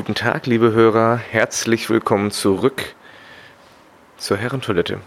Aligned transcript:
Guten 0.00 0.14
Tag, 0.14 0.46
liebe 0.46 0.72
Hörer. 0.72 1.18
Herzlich 1.18 1.90
willkommen 1.90 2.30
zurück 2.30 2.94
zur 4.16 4.38
Herrentoilette. 4.38 4.98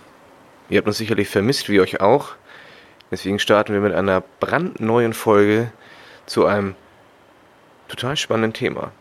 Ihr 0.70 0.78
habt 0.78 0.88
uns 0.88 1.00
sicherlich 1.00 1.30
vermisst, 1.30 1.68
wie 1.68 1.82
euch 1.82 2.00
auch. 2.00 2.36
Deswegen 3.10 3.40
starten 3.40 3.74
wir 3.74 3.82
mit 3.82 3.96
einer 3.96 4.22
brandneuen 4.40 5.14
Folge 5.14 5.72
zu 6.28 6.46
einem 6.46 6.76
total 7.88 8.16
spannenden 8.18 8.54
Thema. 8.54 8.92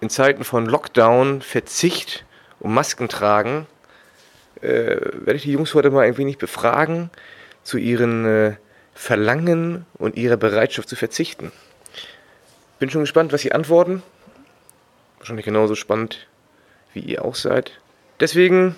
In 0.00 0.10
Zeiten 0.10 0.44
von 0.44 0.64
Lockdown, 0.64 1.42
Verzicht 1.42 2.24
und 2.60 2.72
Maskentragen 2.72 3.66
äh, 4.60 4.94
werde 5.00 5.34
ich 5.34 5.42
die 5.42 5.52
Jungs 5.52 5.74
heute 5.74 5.90
mal 5.90 6.06
ein 6.06 6.18
wenig 6.18 6.38
befragen 6.38 7.10
zu 7.64 7.78
ihren 7.78 8.24
äh, 8.24 8.52
Verlangen 8.94 9.86
und 9.94 10.14
ihrer 10.14 10.36
Bereitschaft 10.36 10.88
zu 10.88 10.94
verzichten. 10.94 11.50
Bin 12.78 12.90
schon 12.90 13.00
gespannt, 13.00 13.32
was 13.32 13.40
sie 13.40 13.50
antworten. 13.50 14.04
Wahrscheinlich 15.22 15.44
genauso 15.44 15.76
spannend, 15.76 16.26
wie 16.94 16.98
ihr 16.98 17.24
auch 17.24 17.36
seid. 17.36 17.80
Deswegen. 18.18 18.74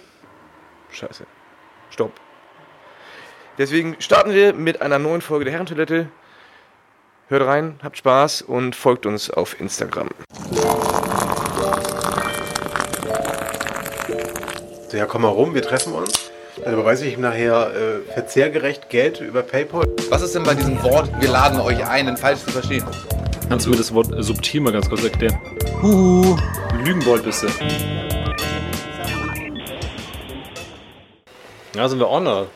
Scheiße. 0.91 1.25
Stopp. 1.89 2.13
Deswegen 3.57 3.97
starten 3.99 4.35
wir 4.35 4.53
mit 4.53 4.83
einer 4.83 4.99
neuen 4.99 5.23
Folge 5.23 5.47
der 5.47 5.55
Herrentoilette. 5.55 6.11
Hört 7.29 7.47
rein, 7.47 7.81
habt 7.83 7.97
Spaß 7.97 8.43
und 8.43 8.77
folgt 8.77 9.07
uns 9.07 9.31
auf 9.31 9.59
Instagram. 9.59 10.11
So, 14.91 14.99
ja, 14.99 15.07
komm 15.07 15.23
mal 15.23 15.29
rum, 15.29 15.55
wir 15.55 15.63
treffen 15.63 15.95
uns. 15.95 16.31
Dann 16.63 16.75
überweise 16.75 17.07
ich 17.07 17.15
ihm 17.15 17.23
nachher 17.23 17.75
äh, 17.75 18.13
verzehrgerecht 18.13 18.91
Geld 18.91 19.23
über 19.23 19.43
PayPal. 19.43 19.89
Was 20.11 20.21
ist 20.21 20.35
denn 20.35 20.43
bei 20.43 20.53
diesem 20.53 20.83
Wort, 20.83 21.09
wir 21.23 21.31
laden 21.31 21.59
euch 21.59 21.87
ein, 21.87 22.05
denn 22.05 22.19
falsch 22.19 22.41
zu 22.41 22.51
verstehen? 22.51 22.85
Kannst 23.49 23.65
du 23.65 23.71
mir 23.71 23.77
das 23.77 23.95
Wort 23.95 24.09
subtil 24.19 24.61
mal 24.61 24.75
ganz 24.75 24.91
kurz 24.91 25.05
erklären? 25.05 25.41
Huhu, 25.85 26.35
Lügenbold 26.83 27.25
bist 27.25 27.43
du. 27.43 27.49
Ja, 31.75 31.87
sind 31.87 31.99
wir 31.99 32.09
on, 32.09 32.47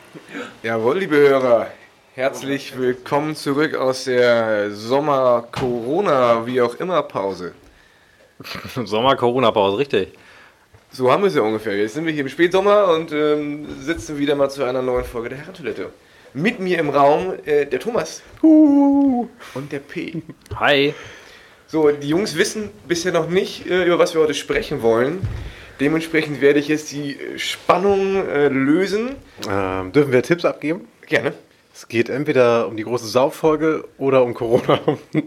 Jawohl, 0.63 0.97
liebe 0.97 1.15
Hörer. 1.15 1.67
Herzlich 2.15 2.75
willkommen 2.75 3.35
zurück 3.35 3.75
aus 3.75 4.05
der 4.05 4.71
Sommer-Corona, 4.71 6.47
wie 6.47 6.59
auch 6.59 6.73
immer, 6.79 7.03
Pause. 7.03 7.53
Sommer-Corona-Pause, 8.83 9.77
richtig. 9.77 10.13
So 10.89 11.11
haben 11.11 11.21
wir 11.21 11.27
es 11.27 11.35
ja 11.35 11.43
ungefähr. 11.43 11.77
Jetzt 11.77 11.93
sind 11.93 12.07
wir 12.07 12.13
hier 12.13 12.23
im 12.23 12.29
Spätsommer 12.29 12.87
und 12.87 13.11
ähm, 13.11 13.67
sitzen 13.79 14.17
wieder 14.17 14.33
mal 14.33 14.49
zu 14.49 14.63
einer 14.63 14.81
neuen 14.81 15.05
Folge 15.05 15.29
der 15.29 15.37
Herrentoilette. 15.37 15.91
Mit 16.33 16.59
mir 16.59 16.79
im 16.79 16.89
Raum 16.89 17.35
äh, 17.45 17.67
der 17.67 17.79
Thomas 17.79 18.23
und 18.41 19.71
der 19.71 19.79
P. 19.81 20.23
Hi. 20.55 20.95
So, 21.71 21.91
die 21.91 22.09
Jungs 22.09 22.35
wissen 22.35 22.71
bisher 22.87 23.11
noch 23.11 23.29
nicht, 23.29 23.67
äh, 23.69 23.83
über 23.83 23.99
was 23.99 24.15
wir 24.15 24.21
heute 24.21 24.33
sprechen 24.33 24.81
wollen. 24.81 25.21
Dementsprechend 25.79 26.41
werde 26.41 26.57
ich 26.57 26.67
jetzt 26.67 26.91
die 26.91 27.11
äh, 27.11 27.37
Spannung 27.37 28.27
äh, 28.27 28.47
lösen. 28.47 29.15
Ähm, 29.47 29.91
dürfen 29.91 30.11
wir 30.11 30.23
Tipps 30.23 30.45
abgeben? 30.45 30.87
Gerne. 31.05 31.31
Es 31.71 31.87
geht 31.87 32.09
entweder 32.09 32.67
um 32.67 32.75
die 32.75 32.83
große 32.83 33.05
Sauffolge 33.05 33.87
oder 33.99 34.23
um 34.23 34.33
Corona. 34.33 34.79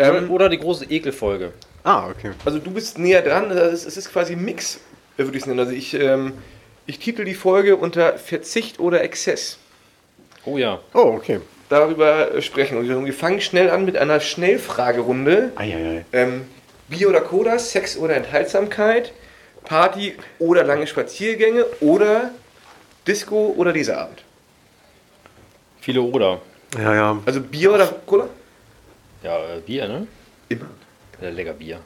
Ähm, 0.00 0.30
Oder 0.30 0.48
die 0.48 0.58
große 0.58 0.84
Ekelfolge. 0.84 1.52
ah, 1.82 2.08
okay. 2.08 2.30
also 2.44 2.60
du 2.60 2.70
bist 2.70 2.98
näher 2.98 3.20
dran. 3.20 3.50
Es 3.50 3.84
ist 3.84 4.12
quasi 4.12 4.34
ein 4.34 4.44
Mix, 4.44 4.76
äh, 5.16 5.24
würde 5.24 5.36
ich 5.36 5.42
es 5.42 5.46
nennen. 5.48 5.58
Also 5.58 5.72
ich, 5.72 5.92
ähm, 5.94 6.34
ich 6.86 7.00
titel 7.00 7.24
die 7.24 7.34
Folge 7.34 7.74
unter 7.74 8.16
Verzicht 8.16 8.78
oder 8.78 9.02
Exzess. 9.02 9.58
Oh 10.44 10.56
ja. 10.56 10.78
Oh, 10.94 11.14
okay. 11.16 11.40
Darüber 11.68 12.40
sprechen. 12.40 12.78
Und 12.78 13.04
wir 13.04 13.14
fangen 13.14 13.40
schnell 13.40 13.68
an 13.70 13.84
mit 13.84 13.96
einer 13.96 14.20
Schnellfragerunde. 14.20 15.52
Eieiei. 15.56 16.04
Ähm, 16.12 16.46
Bier 16.88 17.08
oder 17.10 17.20
Cola, 17.20 17.58
Sex 17.58 17.96
oder 17.98 18.14
Enthaltsamkeit, 18.16 19.12
Party 19.64 20.14
oder 20.38 20.64
lange 20.64 20.86
Spaziergänge 20.86 21.66
oder 21.80 22.30
Disco 23.06 23.52
oder 23.56 23.72
dieser 23.72 23.98
Abend. 23.98 24.22
Viele 25.80 26.00
Oder. 26.02 26.40
Ja, 26.76 26.94
ja. 26.94 27.18
Also 27.24 27.40
Bier 27.40 27.72
oder 27.72 27.86
Cola? 28.04 28.28
Ja, 29.22 29.38
äh, 29.38 29.60
Bier, 29.64 29.88
ne? 29.88 30.06
Immer. 30.48 30.66
Ja, 31.20 31.30
lecker 31.30 31.52
Bier. 31.54 31.80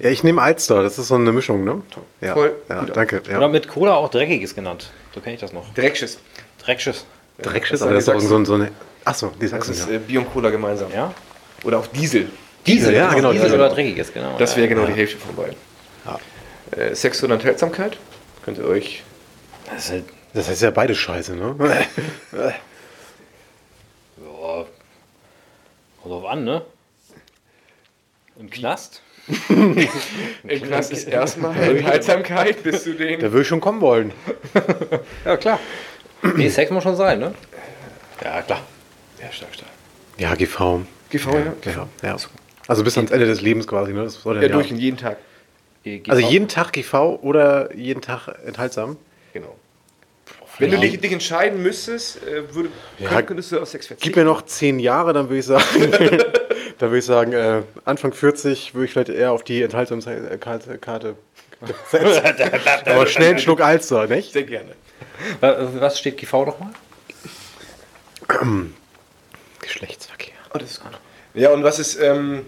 Ja, 0.00 0.10
ich 0.10 0.22
nehme 0.24 0.42
Alster. 0.42 0.82
Das 0.82 0.98
ist 0.98 1.08
so 1.08 1.14
eine 1.14 1.32
Mischung, 1.32 1.64
ne? 1.64 1.82
Ja, 2.20 2.34
Voll 2.34 2.56
ja 2.68 2.82
danke. 2.84 3.20
Oder 3.20 3.40
Ja. 3.40 3.48
mit 3.48 3.68
Cola 3.68 3.94
auch 3.94 4.08
Dreckiges 4.10 4.54
genannt. 4.54 4.90
So 5.14 5.20
kenne 5.20 5.34
ich 5.34 5.40
das 5.40 5.52
noch. 5.52 5.72
Dreckschiss. 5.74 6.18
Dreckschiss. 6.64 7.04
Dreckschiss, 7.42 7.80
das 7.80 7.82
aber 7.82 7.94
das 7.94 8.04
ist 8.04 8.08
auch 8.08 8.20
so, 8.20 8.36
ein- 8.36 8.44
so 8.44 8.54
eine. 8.54 8.70
Achso, 9.04 9.28
die 9.36 9.40
Das 9.42 9.50
Sachsen, 9.50 9.72
ist 9.72 9.88
ja. 9.88 9.94
äh, 9.96 9.98
Bier 9.98 10.20
und 10.20 10.30
Cola 10.32 10.50
gemeinsam. 10.50 10.92
Ja? 10.92 11.12
Oder 11.64 11.78
auch 11.78 11.86
Diesel. 11.86 12.28
Diesel, 12.66 12.94
ja, 12.94 13.12
genau. 13.14 13.32
Diesel 13.32 13.46
Diesel. 13.46 13.60
oder 13.60 13.70
Dreckiges, 13.70 14.12
genau. 14.12 14.36
Das 14.38 14.56
wäre 14.56 14.66
ja. 14.68 14.74
genau 14.74 14.86
die 14.86 14.92
Hälfte 14.92 15.18
von 15.18 15.34
beiden. 15.34 15.56
Äh, 16.76 16.94
Sex 16.94 17.22
oder 17.24 17.34
Enthaltsamkeit? 17.34 17.96
Könnt 18.44 18.58
ihr 18.58 18.64
euch. 18.66 19.02
Das 19.72 19.86
ist 19.86 19.90
halt, 19.90 20.04
Das 20.34 20.48
heißt 20.48 20.62
ja 20.62 20.70
beide 20.70 20.94
scheiße, 20.94 21.34
ne? 21.34 21.56
ja, 22.32 22.52
kommt 26.02 26.12
drauf 26.14 26.24
an, 26.26 26.44
ne? 26.44 26.62
Im 28.38 28.48
Knast? 28.50 29.02
Im 29.48 30.62
Knast 30.62 30.92
ist 30.92 31.06
erstmal 31.08 31.56
Enthaltsamkeit 31.56 32.62
bis 32.62 32.84
zu 32.84 32.94
den. 32.94 33.20
Da 33.20 33.30
würde 33.32 33.42
ich 33.42 33.48
schon 33.48 33.60
kommen 33.60 33.80
wollen. 33.80 34.12
Ja, 35.24 35.36
klar. 35.36 35.58
Nee, 36.22 36.48
Sex 36.48 36.70
muss 36.70 36.82
schon 36.82 36.96
sein, 36.96 37.18
ne? 37.18 37.34
Ja, 38.22 38.42
klar. 38.42 38.60
Ja, 39.20 39.32
stark, 39.32 39.54
stark. 39.54 39.70
Ja, 40.18 40.34
GV. 40.34 40.82
GV, 41.10 41.26
ja? 41.34 41.54
Ja, 41.72 41.88
ja. 42.02 42.16
Also 42.68 42.84
bis 42.84 42.96
ans 42.96 43.10
Ende 43.10 43.26
des 43.26 43.40
Lebens 43.40 43.66
quasi, 43.66 43.92
ne? 43.92 44.04
Das 44.04 44.14
soll 44.14 44.36
Ja, 44.36 44.42
dann 44.42 44.52
durch 44.52 44.70
jeden 44.70 44.96
Tag. 44.96 45.16
Also 46.08 46.20
jeden 46.28 46.46
Tag 46.48 46.72
GV 46.72 47.18
oder 47.22 47.74
jeden 47.74 48.02
Tag 48.02 48.28
enthaltsam? 48.44 48.96
Genau. 49.32 49.56
Wenn 50.58 50.70
du 50.72 50.78
dich, 50.78 51.00
dich 51.00 51.12
entscheiden 51.12 51.62
müsstest, 51.62 52.22
äh, 52.22 52.54
würde, 52.54 52.68
Ja, 52.98 53.22
könntest 53.22 53.50
du 53.50 53.60
auf 53.60 53.68
Sex 53.68 53.88
Gib 53.88 53.96
verzichten. 53.98 54.20
mir 54.20 54.26
noch 54.26 54.42
zehn 54.42 54.78
Jahre, 54.78 55.14
dann 55.14 55.30
würde 55.30 55.38
ich 55.38 55.46
sagen, 55.46 55.64
dann 56.78 56.90
würde 56.90 56.98
ich 56.98 57.04
sagen, 57.06 57.32
äh, 57.32 57.62
Anfang 57.86 58.12
40 58.12 58.74
würde 58.74 58.84
ich 58.84 58.92
vielleicht 58.92 59.08
eher 59.08 59.32
auf 59.32 59.42
die 59.42 59.62
Enthaltungskarte 59.62 60.76
Karte. 60.78 61.14
Aber 62.86 63.06
schnell 63.06 63.30
einen 63.30 63.38
Schluck 63.38 63.60
Alster, 63.60 64.06
nicht? 64.06 64.32
Sehr 64.32 64.44
gerne. 64.44 64.72
Was 65.40 65.98
steht 65.98 66.16
GV 66.16 66.46
nochmal? 66.46 66.70
Geschlechtsverkehr. 69.60 70.34
Oh, 70.54 70.58
das 70.58 70.72
ist 70.72 70.80
gut. 70.82 70.92
Ja, 71.34 71.50
und 71.50 71.62
was 71.62 71.78
ist 71.78 72.00
ähm, 72.00 72.46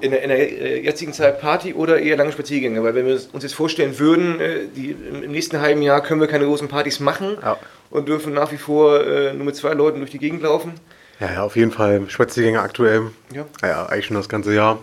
in, 0.00 0.10
der, 0.10 0.22
in 0.22 0.28
der 0.28 0.38
äh, 0.38 0.80
jetzigen 0.80 1.12
Zeit 1.12 1.40
Party 1.40 1.72
oder 1.74 1.98
eher 2.00 2.16
lange 2.16 2.32
Spaziergänge? 2.32 2.82
Weil 2.82 2.94
wenn 2.94 3.06
wir 3.06 3.14
uns 3.32 3.42
jetzt 3.42 3.54
vorstellen 3.54 3.98
würden, 3.98 4.40
äh, 4.40 4.66
die, 4.74 4.90
im 4.90 5.30
nächsten 5.30 5.60
halben 5.60 5.82
Jahr 5.82 6.02
können 6.02 6.20
wir 6.20 6.28
keine 6.28 6.44
großen 6.44 6.68
Partys 6.68 7.00
machen 7.00 7.38
Ja. 7.40 7.56
und 7.90 8.08
dürfen 8.08 8.34
nach 8.34 8.52
wie 8.52 8.58
vor 8.58 9.00
äh, 9.06 9.32
nur 9.32 9.46
mit 9.46 9.56
zwei 9.56 9.72
Leuten 9.72 10.00
durch 10.00 10.10
die 10.10 10.18
Gegend 10.18 10.42
laufen. 10.42 10.74
Ja, 11.20 11.32
ja, 11.32 11.42
auf 11.44 11.56
jeden 11.56 11.70
Fall 11.72 12.02
Spaziergänge 12.08 12.60
aktuell. 12.60 13.10
Ja. 13.32 13.46
Ja, 13.62 13.68
ja, 13.68 13.86
eigentlich 13.86 14.06
schon 14.06 14.16
das 14.16 14.28
ganze 14.28 14.52
Jahr. 14.54 14.78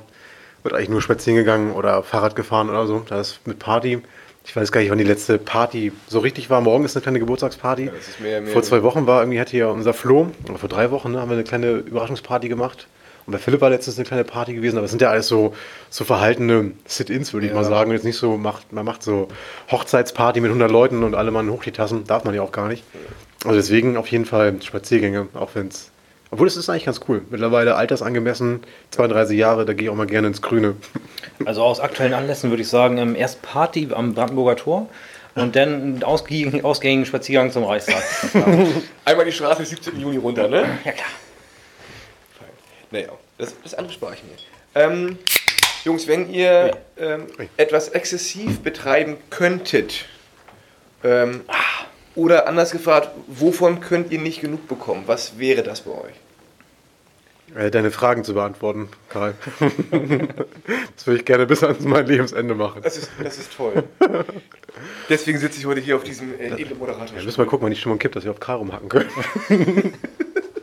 Wird 0.63 0.74
eigentlich 0.75 0.90
nur 0.90 1.01
spazieren 1.01 1.38
gegangen 1.38 1.72
oder 1.74 2.03
Fahrrad 2.03 2.35
gefahren 2.35 2.69
oder 2.69 2.88
so. 2.88 3.03
Das 3.09 3.31
ist 3.31 3.47
mit 3.47 3.59
Party. 3.59 4.01
Ich 4.46 4.56
weiß 4.56 4.72
gar 4.72 4.81
nicht, 4.81 4.90
wann 4.90 4.97
die 4.97 5.03
letzte 5.06 5.38
Party 5.38 5.91
so 6.07 6.19
richtig 6.19 6.50
war. 6.50 6.59
Morgen 6.62 6.84
ist 6.85 6.96
eine 6.96 7.01
kleine 7.03 7.19
Geburtstagsparty. 7.19 7.90
ist 8.07 8.19
mehr- 8.19 8.41
mehr- 8.41 8.51
vor 8.51 8.62
zwei 8.63 8.84
Wochen 8.84 9.07
war 9.07 9.22
irgendwie, 9.22 9.40
hat 9.40 9.50
hier 9.50 9.69
unser 9.69 9.94
Flo, 9.94 10.28
oder 10.50 10.57
vor 10.57 10.68
drei 10.69 10.91
Wochen, 10.91 11.12
ne, 11.13 11.22
haben 11.22 11.29
wir 11.29 11.35
eine 11.35 11.46
kleine 11.46 11.72
Überraschungsparty 11.78 12.50
gemacht. 12.50 12.88
Und 13.25 13.31
bei 13.31 13.40
Philipp 13.40 13.62
war 13.62 13.69
letztens 13.69 13.97
eine 13.97 14.06
kleine 14.06 14.25
Party 14.25 14.53
gewesen, 14.53 14.75
aber 14.78 14.84
es 14.84 14.91
sind 14.91 15.02
ja 15.02 15.09
alles 15.09 15.28
so, 15.29 15.53
so 15.90 16.03
verhaltene 16.03 16.72
Sit-Ins, 16.85 17.31
würde 17.34 17.47
ich 17.47 17.53
mal 17.53 17.63
sagen. 17.63 17.91
Jetzt 17.91 18.03
nicht 18.03 18.18
so, 18.18 18.35
macht, 18.38 18.73
man 18.73 18.84
macht 18.84 19.02
so 19.02 19.29
Hochzeitsparty 19.72 20.41
mit 20.41 20.50
100 20.50 20.69
Leuten 20.69 21.03
und 21.03 21.16
alle 21.16 21.31
Mann 21.31 21.50
hoch 21.50 21.63
die 21.63 21.72
Tassen. 21.72 22.03
Darf 22.06 22.25
man 22.25 22.34
ja 22.34 22.41
auch 22.41 22.52
gar 22.52 22.68
nicht. 22.68 22.84
Also 23.46 23.56
deswegen 23.56 23.96
auf 23.96 24.07
jeden 24.07 24.25
Fall 24.25 24.62
Spaziergänge, 24.62 25.28
auch 25.35 25.52
wenn 25.53 25.68
es. 25.69 25.90
Obwohl 26.33 26.47
es 26.47 26.57
ist 26.57 26.67
eigentlich 26.67 26.85
ganz 26.85 26.99
cool. 27.07 27.21
Mittlerweile 27.29 27.75
altersangemessen, 27.75 28.63
32 28.89 29.38
Jahre, 29.38 29.66
da 29.66 29.73
gehe 29.73 29.83
ich 29.83 29.89
auch 29.91 29.95
mal 29.95 30.07
gerne 30.07 30.29
ins 30.29 30.41
Grüne. 30.41 30.75
Also 31.45 31.61
aus 31.61 31.79
aktuellen 31.79 32.16
Anlässen 32.16 32.49
würde 32.49 32.63
ich 32.63 32.69
sagen, 32.69 32.97
ähm, 32.97 33.16
erst 33.16 33.43
Party 33.43 33.90
am 33.93 34.16
Brandenburger 34.16 34.55
Tor 34.55 34.90
und 35.35 35.55
dann 35.55 35.73
einen 35.73 36.03
ausgehängigen, 36.03 36.66
ausgängigen 36.66 37.05
Spaziergang 37.05 37.52
zum 37.52 37.66
Reichstag. 37.66 38.02
Einmal 39.05 39.25
die 39.25 39.31
Straße 39.31 39.59
bis 39.59 39.69
17. 39.69 39.99
Juni 39.99 40.17
runter, 40.17 40.47
ne? 40.47 40.79
ja 40.84 40.91
klar. 40.93 41.08
Naja, 42.90 43.09
das, 43.37 43.53
das 43.61 43.75
andere 43.75 43.93
spare 43.93 44.16
ich 44.16 44.23
mir. 44.23 44.31
Ähm, 44.73 45.19
Jungs, 45.84 46.08
wenn 46.08 46.34
ihr 46.34 46.78
ähm, 46.97 47.28
etwas 47.58 47.90
exzessiv 47.90 48.61
betreiben 48.61 49.17
könntet, 49.29 50.05
ähm, 51.03 51.41
oder 52.15 52.47
anders 52.47 52.71
gefragt, 52.71 53.09
wovon 53.27 53.79
könnt 53.79 54.11
ihr 54.11 54.19
nicht 54.19 54.41
genug 54.41 54.67
bekommen? 54.67 55.03
Was 55.07 55.39
wäre 55.39 55.63
das 55.63 55.81
bei 55.81 55.91
euch? 55.91 56.13
Äh, 57.55 57.69
deine 57.69 57.91
Fragen 57.91 58.23
zu 58.23 58.33
beantworten, 58.33 58.89
Karl. 59.09 59.35
das 60.95 61.05
würde 61.05 61.19
ich 61.19 61.25
gerne 61.25 61.45
bis 61.45 61.63
ans 61.63 61.81
mein 61.81 62.07
Lebensende 62.07 62.55
machen. 62.55 62.81
Das 62.81 62.97
ist, 62.97 63.11
das 63.21 63.37
ist 63.37 63.55
toll. 63.55 63.83
Deswegen 65.09 65.37
sitze 65.37 65.59
ich 65.59 65.65
heute 65.65 65.79
hier 65.79 65.95
auf 65.95 66.03
diesem 66.03 66.39
äh, 66.39 66.47
edlen 66.47 66.79
Moderator. 66.79 67.15
Wir 67.15 67.23
müssen 67.23 67.39
mal 67.39 67.45
gucken, 67.45 67.65
wann 67.65 67.71
die 67.71 67.77
Stimmung 67.77 67.99
kippt, 67.99 68.15
dass 68.15 68.23
wir 68.23 68.31
auf 68.31 68.39
Karl 68.39 68.57
rumhacken 68.57 68.89
können. 68.89 69.09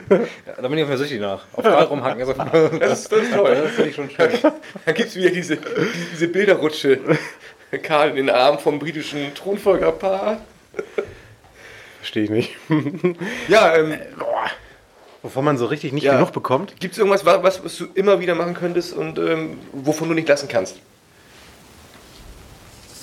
da 0.09 0.69
bin 0.69 0.79
ich 0.79 0.85
auf 0.85 0.91
mir 0.91 0.99
süchtig 0.99 1.21
nach. 1.21 1.45
Auf 1.53 1.63
Karl 1.63 1.85
rumhacken. 1.85 2.23
Also, 2.23 2.33
Das 2.79 3.01
ist, 3.01 3.13
das 3.13 3.23
ist 3.23 3.35
toll. 3.35 3.55
das 3.55 3.71
finde 3.73 3.91
ich 3.91 3.95
schon 3.95 4.11
schön. 4.11 4.31
Dann 4.85 4.95
gibt 4.95 5.11
es 5.11 5.17
wieder 5.17 5.31
diese, 5.31 5.59
diese 6.13 6.27
Bilderrutsche. 6.27 6.99
Karl 7.83 8.11
in 8.11 8.17
den 8.17 8.31
Arm 8.31 8.59
vom 8.59 8.81
britischen 8.81 9.33
Thronfolgerpaar. 9.35 10.41
Verstehe 12.01 12.25
ich 12.25 12.31
nicht. 12.31 12.57
Ja, 13.49 13.77
ähm, 13.77 13.95
Wovon 15.23 15.45
man 15.45 15.59
so 15.59 15.67
richtig 15.67 15.93
nicht 15.93 16.05
Ja. 16.05 16.15
genug 16.15 16.33
bekommt. 16.33 16.75
gibt 16.81 16.93
es 16.95 16.99
irgendwas, 16.99 17.27
wa- 17.27 17.43
was, 17.43 17.63
was 17.63 17.77
du 17.77 17.87
immer 17.95 18.21
wieder 18.21 18.35
machen 18.35 18.55
könntest 18.55 18.95
und 18.95 19.19
ähm, 19.19 19.59
wovon 19.73 20.09
du 20.09 20.15
nicht 20.15 20.27
lassen 20.29 20.49
kannst? 20.49 20.77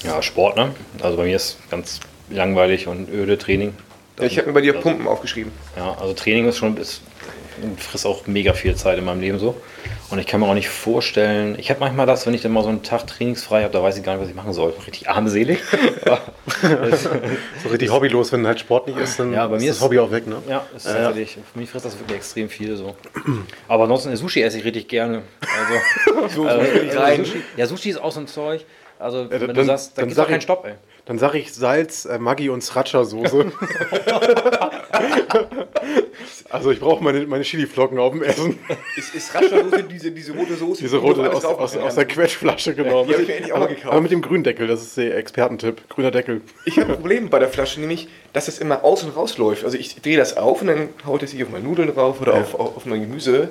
Ja, 0.04 0.22
Sport, 0.22 0.56
ne? 0.56 0.74
Also 1.02 1.18
bei 1.18 1.26
mir 1.26 1.36
ist 1.36 1.58
ganz 1.70 2.00
langweilig 2.30 2.88
und 2.88 3.10
öde 3.10 3.38
Training. 3.38 3.74
Ja, 4.20 4.26
ich 4.26 4.38
habe 4.38 4.48
mir 4.48 4.54
bei 4.54 4.62
dir 4.62 4.74
Also- 4.76 4.82
Pumpen 4.84 5.08
aufgeschrieben. 5.08 5.52
Ja, 5.76 5.96
also 6.00 6.14
Training 6.14 6.48
ist 6.48 6.58
schon, 6.58 6.76
ist, 6.78 7.02
frisst 7.78 8.06
auch 8.06 8.28
mega 8.28 8.54
viel 8.54 8.76
Zeit 8.76 8.98
in 8.98 9.06
meinem 9.06 9.22
Leben 9.22 9.40
so. 9.40 9.56
Und 10.10 10.20
ich 10.20 10.26
kann 10.28 10.40
mir 10.40 10.48
auch 10.48 10.54
nicht 10.54 10.70
vorstellen, 10.70 11.56
ich 11.60 11.70
habe 11.70 11.82
manchmal 11.82 12.06
das, 12.06 12.26
wenn 12.26 12.34
ich 12.34 12.42
dann 12.42 12.54
mal 12.54 12.64
so 12.64 12.70
einen 12.70 12.82
Tag 12.84 13.06
trainingsfrei 13.08 13.64
habe, 13.64 13.74
da 13.74 13.84
weiß 13.84 13.98
ich 13.98 14.04
gar 14.04 14.14
nicht, 14.14 14.22
was 14.22 14.30
ich 14.30 14.36
machen 14.36 14.54
soll. 14.54 14.74
Richtig 14.86 15.10
armselig. 15.10 15.60
Ja, 16.06 16.20
So 17.64 17.70
richtig 17.70 17.92
hobbylos, 17.92 18.32
wenn 18.32 18.48
halt 18.48 18.60
Sport 18.60 18.88
nicht 18.88 18.98
ist, 18.98 19.20
dann 19.20 19.34
Ja, 19.34 19.48
bei 19.48 19.58
mir 19.58 19.64
ist 19.64 19.68
das 19.70 19.78
ist- 19.78 19.82
Hobby 19.84 20.00
auch 20.00 20.12
weg, 20.12 20.28
ne? 20.28 20.42
ja, 20.48 20.66
ist 20.76 20.86
tatsächlich, 20.86 21.38
für 21.52 21.60
mich 21.60 21.70
frisst 21.70 21.86
das 21.86 22.00
wirklich 22.00 22.18
extrem 22.18 22.48
viel 22.50 22.76
so. 22.78 22.96
Aber 23.68 23.84
ansonsten 23.84 24.16
Sushi 24.16 24.42
esse 24.42 24.58
ich 24.60 24.64
richtig 24.64 24.88
gerne. 24.88 25.24
Also, 25.42 26.28
So, 26.36 26.46
also, 26.48 26.66
so 26.92 27.00
also. 27.00 27.24
Sushi, 27.24 27.42
ja, 27.58 27.66
Sushi 27.68 27.90
ist 27.90 27.98
auch 28.02 28.12
so 28.12 28.20
ein 28.22 28.28
Zeug. 28.28 28.66
Also, 29.00 29.30
wenn 29.30 29.40
dann- 29.42 29.54
du 29.54 29.64
sagst, 29.66 29.92
da 29.98 30.02
dann 30.02 30.06
gibt 30.10 30.12
es 30.12 30.16
sag 30.18 30.26
auch 30.26 30.30
keinen 30.30 30.42
Stopp, 30.42 30.66
ey. 30.66 30.74
Dann 31.08 31.20
sage 31.20 31.38
ich 31.38 31.54
Salz, 31.54 32.04
äh, 32.04 32.20
Maggi 32.20 32.50
und 32.50 32.62
Sriracha-Soße. 32.62 33.50
also 36.50 36.72
ich 36.72 36.82
brauche 36.82 37.02
meine, 37.02 37.26
meine 37.28 37.46
Chili-Flocken 37.46 37.98
auf 37.98 38.12
dem 38.12 38.24
Essen. 38.24 38.60
Ist, 38.98 39.16
ist 39.16 39.34
Raschersoße 39.34 39.84
diese, 39.84 40.12
diese 40.12 40.34
rote 40.34 40.56
Soße? 40.56 40.82
Diese 40.82 40.98
rote 40.98 41.32
aus, 41.32 41.46
aus, 41.46 41.78
aus 41.78 41.96
der? 41.96 42.06
Quetschflasche, 42.06 42.76
genau. 42.76 43.06
Die 43.06 43.14
hab 43.14 43.22
ich 43.22 43.28
mir 43.30 43.36
endlich 43.36 43.54
auch 43.54 43.60
mal 43.60 43.68
gekauft. 43.68 43.88
Aber 43.88 44.02
mit 44.02 44.12
dem 44.12 44.22
grünen 44.22 44.44
Deckel, 44.44 44.68
das 44.68 44.82
ist 44.82 44.98
der 44.98 45.16
Expertentipp. 45.16 45.88
Grüner 45.88 46.12
Deckel. 46.12 46.42
Ich 46.66 46.78
habe 46.78 46.92
ein 46.92 46.96
Problem 46.96 47.30
bei 47.30 47.40
der 47.40 47.48
Flasche, 47.48 47.80
nämlich, 47.80 48.10
dass 48.34 48.50
es 48.50 48.60
immer 48.60 48.84
aus 48.84 49.04
und 49.04 49.16
rausläuft. 49.16 49.64
Also 49.64 49.78
ich 49.78 49.96
drehe 50.02 50.18
das 50.18 50.36
auf 50.36 50.60
und 50.60 50.68
dann 50.68 50.90
haut 51.06 51.24
es 51.24 51.32
sich 51.32 51.42
auf 51.42 51.50
meine 51.50 51.64
Nudeln 51.64 51.88
drauf 51.94 52.20
oder 52.20 52.34
auf, 52.34 52.54
auf, 52.54 52.76
auf 52.76 52.86
mein 52.86 53.00
Gemüse. 53.00 53.48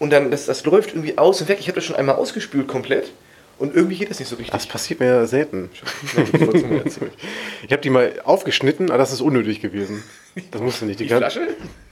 Und 0.00 0.10
dann, 0.10 0.32
das, 0.32 0.46
das 0.46 0.64
läuft 0.64 0.90
irgendwie 0.90 1.16
aus 1.16 1.40
und 1.40 1.48
weg. 1.48 1.58
Ich 1.60 1.68
habe 1.68 1.76
das 1.76 1.84
schon 1.84 1.94
einmal 1.94 2.16
ausgespült 2.16 2.66
komplett. 2.66 3.12
Und 3.58 3.74
irgendwie 3.74 3.96
geht 3.96 4.08
das 4.10 4.18
nicht 4.20 4.28
so 4.28 4.36
richtig. 4.36 4.52
Das 4.52 4.66
passiert 4.66 5.00
mir 5.00 5.26
selten. 5.26 5.68
Ich 7.64 7.72
habe 7.72 7.78
die 7.82 7.90
mal 7.90 8.12
aufgeschnitten, 8.24 8.90
aber 8.90 8.98
das 8.98 9.12
ist 9.12 9.20
unnötig 9.20 9.60
gewesen. 9.60 10.02
Das 10.52 10.60
musste 10.60 10.84
nicht. 10.86 11.00
Die 11.00 11.06
kann- 11.06 11.18
Flasche? 11.18 11.48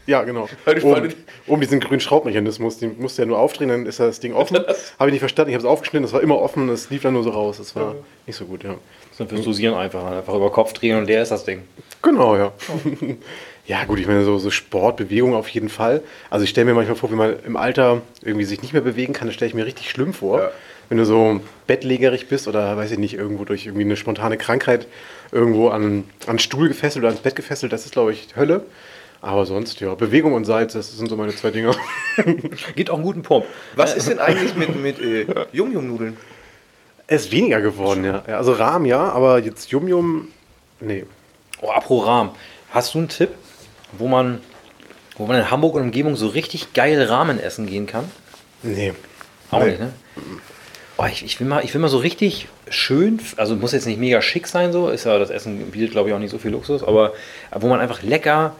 Ja, 0.06 0.22
genau. 0.22 0.48
Oben, 0.84 1.12
oben 1.48 1.60
diesen 1.60 1.80
grünen 1.80 1.98
Schraubmechanismus, 1.98 2.78
den 2.78 2.96
musst 3.00 3.18
du 3.18 3.22
ja 3.22 3.26
nur 3.26 3.38
aufdrehen, 3.40 3.68
dann 3.70 3.86
ist 3.86 3.98
das 3.98 4.20
Ding 4.20 4.34
offen. 4.34 4.56
Habe 4.98 5.08
ich 5.08 5.12
nicht 5.12 5.18
verstanden, 5.18 5.50
ich 5.50 5.56
habe 5.56 5.66
es 5.66 5.68
aufgeschnitten, 5.68 6.04
es 6.04 6.12
war 6.12 6.22
immer 6.22 6.38
offen, 6.38 6.68
es 6.68 6.88
lief 6.90 7.02
dann 7.02 7.14
nur 7.14 7.24
so 7.24 7.30
raus. 7.30 7.58
Das 7.58 7.74
war 7.74 7.96
nicht 8.24 8.36
so 8.36 8.44
gut, 8.44 8.62
ja. 8.62 8.76
So 9.18 9.26
fürs 9.26 9.42
Dosieren 9.42 9.74
einfach. 9.74 10.04
Einfach 10.06 10.34
über 10.34 10.52
Kopf 10.52 10.72
drehen 10.74 10.96
und 10.98 11.08
der 11.08 11.22
ist 11.22 11.30
das 11.32 11.44
Ding. 11.44 11.62
Genau, 12.02 12.36
ja. 12.36 12.52
Ja, 13.68 13.82
gut, 13.84 13.98
ich 13.98 14.06
meine, 14.06 14.24
so, 14.24 14.38
so 14.38 14.48
Sport, 14.52 14.96
Bewegung 14.96 15.34
auf 15.34 15.48
jeden 15.48 15.68
Fall. 15.68 16.00
Also 16.30 16.44
ich 16.44 16.50
stelle 16.50 16.66
mir 16.66 16.74
manchmal 16.74 16.94
vor, 16.94 17.10
wie 17.10 17.16
man 17.16 17.34
im 17.44 17.56
Alter 17.56 18.00
irgendwie 18.22 18.44
sich 18.44 18.62
nicht 18.62 18.72
mehr 18.72 18.82
bewegen 18.82 19.12
kann, 19.12 19.26
das 19.26 19.34
stelle 19.34 19.48
ich 19.48 19.56
mir 19.56 19.66
richtig 19.66 19.90
schlimm 19.90 20.12
vor. 20.14 20.38
Ja. 20.38 20.50
Wenn 20.88 20.98
du 20.98 21.04
so 21.04 21.40
bettlägerig 21.66 22.28
bist 22.28 22.46
oder, 22.46 22.76
weiß 22.76 22.92
ich 22.92 22.98
nicht, 22.98 23.14
irgendwo 23.14 23.44
durch 23.44 23.66
irgendwie 23.66 23.84
eine 23.84 23.96
spontane 23.96 24.36
Krankheit 24.36 24.86
irgendwo 25.32 25.68
an, 25.68 26.04
an 26.24 26.28
einen 26.28 26.38
Stuhl 26.38 26.68
gefesselt 26.68 27.02
oder 27.02 27.08
ans 27.08 27.22
Bett 27.22 27.34
gefesselt, 27.34 27.72
das 27.72 27.84
ist, 27.86 27.92
glaube 27.92 28.12
ich, 28.12 28.28
Hölle. 28.36 28.64
Aber 29.22 29.46
sonst, 29.46 29.80
ja, 29.80 29.94
Bewegung 29.94 30.34
und 30.34 30.44
Salz, 30.44 30.74
das 30.74 30.96
sind 30.96 31.08
so 31.08 31.16
meine 31.16 31.34
zwei 31.34 31.50
Dinger. 31.50 31.74
Gibt 32.76 32.90
auch 32.90 32.94
einen 32.96 33.02
guten 33.04 33.22
Pump. 33.22 33.46
Was 33.74 33.94
ist 33.96 34.08
denn 34.08 34.18
eigentlich 34.20 34.54
mit, 34.54 34.80
mit 34.80 35.00
äh, 35.00 35.26
Yum-Yum-Nudeln? 35.52 36.16
Es 37.08 37.26
ist 37.26 37.32
weniger 37.32 37.60
geworden, 37.60 38.04
ja. 38.04 38.22
ja. 38.28 38.36
Also 38.36 38.52
Rahm, 38.52 38.84
ja, 38.84 39.00
aber 39.10 39.38
jetzt 39.40 39.70
Yum 39.72 39.88
Yum, 39.88 40.28
nee. 40.80 41.04
Oh, 41.62 41.70
apro 41.70 41.98
Rahmen. 42.00 42.30
Hast 42.70 42.94
du 42.94 42.98
einen 42.98 43.08
Tipp, 43.08 43.30
wo 43.92 44.06
man, 44.06 44.40
wo 45.16 45.26
man 45.26 45.38
in 45.38 45.50
Hamburg 45.50 45.74
und 45.76 45.82
Umgebung 45.82 46.14
so 46.16 46.28
richtig 46.28 46.74
geil 46.74 47.02
Ramen 47.02 47.40
essen 47.40 47.66
gehen 47.66 47.86
kann? 47.86 48.04
Nee. 48.62 48.92
Auch 49.50 49.60
Nee. 49.60 49.70
nicht, 49.70 49.80
ne? 49.80 49.92
Oh, 50.98 51.04
ich, 51.10 51.24
ich, 51.24 51.38
will 51.40 51.46
mal, 51.46 51.62
ich 51.62 51.74
will 51.74 51.80
mal 51.80 51.88
so 51.88 51.98
richtig 51.98 52.48
schön, 52.70 53.20
also 53.36 53.54
muss 53.54 53.72
jetzt 53.72 53.86
nicht 53.86 54.00
mega 54.00 54.22
schick 54.22 54.46
sein, 54.46 54.72
so 54.72 54.88
ist 54.88 55.04
ja 55.04 55.18
das 55.18 55.28
Essen 55.28 55.70
bietet, 55.70 55.90
glaube 55.90 56.08
ich, 56.08 56.14
auch 56.14 56.18
nicht 56.18 56.30
so 56.30 56.38
viel 56.38 56.52
Luxus, 56.52 56.82
aber 56.82 57.12
wo 57.54 57.68
man 57.68 57.80
einfach 57.80 58.02
lecker, 58.02 58.56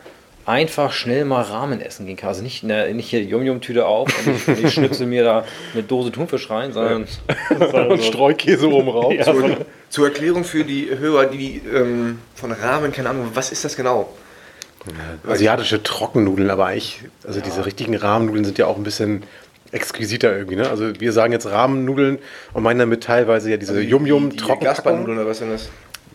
einfach 0.47 0.93
schnell 0.93 1.25
mal 1.25 1.43
Ramen 1.43 1.81
essen 1.81 2.07
gehen 2.07 2.17
kann. 2.17 2.29
Also 2.29 2.43
nicht, 2.43 2.63
ne, 2.63 2.93
nicht 2.95 3.09
hier 3.09 3.23
Yum-Yum-Tüte 3.23 3.85
auf 3.85 4.09
und 4.27 4.59
ich, 4.59 4.65
ich 4.65 4.75
schnipsel 4.75 5.07
mir 5.07 5.25
da 5.25 5.45
eine 5.75 5.83
Dose 5.83 6.13
Thunfisch 6.13 6.49
rein, 6.49 6.73
sondern, 6.73 7.07
sondern 7.49 7.91
Und 7.91 8.03
so, 8.03 8.07
Streukäse 8.07 8.71
oben 8.71 8.89
rauf. 8.89 9.13
Ja. 9.13 9.25
Zur, 9.25 9.57
zur 9.91 10.07
Erklärung 10.07 10.45
für 10.45 10.65
die 10.65 10.89
Hörer, 10.97 11.27
die 11.27 11.61
ähm, 11.75 12.21
von 12.35 12.53
Ramen, 12.53 12.93
keine 12.93 13.11
Ahnung, 13.11 13.31
was 13.35 13.51
ist 13.51 13.65
das 13.65 13.77
genau? 13.77 14.09
Asiatische 15.27 15.83
Trockennudeln, 15.83 16.49
aber 16.49 16.67
eigentlich, 16.67 17.01
also 17.27 17.41
diese 17.41 17.67
richtigen 17.67 17.97
Rahmennudeln 17.97 18.45
sind 18.45 18.57
ja 18.59 18.67
auch 18.67 18.77
ein 18.77 18.85
bisschen 18.85 19.25
exquisiter 19.73 20.37
irgendwie, 20.37 20.57
ne? 20.57 20.69
Also 20.69 20.99
wir 21.01 21.13
sagen 21.13 21.33
jetzt 21.33 21.47
Rahmennudeln 21.47 22.19
und 22.53 22.63
meinen 22.63 22.79
damit 22.79 23.03
teilweise 23.05 23.51
ja 23.51 23.57
diese 23.57 23.73
Also 23.73 23.83
die- 23.83 23.89
Yum-Yum 23.89 24.31
die, 24.31 24.37
oder 24.43 25.27
was 25.27 25.39
sind 25.39 25.51
das? 25.51 25.69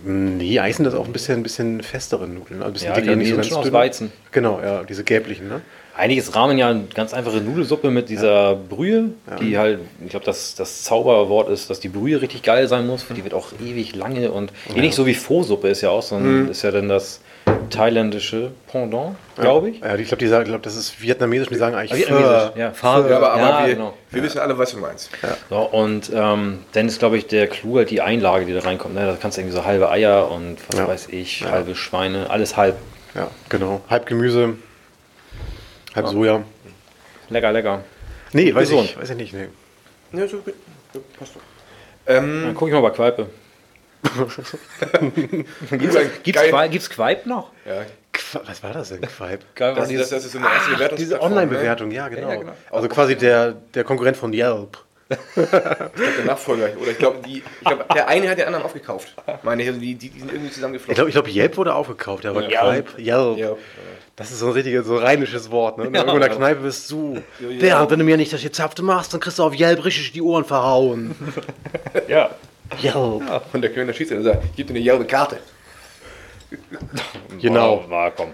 Nee, 0.03 0.59
eigentlich 0.59 0.77
sind 0.77 0.85
das 0.85 0.95
auch 0.95 1.05
ein 1.05 1.13
bisschen, 1.13 1.39
ein 1.39 1.43
bisschen 1.43 1.81
festere 1.83 2.27
Nudeln. 2.27 2.61
Also 2.63 2.67
ein 2.71 2.73
bisschen 2.73 2.87
Ja, 2.89 3.01
die- 3.01 3.19
die 3.19 3.25
sind 3.25 3.45
schon 3.45 3.57
aus 3.57 3.63
dünn. 3.65 3.73
Weizen. 3.73 4.11
Genau, 4.31 4.59
ja, 4.61 4.83
diese 4.83 5.03
gelblichen, 5.03 5.47
ne? 5.47 5.61
Eigentlich 5.95 6.19
ist 6.19 6.35
Ramen 6.35 6.57
ja 6.57 6.69
eine 6.69 6.85
ganz 6.93 7.13
einfache 7.13 7.37
Nudelsuppe 7.37 7.91
mit 7.91 8.09
dieser 8.09 8.55
Brühe, 8.55 9.09
die 9.41 9.57
halt, 9.57 9.79
ich 10.03 10.09
glaube, 10.09 10.25
das, 10.25 10.55
das 10.55 10.83
Zauberwort 10.83 11.49
ist, 11.49 11.69
dass 11.69 11.79
die 11.79 11.89
Brühe 11.89 12.21
richtig 12.21 12.43
geil 12.43 12.67
sein 12.67 12.87
muss. 12.87 13.05
Die 13.15 13.23
wird 13.23 13.33
auch 13.33 13.49
ewig 13.63 13.95
lange 13.95 14.31
und 14.31 14.51
ähnlich 14.75 14.95
so 14.95 15.05
wie 15.05 15.13
Pho-Suppe 15.13 15.67
ist 15.67 15.81
ja 15.81 15.89
auch 15.89 16.01
so 16.01 16.15
ein, 16.15 16.49
ist 16.49 16.61
ja 16.63 16.71
dann 16.71 16.87
das 16.89 17.21
thailändische 17.69 18.51
Pendant, 18.71 19.15
glaube 19.37 19.69
ich. 19.69 19.79
Ja, 19.79 19.95
ich 19.95 20.07
glaube, 20.07 20.19
die 20.23 20.27
sagen, 20.27 20.43
ich 20.43 20.49
glaube, 20.49 20.63
das 20.63 20.75
ist 20.75 21.01
vietnamesisch, 21.01 21.47
die 21.49 21.55
sagen 21.55 21.75
eigentlich 21.75 21.99
Vietnamesisch, 21.99 22.51
Pho. 22.53 22.59
ja, 22.59 22.71
Farbe. 22.71 23.09
Ja, 23.09 23.17
aber, 23.17 23.31
aber 23.33 23.41
ja, 23.41 23.67
wir, 23.67 23.75
genau. 23.75 23.93
wir 24.11 24.23
wissen 24.23 24.39
alle, 24.39 24.57
was 24.57 24.71
du 24.71 24.77
meinst. 24.77 25.09
So, 25.49 25.57
und 25.57 26.11
ähm, 26.13 26.59
dann 26.73 26.87
ist, 26.87 26.99
glaube 26.99 27.17
ich, 27.17 27.27
der 27.27 27.47
Clou 27.47 27.77
halt 27.77 27.89
die 27.89 28.01
Einlage, 28.01 28.45
die 28.45 28.53
da 28.53 28.59
reinkommt. 28.61 28.95
Ne? 28.95 29.05
Da 29.05 29.17
kannst 29.19 29.37
du 29.37 29.41
irgendwie 29.41 29.57
so 29.57 29.65
halbe 29.65 29.89
Eier 29.89 30.29
und 30.31 30.57
was 30.69 30.79
Ja. 30.79 30.87
weiß 30.87 31.07
ich, 31.11 31.45
halbe 31.49 31.75
Schweine, 31.75 32.29
alles 32.29 32.57
halb. 32.57 32.75
Ja, 33.15 33.27
genau. 33.49 33.81
Halb 33.89 34.05
Gemüse, 34.05 34.53
halb 35.95 36.07
Soja. 36.07 36.43
Lecker, 37.29 37.51
lecker. 37.51 37.83
Nee, 38.33 38.53
weiß 38.53 38.69
Gesund. 38.69 38.89
ich, 38.89 38.97
weiß 38.99 39.09
ich 39.11 39.15
nicht, 39.17 39.33
nee. 39.33 39.47
Ja, 40.13 40.27
so, 40.27 40.37
passt 41.17 41.35
doch. 41.35 41.41
Ähm, 42.07 42.43
Dann 42.45 42.55
guck 42.55 42.67
ich 42.69 42.73
mal 42.73 42.81
bei 42.81 42.89
gibt's 45.71 45.95
Gibt's, 46.23 46.41
geil- 46.41 46.49
Quai- 46.49 46.67
gibt's 46.69 46.89
Quaipe 46.89 47.29
noch? 47.29 47.51
Ja, 47.65 47.85
Qua- 48.11 48.41
Was 48.45 48.63
war 48.63 48.73
das 48.73 48.89
denn? 48.89 49.01
Geil, 49.55 49.75
das, 49.75 49.87
die- 49.89 49.95
ist, 49.95 50.11
das 50.11 50.25
ist 50.25 50.31
so 50.31 50.39
eine 50.39 50.47
erste 50.47 50.71
Bewertung. 50.71 50.97
Diese 50.97 51.21
Online-Bewertung, 51.21 51.91
ja 51.91 52.07
genau. 52.09 52.27
Ja, 52.29 52.33
ja, 52.33 52.39
genau. 52.39 52.53
Also 52.71 52.87
quasi 52.89 53.15
der, 53.15 53.51
der 53.73 53.83
Konkurrent 53.83 54.17
von 54.17 54.33
Yelp. 54.33 54.77
Der 55.35 56.25
Nachfolger. 56.25 56.69
Oder 56.81 56.91
ich 56.91 56.97
glaube, 56.97 57.19
die, 57.25 57.37
ich 57.37 57.43
glaub, 57.65 57.87
der 57.93 58.07
eine 58.07 58.29
hat 58.29 58.37
den 58.37 58.45
anderen 58.47 58.63
aufgekauft. 58.65 59.13
Meine 59.43 59.61
ich, 59.63 59.67
also 59.69 59.79
die, 59.79 59.95
die, 59.95 60.09
die 60.09 60.19
sind 60.19 60.29
irgendwie 60.29 60.47
Ich 60.47 60.53
zusammengeflossen. 60.53 60.95
glaube, 60.95 61.09
ich 61.09 61.13
glaub, 61.15 61.27
Yelp 61.27 61.57
wurde 61.57 61.75
aufgekauft, 61.75 62.25
aber 62.25 62.49
Ja. 62.49 62.61
Quaip, 62.61 62.97
Yelp. 62.97 63.37
ja. 63.37 63.51
Das 64.15 64.29
ist 64.31 64.39
so 64.39 64.47
ein 64.47 64.51
richtiges, 64.53 64.85
so 64.85 64.97
rheinisches 64.97 65.49
Wort. 65.51 65.77
Ne? 65.77 65.85
Wenn 65.85 65.93
du 65.93 65.97
Ja. 65.99 66.03
irgendwo 66.05 66.17
in 66.17 66.29
der 66.29 66.37
Kneipe 66.37 66.61
bist, 66.61 66.91
du, 66.91 67.17
ja. 67.39 67.59
Bernd, 67.59 67.91
wenn 67.91 67.99
du 67.99 68.05
mir 68.05 68.17
nicht 68.17 68.31
das 68.33 68.41
Gezapfte 68.41 68.83
machst, 68.83 69.13
dann 69.13 69.19
kriegst 69.19 69.39
du 69.39 69.43
auf 69.43 69.53
Yelp 69.57 69.83
richtig 69.85 70.11
die 70.11 70.21
Ohren 70.21 70.45
verhauen. 70.45 71.15
Ja. 72.07 72.29
Yelp. 72.83 73.41
Und 73.53 73.61
der 73.61 73.71
Kölner 73.73 73.93
Schiedsrichter 73.93 74.23
sagt, 74.23 74.43
gib 74.55 74.67
dir 74.67 74.73
eine 74.75 74.83
gelbe 74.83 75.05
Karte. 75.05 75.39
Genau. 77.41 77.83
War, 77.89 78.11
komm. 78.11 78.31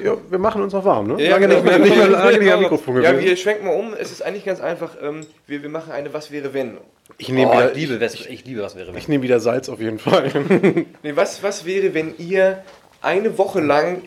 Ja, 0.00 0.16
wir 0.28 0.38
machen 0.38 0.62
uns 0.62 0.74
auch 0.74 0.84
warm, 0.84 1.06
ne? 1.06 1.22
Ja, 1.22 1.30
lange 1.30 1.46
genau. 1.48 1.60
nicht 1.62 1.64
mehr, 1.66 1.78
nicht 1.78 1.96
mehr, 1.96 2.08
lange 2.08 2.30
nicht 2.32 2.42
mehr 2.42 2.56
Mikrofon 2.56 3.00
Ja, 3.02 3.18
wir 3.18 3.36
schwenken 3.36 3.66
mal 3.66 3.74
um. 3.74 3.94
Es 3.94 4.10
ist 4.10 4.22
eigentlich 4.22 4.44
ganz 4.44 4.60
einfach. 4.60 4.96
Ähm, 5.00 5.24
wir, 5.46 5.62
wir 5.62 5.68
machen 5.70 5.92
eine 5.92 6.12
Was 6.12 6.30
wäre 6.32 6.52
wenn. 6.52 6.78
Ich 7.18 7.28
nehme 7.28 7.50
Oh, 7.50 7.54
wieder, 7.54 7.70
ich 7.72 7.76
liebe, 7.76 8.00
was, 8.00 8.14
ich 8.14 8.44
liebe, 8.44 8.62
was 8.62 8.74
wäre 8.76 8.88
wenn. 8.88 8.96
ich 8.98 9.06
nehme 9.08 9.22
wieder 9.22 9.38
Salz 9.38 9.68
auf 9.68 9.78
jeden 9.80 9.98
Fall. 9.98 10.30
Nee, 11.02 11.12
was, 11.14 11.42
was 11.42 11.64
wäre, 11.64 11.94
wenn 11.94 12.14
ihr 12.18 12.64
eine 13.02 13.36
Woche 13.38 13.60
lang 13.60 14.02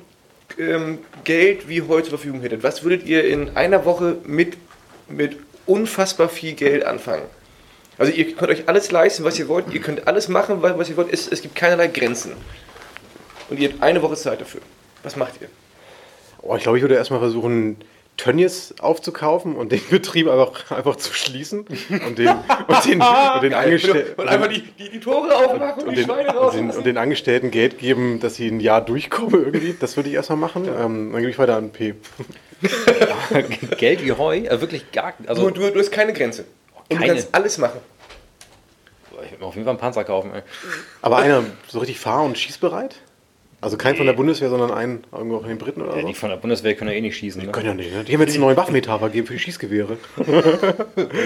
ähm, 0.57 0.99
Geld 1.23 1.69
wie 1.69 1.81
heute 1.83 2.09
zur 2.09 2.17
Verfügung 2.17 2.41
hättet? 2.41 2.63
Was 2.63 2.83
würdet 2.83 3.05
ihr 3.05 3.23
in 3.25 3.55
einer 3.55 3.85
Woche 3.85 4.17
mit, 4.25 4.57
mit 5.07 5.37
unfassbar 5.67 6.27
viel 6.27 6.53
Geld 6.53 6.85
anfangen? 6.85 7.23
Also 7.99 8.11
ihr 8.11 8.35
könnt 8.35 8.51
euch 8.51 8.67
alles 8.67 8.91
leisten, 8.91 9.23
was 9.23 9.39
ihr 9.39 9.47
wollt. 9.47 9.73
Ihr 9.73 9.79
könnt 9.81 10.05
alles 10.07 10.27
machen, 10.27 10.61
wa- 10.61 10.73
was 10.77 10.89
ihr 10.89 10.97
wollt. 10.97 11.13
Es, 11.13 11.27
es 11.31 11.41
gibt 11.41 11.55
keinerlei 11.55 11.87
Grenzen. 11.87 12.33
Und 13.49 13.59
ihr 13.59 13.69
habt 13.69 13.81
eine 13.81 14.01
Woche 14.01 14.15
Zeit 14.15 14.41
dafür. 14.41 14.61
Was 15.03 15.15
macht 15.15 15.33
ihr? 15.41 15.47
Oh, 16.47 16.55
ich 16.55 16.63
glaube, 16.63 16.77
ich 16.77 16.81
würde 16.81 16.95
erstmal 16.95 17.19
versuchen, 17.19 17.77
Tönnies 18.15 18.73
aufzukaufen 18.79 19.55
und 19.55 19.71
den 19.71 19.81
Betrieb 19.89 20.27
einfach, 20.27 20.71
einfach 20.71 20.95
zu 20.95 21.13
schließen 21.13 21.59
und 21.59 22.17
den, 22.17 22.29
und 22.29 22.85
den, 22.85 23.01
und 23.01 23.43
den 23.43 23.53
Angestellten. 23.53 24.19
Und 24.19 24.27
einfach 24.27 24.47
die, 24.47 24.61
die, 24.61 24.89
die 24.89 24.99
Tore 24.99 25.35
aufmachen 25.35 25.83
und, 25.83 25.89
und 25.89 25.91
die 25.91 25.95
den, 25.97 26.05
Schweine 26.05 26.29
und, 26.29 26.35
raus. 26.37 26.53
den, 26.53 26.71
und 26.71 26.85
den 26.85 26.97
Angestellten 26.97 27.51
Geld 27.51 27.77
geben, 27.77 28.19
dass 28.19 28.35
sie 28.35 28.47
ein 28.47 28.59
Jahr 28.59 28.81
durchkommen 28.81 29.45
irgendwie. 29.45 29.75
Das 29.79 29.97
würde 29.97 30.09
ich 30.09 30.15
erstmal 30.15 30.39
machen. 30.39 30.65
Ähm, 30.67 31.11
dann 31.11 31.19
gebe 31.21 31.29
ich 31.29 31.37
weiter 31.37 31.57
an 31.57 31.69
P. 31.69 31.93
Geld 33.77 34.03
wie 34.03 34.13
Heu, 34.13 34.37
äh, 34.37 34.61
wirklich 34.61 34.91
gar 34.91 35.13
also 35.27 35.49
Du, 35.49 35.61
du, 35.61 35.71
du 35.71 35.79
hast 35.79 35.91
keine 35.91 36.13
Grenze. 36.13 36.45
Und 36.89 36.97
Keine. 36.97 37.01
du 37.01 37.13
kannst 37.13 37.35
alles 37.35 37.57
machen. 37.57 37.81
Ich 39.25 39.31
will 39.31 39.39
mir 39.39 39.45
auf 39.45 39.55
jeden 39.55 39.65
Fall 39.65 39.71
einen 39.73 39.79
Panzer 39.79 40.03
kaufen. 40.03 40.31
Ey. 40.33 40.41
Aber 41.01 41.17
einer 41.17 41.43
so 41.67 41.79
richtig 41.79 41.99
fahr- 41.99 42.23
und 42.23 42.37
schießbereit? 42.37 42.95
Also 43.59 43.75
kein 43.75 43.95
von 43.95 44.05
der 44.05 44.13
Bundeswehr, 44.13 44.49
sondern 44.49 44.71
einen 44.71 45.03
irgendwo 45.11 45.39
von 45.39 45.49
den 45.49 45.57
Briten 45.57 45.81
oder 45.81 45.95
Ja, 45.95 46.01
so? 46.01 46.07
die 46.07 46.13
von 46.13 46.29
der 46.29 46.37
Bundeswehr 46.37 46.75
können 46.75 46.91
ja 46.91 46.97
eh 46.97 47.01
nicht 47.01 47.17
schießen. 47.17 47.43
Ne? 47.43 47.51
Können 47.51 47.65
ja 47.65 47.73
nicht, 47.73 47.91
ne? 47.91 48.03
Die 48.03 48.13
haben 48.13 48.21
jetzt 48.21 48.33
einen 48.33 48.41
neuen 48.41 48.55
Waffenmeter 48.57 48.99
vergeben 48.99 49.25
für 49.25 49.33
die 49.33 49.39
Schießgewehre. 49.39 49.97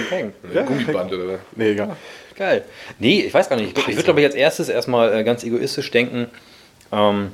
Peng. 0.09 0.33
Gummiband 0.65 1.11
oder 1.11 1.27
was? 1.33 1.39
Nee, 1.55 1.71
egal. 1.71 1.97
Geil. 2.37 2.63
Nee, 2.99 3.21
ich 3.21 3.33
weiß 3.33 3.49
gar 3.49 3.57
nicht. 3.57 3.77
Ich 3.77 3.87
würde, 3.87 4.03
glaube 4.03 4.21
ich, 4.21 4.25
als 4.25 4.35
erstes 4.35 4.69
erstmal 4.69 5.13
äh, 5.13 5.23
ganz 5.25 5.43
egoistisch 5.43 5.91
denken, 5.91 6.27
ähm, 6.93 7.31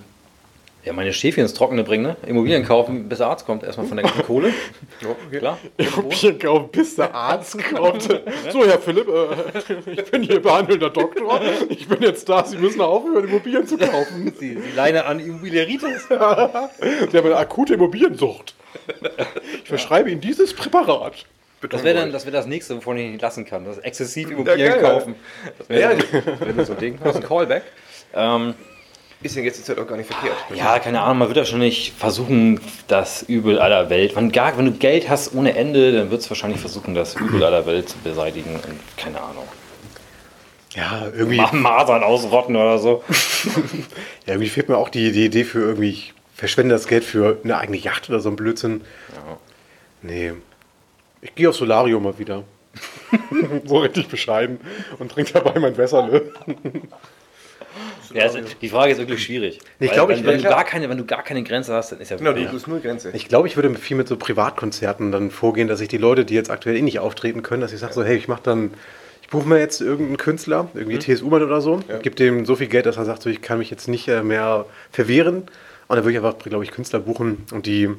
ja, 0.87 0.93
meine 0.93 1.13
Schäfchen 1.13 1.43
ins 1.43 1.53
Trockene 1.53 1.83
bringen, 1.83 2.03
ne? 2.03 2.15
Immobilien 2.25 2.65
kaufen, 2.65 3.07
bis 3.09 3.19
der 3.19 3.27
Arzt 3.27 3.45
kommt, 3.45 3.63
erstmal 3.63 3.85
von 3.87 3.97
der 3.97 4.05
ganzen 4.05 4.23
Kohle. 4.23 4.49
Ja, 5.01 5.09
okay. 5.09 5.37
Klar. 5.39 5.57
Immobilien 5.77 6.39
kaufen, 6.39 6.69
bis 6.71 6.95
der 6.95 7.13
Arzt 7.13 7.57
kommt. 7.75 8.03
So, 8.51 8.65
Herr 8.65 8.79
Philipp, 8.79 9.07
äh, 9.07 9.91
ich 9.91 10.09
bin 10.09 10.23
hier 10.23 10.41
behandelnder 10.41 10.89
Doktor. 10.89 11.41
Ich 11.69 11.87
bin 11.87 12.01
jetzt 12.01 12.27
da. 12.29 12.43
Sie 12.45 12.57
müssen 12.57 12.81
aufhören, 12.81 13.25
Immobilien 13.27 13.67
zu 13.67 13.77
kaufen. 13.77 14.33
Die, 14.39 14.55
die 14.55 14.75
Leine 14.75 15.05
an 15.05 15.19
Immobiliaritis. 15.19 16.07
Sie 16.07 16.15
haben 16.17 17.25
eine 17.25 17.35
akute 17.37 17.73
Immobiliensucht. 17.75 18.55
Ich 19.63 19.67
verschreibe 19.69 20.09
Ihnen 20.09 20.21
dieses 20.21 20.53
Präparat. 20.53 21.25
Das 21.69 21.83
wäre 21.83 21.95
dann 21.99 22.11
das, 22.11 22.25
wär 22.25 22.31
das 22.31 22.45
nächste, 22.45 22.77
wovon 22.77 22.97
ich 22.97 23.09
nicht 23.11 23.21
lassen 23.21 23.43
kann. 23.43 23.65
Das 23.65 23.79
exzessiv 23.79 24.29
Immobilien 24.31 24.73
geil, 24.73 24.81
kaufen. 24.81 25.15
Das 25.57 25.69
wäre 25.69 25.95
Ja. 26.57 26.65
so 26.65 26.73
ein 26.73 26.79
Ding. 26.79 26.99
Das 27.03 27.15
ist 27.15 27.21
ein 27.23 27.27
Callback. 27.27 27.63
Ähm, 28.13 28.53
Ist 29.23 29.35
ja 29.35 29.41
jetzt 29.41 29.57
die 29.59 29.63
Zeit 29.63 29.79
auch 29.79 29.87
gar 29.87 29.97
nicht 29.97 30.11
verkehrt. 30.13 30.37
ja, 30.53 30.77
keine 30.79 31.01
Ahnung, 31.01 31.17
man 31.19 31.27
wird 31.29 31.37
wahrscheinlich 31.37 31.91
versuchen, 31.97 32.59
das 32.87 33.23
Übel 33.23 33.57
aller 33.59 33.89
Welt. 33.89 34.15
Wenn, 34.15 34.31
gar, 34.31 34.55
wenn 34.57 34.65
du 34.65 34.71
Geld 34.73 35.09
hast 35.09 35.33
ohne 35.33 35.55
Ende, 35.55 35.91
dann 35.91 36.11
wird 36.11 36.21
es 36.21 36.29
wahrscheinlich 36.29 36.59
versuchen, 36.61 36.93
das 36.93 37.15
Übel 37.15 37.43
aller 37.43 37.65
Welt 37.65 37.89
zu 37.89 37.97
beseitigen. 37.97 38.53
Und 38.55 38.63
keine 38.95 39.19
Ahnung. 39.19 39.43
Ja, 40.75 41.07
irgendwie, 41.15 41.37
Ma- 41.37 41.51
Masern 41.51 42.03
ausrotten 42.03 42.55
oder 42.55 42.77
so. 42.77 43.03
ja, 44.27 44.33
irgendwie 44.33 44.49
fehlt 44.49 44.69
mir 44.69 44.77
auch 44.77 44.89
die, 44.89 45.11
die 45.11 45.25
Idee 45.25 45.43
für 45.45 45.59
irgendwie, 45.61 45.89
ich 45.89 46.13
verschwende 46.35 46.75
das 46.75 46.85
Geld 46.87 47.03
für 47.03 47.39
eine 47.43 47.57
eigene 47.57 47.77
Yacht 47.77 48.09
oder 48.09 48.19
so 48.19 48.29
ein 48.29 48.35
Blödsinn. 48.35 48.81
Nee. 50.03 50.33
Ich 51.21 51.33
gehe 51.33 51.49
aufs 51.49 51.57
Solarium 51.57 52.03
mal 52.03 52.19
wieder. 52.19 52.43
so 53.65 53.79
richtig 53.79 54.07
bescheiden 54.09 54.59
und 54.99 55.11
trinke 55.11 55.33
dabei 55.33 55.59
mein 55.59 55.75
Wässerle. 55.75 56.31
Ja, 58.17 58.23
also, 58.23 58.39
die 58.61 58.69
Frage 58.69 58.91
ist 58.91 58.97
wirklich 58.97 59.23
schwierig. 59.23 59.59
Ich 59.79 59.91
glaube, 59.91 60.15
wenn, 60.15 60.25
wenn, 60.25 60.37
du 60.37 60.43
ja, 60.43 60.49
gar 60.49 60.63
keine, 60.63 60.89
wenn 60.89 60.97
du 60.97 61.05
gar 61.05 61.23
keine 61.23 61.43
Grenze 61.43 61.73
hast, 61.73 61.91
dann 61.91 61.99
ist 61.99 62.09
ja 62.09 62.17
Genau, 62.17 62.31
du 62.31 62.37
wirklich- 62.37 62.53
hast 62.53 62.67
null 62.67 62.79
Grenze. 62.79 63.11
Ich 63.13 63.27
glaube, 63.27 63.47
ich 63.47 63.55
würde 63.55 63.73
viel 63.75 63.95
mit 63.97 64.07
so 64.07 64.17
Privatkonzerten 64.17 65.11
dann 65.11 65.31
vorgehen, 65.31 65.67
dass 65.67 65.81
ich 65.81 65.87
die 65.87 65.97
Leute, 65.97 66.25
die 66.25 66.33
jetzt 66.33 66.49
aktuell 66.49 66.75
eh 66.77 66.81
nicht 66.81 66.99
auftreten 66.99 67.43
können, 67.43 67.61
dass 67.61 67.73
ich 67.73 67.79
sage 67.79 67.93
so, 67.93 68.03
hey, 68.03 68.17
ich 68.17 68.27
mache 68.27 68.41
dann, 68.43 68.73
ich 69.21 69.29
buche 69.29 69.47
mir 69.47 69.59
jetzt 69.59 69.81
irgendeinen 69.81 70.17
Künstler, 70.17 70.69
irgendwie 70.73 70.99
TSU-Mann 70.99 71.43
oder 71.43 71.61
so, 71.61 71.81
gebe 72.01 72.15
dem 72.15 72.45
so 72.45 72.55
viel 72.55 72.67
Geld, 72.67 72.85
dass 72.85 72.97
er 72.97 73.05
sagt, 73.05 73.21
so, 73.21 73.29
ich 73.29 73.41
kann 73.41 73.57
mich 73.59 73.69
jetzt 73.69 73.87
nicht 73.87 74.07
äh, 74.07 74.23
mehr 74.23 74.65
verwehren. 74.91 75.43
Und 75.89 75.95
dann 75.95 76.03
würde 76.03 76.11
ich 76.11 76.17
einfach, 76.17 76.37
glaube 76.39 76.63
ich, 76.63 76.71
Künstler 76.71 76.99
buchen 76.99 77.45
und 77.51 77.65
die 77.65 77.89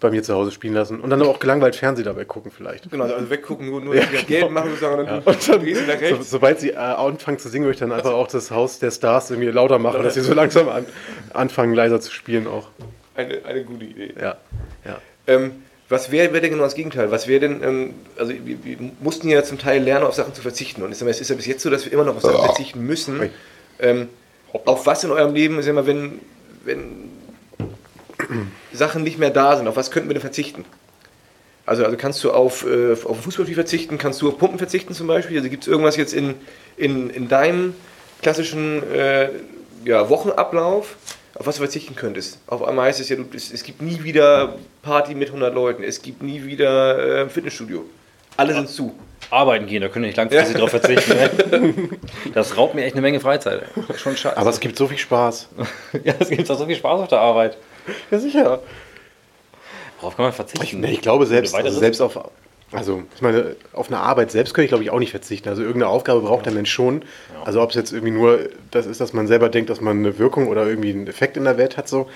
bei 0.00 0.10
mir 0.10 0.22
zu 0.22 0.34
Hause 0.34 0.52
spielen 0.52 0.74
lassen. 0.74 1.00
Und 1.00 1.10
dann 1.10 1.20
auch 1.22 1.38
gelangweilt 1.38 1.76
Fernsehen 1.76 2.04
dabei 2.04 2.24
gucken 2.24 2.50
vielleicht. 2.50 2.90
Genau, 2.90 3.04
also 3.04 3.30
weggucken, 3.30 3.66
nur, 3.66 3.80
nur 3.80 3.96
das 3.96 4.26
Geld 4.26 4.50
machen 4.50 4.70
sozusagen 4.70 5.00
und 5.00 5.06
dann 5.06 5.22
Und 5.22 5.48
dann, 5.48 5.60
drehst 5.60 5.80
du 5.80 5.86
nach 5.86 5.94
so, 5.94 6.00
rechts. 6.00 6.30
sobald 6.30 6.60
sie 6.60 6.70
äh, 6.70 6.76
anfangen 6.76 7.38
zu 7.38 7.48
singen, 7.48 7.64
würde 7.64 7.74
ich 7.74 7.80
dann 7.80 7.92
einfach 7.92 8.12
auch 8.12 8.28
das 8.28 8.50
Haus 8.50 8.78
der 8.78 8.90
Stars 8.90 9.30
irgendwie 9.30 9.50
lauter 9.50 9.78
machen, 9.78 10.02
dass 10.02 10.14
sie 10.14 10.20
so 10.20 10.34
langsam 10.34 10.68
an, 10.68 10.86
anfangen, 11.32 11.74
leiser 11.74 12.00
zu 12.00 12.12
spielen 12.12 12.46
auch. 12.46 12.68
Eine, 13.14 13.44
eine 13.44 13.64
gute 13.64 13.84
Idee. 13.84 14.14
Ja, 14.20 14.36
ja. 14.84 14.98
Ähm, 15.26 15.62
was 15.88 16.10
wäre 16.12 16.32
wär 16.32 16.40
denn 16.40 16.50
genau 16.50 16.64
das 16.64 16.74
Gegenteil? 16.74 17.10
Was 17.10 17.26
wäre 17.26 17.40
denn, 17.40 17.62
ähm, 17.62 17.94
also 18.18 18.32
wir, 18.32 18.64
wir 18.64 18.76
mussten 19.00 19.28
ja 19.28 19.42
zum 19.42 19.58
Teil 19.58 19.82
lernen, 19.82 20.04
auf 20.04 20.14
Sachen 20.14 20.34
zu 20.34 20.42
verzichten. 20.42 20.82
Und 20.82 21.00
mal, 21.00 21.10
es 21.10 21.20
ist 21.20 21.30
ja 21.30 21.36
bis 21.36 21.46
jetzt 21.46 21.62
so, 21.62 21.70
dass 21.70 21.86
wir 21.86 21.92
immer 21.92 22.04
noch 22.04 22.16
auf 22.16 22.22
Sachen 22.22 22.44
verzichten 22.44 22.86
müssen. 22.86 23.30
Ähm, 23.80 24.08
auf 24.52 24.86
was 24.86 25.04
in 25.04 25.10
eurem 25.10 25.34
Leben, 25.34 25.60
sag 25.62 25.74
mal, 25.74 25.86
wenn, 25.86 26.20
wenn 26.64 27.07
Sachen 28.72 29.02
nicht 29.02 29.18
mehr 29.18 29.30
da 29.30 29.56
sind, 29.56 29.68
auf 29.68 29.76
was 29.76 29.90
könnten 29.90 30.08
wir 30.08 30.14
denn 30.14 30.20
verzichten? 30.20 30.64
Also, 31.66 31.84
also 31.84 31.96
kannst 31.98 32.24
du 32.24 32.32
auf, 32.32 32.64
äh, 32.64 32.92
auf 32.92 33.06
ein 33.06 33.14
Fußballspiel 33.14 33.54
verzichten, 33.54 33.98
kannst 33.98 34.22
du 34.22 34.28
auf 34.28 34.38
Pumpen 34.38 34.58
verzichten 34.58 34.94
zum 34.94 35.06
Beispiel? 35.06 35.36
Also 35.36 35.50
gibt 35.50 35.64
es 35.64 35.68
irgendwas 35.68 35.96
jetzt 35.96 36.14
in, 36.14 36.34
in, 36.78 37.10
in 37.10 37.28
deinem 37.28 37.74
klassischen 38.22 38.82
äh, 38.90 39.28
ja, 39.84 40.08
Wochenablauf, 40.08 40.96
auf 41.34 41.46
was 41.46 41.56
du 41.56 41.60
verzichten 41.60 41.94
könntest? 41.94 42.38
Auf 42.46 42.62
einmal 42.62 42.86
heißt 42.86 43.00
es 43.00 43.10
ja, 43.10 43.16
du, 43.16 43.26
es, 43.34 43.52
es 43.52 43.64
gibt 43.64 43.82
nie 43.82 44.02
wieder 44.02 44.56
Party 44.82 45.14
mit 45.14 45.28
100 45.28 45.54
Leuten, 45.54 45.82
es 45.82 46.00
gibt 46.00 46.22
nie 46.22 46.44
wieder 46.44 47.24
äh, 47.24 47.28
Fitnessstudio. 47.28 47.84
Alle 48.38 48.54
sind 48.54 48.68
zu. 48.68 48.94
Arbeiten 49.30 49.66
gehen, 49.66 49.82
da 49.82 49.88
können 49.88 50.04
wir 50.04 50.08
nicht 50.08 50.16
langfristig 50.16 50.56
drauf 50.56 50.70
verzichten. 50.70 51.12
Ne? 51.12 51.88
Das 52.34 52.56
raubt 52.56 52.74
mir 52.74 52.84
echt 52.84 52.94
eine 52.94 53.02
Menge 53.02 53.20
Freizeit. 53.20 53.64
Schon 53.96 54.16
scheiße. 54.16 54.38
Aber 54.38 54.48
es 54.48 54.60
gibt 54.60 54.78
so 54.78 54.86
viel 54.86 54.96
Spaß. 54.96 55.48
ja, 56.04 56.14
es 56.18 56.30
gibt 56.30 56.48
doch 56.48 56.58
so 56.58 56.64
viel 56.64 56.76
Spaß 56.76 57.00
auf 57.02 57.08
der 57.08 57.20
Arbeit. 57.20 57.58
Ja, 58.10 58.18
sicher. 58.18 58.60
Worauf 60.00 60.16
kann 60.16 60.26
man 60.26 60.32
verzichten? 60.32 60.80
Nee, 60.80 60.92
ich 60.92 61.00
glaube 61.00 61.26
selbst, 61.26 61.54
also 61.54 61.78
selbst 61.78 62.00
auf, 62.00 62.18
also 62.70 63.02
ich 63.14 63.22
meine, 63.22 63.56
auf 63.72 63.88
eine 63.88 63.98
Arbeit 63.98 64.30
selbst 64.30 64.54
könnte 64.54 64.66
ich 64.66 64.70
glaube 64.70 64.84
ich 64.84 64.90
auch 64.90 64.98
nicht 64.98 65.10
verzichten. 65.10 65.48
Also 65.48 65.62
irgendeine 65.62 65.88
Aufgabe 65.88 66.20
braucht 66.20 66.46
der 66.46 66.52
Mensch 66.52 66.70
schon. 66.70 67.02
Also 67.44 67.62
ob 67.62 67.70
es 67.70 67.76
jetzt 67.76 67.92
irgendwie 67.92 68.12
nur 68.12 68.50
das 68.70 68.86
ist, 68.86 69.00
dass 69.00 69.12
man 69.12 69.26
selber 69.26 69.48
denkt, 69.48 69.70
dass 69.70 69.80
man 69.80 69.98
eine 69.98 70.18
Wirkung 70.18 70.48
oder 70.48 70.66
irgendwie 70.66 70.90
einen 70.90 71.06
Effekt 71.06 71.36
in 71.36 71.44
der 71.44 71.56
Welt 71.56 71.76
hat 71.76 71.88
so. 71.88 72.08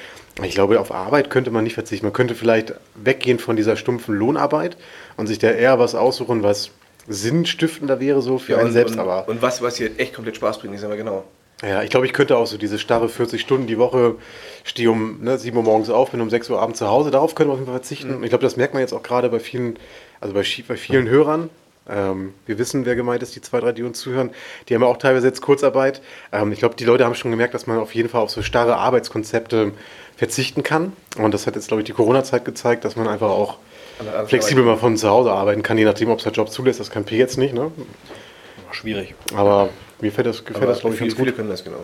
Ich 0.42 0.54
glaube, 0.54 0.78
auf 0.78 0.92
Arbeit 0.92 1.30
könnte 1.30 1.50
man 1.50 1.64
nicht 1.64 1.74
verzichten. 1.74 2.06
Man 2.06 2.12
könnte 2.12 2.34
vielleicht 2.34 2.74
weggehen 2.94 3.38
von 3.38 3.56
dieser 3.56 3.76
stumpfen 3.76 4.14
Lohnarbeit 4.14 4.76
und 5.16 5.26
sich 5.26 5.38
da 5.38 5.50
eher 5.50 5.78
was 5.78 5.94
aussuchen, 5.94 6.42
was 6.42 6.70
sinnstiftender 7.08 7.98
wäre 7.98 8.22
so 8.22 8.38
für 8.38 8.56
einen 8.58 8.68
und, 8.68 8.72
selbst. 8.72 8.94
und, 8.94 9.00
aber 9.00 9.28
und 9.28 9.42
was, 9.42 9.62
was 9.62 9.76
hier 9.76 9.90
echt 9.98 10.14
komplett 10.14 10.36
Spaß 10.36 10.60
bringt, 10.60 10.74
ich 10.74 10.80
sag 10.80 10.88
mal 10.88 10.96
genau. 10.96 11.24
Ja, 11.62 11.82
ich 11.82 11.90
glaube, 11.90 12.06
ich 12.06 12.12
könnte 12.12 12.36
auch 12.36 12.46
so 12.46 12.58
diese 12.58 12.78
starre 12.78 13.08
40 13.08 13.40
Stunden 13.40 13.66
die 13.66 13.78
Woche, 13.78 14.16
stehe 14.64 14.90
um 14.90 15.22
ne, 15.22 15.38
7 15.38 15.56
Uhr 15.56 15.62
morgens 15.62 15.90
auf, 15.90 16.10
bin 16.10 16.20
um 16.20 16.30
6 16.30 16.50
Uhr 16.50 16.60
abends 16.60 16.78
zu 16.78 16.88
Hause, 16.88 17.10
darauf 17.10 17.34
können 17.34 17.50
wir 17.50 17.54
auf 17.54 17.58
jeden 17.60 17.70
Fall 17.70 17.78
verzichten. 17.78 18.22
Ich 18.22 18.30
glaube, 18.30 18.42
das 18.44 18.56
merkt 18.56 18.74
man 18.74 18.80
jetzt 18.80 18.92
auch 18.92 19.02
gerade 19.02 19.28
bei 19.28 19.38
vielen, 19.38 19.78
also 20.20 20.34
bei, 20.34 20.44
bei 20.66 20.76
vielen 20.76 21.08
Hörern. 21.08 21.50
Ähm, 21.88 22.34
wir 22.46 22.58
wissen, 22.58 22.84
wer 22.86 22.94
gemeint 22.94 23.22
ist, 23.22 23.34
die 23.34 23.40
zwei, 23.40 23.60
drei, 23.60 23.72
die 23.72 23.82
uns 23.82 23.98
zuhören. 23.98 24.30
Die 24.68 24.74
haben 24.74 24.82
ja 24.82 24.88
auch 24.88 24.98
teilweise 24.98 25.26
jetzt 25.26 25.40
Kurzarbeit. 25.40 26.00
Ähm, 26.30 26.52
ich 26.52 26.60
glaube, 26.60 26.76
die 26.76 26.84
Leute 26.84 27.04
haben 27.04 27.14
schon 27.14 27.30
gemerkt, 27.32 27.54
dass 27.54 27.66
man 27.66 27.78
auf 27.78 27.94
jeden 27.94 28.08
Fall 28.08 28.20
auf 28.22 28.30
so 28.30 28.42
starre 28.42 28.76
Arbeitskonzepte 28.76 29.72
verzichten 30.16 30.62
kann. 30.62 30.92
Und 31.18 31.34
das 31.34 31.46
hat 31.46 31.56
jetzt, 31.56 31.68
glaube 31.68 31.80
ich, 31.80 31.86
die 31.86 31.92
Corona-Zeit 31.92 32.44
gezeigt, 32.44 32.84
dass 32.84 32.94
man 32.94 33.08
einfach 33.08 33.30
auch 33.30 33.58
Andere- 33.98 34.26
flexibel 34.28 34.62
mal 34.64 34.76
von 34.76 34.96
zu 34.96 35.08
Hause 35.08 35.32
arbeiten 35.32 35.62
kann, 35.62 35.76
je 35.76 35.84
nachdem, 35.84 36.10
ob 36.10 36.18
es 36.18 36.24
der 36.24 36.32
Job 36.32 36.50
zulässt. 36.50 36.78
Das 36.78 36.90
kann 36.90 37.04
P 37.04 37.16
jetzt 37.16 37.36
nicht, 37.36 37.52
ne? 37.52 37.72
Schwierig. 38.70 39.14
Aber 39.34 39.68
mir 40.02 40.08
gefällt 40.10 40.26
das, 40.26 40.44
gefällt 40.44 40.68
das 40.68 40.80
glaube 40.80 40.94
ich, 40.94 40.98
viele, 40.98 41.08
ganz 41.10 41.16
gut. 41.18 41.24
viele 41.26 41.36
können 41.36 41.48
das 41.48 41.64
genau. 41.64 41.78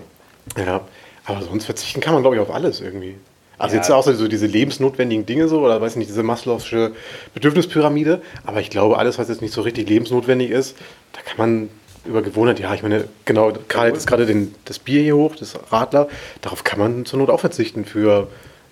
Ja, 0.56 0.80
aber 1.24 1.42
sonst 1.42 1.64
verzichten 1.64 2.00
kann 2.00 2.12
man, 2.14 2.22
glaube 2.22 2.36
ich, 2.36 2.42
auf 2.42 2.50
alles 2.52 2.80
irgendwie. 2.80 3.16
Also 3.58 3.74
Ja. 3.74 3.80
jetzt 3.82 3.90
auch 3.90 4.04
so 4.04 4.28
diese 4.28 4.46
lebensnotwendigen 4.46 5.26
Dinge 5.26 5.48
so, 5.48 5.60
oder 5.60 5.80
weiß 5.80 5.96
nicht, 5.96 6.08
diese 6.08 6.22
Maslow'sche 6.22 6.92
Bedürfnispyramide. 7.34 8.22
Aber 8.44 8.60
ich 8.60 8.70
glaube, 8.70 8.98
alles, 8.98 9.18
was 9.18 9.28
jetzt 9.28 9.42
nicht 9.42 9.52
so 9.54 9.62
richtig 9.62 9.88
lebensnotwendig 9.88 10.50
ist, 10.50 10.76
da 11.12 11.20
kann 11.22 11.36
man 11.38 11.70
über 12.04 12.22
Gewohnheit, 12.22 12.58
ja, 12.60 12.72
ich 12.72 12.82
meine, 12.82 13.04
genau, 13.24 13.52
gerade 13.68 13.90
jetzt 13.90 14.06
gerade 14.06 14.24
den- 14.26 14.54
das 14.64 14.78
Bier 14.78 15.02
hier 15.02 15.16
hoch, 15.16 15.34
das 15.36 15.58
Radler, 15.70 16.08
darauf 16.40 16.64
kann 16.64 16.78
man 16.78 17.04
zur 17.04 17.18
Not 17.18 17.28
auch 17.30 17.40
verzichten 17.40 17.84
für 17.84 18.28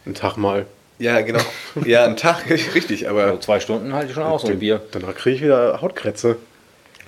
einen 0.06 0.14
Tag 0.14 0.36
mal. 0.36 0.64
Ja, 0.98 1.20
genau. 1.20 1.40
Ja, 1.84 2.04
ein 2.06 2.16
Tag, 2.16 2.48
richtig, 2.74 3.08
aber 3.10 3.24
Also 3.24 3.38
zwei 3.40 3.60
Stunden 3.60 3.92
halte 3.92 4.08
ich 4.08 4.14
schon 4.14 4.22
aus, 4.22 4.42
so 4.42 4.48
ein 4.48 4.58
Bier. 4.60 4.80
Danach 4.92 5.14
kriege 5.14 5.36
ich 5.36 5.42
wieder 5.42 5.80
Hautkrätze. 5.82 6.36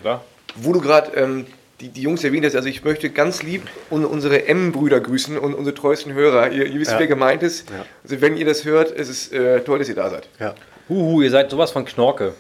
Klar. 0.02 0.22
wo 0.56 0.72
du 0.72 0.80
gerade 0.80 1.12
ähm, 1.16 1.46
die, 1.80 1.88
die 1.90 2.02
Jungs 2.02 2.24
erwähnt 2.24 2.44
hast, 2.44 2.56
also 2.56 2.68
ich 2.68 2.82
möchte 2.84 3.10
ganz 3.10 3.42
lieb 3.42 3.62
un 3.90 4.04
unsere 4.04 4.46
M-Brüder 4.46 5.00
grüßen 5.00 5.38
und 5.38 5.54
unsere 5.54 5.74
treuesten 5.74 6.12
Hörer. 6.12 6.50
Ihr, 6.50 6.66
ihr 6.66 6.80
wisst, 6.80 6.92
Ja. 6.92 6.98
wer 6.98 7.06
gemeint 7.06 7.42
ist. 7.42 7.70
Ja. 7.70 7.84
Also 8.02 8.20
wenn 8.20 8.36
ihr 8.36 8.44
das 8.46 8.64
hört, 8.64 8.90
es 8.90 9.08
ist 9.08 9.32
äh, 9.32 9.60
toll, 9.60 9.78
dass 9.78 9.88
ihr 9.88 9.94
da 9.94 10.10
seid. 10.10 10.28
Ja. 10.40 10.54
Huhu, 10.88 11.22
ihr 11.22 11.30
seid 11.30 11.50
sowas 11.50 11.70
von 11.70 11.84
Knorke. 11.84 12.34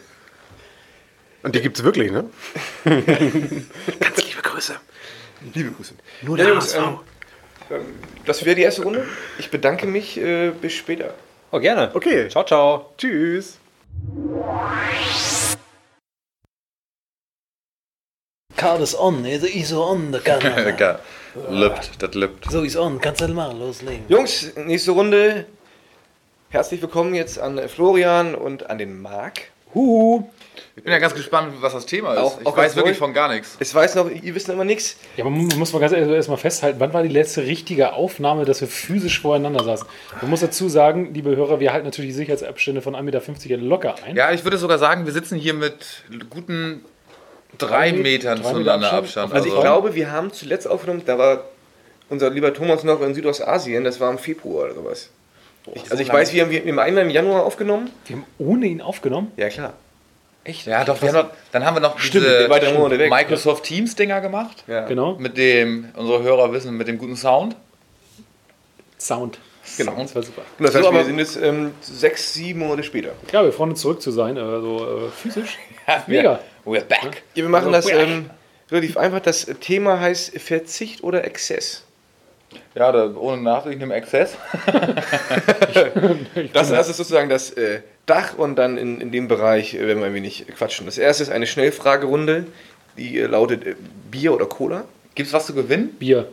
Und 1.42 1.54
die 1.54 1.60
gibt 1.60 1.78
es 1.78 1.84
wirklich, 1.84 2.10
ne? 2.10 2.24
Ganz 2.84 4.16
liebe 4.24 4.42
Grüße. 4.42 4.74
Liebe 5.54 5.70
Grüße. 5.70 5.94
Nur 6.22 6.36
Ja, 6.36 6.44
der 6.44 6.52
Jungs, 6.54 6.74
HSV. 6.76 6.86
ähm, 6.86 7.76
ähm, 7.76 7.80
das 8.26 8.44
wäre 8.44 8.56
die 8.56 8.62
erste 8.62 8.82
Runde. 8.82 9.06
Ich 9.38 9.50
bedanke 9.50 9.86
mich. 9.86 10.18
Äh, 10.18 10.50
bis 10.60 10.72
später. 10.72 11.14
Oh, 11.52 11.60
gerne. 11.60 11.90
Okay. 11.94 12.28
Ciao, 12.28 12.44
ciao. 12.44 12.92
Tschüss. 12.98 13.58
Karl 18.58 18.82
ist 18.82 18.98
on, 18.98 19.24
er 19.24 19.40
ist 19.42 19.68
so 19.68 19.84
on, 19.84 20.10
der. 20.10 20.20
Geil. 20.20 20.98
Lübt, 21.48 21.90
das 22.00 22.14
lübt. 22.14 22.50
So 22.50 22.62
ist 22.62 22.76
on, 22.76 23.00
kannst 23.00 23.20
du 23.20 23.28
mal 23.28 23.56
loslegen. 23.56 24.04
Jungs, 24.08 24.52
nächste 24.56 24.90
Runde. 24.90 25.46
Herzlich 26.50 26.82
willkommen 26.82 27.14
jetzt 27.14 27.38
an 27.38 27.68
Florian 27.68 28.34
und 28.34 28.68
an 28.68 28.78
den 28.78 29.00
Marc. 29.00 29.42
Huhu. 29.74 30.28
Ich 30.74 30.82
bin 30.82 30.92
ja 30.92 30.98
ganz 30.98 31.14
gespannt, 31.14 31.52
was 31.60 31.72
das 31.74 31.86
Thema 31.86 32.14
ist. 32.14 32.18
Auch- 32.18 32.40
ich 32.40 32.46
auch 32.46 32.56
weiß 32.56 32.74
wirklich 32.74 32.96
von 32.98 33.12
gar 33.14 33.28
nichts. 33.32 33.56
Es 33.60 33.72
weiß 33.72 33.94
noch, 33.94 34.10
ihr 34.10 34.34
wisst 34.34 34.48
noch 34.48 34.56
immer 34.56 34.64
nichts. 34.64 34.96
Ja, 35.16 35.22
aber 35.24 35.30
man 35.30 35.46
muss 35.56 35.72
mal 35.72 35.78
ganz 35.78 35.92
ehrlich 35.92 36.08
erstmal 36.10 36.38
festhalten, 36.38 36.80
wann 36.80 36.92
war 36.92 37.04
die 37.04 37.10
letzte 37.10 37.42
richtige 37.44 37.92
Aufnahme, 37.92 38.44
dass 38.44 38.60
wir 38.60 38.66
physisch 38.66 39.20
voreinander 39.20 39.62
saßen? 39.62 39.86
Man 40.20 40.30
muss 40.30 40.40
dazu 40.40 40.68
sagen, 40.68 41.14
liebe 41.14 41.36
Hörer, 41.36 41.60
wir 41.60 41.72
halten 41.72 41.84
natürlich 41.86 42.10
die 42.10 42.16
Sicherheitsabstände 42.16 42.82
von 42.82 42.96
1,50 42.96 43.02
Meter 43.50 43.56
locker 43.58 43.94
ein. 44.04 44.16
Ja, 44.16 44.32
ich 44.32 44.42
würde 44.42 44.58
sogar 44.58 44.78
sagen, 44.78 45.04
wir 45.06 45.12
sitzen 45.12 45.36
hier 45.38 45.54
mit 45.54 46.02
guten 46.28 46.84
drei 47.56 47.92
Met- 47.92 48.02
Metern 48.02 48.36
drei 48.42 48.48
Meter 48.48 48.54
zueinander 48.54 48.92
Abstand? 48.92 49.04
Abstand. 49.04 49.32
Also 49.34 49.46
ich 49.46 49.52
Also- 49.52 49.62
glaube, 49.62 49.94
wir 49.94 50.10
haben 50.12 50.32
zuletzt 50.32 50.68
aufgenommen, 50.68 51.02
da 51.06 51.16
war 51.18 51.44
unser 52.10 52.30
lieber 52.30 52.52
Thomas 52.52 52.84
noch 52.84 53.00
in 53.02 53.14
Südostasien, 53.14 53.84
das 53.84 54.00
war 54.00 54.10
im 54.10 54.18
Februar 54.18 54.66
oder 54.66 54.74
sowas. 54.74 55.10
Ich, 55.74 55.90
also 55.90 56.02
ich 56.02 56.10
weiß, 56.10 56.32
wir 56.32 56.42
haben 56.44 56.50
wir 56.50 56.64
im 56.64 56.78
einen 56.78 56.96
im 56.98 57.10
Januar 57.10 57.44
aufgenommen. 57.44 57.90
Wir 58.06 58.16
haben 58.16 58.24
ohne 58.38 58.66
ihn 58.66 58.80
aufgenommen. 58.80 59.32
Ja 59.36 59.48
klar. 59.50 59.74
Echt? 60.44 60.66
Ja, 60.66 60.82
doch, 60.84 61.02
wir 61.02 61.08
haben 61.12 61.26
noch, 61.26 61.30
dann 61.52 61.66
haben 61.66 61.76
wir 61.76 61.80
noch 61.80 61.98
Stimmt, 61.98 62.24
diese 62.24 62.48
weg. 62.98 63.10
Microsoft 63.10 63.64
Teams 63.64 63.94
Dinger 63.94 64.22
gemacht. 64.22 64.64
Ja. 64.66 64.86
Genau. 64.86 65.16
Mit 65.18 65.36
dem, 65.36 65.88
unsere 65.94 66.22
Hörer 66.22 66.52
wissen, 66.54 66.74
mit 66.78 66.88
dem 66.88 66.96
guten 66.96 67.16
Sound. 67.16 67.54
Sound. 68.98 69.38
Genau. 69.76 69.94
Das 70.00 70.14
war 70.14 70.22
super. 70.22 70.42
Und 70.58 70.64
das 70.66 70.74
heißt, 70.74 70.84
So, 70.86 70.92
wir 70.94 71.04
sind 71.04 71.18
jetzt 71.18 71.36
ähm, 71.36 71.72
sechs, 71.82 72.32
sieben 72.32 72.60
Monate 72.60 72.82
später. 72.82 73.10
Ja, 73.32 73.44
wir 73.44 73.52
freuen 73.52 73.70
uns 73.72 73.80
zurück 73.82 74.00
zu 74.00 74.10
sein, 74.10 74.38
also 74.38 75.06
äh, 75.06 75.10
physisch. 75.10 75.58
Mega. 76.06 76.40
We're 76.68 76.84
back. 76.84 77.22
Ja, 77.34 77.42
wir 77.44 77.48
machen 77.48 77.72
das 77.72 77.88
ähm, 77.90 78.30
relativ 78.70 78.96
einfach. 78.96 79.20
Das 79.20 79.46
Thema 79.60 80.00
heißt 80.00 80.38
Verzicht 80.40 81.02
oder 81.02 81.24
Exzess. 81.24 81.84
Ja, 82.74 82.92
da, 82.92 83.14
ohne 83.14 83.42
Nachdenken 83.42 83.82
im 83.84 83.90
Exzess. 83.90 84.36
Das, 86.52 86.70
das 86.70 86.88
ist 86.88 86.96
sozusagen 86.96 87.28
das 87.28 87.50
äh, 87.50 87.80
Dach 88.06 88.36
und 88.38 88.56
dann 88.56 88.78
in, 88.78 89.00
in 89.00 89.12
dem 89.12 89.28
Bereich 89.28 89.74
äh, 89.74 89.86
werden 89.86 89.98
wir 90.00 90.06
ein 90.06 90.14
wenig 90.14 90.46
quatschen. 90.56 90.86
Das 90.86 90.98
erste 90.98 91.22
ist 91.24 91.30
eine 91.30 91.46
Schnellfragerunde, 91.46 92.46
die 92.96 93.18
äh, 93.18 93.26
lautet 93.26 93.66
äh, 93.66 93.74
Bier 94.10 94.32
oder 94.32 94.46
Cola. 94.46 94.84
Gibt's 95.14 95.32
was 95.32 95.46
zu 95.46 95.54
gewinnen? 95.54 95.90
Bier. 95.98 96.28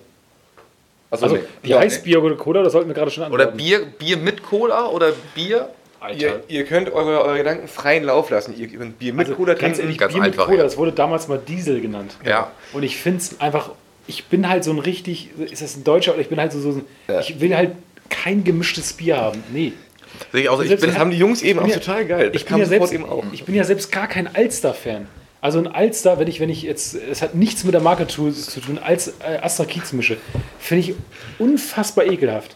Achso, 1.12 1.26
Also, 1.26 1.36
nee. 1.38 1.44
die 1.64 1.70
Ja, 1.70 1.80
heißt 1.80 2.04
Bier 2.04 2.24
oder 2.24 2.36
Cola, 2.36 2.64
das 2.64 2.74
sollten 2.74 2.88
wir 2.90 2.96
gerade 2.96 3.12
schon 3.12 3.24
Oder 3.32 3.48
antworten. 3.48 3.58
Bier, 3.58 3.86
Bier 3.86 4.18
mit 4.18 4.42
Cola 4.44 4.88
oder 4.88 5.12
Bier? 5.34 5.70
Ihr, 6.10 6.44
ihr 6.48 6.64
könnt 6.66 6.92
eure, 6.92 7.24
eure 7.24 7.38
Gedanken 7.38 7.68
freien 7.68 8.04
Lauf 8.04 8.30
lassen. 8.30 8.56
Ihr 8.58 8.68
könnt 8.68 9.00
Bier 9.00 9.14
mit 9.14 9.28
Also, 9.28 9.36
Cola 9.38 9.54
ganz 9.54 9.62
trinken. 9.62 9.82
ehrlich, 9.82 9.98
ganz 9.98 10.14
Bier 10.14 10.22
einfach, 10.24 10.38
mit 10.40 10.46
Cola, 10.48 10.58
ja. 10.60 10.64
das 10.64 10.78
wurde 10.78 10.92
damals 10.92 11.28
mal 11.28 11.40
Diesel 11.40 11.82
genannt. 11.82 12.16
Ja. 12.26 12.52
Und 12.74 12.84
ich 12.84 12.98
finde 12.98 13.20
es 13.20 13.40
einfach, 13.40 13.72
ich 14.08 14.26
bin 14.26 14.48
halt 14.50 14.64
so 14.64 14.72
ein 14.72 14.80
richtig, 14.80 15.30
ist 15.52 15.62
das 15.62 15.76
ein 15.76 15.84
Deutscher 15.84 16.14
oder 16.14 16.22
ich 16.22 16.30
bin 16.30 16.40
halt 16.40 16.52
so, 16.52 16.60
so 16.60 16.70
ein, 16.70 16.86
ich 17.22 17.40
will 17.40 17.56
halt 17.56 17.72
kein 18.10 18.44
gemischtes 18.44 18.94
Bier 18.94 19.18
haben. 19.18 19.44
Nee. 19.52 19.74
Sehe 20.32 20.44
ich 20.44 20.50
auch 20.50 20.58
so. 20.58 20.64
Ich 20.64 20.70
bin, 20.70 20.80
Das 20.80 20.98
haben 20.98 21.12
die 21.12 21.18
Jungs 21.18 21.42
eben 21.42 21.60
auch 21.60 21.68
ja- 21.68 21.76
total 21.76 22.06
geil. 22.06 22.32
Ich 22.34 22.46
bin, 22.46 22.58
ja 22.58 22.66
selbst, 22.66 22.94
eben 22.94 23.04
auch. 23.06 23.24
ich 23.34 23.44
bin 23.44 23.56
ja 23.56 23.64
selbst 23.64 23.92
gar 23.92 24.08
kein 24.08 24.34
Alster-Fan. 24.34 25.08
Also 25.42 25.60
ein 25.60 25.68
Alster, 25.68 26.18
wenn 26.18 26.28
ich, 26.28 26.40
wenn 26.40 26.50
ich 26.50 26.64
jetzt, 26.64 26.96
es 26.96 27.22
hat 27.22 27.36
nichts 27.36 27.64
mit 27.66 27.74
der 27.74 27.82
Marke 27.82 28.08
zu, 28.08 28.32
zu 28.32 28.62
tun, 28.62 28.80
als 28.84 29.10
äh, 29.20 29.38
Astra 29.42 29.66
Kiez 29.66 29.92
mische, 29.94 30.18
finde 30.58 30.82
ich 30.90 30.96
unfassbar 31.38 32.06
ekelhaft. 32.06 32.56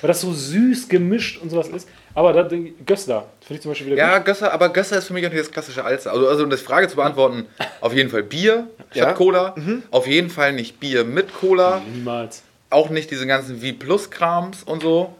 Weil 0.00 0.08
das 0.08 0.20
so 0.20 0.32
süß 0.32 0.88
gemischt 0.88 1.40
und 1.40 1.50
sowas 1.50 1.68
ist. 1.68 1.88
Aber 2.14 2.32
da, 2.32 2.48
Gössler, 2.86 3.26
finde 3.40 3.54
ich 3.54 3.60
zum 3.62 3.70
Beispiel 3.70 3.86
wieder 3.88 3.96
ja, 3.96 4.18
gut. 4.18 4.26
Gösser, 4.26 4.52
aber 4.52 4.70
Gösser 4.70 4.98
ist 4.98 5.06
für 5.06 5.12
mich 5.12 5.26
auch 5.26 5.30
nicht 5.30 5.40
das 5.40 5.50
klassische 5.50 5.84
Alster. 5.84 6.12
Also, 6.12 6.28
also 6.28 6.44
um 6.44 6.50
das 6.50 6.60
Frage 6.62 6.88
zu 6.88 6.96
beantworten, 6.96 7.46
auf 7.80 7.92
jeden 7.92 8.10
Fall 8.10 8.22
Bier 8.22 8.68
statt 8.90 8.96
Ja. 8.96 9.12
Cola. 9.12 9.54
Auf 9.90 10.06
jeden 10.06 10.30
Fall 10.30 10.52
nicht 10.52 10.80
Bier 10.80 11.04
mit 11.04 11.32
Cola. 11.34 11.82
Niemals. 11.92 12.42
Auch 12.70 12.90
nicht 12.90 13.10
diese 13.10 13.26
ganzen 13.26 13.60
V-Plus-Krams 13.60 14.62
und 14.64 14.82
so. 14.82 15.14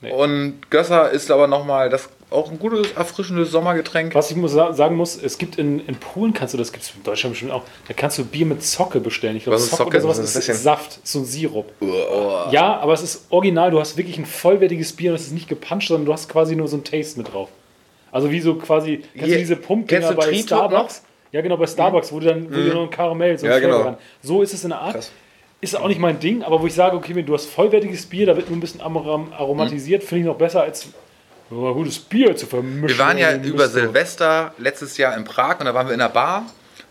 Nee. 0.00 0.10
Und 0.10 0.70
Gösser 0.70 1.10
ist 1.10 1.30
aber 1.30 1.46
nochmal 1.46 1.88
das 1.90 2.08
auch 2.32 2.50
ein 2.50 2.58
gutes, 2.58 2.92
erfrischendes 2.92 3.50
Sommergetränk. 3.50 4.14
Was 4.14 4.30
ich 4.30 4.36
muss 4.36 4.52
sa- 4.52 4.72
sagen 4.72 4.96
muss, 4.96 5.16
es 5.22 5.38
gibt 5.38 5.58
in, 5.58 5.80
in 5.86 5.96
Polen, 5.96 6.32
kannst 6.32 6.54
du 6.54 6.58
das, 6.58 6.72
gibt 6.72 6.84
es 6.84 6.92
in 6.96 7.02
Deutschland 7.02 7.34
bestimmt 7.34 7.52
auch, 7.52 7.62
da 7.88 7.94
kannst 7.94 8.18
du 8.18 8.24
Bier 8.24 8.46
mit 8.46 8.62
Zocke 8.62 9.00
bestellen. 9.00 9.36
Ich 9.36 9.44
glaube, 9.44 9.56
Was 9.56 9.64
ist 9.64 9.70
Zocke 9.70 9.84
Zocke? 9.84 9.96
oder 9.96 10.00
sowas 10.14 10.18
Was 10.18 10.36
ist, 10.36 10.48
ist? 10.48 10.62
Saft, 10.62 11.00
so 11.06 11.20
ein 11.20 11.24
Sirup. 11.24 11.66
Ja, 12.50 12.78
aber 12.80 12.92
es 12.92 13.02
ist 13.02 13.26
original, 13.30 13.70
du 13.70 13.80
hast 13.80 13.96
wirklich 13.96 14.18
ein 14.18 14.26
vollwertiges 14.26 14.92
Bier 14.92 15.10
und 15.10 15.16
es 15.16 15.22
ist 15.26 15.32
nicht 15.32 15.48
gepanscht, 15.48 15.88
sondern 15.88 16.06
du 16.06 16.12
hast 16.12 16.28
quasi 16.28 16.56
nur 16.56 16.68
so 16.68 16.76
ein 16.76 16.84
Taste 16.84 17.18
mit 17.18 17.32
drauf. 17.32 17.48
Also 18.10 18.30
wie 18.30 18.40
so 18.40 18.54
quasi, 18.56 18.98
kennst 19.14 19.24
Hier- 19.26 19.34
du 19.34 19.38
diese 19.40 19.56
Pumpdinger 19.56 20.12
bei 20.12 20.24
Triton 20.26 20.42
Starbucks? 20.46 21.02
Ja, 21.32 21.40
genau, 21.40 21.56
bei 21.56 21.66
Starbucks, 21.66 22.12
wo 22.12 22.20
du 22.20 22.26
dann 22.26 22.44
wo 22.50 22.54
du 22.56 22.74
noch 22.74 22.82
ein 22.82 22.90
Karamell, 22.90 23.38
so 23.38 23.46
Ja, 23.46 23.58
genau. 23.58 23.80
ran. 23.80 23.96
So 24.22 24.42
ist 24.42 24.52
es 24.52 24.64
in 24.64 24.70
der 24.70 24.80
Art. 24.80 24.92
Krass. 24.94 25.10
Ist 25.62 25.76
auch 25.78 25.86
nicht 25.88 26.00
mein 26.00 26.18
Ding, 26.18 26.42
aber 26.42 26.60
wo 26.60 26.66
ich 26.66 26.74
sage, 26.74 26.96
okay, 26.96 27.22
du 27.22 27.32
hast 27.32 27.46
vollwertiges 27.46 28.04
Bier, 28.06 28.26
da 28.26 28.36
wird 28.36 28.48
nur 28.50 28.56
ein 28.58 28.60
bisschen 28.60 28.80
arom- 28.82 29.32
aromatisiert, 29.32 30.02
finde 30.02 30.22
ich 30.22 30.26
noch 30.26 30.36
besser 30.36 30.62
als 30.62 30.88
oh, 31.52 31.74
gutes 31.74 31.98
Bier 31.98 32.34
zu 32.36 32.46
vermischen. 32.46 32.88
Wir 32.88 32.98
waren 32.98 33.18
ja 33.18 33.34
über. 33.36 33.68
Silvester 33.68 34.54
letztes 34.58 34.96
Jahr 34.96 35.16
in 35.16 35.24
Prag 35.24 35.58
und 35.60 35.66
da 35.66 35.74
waren 35.74 35.86
wir 35.88 35.94
in 35.94 36.00
einer 36.00 36.10
Bar. 36.10 36.46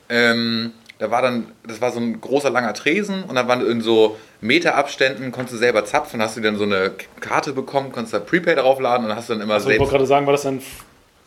Ähm, 0.10 0.71
da 1.00 1.10
war 1.10 1.21
dann, 1.21 1.47
das 1.67 1.82
war 1.82 1.91
so 1.91 2.00
ein 2.00 2.21
großer 2.21 2.50
langer 2.52 2.74
Tresen 2.74 3.24
und 3.24 3.34
da 3.36 3.47
waren 3.47 3.65
in 3.65 3.82
so 3.82 4.17
Meterabständen, 4.41 5.32
konntest 5.32 5.56
du 5.56 5.58
selber 5.58 5.84
zapfen, 5.86 6.21
hast 6.21 6.38
du 6.38 6.41
dann 6.41 6.58
so 6.58 6.63
eine 6.63 6.91
Karte 7.19 7.54
bekommen, 7.54 7.91
konntest 7.91 8.13
da 8.13 8.19
Prepaid 8.19 8.58
draufladen 8.58 9.08
und 9.08 9.15
hast 9.15 9.30
dann 9.30 9.41
immer 9.41 9.56
Also 9.56 9.69
ich 9.69 9.80
wollte 9.80 9.89
selbst. 9.89 9.91
gerade 9.91 10.06
sagen, 10.08 10.26
war 10.28 10.34
das 10.34 10.43
dann 10.43 10.62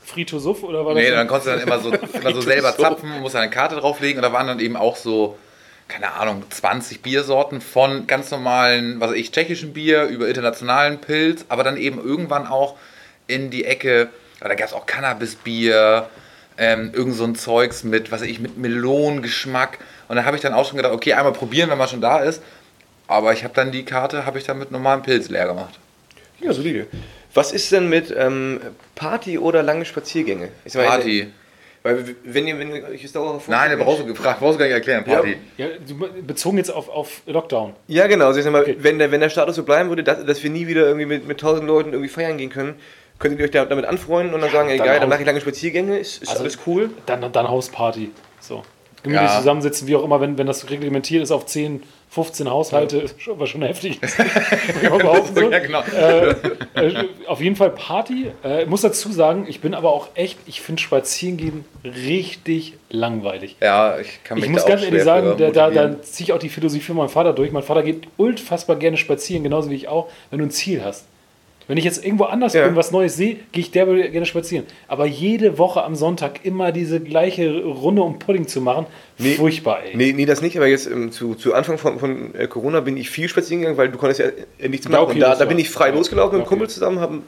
Frito-Suff 0.04 0.62
oder 0.62 0.84
war 0.84 0.94
das 0.94 1.02
Nee, 1.02 1.08
dann- 1.08 1.18
dann 1.18 1.28
konntest 1.28 1.46
du 1.48 1.50
dann 1.52 1.60
immer 1.60 1.78
so, 1.80 1.90
immer 2.20 2.34
so 2.34 2.40
selber 2.40 2.76
zapfen, 2.76 3.20
musst 3.20 3.34
eine 3.36 3.50
Karte 3.50 3.76
drauflegen 3.76 4.18
und 4.18 4.22
da 4.22 4.32
waren 4.32 4.46
dann 4.46 4.60
eben 4.60 4.76
auch 4.76 4.96
so, 4.96 5.36
keine 5.88 6.12
Ahnung, 6.12 6.44
20 6.50 7.02
Biersorten 7.02 7.60
von 7.60 8.06
ganz 8.06 8.30
normalen, 8.30 9.00
was 9.00 9.10
weiß 9.10 9.16
ich, 9.16 9.32
tschechischen 9.32 9.72
Bier 9.72 10.04
über 10.04 10.28
internationalen 10.28 10.98
Pilz, 11.00 11.46
aber 11.48 11.64
dann 11.64 11.76
eben 11.76 11.98
irgendwann 12.04 12.46
auch 12.46 12.76
in 13.26 13.50
die 13.50 13.64
Ecke, 13.64 14.08
da 14.40 14.54
gab 14.54 14.68
es 14.68 14.72
auch 14.74 14.86
Cannabisbier, 14.86 16.08
ähm, 16.58 16.90
irgend 16.94 17.14
so 17.16 17.24
ein 17.24 17.34
Zeugs 17.34 17.82
mit, 17.84 18.12
was 18.12 18.20
weiß 18.20 18.28
ich, 18.28 18.38
mit 18.40 18.56
Melonengeschmack 18.58 19.78
und 20.08 20.16
da 20.16 20.24
habe 20.24 20.36
ich 20.36 20.42
dann 20.42 20.54
auch 20.54 20.66
schon 20.68 20.76
gedacht, 20.76 20.92
okay, 20.92 21.14
einmal 21.14 21.32
probieren, 21.32 21.70
wenn 21.70 21.78
man 21.78 21.88
schon 21.88 22.00
da 22.00 22.18
ist, 22.20 22.42
aber 23.06 23.32
ich 23.32 23.44
habe 23.44 23.54
dann 23.54 23.72
die 23.72 23.84
Karte, 23.84 24.24
habe 24.26 24.38
ich 24.38 24.44
dann 24.44 24.58
mit 24.58 24.70
normalem 24.70 25.02
Pilz 25.02 25.28
leer 25.28 25.46
gemacht. 25.46 25.78
Ja, 26.40 26.52
solide. 26.52 26.86
Was 27.32 27.52
ist 27.52 27.72
denn 27.72 27.88
mit 27.88 28.14
ähm, 28.16 28.60
Party 28.94 29.38
oder 29.38 29.62
lange 29.62 29.84
Spaziergänge? 29.84 30.50
Mal, 30.74 30.84
Party. 30.86 31.32
Weil 31.82 32.14
wenn 32.24 32.46
ihr, 32.46 32.58
wenn 32.58 32.74
ihr 32.74 32.84
euch 32.88 33.02
das 33.02 33.12
dauerhaft 33.12 33.48
Nein, 33.48 33.70
der 33.76 33.76
brauchst 33.84 34.00
du 34.02 34.06
gefragt, 34.06 34.40
brauchst 34.40 34.54
du 34.54 34.58
gar 34.60 34.66
nicht 34.66 34.74
erklären, 34.74 35.04
Party. 35.04 35.36
Ja, 35.58 35.66
du- 35.86 36.22
bezogen 36.22 36.56
jetzt 36.58 36.70
auf, 36.70 36.88
auf 36.88 37.22
Lockdown. 37.26 37.74
Ja, 37.88 38.06
genau. 38.06 38.26
Also 38.28 38.38
ich 38.38 38.44
sag 38.44 38.52
mal, 38.52 38.62
Okay. 38.62 38.76
wenn, 38.78 38.98
der, 38.98 39.10
wenn 39.10 39.20
der 39.20 39.28
Status 39.28 39.56
so 39.56 39.64
bleiben 39.64 39.88
würde, 39.90 40.02
dass, 40.02 40.24
dass 40.24 40.42
wir 40.42 40.48
nie 40.50 40.66
wieder 40.66 40.82
irgendwie 40.86 41.06
mit, 41.06 41.26
mit 41.26 41.40
tausend 41.40 41.66
Leuten 41.66 41.92
irgendwie 41.92 42.08
feiern 42.08 42.38
gehen 42.38 42.50
können, 42.50 42.76
könntet 43.18 43.40
ihr 43.40 43.44
euch 43.46 43.50
da, 43.52 43.64
damit 43.64 43.84
anfreunden 43.84 44.34
und 44.34 44.40
dann 44.40 44.50
sagen, 44.50 44.68
dann 44.68 44.76
egal, 44.76 44.94
dann 44.94 45.04
auch- 45.04 45.08
mache 45.08 45.20
ich 45.20 45.26
lange 45.26 45.40
Spaziergänge, 45.40 45.98
ist, 45.98 46.22
ist 46.22 46.28
Also- 46.30 46.42
alles 46.42 46.58
cool. 46.66 46.90
Dann, 47.06 47.30
dann 47.32 47.48
Hausparty. 47.48 48.10
So. 48.40 48.62
Gemütlich 49.02 49.30
Ja. 49.30 49.36
zusammensitzen, 49.38 49.86
wie 49.86 49.96
auch 49.96 50.02
immer, 50.04 50.20
wenn, 50.22 50.38
wenn 50.38 50.46
das 50.46 50.70
reglementiert 50.70 51.22
ist 51.22 51.30
auf 51.30 51.44
10, 51.44 51.82
15 52.08 52.48
Haushalte, 52.50 52.98
ist 52.98 53.20
schon, 53.20 53.38
was 53.38 53.50
schon 53.50 53.60
heftig 53.62 54.02
ist. 54.02 54.16
So. 55.34 55.50
Ja, 55.50 55.58
genau. 55.58 55.80
äh, 55.94 57.04
auf 57.26 57.40
jeden 57.40 57.56
Fall 57.56 57.70
Party. 57.70 58.30
Äh, 58.44 58.62
ich 58.62 58.68
muss 58.68 58.80
dazu 58.82 59.10
sagen, 59.12 59.46
ich 59.48 59.60
bin 59.60 59.74
aber 59.74 59.92
auch 59.92 60.08
echt, 60.14 60.38
ich 60.46 60.60
finde 60.62 60.80
Spazierengehen 60.80 61.64
richtig 61.84 62.74
langweilig. 62.90 63.56
Ja, 63.60 63.98
ich 63.98 64.22
kann 64.24 64.36
mich 64.36 64.44
Ich 64.46 64.50
muss 64.50 64.64
ganz 64.64 64.82
ehrlich 64.84 65.02
sagen, 65.02 65.34
da, 65.38 65.50
da, 65.50 65.70
da 65.70 66.00
ziehe 66.02 66.26
ich 66.28 66.32
auch 66.32 66.38
die 66.38 66.48
Philosophie 66.48 66.82
von 66.84 66.96
meinem 66.96 67.08
Vater 67.08 67.32
durch. 67.32 67.52
Mein 67.52 67.62
Vater 67.62 67.82
geht 67.82 68.04
unfassbar 68.16 68.76
gerne 68.76 68.96
spazieren, 68.96 69.42
genauso 69.42 69.70
wie 69.70 69.74
ich 69.76 69.88
auch, 69.88 70.08
wenn 70.30 70.38
du 70.38 70.46
ein 70.46 70.50
Ziel 70.50 70.82
hast. 70.84 71.06
Wenn 71.66 71.78
ich 71.78 71.84
jetzt 71.84 72.04
irgendwo 72.04 72.24
anders 72.24 72.52
Ja. 72.52 72.66
bin, 72.66 72.76
was 72.76 72.90
Neues 72.90 73.16
sehe, 73.16 73.36
gehe 73.52 73.62
ich 73.62 73.70
derbe 73.70 74.10
gerne 74.10 74.26
spazieren. 74.26 74.66
Aber 74.88 75.06
jede 75.06 75.56
Woche 75.58 75.82
am 75.82 75.94
Sonntag 75.94 76.44
immer 76.44 76.72
diese 76.72 77.00
gleiche 77.00 77.62
Runde 77.64 78.02
um 78.02 78.18
Pudding 78.18 78.46
zu 78.46 78.60
machen, 78.60 78.86
Nee. 79.18 79.34
furchtbar, 79.34 79.78
ey. 79.84 79.96
Nee, 79.96 80.12
nee, 80.12 80.26
das 80.26 80.42
nicht, 80.42 80.56
aber 80.56 80.66
jetzt 80.66 80.86
ähm, 80.86 81.10
zu, 81.12 81.34
zu 81.34 81.54
Anfang 81.54 81.78
von, 81.78 81.98
von 81.98 82.34
äh, 82.34 82.46
Corona 82.48 82.80
bin 82.80 82.96
ich 82.96 83.08
viel 83.10 83.28
spazieren 83.28 83.60
gegangen, 83.60 83.78
weil 83.78 83.88
du 83.88 83.96
konntest 83.98 84.20
ja 84.20 84.26
äh, 84.58 84.68
nichts 84.68 84.86
Ja, 84.86 84.92
machen. 84.92 85.04
okay, 85.04 85.12
und 85.14 85.20
da, 85.20 85.34
da 85.36 85.44
bin 85.44 85.58
ich 85.58 85.70
frei 85.70 85.88
ja, 85.88 85.94
losgelaufen 85.94 86.32
mit 86.38 86.42
okay. 86.46 86.54
einem 86.54 86.58
Kumpel 86.60 86.68
zusammen, 86.68 87.00
haben 87.00 87.22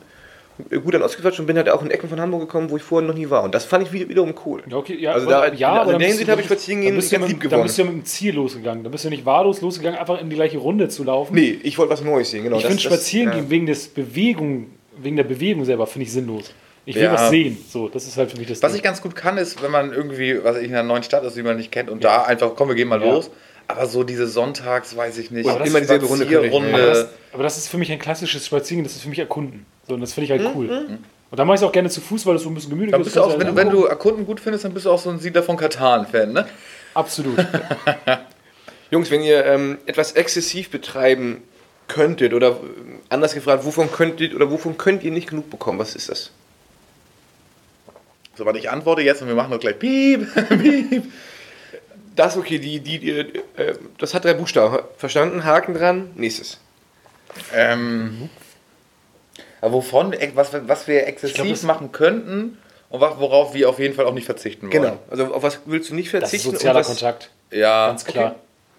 gut 0.83 0.95
dann 0.95 1.03
ausgequatscht 1.03 1.38
und 1.40 1.47
bin 1.47 1.57
halt 1.57 1.69
auch 1.69 1.83
in 1.83 1.90
Ecken 1.90 2.09
von 2.09 2.21
Hamburg 2.21 2.40
gekommen, 2.42 2.71
wo 2.71 2.77
ich 2.77 2.83
vorher 2.83 3.07
noch 3.07 3.14
nie 3.14 3.29
war. 3.31 3.42
Und 3.45 3.55
das 3.55 3.64
fand 3.64 3.87
ich 3.87 3.92
wieder- 3.92 4.09
wiederum 4.09 4.35
cool. 4.45 4.62
Ja, 4.69 4.77
okay, 4.77 4.97
ja, 4.99 5.12
Also 5.12 5.29
da- 5.29 5.38
aber- 5.45 5.55
ja, 5.55 5.69
also 5.71 5.81
aber 5.83 5.83
in 5.83 5.92
dann 5.92 5.99
der 6.01 6.07
bist 6.07 6.09
Hinsicht 6.09 6.29
du- 6.29 6.33
habe 6.33 6.40
ich 6.40 6.47
spazieren 6.47 6.81
gehen 6.81 6.95
ganz 6.95 7.12
mit, 7.12 7.21
lieb 7.29 7.29
Dann 7.29 7.38
gewonnen. 7.51 7.62
bist 7.64 7.79
du 7.79 7.83
ja 7.83 7.88
mit 7.88 7.97
dem 7.97 8.05
Ziel 8.05 8.35
losgegangen. 8.35 8.85
Da 8.85 8.90
bist 8.90 9.05
du 9.05 9.11
nicht 9.11 9.27
wahllos 9.27 9.61
losgegangen, 9.61 9.99
einfach 9.99 10.21
in 10.21 10.31
die 10.31 10.37
gleiche 10.37 10.59
Runde 10.59 10.88
zu 10.88 11.05
laufen. 11.05 11.35
Nee, 11.35 11.59
ich 11.62 11.77
wollte 11.79 11.92
was 11.92 12.03
Neues 12.03 12.31
sehen, 12.31 12.45
genau. 12.45 12.57
ich 12.57 12.62
das- 12.62 12.71
finde 12.71 12.83
das- 12.83 12.92
spazieren 12.92 13.29
ja. 13.33 13.35
gehen 13.40 13.51
wegen, 13.51 13.66
des 13.66 13.88
Bewegung, 13.88 14.66
wegen 14.99 15.16
der 15.16 15.25
Bewegung 15.25 15.64
selber, 15.64 15.87
finde 15.87 16.07
ich 16.07 16.12
sinnlos. 16.12 16.53
Ich 16.88 16.95
will 16.95 17.03
Ja. 17.03 17.12
was 17.14 17.31
sehen. 17.31 17.59
So, 17.69 17.88
das 17.88 18.07
ist 18.07 18.16
halt 18.16 18.31
für 18.31 18.38
mich 18.38 18.47
das 18.47 18.62
Was 18.62 18.71
Ding. 18.73 18.79
ich 18.79 18.83
ganz 18.85 19.03
gut 19.03 19.16
kann, 19.16 19.38
ist, 19.38 19.61
wenn 19.62 19.73
man 19.73 19.92
irgendwie, 19.92 20.42
was 20.45 20.57
ich, 20.59 20.64
in 20.69 20.71
einer 20.75 20.85
neuen 20.85 21.03
Stadt 21.03 21.25
ist, 21.25 21.37
die 21.37 21.42
man 21.42 21.57
nicht 21.57 21.73
kennt 21.73 21.90
und 21.90 22.05
da 22.05 22.23
einfach, 22.23 22.53
komm, 22.55 22.69
wir 22.69 22.77
gehen 22.77 22.87
mal 22.88 23.03
Ja. 23.03 23.12
los. 23.12 23.31
Aber 23.68 23.87
so 23.87 24.05
diese 24.05 24.29
Sonntags, 24.29 24.96
weiß 24.96 25.18
ich 25.18 25.31
nicht. 25.31 25.46
Und 25.46 25.66
immer 25.66 25.81
dieselbe 25.81 26.07
Runde. 26.07 26.72
Aber 26.72 26.87
das, 26.87 27.09
aber 27.33 27.42
das 27.42 27.59
ist 27.59 27.68
für 27.68 27.79
mich 27.79 27.90
ein 27.90 27.98
klassisches 27.98 28.46
Spaziergehen, 28.46 28.85
das 28.85 28.94
ist 28.94 29.02
für 29.02 29.09
mich 29.09 29.18
Erkunden. 29.18 29.66
So, 29.88 29.94
und 29.94 30.00
das 30.00 30.12
finde 30.12 30.33
ich 30.35 30.40
Mhm, 30.40 30.44
halt 30.46 30.57
cool. 30.57 30.98
Und 31.31 31.38
da 31.40 31.44
mache 31.44 31.57
ich 31.57 31.61
es 31.61 31.66
auch 31.66 31.72
gerne 31.72 31.90
zu 31.90 32.00
Fuß, 32.00 32.24
weil 32.26 32.35
das 32.35 32.44
so 32.44 32.48
ein 32.48 32.55
bisschen 32.55 32.70
gemütlich 32.70 32.92
Dann 32.92 33.00
ist. 33.00 33.07
bist 33.07 33.16
du 33.16 33.22
auch, 33.22 33.37
wenn, 33.38 33.46
halt 33.46 33.48
du- 33.48 33.57
wenn 33.57 33.70
du. 33.70 33.85
Erkunden 33.87 34.24
gut 34.24 34.38
findest, 34.38 34.64
dann 34.64 34.72
bist 34.72 34.87
du 34.87 34.90
auch 34.90 35.00
so 35.00 35.11
ein 35.11 35.18
Siedler 35.18 35.42
von 35.42 35.57
Katan-Fan, 35.57 36.33
ne? 36.33 36.46
Absolut. 36.94 37.37
Jungs, 38.92 39.11
wenn 39.11 39.22
ihr 39.22 39.44
ähm, 39.44 39.79
etwas 39.87 40.12
exzessiv 40.12 40.70
betreiben 40.70 41.42
könntet 41.88 42.33
oder 42.35 42.50
äh, 42.50 42.55
anders 43.09 43.35
gefragt, 43.35 43.64
wovon 43.64 43.90
könntet 43.90 44.35
oder 44.35 44.48
wovon 44.50 44.79
könnt 44.79 45.02
ihr 45.02 45.11
nicht 45.11 45.29
genug 45.29 45.50
bekommen? 45.50 45.79
Was 45.81 45.96
ist 45.96 46.09
das? 46.09 46.31
So, 48.37 48.44
warte, 48.46 48.59
ich 48.61 48.70
antworte 48.70 49.02
jetzt 49.02 49.22
und 49.22 49.29
wir 49.29 49.35
machen 49.35 49.50
doch 49.50 49.59
gleich 49.61 49.79
Piep, 49.79 50.26
Piep. 50.61 51.05
Das 52.16 52.37
okay, 52.37 52.59
die, 52.59 52.81
die, 52.81 52.98
die, 52.98 53.11
äh, 53.57 53.74
das 53.98 54.14
hat 54.14 54.24
drei 54.24 54.35
Buchstaben. 54.35 54.79
Verstanden? 54.96 55.44
Haken 55.44 55.74
dran. 55.74 56.11
Nächstes. 56.16 56.59
Ähm, 57.55 58.29
aber 59.61 59.74
wovon, 59.74 60.12
wir- 60.12 60.35
was, 60.35 60.50
was 60.66 60.88
wir 60.88 61.07
exzessiv 61.07 61.37
glaub, 61.44 61.62
machen 61.64 61.92
könnten 61.92 62.59
und 62.88 63.00
worauf 63.00 63.55
wir 63.55 63.68
auf 63.68 63.79
jeden 63.79 63.94
Fall 63.94 64.07
auch 64.07 64.14
nicht 64.14 64.26
verzichten 64.26 64.62
wollen. 64.72 64.83
Genau. 64.83 64.98
Also 65.11 65.26
auf 65.35 65.42
was 65.42 65.61
willst 65.66 65.90
du 65.90 65.94
nicht 65.94 66.09
Das 66.14 66.22
ist 66.22 66.29
verzichten? 66.31 66.48
und 66.50 66.55
sozialer 66.57 66.81
was, 66.81 66.87
Kontakt. 66.87 67.31
Ja, 67.50 67.88
Ganz 67.88 68.05
klar. 68.05 68.37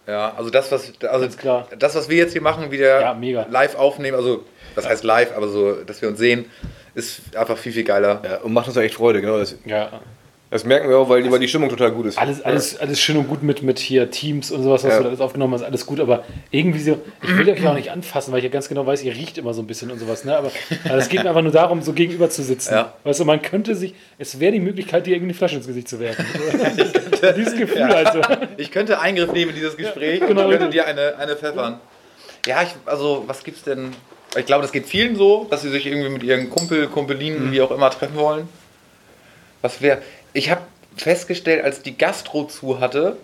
ja, 0.08 0.34
also 0.36 0.50
das, 0.50 0.72
was, 0.72 0.92
also 1.02 1.26
Ganz 1.26 1.38
klar. 1.38 1.68
das, 1.78 1.96
was 1.96 2.10
wir 2.10 2.18
jetzt 2.18 2.34
hier 2.34 2.42
machen, 2.42 2.72
wieder 2.72 3.02
Ja, 3.02 3.46
live 3.50 3.76
aufnehmen, 3.76 4.18
also 4.18 4.44
das 4.76 4.88
heißt 4.88 5.04
live, 5.04 5.36
aber 5.36 5.48
so, 5.48 5.74
dass 5.84 6.02
wir 6.02 6.10
uns 6.10 6.20
sehen, 6.20 6.46
ist 6.96 7.36
einfach 7.36 7.58
viel, 7.58 7.72
viel 7.74 7.84
geiler. 7.84 8.22
Ja, 8.26 8.38
und 8.38 8.54
macht 8.54 8.68
uns 8.68 8.78
auch 8.78 8.82
echt 8.82 8.96
Freude, 8.96 9.22
genau. 9.22 9.38
Das, 9.38 9.56
Ja. 9.66 10.02
Das 10.50 10.64
merken 10.64 10.88
wir 10.90 10.98
auch, 10.98 11.10
weil, 11.10 11.30
weil 11.30 11.40
die 11.40 11.48
Stimmung 11.48 11.70
total 11.70 11.92
gut 11.92 12.06
ist. 12.06 12.18
Alles, 12.18 12.42
alles, 12.42 12.78
alles 12.80 13.02
schön 13.02 13.18
und 13.18 13.28
gut 13.28 13.44
mit, 13.44 13.64
mit 13.64 13.80
hier 13.80 14.10
Teams 14.10 14.50
und 14.50 14.64
sowas, 14.64 14.84
was 14.84 14.92
Ja. 14.92 14.98
du 14.98 15.04
da 15.04 15.10
alles 15.10 15.20
aufgenommen 15.20 15.54
hast, 15.54 15.64
alles 15.64 15.86
gut, 15.86 16.00
aber 16.00 16.24
irgendwie 16.52 16.80
so, 16.80 17.00
ich 17.22 17.38
will 17.38 17.50
euch 17.50 17.60
ja 17.64 17.72
auch 17.72 17.76
nicht 17.76 17.92
anfassen, 17.92 18.32
weil 18.32 18.40
ich 18.40 18.46
ja 18.46 18.50
ganz 18.50 18.70
genau 18.70 18.86
weiß, 18.86 19.04
ihr 19.04 19.14
riecht 19.14 19.38
immer 19.38 19.54
so 19.54 19.62
ein 19.62 19.68
bisschen 19.68 19.92
und 19.92 20.00
sowas, 20.00 20.24
ne? 20.24 20.38
Aber, 20.38 20.52
aber 20.86 20.98
es 20.98 21.10
geht 21.10 21.24
mir 21.24 21.30
einfach 21.30 21.42
nur 21.42 21.52
darum, 21.52 21.82
so 21.82 21.92
gegenüber 21.92 22.30
zu 22.30 22.44
sitzen. 22.44 22.74
Ja. 22.74 22.94
Weißt 23.04 23.20
du, 23.20 23.26
man 23.26 23.42
könnte 23.42 23.76
sich, 23.76 23.94
es 24.18 24.40
wäre 24.40 24.54
die 24.54 24.62
Möglichkeit, 24.62 25.06
dir 25.06 25.12
irgendeine 25.12 25.34
Flasche 25.34 25.58
ins 25.58 25.68
Gesicht 25.68 25.90
zu 25.90 26.00
werfen. 26.00 26.26
Dieses 27.36 27.58
Gefühl 27.58 27.84
also. 27.84 28.22
Ich 28.58 28.72
könnte 28.72 29.00
Eingriff 29.00 29.32
nehmen 29.34 29.50
in 29.50 29.56
dieses 29.56 29.76
Gespräch 29.76 30.20
genau. 30.20 30.46
und 30.46 30.52
könnte 30.52 30.70
dir 30.70 30.86
eine, 30.86 31.18
eine 31.18 31.36
pfeffern. 31.36 31.80
Ja, 32.46 32.64
ich, 32.64 32.70
also 32.86 33.24
was 33.28 33.44
gibt's 33.44 33.64
denn? 33.64 33.92
Ich 34.38 34.46
glaube, 34.46 34.62
das 34.62 34.72
geht 34.72 34.86
vielen 34.86 35.16
so, 35.16 35.46
dass 35.50 35.62
sie 35.62 35.70
sich 35.70 35.86
irgendwie 35.86 36.10
mit 36.10 36.24
ihren 36.24 36.50
Kumpel, 36.50 36.88
Kumpelinen, 36.88 37.52
wie 37.52 37.62
auch 37.62 37.72
immer, 37.72 37.90
treffen 37.90 38.16
wollen. 38.16 38.48
Was 39.62 39.82
wäre. 39.82 40.02
Ich 40.38 40.52
habe 40.52 40.62
festgestellt, 40.96 41.64
als 41.64 41.82
die 41.82 41.98
Gastro 41.98 42.44
zu 42.44 42.80
hatte, 42.80 43.18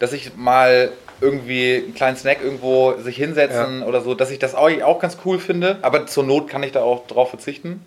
dass 0.00 0.12
ich 0.12 0.34
mal 0.34 0.90
irgendwie 1.20 1.76
einen 1.76 1.94
kleinen 1.94 2.16
Snack 2.16 2.42
irgendwo 2.42 2.94
sich 2.94 3.16
hinsetzen 3.16 3.84
oder 3.84 4.00
so, 4.00 4.16
dass 4.16 4.32
ich 4.32 4.40
das 4.40 4.56
auch, 4.56 4.68
auch 4.82 4.98
ganz 4.98 5.18
cool 5.24 5.38
finde. 5.38 5.78
Aber 5.82 6.08
zur 6.08 6.24
Not 6.24 6.48
kann 6.48 6.64
ich 6.64 6.72
da 6.72 6.82
auch 6.82 7.06
drauf 7.06 7.30
verzichten. 7.30 7.84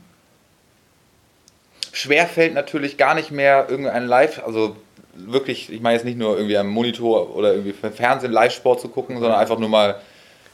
Schwer 1.92 2.26
fällt 2.26 2.54
natürlich 2.54 2.96
gar 2.96 3.16
nicht 3.16 3.32
mehr 3.32 3.68
irgendein 3.68 4.06
Live, 4.06 4.42
also 4.46 4.78
wirklich, 5.14 5.70
ich 5.70 5.82
meine 5.82 5.96
jetzt 5.96 6.06
nicht 6.06 6.18
nur 6.18 6.38
irgendwie 6.38 6.58
am 6.58 6.70
Monitor 6.70 7.36
oder 7.36 7.52
irgendwie 7.52 7.76
im 7.82 7.92
Fernsehen 7.92 8.32
Live-Sport 8.32 8.80
zu 8.80 8.88
gucken, 8.88 9.20
sondern 9.20 9.42
einfach 9.42 9.60
nur 9.60 9.68
mal 9.68 10.00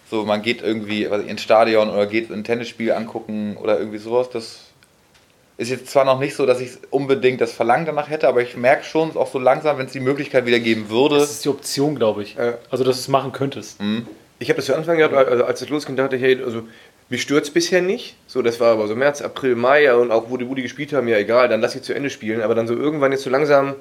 so, 0.09 0.25
man 0.25 0.41
geht 0.41 0.63
irgendwie 0.63 1.03
ins 1.03 1.43
Stadion 1.43 1.91
oder 1.91 2.07
geht 2.07 2.31
ein 2.31 2.43
Tennisspiel 2.43 2.91
angucken 2.91 3.55
oder 3.55 3.77
irgendwie 3.77 3.99
sowas. 3.99 4.31
Das 4.31 4.64
ist 5.57 5.69
jetzt 5.69 5.87
zwar 5.89 6.03
noch 6.05 6.19
nicht 6.19 6.35
so, 6.35 6.45
dass 6.45 6.59
ich 6.59 6.71
unbedingt 6.89 7.39
das 7.39 7.53
Verlangen 7.53 7.85
danach 7.85 8.09
hätte, 8.09 8.27
aber 8.27 8.41
ich 8.41 8.57
merke 8.57 8.83
schon 8.83 9.15
auch 9.15 9.31
so 9.31 9.39
langsam, 9.39 9.77
wenn 9.77 9.85
es 9.85 9.93
die 9.93 9.99
Möglichkeit 10.01 10.45
wieder 10.45 10.59
geben 10.59 10.89
würde. 10.89 11.17
Das 11.17 11.31
ist 11.31 11.45
die 11.45 11.49
Option, 11.49 11.95
glaube 11.95 12.23
ich. 12.23 12.35
Ja. 12.35 12.55
Also, 12.69 12.83
dass 12.83 12.97
du 12.97 13.01
es 13.01 13.07
machen 13.07 13.31
könntest. 13.31 13.77
Ich 14.39 14.49
habe 14.49 14.57
das 14.57 14.65
zu 14.65 14.75
Anfang 14.75 14.97
gehabt, 14.97 15.13
also 15.15 15.45
als 15.45 15.61
es 15.61 15.69
losging, 15.69 15.95
dachte 15.95 16.17
ich, 16.17 16.21
hey, 16.21 16.41
also 16.43 16.63
mich 17.07 17.21
stört 17.21 17.45
es 17.45 17.51
bisher 17.51 17.81
nicht. 17.81 18.15
So, 18.27 18.41
das 18.41 18.59
war 18.59 18.73
aber 18.73 18.87
so 18.87 18.95
März, 18.95 19.21
April, 19.21 19.55
Mai 19.55 19.83
ja, 19.83 19.95
und 19.95 20.11
auch 20.11 20.29
wo 20.29 20.35
die, 20.37 20.49
wo 20.49 20.55
die 20.55 20.61
gespielt 20.63 20.91
haben, 20.91 21.07
ja 21.07 21.17
egal, 21.17 21.47
dann 21.47 21.61
lass 21.61 21.73
ich 21.75 21.83
zu 21.83 21.93
Ende 21.93 22.09
spielen. 22.09 22.41
Aber 22.41 22.53
dann 22.55 22.67
so 22.67 22.75
irgendwann 22.75 23.11
jetzt 23.13 23.23
so 23.23 23.29
langsam. 23.29 23.75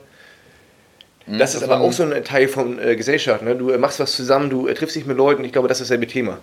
Das 1.27 1.55
ist 1.55 1.63
dass 1.63 1.69
aber 1.71 1.79
man- 1.79 1.89
auch 1.89 1.93
so 1.93 2.03
ein 2.05 2.23
Teil 2.23 2.49
von 2.49 2.79
äh, 2.79 2.95
Gesellschaft. 2.97 3.43
Ne? 3.43 3.57
Du 3.57 3.71
äh, 3.71 3.79
machst 3.79 3.99
was 3.99 4.13
zusammen, 4.15 4.51
du 4.51 4.69
äh, 4.69 4.75
triffst 4.75 4.95
dich 4.95 5.07
mit 5.07 5.17
Leuten. 5.17 5.43
Ich 5.43 5.53
glaube, 5.53 5.67
das 5.69 5.81
ist 5.81 5.89
dasselbe 5.89 6.07
Thema. 6.07 6.39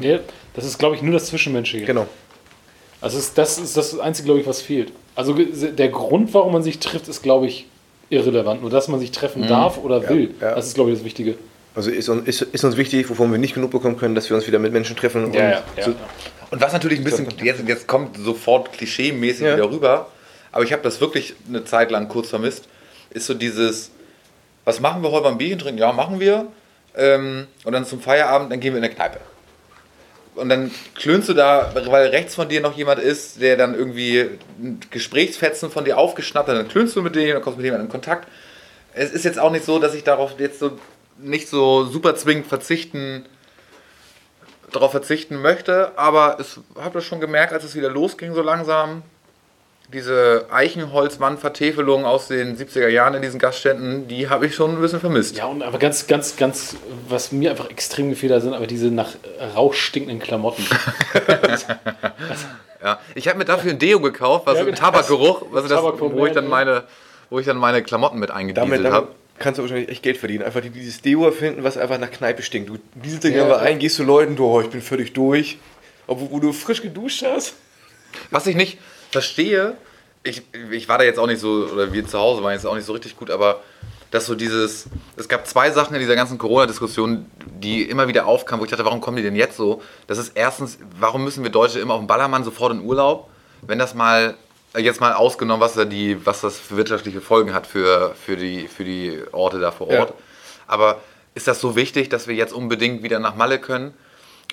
Ja, 0.00 0.20
das 0.54 0.64
ist, 0.64 0.78
glaube 0.78 0.94
ich, 0.94 1.02
nur 1.02 1.14
das 1.14 1.26
Zwischenmenschliche. 1.26 1.86
Genau. 1.86 2.06
Also 3.02 3.18
ist, 3.18 3.36
das 3.36 3.58
ist 3.58 3.76
das 3.76 3.98
Einzige, 3.98 4.26
glaube 4.26 4.40
ich, 4.40 4.46
was 4.46 4.62
fehlt. 4.62 4.92
Also 5.14 5.34
der 5.34 5.88
Grund, 5.88 6.32
warum 6.32 6.52
man 6.54 6.62
sich 6.62 6.78
trifft, 6.78 7.08
ist, 7.08 7.22
glaube 7.22 7.46
ich, 7.46 7.66
irrelevant. 8.08 8.62
Nur, 8.62 8.70
dass 8.70 8.88
man 8.88 9.00
sich 9.00 9.10
treffen 9.10 9.46
darf 9.46 9.76
oder 9.78 10.08
will, 10.08 10.32
ja. 10.40 10.54
das 10.54 10.68
ist, 10.68 10.74
glaube 10.74 10.90
ich, 10.90 10.96
das 10.98 11.04
Wichtige. 11.04 11.34
Also 11.74 11.90
ist, 11.90 12.08
uns- 12.08 12.26
ist, 12.28 12.42
ist 12.42 12.64
uns 12.64 12.76
wichtig, 12.76 13.08
wovon 13.10 13.30
wir 13.32 13.38
nicht 13.38 13.54
genug 13.54 13.70
bekommen 13.70 13.96
können, 13.96 14.14
dass 14.14 14.28
wir 14.30 14.36
uns 14.36 14.46
wieder 14.46 14.58
mit 14.58 14.72
Menschen 14.72 14.94
treffen. 14.96 15.24
und 15.24 15.34
so, 15.34 15.94
Und 16.50 16.60
was 16.60 16.72
natürlich 16.72 16.98
ein 17.00 17.04
bisschen, 17.04 17.26
jetzt, 17.42 17.66
jetzt 17.66 17.86
kommt 17.86 18.16
sofort 18.18 18.72
klischee-mäßig 18.72 19.46
Ja. 19.46 19.54
wieder 19.56 19.70
rüber, 19.70 20.08
aber 20.52 20.64
ich 20.64 20.72
habe 20.72 20.82
das 20.82 21.00
wirklich 21.00 21.34
eine 21.48 21.64
Zeit 21.64 21.90
lang 21.90 22.08
kurz 22.08 22.28
vermisst, 22.28 22.64
ist 23.10 23.26
so 23.26 23.34
dieses, 23.34 23.90
was 24.64 24.80
machen 24.80 25.02
wir 25.02 25.10
heute 25.10 25.24
beim 25.24 25.38
Bierchen 25.38 25.58
trinken? 25.58 25.78
Ja, 25.80 25.92
machen 25.92 26.20
wir. 26.20 26.46
Ähm, 26.94 27.46
und 27.64 27.72
dann 27.72 27.86
zum 27.86 28.00
Feierabend, 28.00 28.52
dann 28.52 28.60
gehen 28.60 28.74
wir 28.74 28.78
in 28.78 28.84
eine 28.84 28.92
Kneipe. 28.94 29.18
Und 30.34 30.48
dann 30.48 30.70
klönst 30.94 31.28
du 31.28 31.34
da, 31.34 31.72
weil 31.74 32.08
rechts 32.08 32.34
von 32.34 32.48
dir 32.48 32.60
noch 32.60 32.76
jemand 32.76 33.00
ist, 33.00 33.42
der 33.42 33.56
dann 33.56 33.74
irgendwie 33.74 34.30
Gesprächsfetzen 34.90 35.70
von 35.70 35.84
dir 35.84 35.98
aufgeschnappt 35.98 36.48
hat, 36.48 36.56
dann 36.56 36.68
klönst 36.68 36.96
du 36.96 37.02
mit 37.02 37.14
dem, 37.14 37.34
dann 37.34 37.42
kommst 37.42 37.58
mit 37.58 37.64
jemandem 37.64 37.86
in 37.86 37.92
Kontakt. 37.92 38.28
Es 38.94 39.12
ist 39.12 39.24
jetzt 39.24 39.38
auch 39.38 39.52
nicht 39.52 39.64
so, 39.64 39.78
dass 39.78 39.94
ich 39.94 40.04
darauf 40.04 40.38
jetzt 40.38 40.58
so 40.58 40.78
nicht 41.18 41.48
so 41.48 41.84
super 41.84 42.14
zwingend 42.16 42.46
verzichten 42.46 43.26
darauf 44.72 44.90
verzichten 44.90 45.40
möchte, 45.40 45.96
aber 45.96 46.38
ich 46.40 46.58
habe 46.76 46.94
das 46.94 47.04
schon 47.04 47.20
gemerkt, 47.20 47.52
als 47.52 47.64
es 47.64 47.74
wieder 47.74 47.90
losging 47.90 48.34
so 48.34 48.42
langsam. 48.42 49.02
Diese 49.92 50.46
Eichenholzwandvertäfelung 50.50 52.04
aus 52.06 52.28
den 52.28 52.56
70er 52.56 52.88
Jahren 52.88 53.14
in 53.14 53.22
diesen 53.22 53.38
Gaststätten, 53.38 54.08
die 54.08 54.28
habe 54.30 54.46
ich 54.46 54.54
schon 54.54 54.70
ein 54.76 54.80
bisschen 54.80 55.00
vermisst. 55.00 55.36
Ja, 55.36 55.46
und 55.46 55.62
aber 55.62 55.78
ganz, 55.78 56.06
ganz, 56.06 56.36
ganz, 56.36 56.76
was 57.08 57.30
mir 57.30 57.50
einfach 57.50 57.68
extrem 57.68 58.08
gefehlt 58.08 58.32
hat, 58.32 58.40
sind 58.42 58.54
aber 58.54 58.66
diese 58.66 58.86
nach 58.86 59.10
Rauch 59.54 59.74
stinkenden 59.74 60.20
Klamotten. 60.20 60.64
Ja, 62.84 62.98
ich 63.14 63.28
habe 63.28 63.38
mir 63.38 63.44
dafür 63.44 63.70
ein 63.70 63.78
Deo 63.78 64.00
gekauft, 64.00 64.44
was 64.46 64.54
Ja, 64.54 64.60
ein 64.62 64.66
genau. 64.66 64.78
Tabakgeruch, 64.78 65.42
was 65.52 65.68
das, 65.68 65.80
wo 65.80 66.26
ich 66.26 66.32
dann 66.32 66.48
meine, 66.48 66.82
wo 67.30 67.38
ich 67.38 67.46
dann 67.46 67.56
meine 67.56 67.80
Klamotten 67.80 68.18
mit 68.18 68.32
eingedieselt 68.32 68.72
damit 68.80 68.92
habe. 68.92 69.08
kannst 69.38 69.58
du 69.58 69.62
wahrscheinlich 69.62 69.88
echt 69.88 70.02
Geld 70.02 70.16
verdienen. 70.16 70.42
Einfach 70.42 70.60
die- 70.62 70.70
dieses 70.70 71.00
Deo 71.00 71.24
erfinden, 71.24 71.62
was 71.62 71.76
einfach 71.78 71.98
nach 71.98 72.10
Kneipe 72.10 72.42
stinkt. 72.42 72.70
Du 72.70 72.78
dieselst 72.96 73.22
dich 73.22 73.36
Ja, 73.36 73.44
einfach 73.44 73.60
ein, 73.62 73.78
gehst 73.78 73.94
zu 73.96 74.02
Leuten, 74.02 74.34
du, 74.34 74.46
oh, 74.46 74.60
ich 74.60 74.68
bin 74.68 74.80
völlig 74.82 75.12
durch. 75.12 75.58
Obwohl 76.08 76.30
wo 76.32 76.40
du 76.40 76.52
frisch 76.52 76.82
geduscht 76.82 77.22
hast. 77.24 77.54
Was 78.32 78.48
ich 78.48 78.56
nicht 78.56 78.78
verstehe, 79.12 79.76
ich, 80.24 80.42
ich 80.70 80.88
war 80.88 80.98
da 80.98 81.04
jetzt 81.04 81.18
auch 81.18 81.26
nicht 81.26 81.40
so, 81.40 81.68
oder 81.72 81.92
wir 81.92 82.06
zu 82.06 82.18
Hause 82.18 82.42
waren 82.42 82.52
jetzt 82.52 82.66
auch 82.66 82.74
nicht 82.74 82.86
so 82.86 82.92
richtig 82.92 83.16
gut, 83.16 83.30
aber 83.30 83.60
dass 84.10 84.26
so 84.26 84.34
dieses, 84.34 84.86
es 85.16 85.28
gab 85.28 85.46
zwei 85.46 85.70
Sachen 85.70 85.94
in 85.94 86.00
dieser 86.00 86.14
ganzen 86.14 86.36
Corona-Diskussion, 86.36 87.26
die 87.46 87.82
immer 87.82 88.08
wieder 88.08 88.26
aufkamen, 88.26 88.60
wo 88.60 88.64
ich 88.64 88.70
dachte, 88.70 88.84
warum 88.84 89.00
kommen 89.00 89.16
die 89.16 89.22
denn 89.22 89.36
jetzt 89.36 89.56
so? 89.56 89.82
Das 90.06 90.18
ist 90.18 90.32
erstens, 90.34 90.78
warum 90.98 91.24
müssen 91.24 91.42
wir 91.42 91.50
Deutsche 91.50 91.80
immer 91.80 91.94
auf 91.94 92.00
dem 92.00 92.06
Ballermann 92.06 92.44
sofort 92.44 92.72
in 92.72 92.82
Urlaub? 92.82 93.30
Wenn 93.62 93.78
das 93.78 93.94
mal, 93.94 94.34
äh, 94.74 94.80
jetzt 94.80 95.00
mal 95.00 95.14
ausgenommen, 95.14 95.62
was, 95.62 95.74
da 95.74 95.86
die, 95.86 96.26
was 96.26 96.42
das 96.42 96.58
für 96.58 96.76
wirtschaftliche 96.76 97.22
Folgen 97.22 97.54
hat 97.54 97.66
für, 97.66 98.14
für, 98.14 98.36
die, 98.36 98.68
für 98.68 98.84
die 98.84 99.18
Orte 99.32 99.60
da 99.60 99.70
vor 99.70 99.90
Ja. 99.90 100.00
Ort. 100.00 100.14
Aber 100.66 101.00
ist 101.34 101.48
das 101.48 101.60
so 101.60 101.74
wichtig, 101.74 102.10
dass 102.10 102.28
wir 102.28 102.34
jetzt 102.34 102.52
unbedingt 102.52 103.02
wieder 103.02 103.18
nach 103.18 103.34
Malle 103.34 103.58
können? 103.58 103.94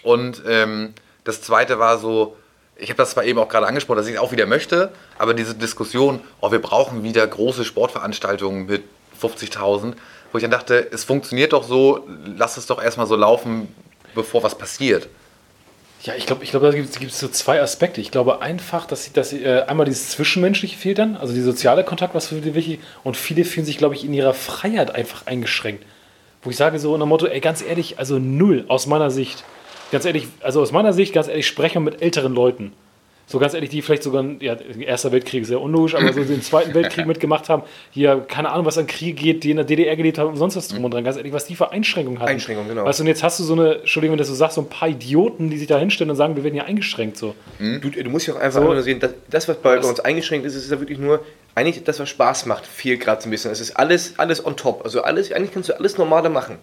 Und 0.03 0.41
ähm, 0.47 0.93
das 1.25 1.41
zweite 1.41 1.79
war 1.79 1.97
so, 1.97 2.37
ich 2.79 2.89
habe 2.89 2.97
das 2.97 3.11
zwar 3.11 3.23
eben 3.25 3.39
auch 3.39 3.49
gerade 3.49 3.67
angesprochen, 3.67 3.97
dass 3.97 4.07
ich 4.07 4.15
es 4.15 4.19
auch 4.19 4.31
wieder 4.31 4.45
möchte, 4.45 4.91
aber 5.17 5.33
diese 5.33 5.55
Diskussion, 5.55 6.19
oh, 6.41 6.51
wir 6.51 6.61
brauchen 6.61 7.03
wieder 7.03 7.25
große 7.27 7.65
Sportveranstaltungen 7.65 8.65
mit 8.65 8.83
50.000, 9.21 9.93
wo 10.31 10.37
ich 10.37 10.41
dann 10.43 10.51
dachte, 10.51 10.87
es 10.91 11.03
funktioniert 11.03 11.53
doch 11.53 11.63
so, 11.63 12.07
lass 12.37 12.57
es 12.57 12.65
doch 12.67 12.81
erstmal 12.81 13.07
so 13.07 13.15
laufen, 13.15 13.73
bevor 14.15 14.43
was 14.43 14.57
passiert. 14.57 15.07
Ja, 16.03 16.13
ich 16.15 16.25
glaube, 16.25 16.45
ich 16.45 16.51
glaub, 16.51 16.63
da 16.63 16.71
gibt 16.71 16.95
es 16.95 17.19
so 17.19 17.27
zwei 17.27 17.61
Aspekte. 17.61 17.99
Ich 17.99 18.09
glaube 18.09 18.41
einfach, 18.41 18.85
dass, 18.85 19.03
sie- 19.03 19.11
dass 19.11 19.31
sie, 19.31 19.43
äh, 19.43 19.63
einmal 19.63 19.85
dieses 19.85 20.11
Zwischenmenschliche 20.11 20.77
fehlt 20.77 20.97
dann, 20.97 21.17
also 21.17 21.33
die 21.33 21.41
soziale 21.41 21.83
Kontakt, 21.83 22.15
was 22.15 22.27
für 22.27 22.35
die 22.35 22.55
wichtig 22.55 22.79
und 23.03 23.17
viele 23.17 23.43
fühlen 23.43 23.65
sich, 23.65 23.77
glaube 23.77 23.95
ich, 23.95 24.05
in 24.05 24.13
ihrer 24.13 24.33
Freiheit 24.33 24.95
einfach 24.95 25.27
eingeschränkt. 25.27 25.83
Wo 26.41 26.49
ich 26.51 26.55
sage 26.55 26.79
so 26.79 26.93
unter 26.93 27.05
Motto, 27.05 27.25
ey, 27.25 27.41
ganz 27.41 27.61
ehrlich, 27.61 27.99
also 27.99 28.17
null 28.17 28.63
aus 28.69 28.87
meiner 28.87 29.11
Sicht. 29.11 29.43
Ganz 29.91 30.05
ehrlich, 30.05 30.27
also 30.41 30.61
aus 30.61 30.71
meiner 30.71 30.93
Sicht, 30.93 31.13
ganz 31.13 31.27
ehrlich, 31.27 31.47
spreche 31.47 31.79
mit 31.79 32.01
älteren 32.01 32.33
Leuten. 32.33 32.73
So 33.25 33.37
ganz 33.37 33.53
ehrlich, 33.53 33.69
die 33.69 33.83
vielleicht 33.83 34.01
sogar, 34.01 34.25
ja, 34.39 34.57
Erster 34.79 35.11
Weltkrieg 35.11 35.43
ist 35.43 35.49
sehr 35.49 35.61
unlogisch, 35.61 35.93
aber 35.93 36.11
so 36.13 36.23
den 36.23 36.41
Zweiten 36.41 36.73
Weltkrieg 36.73 37.05
mitgemacht 37.05 37.47
haben, 37.47 37.61
hier, 37.91 38.25
keine 38.27 38.49
Ahnung, 38.49 38.65
was 38.65 38.79
an 38.79 38.87
Krieg 38.87 39.17
geht, 39.17 39.43
die 39.43 39.51
in 39.51 39.57
der 39.57 39.65
DDR 39.67 39.95
gelebt 39.95 40.17
haben 40.17 40.29
und 40.29 40.37
sonst 40.37 40.55
was 40.55 40.67
drum 40.67 40.83
und 40.83 40.91
dran. 40.95 41.03
Ganz 41.03 41.15
ehrlich, 41.15 41.31
was 41.31 41.45
die 41.45 41.55
für 41.55 41.71
Einschränkungen 41.71 42.19
hatten. 42.19 42.31
Einschränkungen, 42.31 42.69
genau. 42.69 42.85
Weißt 42.85 42.97
du, 42.99 43.03
und 43.03 43.07
jetzt 43.07 43.21
hast 43.21 43.39
du 43.39 43.43
so 43.43 43.53
eine, 43.53 43.75
Entschuldigung, 43.81 44.13
wenn 44.13 44.17
du 44.17 44.21
das 44.23 44.29
so 44.29 44.33
sagst, 44.33 44.55
so 44.55 44.61
ein 44.61 44.69
paar 44.69 44.89
Idioten, 44.89 45.51
die 45.51 45.59
sich 45.59 45.67
da 45.67 45.77
hinstellen 45.77 46.09
und 46.09 46.15
sagen, 46.15 46.35
wir 46.35 46.43
werden 46.43 46.55
hier 46.55 46.65
eingeschränkt. 46.65 47.17
So. 47.17 47.35
Du, 47.59 47.91
du 47.91 48.09
musst 48.09 48.25
ja 48.25 48.33
auch 48.33 48.39
einfach 48.39 48.61
So. 48.61 48.73
nur 48.73 48.81
sehen, 48.81 48.99
dass, 48.99 49.11
das, 49.29 49.47
was 49.47 49.57
bei, 49.57 49.75
Das- 49.75 49.85
bei 49.85 49.89
uns 49.91 49.99
eingeschränkt 49.99 50.47
ist, 50.47 50.55
ist 50.55 50.71
ja 50.71 50.79
wirklich 50.79 50.97
nur, 50.97 51.23
eigentlich 51.53 51.83
das, 51.83 51.99
was 51.99 52.09
Spaß 52.09 52.47
macht, 52.47 52.65
fehlt 52.65 52.99
gerade 53.01 53.21
so 53.21 53.27
ein 53.27 53.31
bisschen. 53.31 53.51
Es 53.51 53.59
ist 53.59 53.77
alles, 53.77 54.15
alles 54.17 54.43
on 54.43 54.55
top. 54.55 54.81
Also 54.83 55.03
alles, 55.03 55.31
eigentlich 55.31 55.51
kannst 55.53 55.69
du 55.69 55.77
alles 55.77 55.99
Normale 55.99 56.29
machen. 56.31 56.57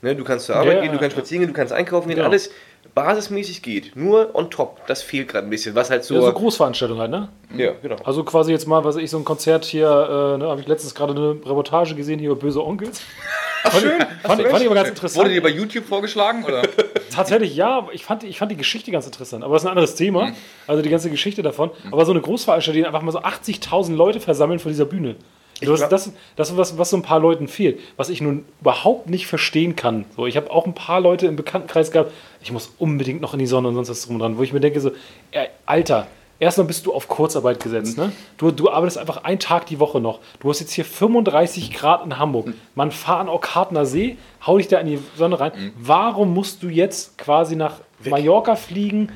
Ne, 0.00 0.14
du 0.14 0.22
kannst 0.24 0.46
zur 0.46 0.56
Arbeit 0.56 0.74
Ja, 0.76 0.80
gehen, 0.82 0.92
du 0.92 0.98
kannst 0.98 1.16
ja. 1.16 1.20
spazieren 1.20 1.40
gehen, 1.42 1.48
du 1.48 1.54
kannst 1.56 1.72
einkaufen 1.72 2.08
gehen, 2.08 2.16
Genau. 2.16 2.28
alles 2.28 2.50
basismäßig 2.94 3.62
geht. 3.62 3.96
Nur 3.96 4.34
on 4.34 4.50
top. 4.50 4.86
Das 4.86 5.02
fehlt 5.02 5.28
gerade 5.28 5.46
ein 5.46 5.50
bisschen. 5.50 5.74
Was 5.74 5.90
halt 5.90 6.04
so. 6.04 6.14
Ja, 6.14 6.20
so 6.22 6.32
Großveranstaltungen 6.32 7.00
halt, 7.00 7.10
ne? 7.10 7.28
ja, 7.56 7.72
genau. 7.82 7.96
Also 8.04 8.24
quasi 8.24 8.52
jetzt 8.52 8.66
mal, 8.66 8.84
was 8.84 8.96
ich, 8.96 9.10
so 9.10 9.18
ein 9.18 9.24
Konzert 9.24 9.64
hier, 9.64 9.86
äh, 9.88 10.38
ne, 10.38 10.48
habe 10.48 10.60
ich 10.60 10.66
letztens 10.66 10.94
gerade 10.94 11.12
eine 11.12 11.30
Reportage 11.30 11.94
gesehen 11.94 12.18
hier 12.18 12.30
über 12.30 12.40
Böse 12.40 12.64
Onkels. 12.64 13.00
schön. 13.80 13.92
Fand, 14.22 14.40
ich- 14.40 14.46
fand 14.48 14.60
ich 14.60 14.66
aber 14.66 14.74
ganz 14.76 14.88
interessant. 14.88 15.24
Wurde 15.24 15.34
dir 15.34 15.42
bei 15.42 15.48
YouTube 15.50 15.84
vorgeschlagen? 15.84 16.44
Oder? 16.44 16.62
Tatsächlich 17.12 17.54
ja, 17.56 17.78
aber 17.78 17.92
ich 17.92 18.04
fand, 18.04 18.22
ich 18.24 18.38
fand 18.38 18.52
die 18.52 18.56
Geschichte 18.56 18.90
ganz 18.92 19.06
interessant. 19.06 19.42
Aber 19.44 19.54
das 19.54 19.62
ist 19.62 19.66
ein 19.66 19.70
anderes 19.72 19.94
Thema. 19.96 20.30
Also 20.66 20.82
die 20.82 20.88
ganze 20.90 21.10
Geschichte 21.10 21.42
davon. 21.42 21.70
Aber 21.90 22.04
so 22.04 22.12
eine 22.12 22.20
Großveranstaltung, 22.20 22.82
die 22.82 22.86
einfach 22.86 23.02
mal 23.02 23.12
so 23.12 23.20
80.000 23.20 23.94
Leute 23.94 24.20
versammeln 24.20 24.58
vor 24.60 24.70
dieser 24.70 24.84
Bühne. 24.86 25.16
Das, 25.60 25.78
glaub- 25.80 25.90
das, 25.90 26.10
das 26.36 26.50
ist 26.50 26.56
was, 26.56 26.78
was 26.78 26.90
so 26.90 26.96
ein 26.96 27.02
paar 27.02 27.20
Leuten 27.20 27.48
fehlt. 27.48 27.80
Was 27.96 28.08
ich 28.10 28.20
nun 28.20 28.44
überhaupt 28.60 29.08
nicht 29.08 29.26
verstehen 29.26 29.76
kann. 29.76 30.04
So, 30.16 30.26
ich 30.26 30.36
habe 30.36 30.50
auch 30.50 30.66
ein 30.66 30.74
paar 30.74 31.00
Leute 31.00 31.26
im 31.26 31.36
Bekanntenkreis 31.36 31.90
gehabt, 31.90 32.12
ich 32.42 32.52
muss 32.52 32.72
unbedingt 32.78 33.20
noch 33.20 33.32
in 33.32 33.40
die 33.40 33.46
Sonne 33.46 33.68
und 33.68 33.74
sonst 33.74 33.90
was 33.90 34.06
drum 34.06 34.18
dran, 34.18 34.38
wo 34.38 34.42
ich 34.42 34.52
mir 34.52 34.60
denke 34.60 34.80
so, 34.80 34.92
ey, 35.32 35.48
Alter, 35.66 36.06
erstmal 36.38 36.66
bist 36.68 36.86
du 36.86 36.94
auf 36.94 37.08
Kurzarbeit 37.08 37.60
gesetzt, 37.60 37.98
ne? 37.98 38.12
Du, 38.36 38.52
du 38.52 38.70
arbeitest 38.70 38.98
einfach 38.98 39.24
einen 39.24 39.40
Tag 39.40 39.66
die 39.66 39.80
Woche 39.80 40.00
noch. 40.00 40.20
Du 40.38 40.48
hast 40.48 40.60
jetzt 40.60 40.72
hier 40.72 40.84
35 40.84 41.72
Grad 41.72 42.04
in 42.04 42.18
Hamburg. 42.18 42.52
Man 42.76 42.92
fahr 42.92 43.18
an 43.18 43.28
Orkatner 43.28 43.84
See, 43.86 44.16
hau 44.46 44.58
dich 44.58 44.68
da 44.68 44.78
in 44.78 44.86
die 44.86 44.98
Sonne 45.16 45.40
rein. 45.40 45.72
Warum 45.78 46.32
musst 46.34 46.62
du 46.62 46.68
jetzt 46.68 47.18
quasi 47.18 47.56
nach 47.56 47.80
Mallorca 48.04 48.54
fliegen? 48.54 49.10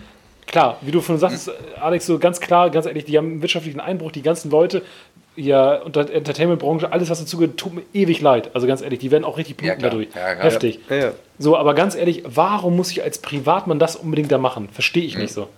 Klar, 0.47 0.77
wie 0.81 0.91
du 0.91 1.01
von 1.01 1.17
sagst, 1.19 1.51
Alex, 1.81 2.05
so 2.05 2.19
ganz 2.19 2.41
klar, 2.41 2.69
ganz 2.69 2.85
ehrlich, 2.85 3.05
die 3.05 3.17
haben 3.17 3.27
einen 3.27 3.43
wirtschaftlichen 3.43 3.81
Einbruch, 3.81 4.11
die 4.11 4.23
ganzen 4.23 4.51
Leute, 4.51 4.83
ja, 5.37 5.77
und 5.77 5.97
der 5.97 6.13
Entertainment-Branche, 6.15 6.93
alles, 6.93 7.09
was 7.11 7.21
dazu 7.21 7.39
gehört, 7.39 7.57
tut 7.57 7.75
mir 7.75 7.83
ewig 7.95 8.21
leid. 8.21 8.51
Also 8.55 8.67
ganz 8.67 8.83
ehrlich, 8.83 8.99
die 8.99 9.11
werden 9.11 9.25
auch 9.25 9.39
richtig 9.39 9.57
bluten 9.57 9.79
klar. 9.79 9.91
dadurch. 9.91 10.09
Ja, 10.15 10.35
klar. 10.35 10.45
Heftig. 10.45 10.81
Ja, 10.91 10.97
ja. 10.97 11.13
So, 11.39 11.57
aber 11.57 11.75
ganz 11.75 11.95
ehrlich, 11.95 12.23
warum 12.27 12.77
muss 12.77 12.91
ich 12.91 13.03
als 13.03 13.19
Privatmann 13.19 13.79
das 13.79 13.97
unbedingt 13.97 14.31
da 14.31 14.39
machen? 14.39 14.69
Verstehe 14.71 15.05
ich 15.05 15.17
nicht 15.17 15.33
so. 15.33 15.49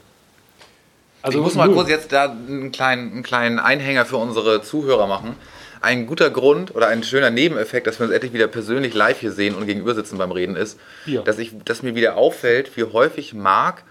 Also, 1.22 1.38
ich 1.38 1.44
muss 1.44 1.54
mal 1.54 1.70
kurz 1.70 1.88
jetzt 1.88 2.12
da 2.12 2.24
einen 2.30 2.70
kleinen, 2.70 3.12
einen 3.12 3.22
kleinen 3.22 3.58
Einhänger 3.58 4.04
für 4.04 4.18
unsere 4.18 4.60
Zuhörer 4.62 5.06
machen. 5.06 5.36
Ein 5.80 6.06
guter 6.06 6.30
Grund 6.30 6.74
oder 6.74 6.88
ein 6.88 7.02
schöner 7.02 7.30
Nebeneffekt, 7.30 7.86
dass 7.86 7.98
wir 7.98 8.04
uns 8.04 8.14
endlich 8.14 8.32
wieder 8.32 8.46
persönlich 8.46 8.94
live 8.94 9.20
hier 9.20 9.32
sehen 9.32 9.54
und 9.54 9.66
gegenüber 9.66 9.94
sitzen 9.94 10.18
beim 10.18 10.32
Reden 10.32 10.54
ist, 10.56 10.78
Ja. 11.06 11.22
dass, 11.22 11.38
ich, 11.38 11.52
dass 11.64 11.82
mir 11.82 11.94
wieder 11.94 12.16
auffällt, 12.16 12.76
wie 12.76 12.84
häufig 12.84 13.34
Marc 13.34 13.82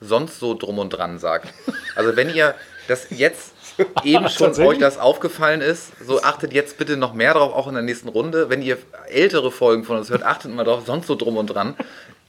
sonst 0.00 0.38
so 0.40 0.54
drum 0.54 0.78
und 0.78 0.90
dran 0.90 1.18
sagt. 1.18 1.52
Also 1.94 2.16
wenn 2.16 2.32
ihr 2.34 2.54
das 2.88 3.08
jetzt 3.10 3.52
eben 4.04 4.28
schon 4.28 4.52
euch 4.60 4.78
das 4.78 4.98
aufgefallen 4.98 5.60
ist, 5.60 5.92
so 6.04 6.22
achtet 6.22 6.52
jetzt 6.52 6.78
bitte 6.78 6.96
noch 6.96 7.14
mehr 7.14 7.34
drauf, 7.34 7.52
auch 7.52 7.68
in 7.68 7.74
der 7.74 7.82
nächsten 7.82 8.08
Runde. 8.08 8.48
Wenn 8.50 8.62
ihr 8.62 8.78
ältere 9.08 9.50
Folgen 9.50 9.84
von 9.84 9.96
uns 9.98 10.10
hört, 10.10 10.22
achtet 10.22 10.54
mal 10.54 10.64
drauf, 10.64 10.82
sonst 10.86 11.06
so 11.06 11.14
drum 11.14 11.36
und 11.36 11.46
dran. 11.46 11.76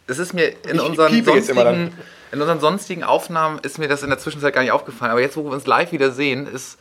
Es 0.08 0.20
ist 0.20 0.34
mir 0.34 0.54
in 0.70 0.80
unseren 0.80 1.24
sonstigen, 1.24 1.94
in 2.32 2.42
unseren 2.42 2.60
sonstigen 2.60 3.04
Aufnahmen 3.04 3.60
ist 3.60 3.78
mir 3.78 3.88
das 3.88 4.04
in 4.04 4.10
der 4.10 4.20
Zwischenzeit 4.20 4.54
gar 4.54 4.62
nicht 4.62 4.72
aufgefallen. 4.72 5.12
Aber 5.12 5.22
jetzt, 5.22 5.38
wo 5.38 5.44
wir 5.44 5.52
uns 5.52 5.68
live 5.68 5.92
wieder 5.92 6.12
sehen, 6.12 6.48
ist 6.48 6.78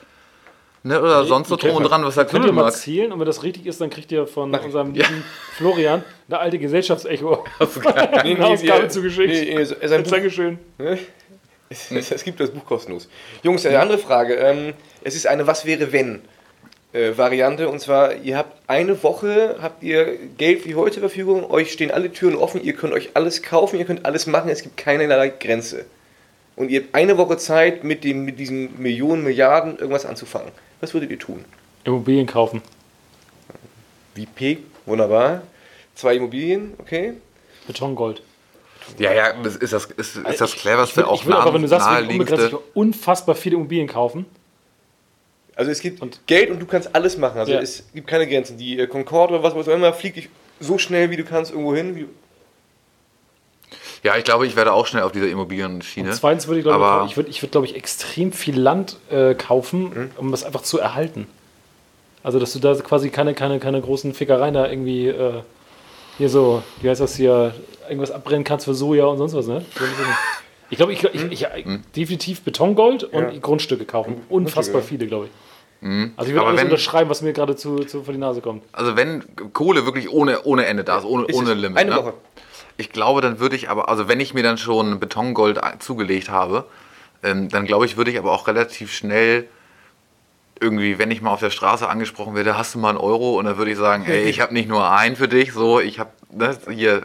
ne, 0.87 1.01
oder 1.01 1.25
sonst 1.25 1.49
so 1.49 1.57
drum 1.57 1.77
und 1.77 1.85
dran, 1.85 2.05
was 2.05 2.15
sagt 2.15 2.31
Könnt 2.31 2.47
ihr 2.47 2.53
mal 2.53 2.73
zählen 2.73 3.13
und 3.13 3.19
wenn 3.19 3.27
das 3.27 3.43
richtig 3.43 3.67
ist, 3.67 3.81
dann 3.81 3.91
kriegt 3.91 4.11
ihr 4.13 4.27
von 4.27 4.55
unserem 4.55 4.95
lieben 4.95 5.25
Florian 5.57 6.05
eine 6.29 6.39
alte 6.39 6.59
Gesellschaftsecho 6.59 7.45
Nee, 7.61 7.65
eine 7.93 8.35
nee, 8.35 8.41
Ausgabe 8.41 8.89
zugeschickt. 8.89 9.33
nee, 9.33 9.55
nee, 9.55 9.65
sein 9.65 10.05
Dankeschön. 10.05 10.59
Es, 11.69 11.91
es, 11.91 12.11
es 12.11 12.25
gibt 12.25 12.41
das 12.41 12.51
Buch 12.51 12.65
kostenlos. 12.65 13.09
Jungs, 13.43 13.67
eine 13.67 13.81
andere 13.81 13.99
Frage. 13.99 14.35
Ähm, 14.35 14.75
es 15.03 15.15
ist 15.15 15.27
eine 15.27 15.47
Was 15.47 15.65
wäre 15.65 15.93
wenn 15.93 16.23
äh, 16.93 17.17
Variante 17.17 17.69
und 17.69 17.81
zwar 17.81 18.15
ihr 18.15 18.39
habt 18.39 18.59
eine 18.69 19.03
Woche, 19.03 19.57
habt 19.61 19.83
ihr 19.83 20.17
Geld 20.39 20.65
wie 20.65 20.75
heute 20.75 20.95
zur 20.95 21.03
Verfügung, 21.03 21.51
euch 21.51 21.73
stehen 21.73 21.91
alle 21.91 22.13
Türen 22.13 22.37
offen, 22.37 22.63
ihr 22.63 22.73
könnt 22.73 22.95
euch 22.95 23.11
alles 23.15 23.43
kaufen, 23.43 23.79
ihr 23.79 23.85
könnt 23.85 24.07
alles 24.07 24.27
machen, 24.27 24.49
es 24.51 24.63
gibt 24.63 24.77
keinerlei 24.77 25.29
Grenze. 25.29 25.85
Und 26.57 26.71
ihr 26.71 26.81
habt 26.81 26.95
eine 26.95 27.19
Woche 27.19 27.37
Zeit 27.37 27.85
mit, 27.85 28.03
dem, 28.03 28.25
mit 28.25 28.39
diesen 28.39 28.81
Millionen, 28.81 29.23
Milliarden 29.25 29.79
irgendwas 29.79 30.07
anzufangen. 30.07 30.53
Was 30.81 30.95
würdet 30.95 31.11
ihr 31.11 31.19
tun? 31.19 31.45
Immobilien 31.85 32.27
kaufen. 32.27 32.63
Wie 34.15 34.25
P, 34.25 34.59
wunderbar. 34.87 35.43
Zwei 35.95 36.17
Immobilien, 36.17 36.73
okay. 36.79 37.13
Betongold. 37.67 38.23
Ja, 38.99 39.13
ja, 39.13 39.33
das 39.43 39.57
ist 39.57 39.73
das, 39.73 39.87
ist, 39.87 40.17
ist 40.17 40.41
das 40.41 40.55
Ich 40.55 40.61
cleverste, 40.61 40.99
will, 40.99 41.05
auch 41.05 41.21
ich 41.21 41.27
will 41.27 41.35
aber, 41.35 41.53
wenn 41.55 41.63
du 41.63 41.69
sagst, 41.69 41.89
wir 41.89 42.09
unbegrenzt, 42.09 42.53
ich 42.53 42.59
unfassbar 42.75 43.35
viele 43.35 43.57
Immobilien 43.57 43.89
kaufen. 43.89 44.27
Also 45.57 45.71
es 45.71 45.81
gibt 45.81 46.03
Und- 46.03 46.21
Geld 46.27 46.51
und 46.51 46.61
du 46.61 46.67
kannst 46.67 46.95
alles 46.95 47.17
machen. 47.17 47.39
Also 47.39 47.53
Ja. 47.53 47.61
es 47.61 47.85
gibt 47.95 48.07
keine 48.07 48.27
Grenzen. 48.29 48.59
Die 48.59 48.79
äh, 48.79 48.87
Concorde 48.87 49.35
oder 49.35 49.43
was 49.43 49.55
auch 49.55 49.73
immer 49.73 49.93
fliegt 49.93 50.17
dich 50.17 50.29
so 50.61 50.79
schnell, 50.79 51.11
wie 51.11 51.17
du 51.17 51.25
kannst, 51.25 51.51
irgendwo 51.51 51.75
hin. 51.75 51.97
Wie, 51.97 52.07
Ja, 54.03 54.17
ich 54.17 54.25
glaube, 54.25 54.47
ich 54.47 54.55
werde 54.55 54.73
auch 54.73 54.87
schnell 54.87 55.03
auf 55.03 55.13
dieser 55.13 55.29
Immobilienschiene. 55.29 56.11
Und 56.11 56.15
zweitens 56.15 56.47
würde 56.47 56.61
ich, 56.61 56.65
glaube 56.65 56.85
Aber- 56.85 57.05
ich, 57.07 57.13
ich 57.13 57.17
würde, 57.17 57.31
ich 57.31 57.43
würde, 57.43 57.51
glaube 57.51 57.67
ich, 57.67 57.75
extrem 57.75 58.33
viel 58.33 58.59
Land 58.59 58.99
äh, 59.11 59.35
kaufen, 59.35 59.95
Hm? 59.95 60.11
um 60.19 60.31
das 60.31 60.45
einfach 60.45 60.63
zu 60.63 60.79
erhalten. 60.79 61.27
Also, 62.23 62.39
dass 62.39 62.53
du 62.53 62.59
da 62.59 62.75
quasi 62.75 63.11
keine, 63.11 63.35
keine, 63.35 63.59
keine 63.59 63.81
großen 63.81 64.13
Fickereien 64.15 64.55
da 64.55 64.69
irgendwie 64.69 65.09
äh, 65.09 65.43
hier 66.19 66.29
so, 66.29 66.63
wie 66.81 66.89
heißt 66.91 67.01
das 67.01 67.17
hier, 67.17 67.55
irgendwas 67.89 68.11
abbrennen 68.11 68.45
kannst 68.45 68.65
für 68.67 68.75
Soja 68.75 69.05
und 69.07 69.19
sonst 69.19 69.35
was, 69.35 69.47
ne? 69.47 69.65
Ich 70.71 70.77
glaube, 70.79 70.93
ich, 70.93 70.99
glaub, 70.99 71.15
ich, 71.15 71.23
Hm? 71.23 71.31
ich, 71.31 71.47
definitiv 71.95 72.43
Betongold 72.43 73.05
und 73.05 73.33
Ja. 73.33 73.39
Grundstücke 73.41 73.85
kaufen. 73.85 74.21
Unfassbar 74.29 74.83
viele, 74.83 75.07
glaube 75.07 75.27
ich. 75.27 75.31
Also 76.17 76.31
ich 76.31 76.35
würde 76.35 76.47
alles 76.49 76.61
wenn- 76.61 76.67
unterschreiben, 76.69 77.09
was 77.11 77.23
mir 77.23 77.33
gerade 77.33 77.55
zu, 77.55 77.77
zu 77.85 78.03
vor 78.03 78.13
die 78.13 78.19
Nase 78.19 78.41
kommt. 78.41 78.65
Also 78.73 78.97
wenn 78.97 79.23
Kohle 79.53 79.85
wirklich 79.85 80.11
ohne, 80.11 80.43
ohne 80.43 80.67
Ende 80.67 80.83
da 80.83 80.99
ist, 80.99 81.05
ohne, 81.05 81.27
Ist 81.27 81.37
ohne 81.37 81.55
Limit. 81.55 81.79
eine 81.79 81.91
ne? 81.91 81.97
Woche. 81.97 82.15
Ich 82.79 82.91
glaube, 82.91 83.21
dann 83.21 83.39
würde 83.39 83.55
ich 83.55 83.69
aber, 83.71 83.89
also 83.89 84.09
wenn 84.09 84.19
ich 84.19 84.35
mir 84.35 84.43
dann 84.43 84.59
schon 84.59 84.99
Betongold 84.99 85.61
zugelegt 85.79 86.29
habe, 86.31 86.65
ähm, 87.23 87.49
dann 87.51 87.67
glaube 87.67 87.85
ich, 87.87 87.97
würde 87.97 88.11
ich 88.11 88.19
aber 88.19 88.33
auch 88.33 88.49
relativ 88.49 88.93
schnell 88.93 89.47
irgendwie, 90.61 90.99
wenn 90.99 91.11
ich 91.11 91.21
mal 91.23 91.31
auf 91.33 91.41
der 91.41 91.51
Straße 91.51 91.89
angesprochen 91.89 92.35
werde, 92.35 92.57
hast 92.57 92.75
du 92.75 92.79
mal 92.79 92.91
einen 92.91 92.99
Euro? 92.99 93.39
Und 93.39 93.45
dann 93.47 93.59
würde 93.59 93.71
ich 93.71 93.79
sagen, 93.79 94.05
ey, 94.07 94.25
ich 94.25 94.41
habe 94.41 94.55
nicht 94.55 94.69
nur 94.69 94.91
einen 94.91 95.17
für 95.17 95.29
dich, 95.29 95.53
so, 95.53 95.81
ich 95.81 95.99
habe, 95.99 96.11
ne, 96.33 96.57
hier, 96.71 97.03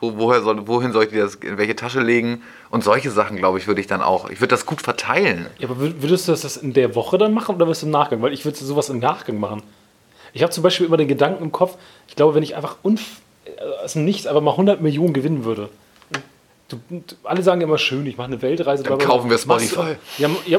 wo, 0.00 0.16
woher 0.18 0.42
soll, 0.42 0.66
wohin 0.68 0.92
soll 0.92 1.04
ich 1.04 1.10
dir 1.10 1.22
das, 1.24 1.36
in 1.36 1.58
welche 1.58 1.74
Tasche 1.74 2.00
legen? 2.00 2.42
Und 2.70 2.84
solche 2.84 3.10
Sachen, 3.10 3.36
glaube 3.36 3.58
ich, 3.58 3.66
würde 3.66 3.80
ich 3.80 3.86
dann 3.86 4.02
auch, 4.02 4.28
ich 4.30 4.40
würde 4.40 4.50
das 4.50 4.66
gut 4.66 4.82
verteilen. 4.82 5.46
Ja, 5.58 5.68
aber 5.68 5.82
wür- 5.82 5.94
würdest 6.02 6.28
du 6.28 6.32
das 6.32 6.56
in 6.56 6.72
der 6.74 6.94
Woche 6.94 7.18
dann 7.18 7.32
machen 7.34 7.56
oder 7.56 7.66
wirst 7.66 7.82
du 7.82 7.86
im 7.86 7.92
Nachgang? 7.92 8.22
Weil 8.22 8.32
ich 8.32 8.44
würde 8.44 8.56
sowas 8.58 8.88
im 8.88 8.98
Nachgang 8.98 9.38
machen. 9.40 9.62
Ich 10.32 10.42
habe 10.42 10.52
zum 10.52 10.62
Beispiel 10.62 10.86
immer 10.86 10.96
den 10.98 11.08
Gedanken 11.08 11.42
im 11.42 11.52
Kopf, 11.52 11.76
ich 12.08 12.14
glaube, 12.16 12.34
wenn 12.34 12.42
ich 12.42 12.56
einfach 12.56 12.76
unf 12.82 13.00
äh, 13.46 13.84
aus 13.84 13.94
dem 13.94 14.04
Nichts 14.04 14.26
einfach 14.26 14.42
mal 14.42 14.50
100 14.52 14.80
Millionen 14.82 15.12
gewinnen 15.14 15.44
würde. 15.44 15.70
Du, 16.68 16.80
alle 17.22 17.42
sagen 17.44 17.60
immer 17.60 17.78
schön, 17.78 18.04
ich 18.06 18.16
mache 18.16 18.26
eine 18.26 18.42
Weltreise. 18.42 18.82
Dann 18.82 18.98
bla, 18.98 19.06
kaufen 19.06 19.30
wir 19.30 19.38
Machst 19.46 19.70
du- 19.70 19.74
Spotify. 19.76 19.96
Ja, 20.18 20.28
ja, 20.46 20.58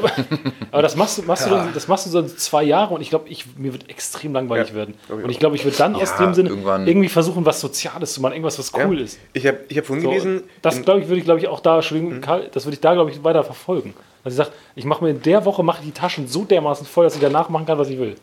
aber, 0.70 0.80
das 0.82 0.96
machst 0.96 1.18
du, 1.18 1.22
machst 1.22 1.44
du 1.44 1.50
dann, 1.50 1.74
das 1.74 1.86
machst 1.86 2.06
du 2.06 2.10
so 2.10 2.22
zwei 2.22 2.62
Jahre 2.62 2.94
und 2.94 3.02
ich 3.02 3.10
glaube, 3.10 3.28
ich, 3.28 3.44
mir 3.58 3.72
wird 3.74 3.90
extrem 3.90 4.32
langweilig 4.32 4.70
Ja. 4.70 4.74
werden. 4.74 4.94
Und 5.10 5.28
ich 5.28 5.38
glaube, 5.38 5.56
ich 5.56 5.64
würde 5.64 5.76
dann 5.76 5.94
Ja, 5.96 6.00
in 6.18 6.24
dem 6.24 6.32
Sinne 6.34 6.48
irgendwann- 6.48 6.86
irgendwie 6.86 7.10
versuchen, 7.10 7.44
was 7.44 7.60
Soziales 7.60 8.14
zu 8.14 8.22
machen, 8.22 8.32
irgendwas, 8.32 8.58
was 8.58 8.72
cool 8.72 8.96
Ja. 8.98 9.04
ist. 9.04 9.18
Ich 9.34 9.46
habe 9.46 9.58
ich 9.68 9.76
hab 9.76 9.84
vorhin 9.84 10.02
So, 10.02 10.08
gelesen, 10.08 10.44
das 10.62 10.80
glaube 10.80 11.00
ich, 11.00 11.08
würde 11.08 11.18
ich 11.18 11.24
glaube 11.26 11.40
ich 11.40 11.48
auch 11.48 11.60
da, 11.60 11.82
Karl, 12.22 12.48
das 12.54 12.64
würde 12.64 12.74
ich 12.74 12.80
da 12.80 12.94
glaube 12.94 13.10
ich 13.10 13.22
weiter 13.22 13.44
verfolgen. 13.44 13.92
Also 14.24 14.40
ich 14.40 14.46
sage, 14.46 14.56
ich 14.76 14.86
mache 14.86 15.04
mir 15.04 15.10
in 15.10 15.20
der 15.20 15.44
Woche 15.44 15.62
mache 15.62 15.82
die 15.84 15.92
Taschen 15.92 16.26
so 16.26 16.44
dermaßen 16.44 16.86
voll, 16.86 17.04
dass 17.04 17.16
ich 17.16 17.20
danach 17.20 17.50
machen 17.50 17.66
kann, 17.66 17.76
was 17.78 17.90
ich 17.90 17.98
will. 17.98 18.14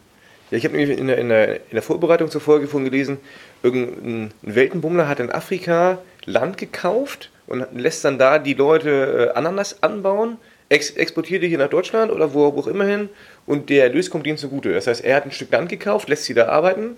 Ja, 0.49 0.57
ich 0.57 0.65
habe 0.65 0.75
nämlich 0.75 0.97
in 0.97 1.05
der, 1.07 1.19
in, 1.19 1.29
der, 1.29 1.55
in 1.57 1.61
der 1.73 1.83
Vorbereitung 1.83 2.31
zur 2.31 2.41
Folge 2.41 2.67
vorhin 2.67 2.89
gelesen, 2.89 3.19
irgendein 3.61 4.31
Weltenbummler 4.41 5.07
hat 5.07 5.19
in 5.19 5.31
Afrika 5.31 5.99
Land 6.25 6.57
gekauft 6.57 7.29
und 7.47 7.65
lässt 7.73 8.03
dann 8.05 8.17
da 8.17 8.39
die 8.39 8.53
Leute 8.53 9.31
äh, 9.33 9.37
Ananas 9.37 9.81
anbauen, 9.83 10.37
ex 10.69 10.91
exportiert 10.91 11.43
die 11.43 11.47
hier 11.47 11.57
nach 11.59 11.69
Deutschland 11.69 12.11
oder 12.11 12.33
wo, 12.33 12.53
wo 12.55 12.59
auch 12.61 12.67
immer 12.67 12.85
hin 12.85 13.09
und 13.45 13.69
der 13.69 13.83
Erlös 13.85 14.09
kommt 14.09 14.25
denen 14.25 14.37
zugute. 14.37 14.73
Das 14.73 14.87
heißt, 14.87 15.03
er 15.03 15.15
hat 15.17 15.25
ein 15.25 15.31
Stück 15.31 15.51
Land 15.51 15.69
gekauft, 15.69 16.09
lässt 16.09 16.23
sie 16.25 16.33
da 16.33 16.47
arbeiten 16.47 16.97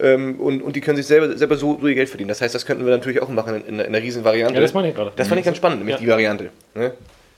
ähm, 0.00 0.40
und, 0.40 0.62
und 0.62 0.74
die 0.76 0.80
können 0.80 0.96
sich 0.96 1.06
selber, 1.06 1.36
selber 1.36 1.56
so, 1.56 1.78
so 1.80 1.86
ihr 1.86 1.94
Geld 1.94 2.08
verdienen. 2.08 2.28
Das 2.28 2.40
heißt, 2.40 2.54
das 2.54 2.64
könnten 2.64 2.84
wir 2.86 2.92
natürlich 2.92 3.20
auch 3.20 3.28
machen 3.28 3.56
in, 3.56 3.62
in, 3.66 3.74
einer- 3.74 3.84
in 3.84 3.94
einer 3.94 4.02
riesen 4.02 4.24
Variante. 4.24 4.54
Ja, 4.54 4.60
das 4.60 4.72
meine 4.72 4.88
ich 4.88 4.94
gerade. 4.94 5.12
Das 5.16 5.28
fand 5.28 5.38
ich 5.40 5.44
ganz 5.44 5.58
spannend, 5.58 5.78
nämlich 5.80 5.96
Ja. 5.96 6.00
die 6.00 6.08
Variante. 6.08 6.48
Ne? 6.74 6.94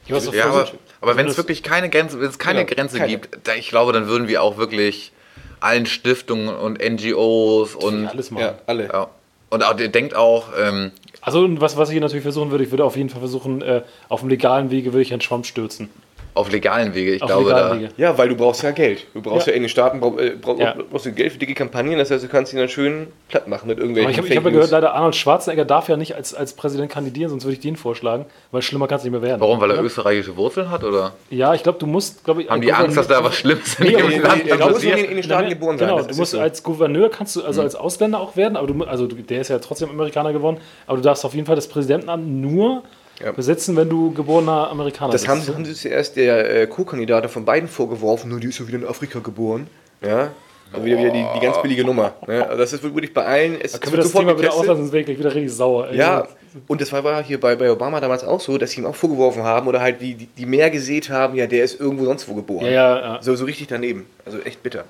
Ich 0.06 0.12
weiß, 0.12 0.30
Ja, 0.34 0.46
aber, 0.46 0.68
aber 1.00 1.16
wenn 1.16 1.26
es 1.26 1.36
wirklich 1.36 1.62
keine 1.62 1.88
Grenze, 1.90 2.20
wenn 2.20 2.28
es 2.28 2.38
keine 2.38 2.64
Genau, 2.64 2.76
Grenze 2.76 2.98
keine. 2.98 3.10
gibt, 3.10 3.38
da, 3.48 3.54
ich 3.54 3.68
glaube, 3.70 3.92
dann 3.92 4.06
würden 4.06 4.28
wir 4.28 4.42
auch 4.42 4.58
wirklich 4.58 5.12
allen 5.60 5.86
Stiftungen 5.86 6.54
und 6.54 6.78
NGOs 6.80 7.74
und 7.74 8.06
alles 8.06 8.30
machen. 8.30 8.42
Ja, 8.42 8.54
alle. 8.66 8.84
ja. 8.92 9.08
und 9.50 9.64
auch, 9.64 9.78
ihr 9.78 9.88
denkt 9.88 10.14
auch, 10.14 10.48
ähm, 10.60 10.92
Also 11.24 11.60
was, 11.60 11.76
was 11.76 11.90
ich 11.90 12.00
natürlich 12.00 12.22
versuchen 12.22 12.50
würde, 12.50 12.64
ich 12.64 12.70
würde 12.70 12.84
auf 12.84 12.96
jeden 12.96 13.08
Fall 13.08 13.20
versuchen, 13.20 13.62
äh, 13.62 13.82
auf 14.08 14.20
dem 14.20 14.28
legalen 14.28 14.70
Wege 14.70 14.92
würde 14.92 15.02
ich 15.02 15.12
einen 15.12 15.22
Schwamm 15.22 15.42
stürzen. 15.42 15.88
Auf 16.34 16.50
legalen 16.50 16.94
Wege. 16.94 17.14
Ich 17.14 17.22
Auf 17.22 17.28
glaube, 17.28 17.48
legalen 17.50 17.68
da, 17.70 17.84
Wege. 17.84 17.94
Ja, 17.96 18.18
weil 18.18 18.28
du 18.28 18.34
brauchst 18.34 18.62
ja 18.64 18.72
Geld. 18.72 19.06
Du 19.14 19.22
brauchst 19.22 19.46
ja, 19.46 19.52
Ja. 19.52 19.56
in 19.56 19.62
den 19.62 19.68
Staaten 19.68 20.00
brauch, 20.00 20.18
äh, 20.18 20.30
brauch, 20.30 20.58
Ja. 20.58 20.74
brauchst 20.90 21.06
du 21.06 21.12
Geld 21.12 21.32
für 21.32 21.38
dicke 21.38 21.54
Kampagnen. 21.54 21.96
Das 21.96 22.10
heißt, 22.10 22.24
du 22.24 22.28
kannst 22.28 22.52
ihn 22.52 22.58
dann 22.58 22.68
schön 22.68 23.06
platt 23.28 23.46
machen 23.46 23.68
mit 23.68 23.78
irgendwelchen 23.78 24.08
Aber 24.08 24.26
ich 24.26 24.30
habe 24.36 24.36
hab 24.40 24.44
ja 24.46 24.50
gehört, 24.50 24.70
leider 24.72 24.94
Arnold 24.94 25.14
Schwarzenegger 25.14 25.64
darf 25.64 25.88
ja 25.88 25.96
nicht 25.96 26.16
als, 26.16 26.34
als 26.34 26.54
Präsident 26.54 26.90
kandidieren, 26.90 27.30
sonst 27.30 27.44
würde 27.44 27.54
ich 27.54 27.60
den 27.60 27.76
vorschlagen, 27.76 28.26
weil 28.50 28.62
schlimmer 28.62 28.88
kann 28.88 28.98
es 28.98 29.04
nicht 29.04 29.12
mehr 29.12 29.22
werden. 29.22 29.40
warum? 29.40 29.60
Weil 29.60 29.70
er 29.70 29.76
ja? 29.76 29.82
österreichische 29.82 30.36
Wurzeln 30.36 30.70
hat? 30.70 30.82
Oder 30.82 31.12
Ja, 31.30 31.54
ich 31.54 31.62
glaube, 31.62 31.78
du 31.78 31.86
musst, 31.86 32.24
glaube 32.24 32.42
ich, 32.42 32.50
haben 32.50 32.60
die 32.60 32.72
Angst, 32.72 32.96
dass 32.96 33.06
da 33.06 33.22
was 33.22 33.36
Schlimmes 33.36 33.78
in 33.78 33.86
nee, 33.86 33.92
Land 33.92 34.08
nee, 34.08 34.16
nee, 34.16 34.20
da 34.50 34.56
muss 34.56 34.58
man 34.58 34.72
passiert? 34.72 34.98
in, 34.98 35.04
in 35.04 35.14
den 35.14 35.22
Staaten 35.22 35.48
geboren 35.50 35.78
sein. 35.78 35.88
Genau, 35.88 36.02
du 36.02 36.14
musst 36.16 36.32
so. 36.32 36.40
als 36.40 36.62
Gouverneur 36.64 37.10
kannst 37.10 37.36
du, 37.36 37.44
also 37.44 37.62
als 37.62 37.76
Ausländer 37.76 38.18
auch 38.18 38.34
werden, 38.36 38.56
aber 38.56 38.66
du, 38.66 38.82
also 38.84 39.06
du, 39.06 39.14
der 39.16 39.40
ist 39.40 39.48
ja 39.48 39.60
trotzdem 39.60 39.88
Amerikaner 39.90 40.32
geworden, 40.32 40.56
aber 40.88 40.96
du 40.96 41.02
darfst 41.04 41.24
auf 41.24 41.34
jeden 41.34 41.46
Fall 41.46 41.54
das 41.56 41.68
Präsidentenamt 41.68 42.26
nur 42.26 42.82
Ja. 43.22 43.32
besetzen, 43.32 43.76
wenn 43.76 43.88
du 43.88 44.12
geborener 44.12 44.70
Amerikaner 44.70 45.12
Das 45.12 45.22
bist. 45.22 45.30
haben, 45.30 45.54
haben 45.54 45.64
sie 45.64 45.74
zuerst 45.74 46.16
der 46.16 46.62
äh, 46.62 46.66
Co-Kandidatin 46.66 47.30
von 47.30 47.44
beiden 47.44 47.68
vorgeworfen, 47.68 48.28
nur 48.28 48.40
die 48.40 48.48
ist 48.48 48.58
ja 48.58 48.66
wieder 48.66 48.78
in 48.78 48.86
Afrika 48.86 49.20
geboren. 49.20 49.68
Ja. 50.02 50.32
Also 50.72 50.84
wieder, 50.84 50.98
wieder 50.98 51.10
die, 51.10 51.24
die 51.36 51.40
ganz 51.40 51.62
billige 51.62 51.84
Nummer. 51.84 52.14
Ne? 52.26 52.44
Also 52.44 52.58
das 52.58 52.72
ist 52.72 52.82
wirklich 52.82 53.14
bei 53.14 53.24
allen. 53.24 53.60
Es 53.60 53.80
Können 53.80 53.92
wir 53.96 54.02
das 54.02 54.10
Thema 54.10 54.36
wieder 54.36 54.52
auslassen, 54.52 54.82
sonst 54.82 54.92
wäre 54.92 55.00
ich 55.00 55.06
gleich 55.06 55.18
wieder 55.18 55.32
richtig 55.32 55.52
sauer. 55.52 55.88
ey. 55.88 55.96
Ja, 55.96 56.26
und 56.66 56.80
das 56.80 56.92
war, 56.92 57.04
war 57.04 57.22
hier 57.22 57.38
bei, 57.38 57.54
bei 57.54 57.70
Obama 57.70 58.00
damals 58.00 58.24
auch 58.24 58.40
so, 58.40 58.58
dass 58.58 58.72
sie 58.72 58.80
ihm 58.80 58.86
auch 58.86 58.94
vorgeworfen 58.96 59.42
haben 59.44 59.68
oder 59.68 59.80
halt 59.80 60.00
die, 60.00 60.14
die, 60.14 60.26
die 60.26 60.46
mehr 60.46 60.70
gesät 60.70 61.10
haben, 61.10 61.36
ja, 61.36 61.46
der 61.46 61.64
ist 61.64 61.78
irgendwo 61.80 62.04
sonst 62.04 62.28
wo 62.28 62.34
geboren. 62.34 62.64
Ja, 62.66 62.70
ja, 62.72 63.00
ja. 63.00 63.22
So, 63.22 63.36
so 63.36 63.44
richtig 63.44 63.68
daneben. 63.68 64.06
Also 64.24 64.38
echt 64.40 64.62
bitter. 64.62 64.84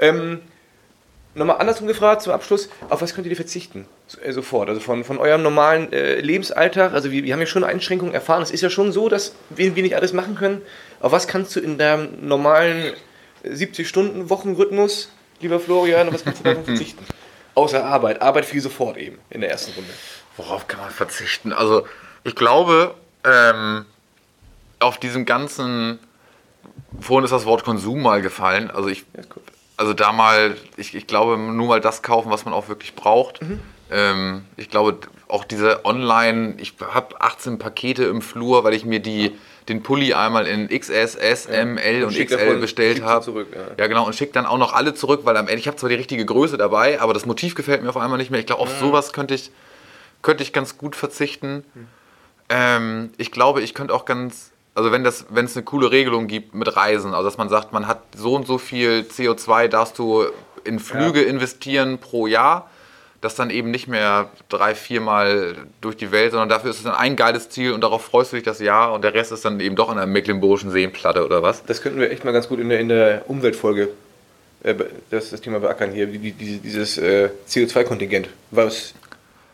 Ähm, 0.00 0.40
Nochmal 1.38 1.58
andersrum 1.58 1.86
gefragt 1.86 2.22
zum 2.22 2.32
Abschluss, 2.32 2.68
auf 2.88 3.00
was 3.00 3.14
könnt 3.14 3.26
ihr 3.26 3.36
verzichten? 3.36 3.86
Äh, 4.22 4.32
sofort, 4.32 4.68
also 4.68 4.80
von, 4.80 5.04
von 5.04 5.18
eurem 5.18 5.42
normalen 5.42 5.92
äh, 5.92 6.20
Lebensalltag. 6.20 6.92
Also 6.92 7.12
wir, 7.12 7.22
wir 7.22 7.32
haben 7.32 7.40
ja 7.40 7.46
schon 7.46 7.62
Einschränkungen 7.62 8.12
erfahren. 8.12 8.42
Es 8.42 8.50
ist 8.50 8.60
ja 8.60 8.70
schon 8.70 8.90
so, 8.90 9.08
dass 9.08 9.36
wir, 9.50 9.76
wir 9.76 9.82
nicht 9.84 9.94
alles 9.94 10.12
machen 10.12 10.34
können. 10.34 10.62
Auf 11.00 11.12
was 11.12 11.28
kannst 11.28 11.54
du 11.54 11.60
in 11.60 11.78
deinem 11.78 12.26
normalen 12.26 12.92
70-Stunden-Wochenrhythmus, 13.44 15.12
lieber 15.40 15.60
Florian, 15.60 16.08
auf 16.08 16.14
was 16.14 16.24
kannst 16.24 16.40
du 16.40 16.44
davon 16.44 16.64
verzichten? 16.64 17.04
Außer 17.54 17.84
Arbeit. 17.84 18.20
Arbeit 18.20 18.44
fiel 18.44 18.60
sofort 18.60 18.96
eben 18.96 19.18
in 19.30 19.40
der 19.40 19.50
ersten 19.50 19.72
Runde. 19.74 19.90
Worauf 20.36 20.66
kann 20.66 20.80
man 20.80 20.90
verzichten? 20.90 21.52
Also, 21.52 21.86
ich 22.24 22.34
glaube, 22.34 22.94
ähm, 23.24 23.84
auf 24.80 24.98
diesem 24.98 25.24
ganzen. 25.24 26.00
Vorhin 27.00 27.24
ist 27.24 27.30
das 27.30 27.44
Wort 27.44 27.64
Konsum 27.64 28.02
mal 28.02 28.22
gefallen. 28.22 28.70
Also, 28.70 28.88
ich, 28.88 29.04
also 29.78 29.94
da 29.94 30.12
mal, 30.12 30.56
ich, 30.76 30.94
ich 30.94 31.06
glaube, 31.06 31.38
nur 31.38 31.66
mal 31.68 31.80
das 31.80 32.02
kaufen, 32.02 32.30
was 32.30 32.44
man 32.44 32.52
auch 32.52 32.68
wirklich 32.68 32.94
braucht. 32.94 33.40
Ähm, 33.90 34.44
ich 34.56 34.68
glaube, 34.68 34.98
auch 35.28 35.44
diese 35.44 35.84
Online, 35.86 36.54
ich 36.58 36.74
habe 36.92 37.20
18 37.20 37.58
Pakete 37.58 38.04
im 38.04 38.20
Flur, 38.20 38.64
weil 38.64 38.74
ich 38.74 38.84
mir 38.84 39.00
die, 39.00 39.32
den 39.68 39.82
Pulli 39.82 40.14
einmal 40.14 40.46
in 40.46 40.68
XS, 40.68 41.14
S, 41.14 41.46
M, 41.46 41.78
L 41.78 42.04
und, 42.04 42.12
schickt 42.12 42.30
XL 42.32 42.38
davon- 42.46 42.60
bestellt 42.60 43.02
habe. 43.02 43.46
ja. 43.54 43.60
ja, 43.78 43.86
genau, 43.86 44.04
und 44.06 44.14
schickt 44.14 44.36
dann 44.36 44.46
auch 44.46 44.58
noch 44.58 44.72
alle 44.74 44.94
zurück, 44.94 45.20
weil 45.24 45.36
am 45.36 45.46
Ende, 45.48 45.58
ich 45.60 45.66
habe 45.68 45.76
zwar 45.76 45.88
die 45.88 45.94
richtige 45.96 46.24
Größe 46.26 46.58
dabei, 46.58 47.00
aber 47.00 47.14
das 47.14 47.24
Motiv 47.24 47.54
gefällt 47.54 47.82
mir 47.82 47.88
auf 47.88 47.96
einmal 47.96 48.18
nicht 48.18 48.30
mehr. 48.30 48.40
Ich 48.40 48.46
glaube, 48.46 48.62
auf 48.62 48.70
sowas 48.78 49.12
könnte 49.12 49.34
ich, 49.34 49.50
könnte 50.22 50.42
ich 50.42 50.52
ganz 50.52 50.76
gut 50.76 50.96
verzichten. 50.96 51.64
Ähm, 52.48 53.10
ich 53.18 53.30
glaube, 53.30 53.60
ich 53.62 53.74
könnte 53.74 53.94
auch 53.94 54.04
ganz, 54.04 54.50
also 54.78 54.92
wenn 54.92 55.02
das, 55.02 55.26
wenn 55.28 55.44
es 55.44 55.56
eine 55.56 55.64
coole 55.64 55.90
Regelung 55.90 56.28
gibt 56.28 56.54
mit 56.54 56.76
Reisen, 56.76 57.12
also 57.12 57.28
dass 57.28 57.36
man 57.36 57.48
sagt, 57.48 57.72
man 57.72 57.88
hat 57.88 57.98
so 58.16 58.36
und 58.36 58.46
so 58.46 58.58
viel 58.58 59.04
CO2, 59.10 59.66
darfst 59.66 59.98
du 59.98 60.24
in 60.62 60.78
Flüge 60.78 61.20
investieren 61.20 61.98
pro 61.98 62.28
Jahr, 62.28 62.70
das 63.20 63.34
dann 63.34 63.50
eben 63.50 63.72
nicht 63.72 63.88
mehr 63.88 64.30
drei, 64.48 64.76
viermal 64.76 65.56
durch 65.80 65.96
die 65.96 66.12
Welt, 66.12 66.30
sondern 66.30 66.48
dafür 66.48 66.70
ist 66.70 66.76
es 66.76 66.84
dann 66.84 66.94
ein 66.94 67.16
geiles 67.16 67.50
Ziel 67.50 67.72
und 67.72 67.80
darauf 67.80 68.04
freust 68.04 68.30
du 68.30 68.36
dich 68.36 68.44
das 68.44 68.60
Jahr 68.60 68.92
und 68.92 69.02
der 69.02 69.14
Rest 69.14 69.32
ist 69.32 69.44
dann 69.44 69.58
eben 69.58 69.74
doch 69.74 69.88
an 69.88 69.96
der 69.96 70.06
Mecklenburgischen 70.06 70.70
Seenplatte 70.70 71.24
oder 71.24 71.42
was. 71.42 71.64
Das 71.64 71.82
könnten 71.82 71.98
wir 71.98 72.12
echt 72.12 72.24
mal 72.24 72.30
ganz 72.30 72.46
gut 72.46 72.60
in 72.60 72.68
der, 72.68 72.78
in 72.78 72.88
der 72.88 73.28
Umweltfolge 73.28 73.88
äh, 74.62 74.76
das, 75.10 75.30
das 75.30 75.40
Thema 75.40 75.58
beackern 75.58 75.90
hier, 75.90 76.06
die, 76.06 76.30
die, 76.30 76.58
dieses 76.58 76.98
äh, 76.98 77.30
CO2-Kontingent. 77.48 78.28
Was 78.52 78.94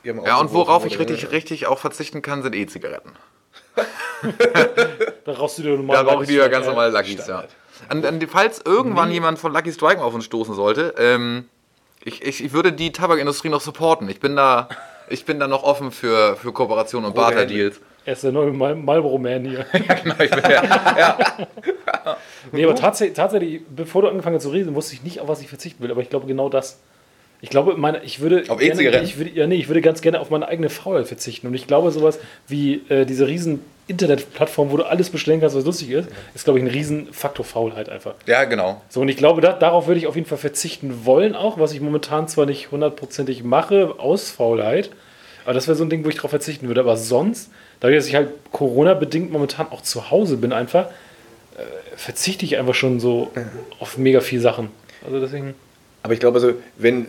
Ja, 0.03 0.37
und 0.37 0.53
worauf 0.53 0.85
ich 0.85 0.99
richtig, 0.99 1.31
richtig 1.31 1.67
auch 1.67 1.79
verzichten 1.79 2.21
kann, 2.21 2.43
sind 2.43 2.55
E-Zigaretten. 2.55 3.13
Da 5.25 5.33
rauchst 5.33 5.59
du 5.59 5.63
dir 5.63 5.71
Da 5.73 5.77
normal. 5.77 6.05
brauche 6.05 6.25
ich 6.25 6.31
wieder 6.31 6.49
ganz 6.49 6.67
Ja. 6.67 6.73
normale 6.73 6.93
Luckys, 6.93 7.27
ja. 7.27 7.45
An, 7.89 8.05
an, 8.05 8.21
falls 8.31 8.63
irgendwann 8.65 9.11
jemand 9.11 9.39
von 9.39 9.53
Lucky 9.53 9.73
Strike 9.73 10.03
auf 10.03 10.15
uns 10.15 10.25
stoßen 10.25 10.55
sollte, 10.55 10.95
ähm, 10.99 11.49
ich, 12.05 12.23
ich, 12.23 12.45
ich 12.45 12.53
würde 12.53 12.73
die 12.73 12.93
Tabakindustrie 12.93 13.49
noch 13.49 13.61
supporten. 13.61 14.09
Ich 14.09 14.21
bin 14.21 14.37
da, 14.37 14.69
ich 15.09 15.25
bin 15.25 15.39
da 15.41 15.49
noch 15.49 15.63
offen 15.63 15.91
für, 15.91 16.37
für 16.37 16.53
Kooperation 16.53 17.05
und 17.05 17.15
Barter-Deals. 17.15 17.81
Er 18.07 18.13
ist 18.13 18.23
der 18.23 18.33
neue 18.33 18.53
Mal 18.53 18.75
Marlboro-Man 18.77 19.45
hier. 19.47 19.67
Genau, 19.73 20.15
ich 20.21 20.31
bin 20.31 20.51
ja, 20.51 21.37
Nee, 22.53 22.65
aber 22.65 22.75
tatsächlich, 22.75 23.17
tatsächlich, 23.17 23.63
bevor 23.75 24.03
du 24.03 24.09
angefangen 24.09 24.37
hast 24.37 24.43
zu 24.45 24.51
reden, 24.51 24.75
wusste 24.75 24.95
ich 24.95 25.03
nicht, 25.03 25.21
auf 25.21 25.29
was 25.29 25.41
ich 25.41 25.49
verzichten 25.49 25.83
will. 25.83 25.91
Aber 25.91 26.03
ich 26.03 26.11
glaube 26.11 26.27
genau 26.27 26.49
das. 26.51 26.79
Ich 27.45 27.51
glaube, 27.51 27.77
meine, 27.77 28.03
ich 28.05 28.21
würde. 28.21 28.45
Auf 28.49 28.63
E-Zigaretten? 28.63 29.05
Ich 29.05 29.19
würde, 29.19 29.31
ja, 29.33 29.47
nee, 29.47 29.57
ich 29.57 29.69
würde 29.69 29.83
ganz 29.83 30.01
gerne 30.01 30.19
auf 30.19 30.31
meine 30.31 30.49
eigene 30.49 30.71
Faulheit 30.71 31.09
verzichten. 31.09 31.47
Und 31.47 31.53
ich 31.53 31.67
glaube, 31.67 31.91
sowas 31.91 32.19
wie 32.49 32.81
äh, 32.89 33.05
diese 33.05 33.29
riesen 33.29 33.61
Internetplattform, 33.87 34.71
wo 34.71 34.79
du 34.79 34.85
alles 34.85 35.11
bestellen 35.11 35.43
kannst, 35.43 35.55
was 35.55 35.67
lustig 35.67 35.91
ist, 35.91 36.09
ist, 36.35 36.45
glaube 36.45 36.59
ich, 36.59 36.65
ein 36.65 36.71
riesen 36.71 37.13
Faktor 37.13 37.45
Faulheit 37.45 37.91
einfach. 37.91 38.15
ja, 38.25 38.45
genau. 38.45 38.81
So, 38.89 39.03
und 39.03 39.11
ich 39.11 39.19
glaube, 39.19 39.43
da, 39.43 39.53
darauf 39.53 39.87
würde 39.87 40.01
ich 40.01 40.07
auf 40.07 40.15
jeden 40.15 40.27
Fall 40.27 40.39
verzichten 40.39 41.05
wollen, 41.05 41.35
auch, 41.35 41.59
was 41.59 41.75
ich 41.75 41.83
momentan 41.83 42.29
zwar 42.29 42.47
nicht 42.47 42.71
hundertprozentig 42.71 43.45
mache, 43.45 43.97
aus 43.99 44.31
Faulheit, 44.31 44.89
aber 45.45 45.53
das 45.53 45.69
wäre 45.69 45.77
so 45.77 45.85
ein 45.85 45.91
Ding, 45.91 46.03
wo 46.03 46.09
ich 46.09 46.15
darauf 46.15 46.31
verzichten 46.31 46.67
würde. 46.67 46.81
Aber 46.81 46.97
sonst, 46.97 47.51
dadurch, 47.81 47.99
dass 47.99 48.07
ich 48.07 48.15
halt 48.15 48.31
Corona-bedingt 48.53 49.31
momentan 49.31 49.67
auch 49.71 49.83
zu 49.83 50.11
Hause 50.11 50.39
bin, 50.39 50.55
einfach, 50.55 50.87
äh, 51.59 51.63
verzichte 51.95 52.47
ich 52.47 52.57
einfach 52.57 52.75
schon 52.75 53.01
so 53.01 53.31
auf 53.81 53.99
mega 53.99 54.23
viel 54.23 54.41
Sachen. 54.41 54.71
Also 55.05 55.21
deswegen. 55.21 55.53
Aber 56.03 56.15
ich 56.15 56.21
glaube, 56.21 56.37
also, 56.37 56.55
wenn, 56.79 57.09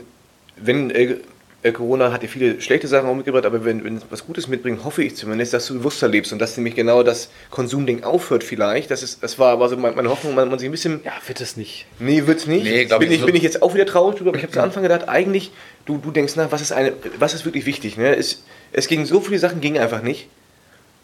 wenn 0.58 0.90
äh, 0.92 1.18
äh, 1.64 1.72
Corona 1.72 2.12
hat 2.12 2.22
ja 2.22 2.30
viele 2.30 2.62
schlechte 2.62 2.88
Sachen 2.88 3.10
auch 3.10 3.16
mitgebracht, 3.16 3.46
aber 3.46 3.66
wenn, 3.66 3.84
wenn 3.84 3.98
es 3.98 4.04
was 4.10 4.26
Gutes 4.26 4.48
mitbringt, 4.48 4.84
hoffe 4.84 5.04
ich 5.04 5.16
zumindest, 5.16 5.52
dass 5.54 5.66
du 5.66 5.74
bewusster 5.80 6.08
lebst 6.08 6.32
und 6.32 6.40
dass 6.40 6.56
nämlich 6.58 6.76
genau 6.76 7.02
das 7.02 7.30
Konsumding 7.50 8.04
aufhört 8.04 8.44
vielleicht. 8.44 8.92
Das, 8.92 9.02
ist, 9.02 9.24
das 9.24 9.40
war 9.40 9.52
aber 9.52 9.68
so 9.70 9.76
meine 9.78 9.96
meine 9.96 10.10
Hoffnung, 10.10 10.36
man, 10.36 10.48
man 10.50 10.60
sich 10.60 10.68
ein 10.70 10.72
bisschen 10.72 11.02
Ja, 11.04 11.14
wird 11.26 11.42
es 11.42 11.58
nicht. 11.58 11.88
Nee, 12.00 12.28
wird's 12.28 12.46
nicht. 12.46 12.64
Nee, 12.66 12.86
glaub 12.86 13.00
bin, 13.00 13.10
ich, 13.10 13.16
ich, 13.16 13.20
so- 13.22 13.26
bin 13.26 13.36
ich 13.36 13.42
jetzt 13.44 13.62
auch 13.64 13.74
wieder 13.74 13.86
traurig 13.88 14.18
drüber, 14.18 14.30
aber 14.30 14.38
ich 14.38 14.44
habe 14.44 14.54
zu 14.54 14.62
Anfang 14.62 14.84
gedacht, 14.84 15.10
eigentlich, 15.10 15.52
du, 15.86 15.98
du 15.98 16.12
denkst 16.12 16.36
nach, 16.36 16.52
was 16.52 16.62
ist, 16.62 16.72
eine, 16.72 16.94
was 17.18 17.34
ist 17.34 17.46
wirklich 17.46 17.66
wichtig? 17.66 17.98
Ne? 17.98 18.16
Es, 18.16 18.44
es 18.72 18.88
ging 18.88 19.06
so 19.06 19.20
viele 19.22 19.40
Sachen, 19.40 19.60
ging 19.60 19.78
einfach 19.80 20.02
nicht. 20.04 20.28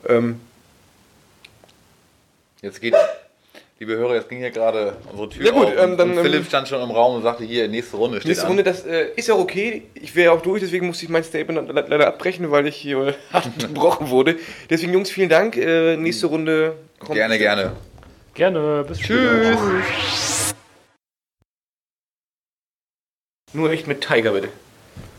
Ähm, 0.08 0.40
Jetzt 2.62 2.80
geht, 2.80 2.94
liebe 3.82 3.98
Hörer, 3.98 4.14
jetzt 4.14 4.30
ging 4.30 4.38
hier 4.38 4.52
gerade 4.52 4.96
unsere 5.10 5.28
Tür 5.28 5.44
Ja 5.44 5.52
gut, 5.52 5.66
auf 5.66 5.74
ähm, 5.76 5.92
und, 5.94 5.98
dann, 5.98 6.12
und 6.12 6.18
ähm, 6.18 6.24
Philipp 6.24 6.46
stand 6.46 6.68
schon 6.68 6.82
im 6.84 6.92
Raum 6.92 7.16
und 7.16 7.24
sagte, 7.24 7.44
hier, 7.44 7.68
nächste 7.68 7.98
Runde 7.98 8.18
steht 8.20 8.28
nächste 8.28 8.44
an. 8.46 8.50
Runde, 8.50 8.64
das 8.64 8.86
äh, 8.86 9.08
ist 9.16 9.28
ja 9.28 9.34
okay. 9.34 9.82
Ich 9.96 10.16
wäre 10.16 10.34
auch 10.34 10.42
durch, 10.44 10.62
deswegen 10.62 10.86
musste 10.86 11.04
ich 11.06 11.10
mein 11.10 11.24
Statement 11.24 11.68
le- 11.68 11.86
leider 11.88 12.06
abbrechen, 12.06 12.52
weil 12.52 12.68
ich 12.68 12.76
hier 12.76 13.16
gebrochen 13.58 14.10
wurde. 14.12 14.36
Deswegen, 14.70 14.94
Jungs, 14.94 15.10
vielen 15.10 15.30
Dank. 15.30 15.58
Äh, 15.58 15.98
nächste 15.98 16.28
Runde 16.28 16.76
kommt. 17.00 17.16
Gerne, 17.16 17.40
gerne. 17.40 17.72
Gerne. 18.36 18.86
Bis 18.88 19.00
Tschüss. 19.00 20.54
Nur 23.54 23.72
echt 23.72 23.88
mit 23.88 24.02
Tiger, 24.02 24.32
bitte. 24.34 24.50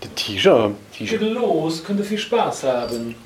Der 0.05 0.15
T-Shirt. 0.15 0.75
Geht 0.97 1.21
los, 1.21 1.83
könnte 1.83 2.05
viel 2.05 2.17
Spaß 2.19 2.63
haben. 2.63 3.17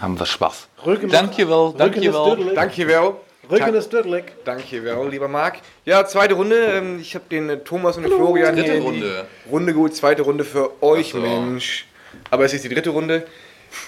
Haben 0.00 0.16
wir 0.18 0.26
Spaß. 0.26 0.68
Rücken, 0.86 1.08
Danke, 1.10 1.48
well, 1.48 1.74
danke, 1.76 2.00
dödelig. 2.00 2.54
Danke, 2.54 2.86
Vel. 2.86 3.14
Rücken 3.50 3.74
ist 3.74 3.92
dödelig. 3.92 4.24
Danke, 4.44 4.78
lieber 5.10 5.28
Marc. 5.28 5.58
Ja, 5.84 6.04
zweite 6.06 6.34
Runde. 6.34 6.56
Ähm, 6.56 6.98
ich 7.00 7.14
habe 7.14 7.24
den 7.30 7.48
äh, 7.50 7.58
Thomas 7.58 7.96
und 7.96 8.04
den 8.04 8.12
Florian 8.12 8.54
Dritte 8.54 8.68
hier 8.70 8.76
in 8.76 8.82
Runde. 8.82 9.26
die 9.46 9.50
Runde 9.50 9.72
geholt. 9.74 9.94
Zweite 9.94 10.22
Runde 10.22 10.44
für 10.44 10.82
euch, 10.82 11.10
so. 11.10 11.18
Mensch. 11.18 11.86
Aber 12.30 12.44
es 12.44 12.52
ist 12.54 12.64
die 12.64 12.68
dritte 12.68 12.90
Runde. 12.90 13.24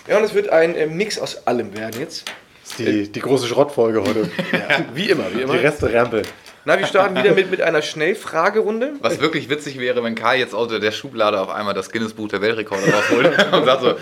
Ja, 0.08 0.18
und 0.18 0.24
es 0.24 0.34
wird 0.34 0.48
ein 0.48 0.76
ähm, 0.76 0.96
Mix 0.96 1.18
aus 1.18 1.46
allem 1.46 1.76
werden 1.76 2.00
jetzt. 2.00 2.24
Das 2.62 2.70
ist 2.70 2.78
die, 2.78 3.10
die 3.12 3.20
große 3.20 3.46
Schrottfolge 3.46 4.00
heute. 4.02 4.30
Wie 4.94 5.10
immer, 5.10 5.30
wie 5.32 5.38
Die 5.38 5.42
immer. 5.42 5.54
Reste 5.54 5.92
Rampe. 5.92 6.22
Na, 6.64 6.78
wir 6.78 6.86
starten 6.86 7.16
wieder 7.16 7.32
mit, 7.34 7.50
mit 7.50 7.60
einer 7.60 7.82
Schnellfragerunde. 7.82 8.92
Was 9.00 9.20
wirklich 9.20 9.48
witzig 9.48 9.80
wäre, 9.80 10.04
wenn 10.04 10.14
Kai 10.14 10.38
jetzt 10.38 10.54
aus 10.54 10.68
der 10.68 10.92
Schublade 10.92 11.40
auf 11.40 11.48
einmal 11.48 11.74
das 11.74 11.90
Guinness-Buch 11.90 12.28
der 12.28 12.40
Weltrekorde 12.40 12.84
rausholt 12.92 13.46
und 13.52 13.64
sagt 13.64 13.82
so, 13.82 13.94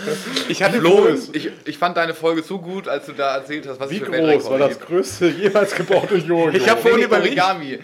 Ich 0.49 0.63
hatte 0.63 0.79
Flo, 0.79 1.09
ich, 1.33 1.51
ich 1.65 1.79
fand 1.79 1.97
deine 1.97 2.13
Folge 2.13 2.43
so 2.43 2.59
gut, 2.59 2.87
als 2.87 3.07
du 3.07 3.13
da 3.13 3.37
erzählt 3.37 3.67
hast, 3.67 3.81
was 3.81 3.91
Wie 3.91 3.97
es 3.97 4.03
für 4.03 4.11
groß 4.11 4.51
war 4.51 4.59
das 4.59 4.79
größte 4.79 5.29
jemals 5.29 5.75
gebaute 5.75 6.17
Jojo? 6.17 6.51
Ich 6.53 6.69
habe 6.69 6.81
vorhin 6.81 7.01
gibt. 7.01 7.13
überlegt, 7.13 7.41
Origami. 7.41 7.79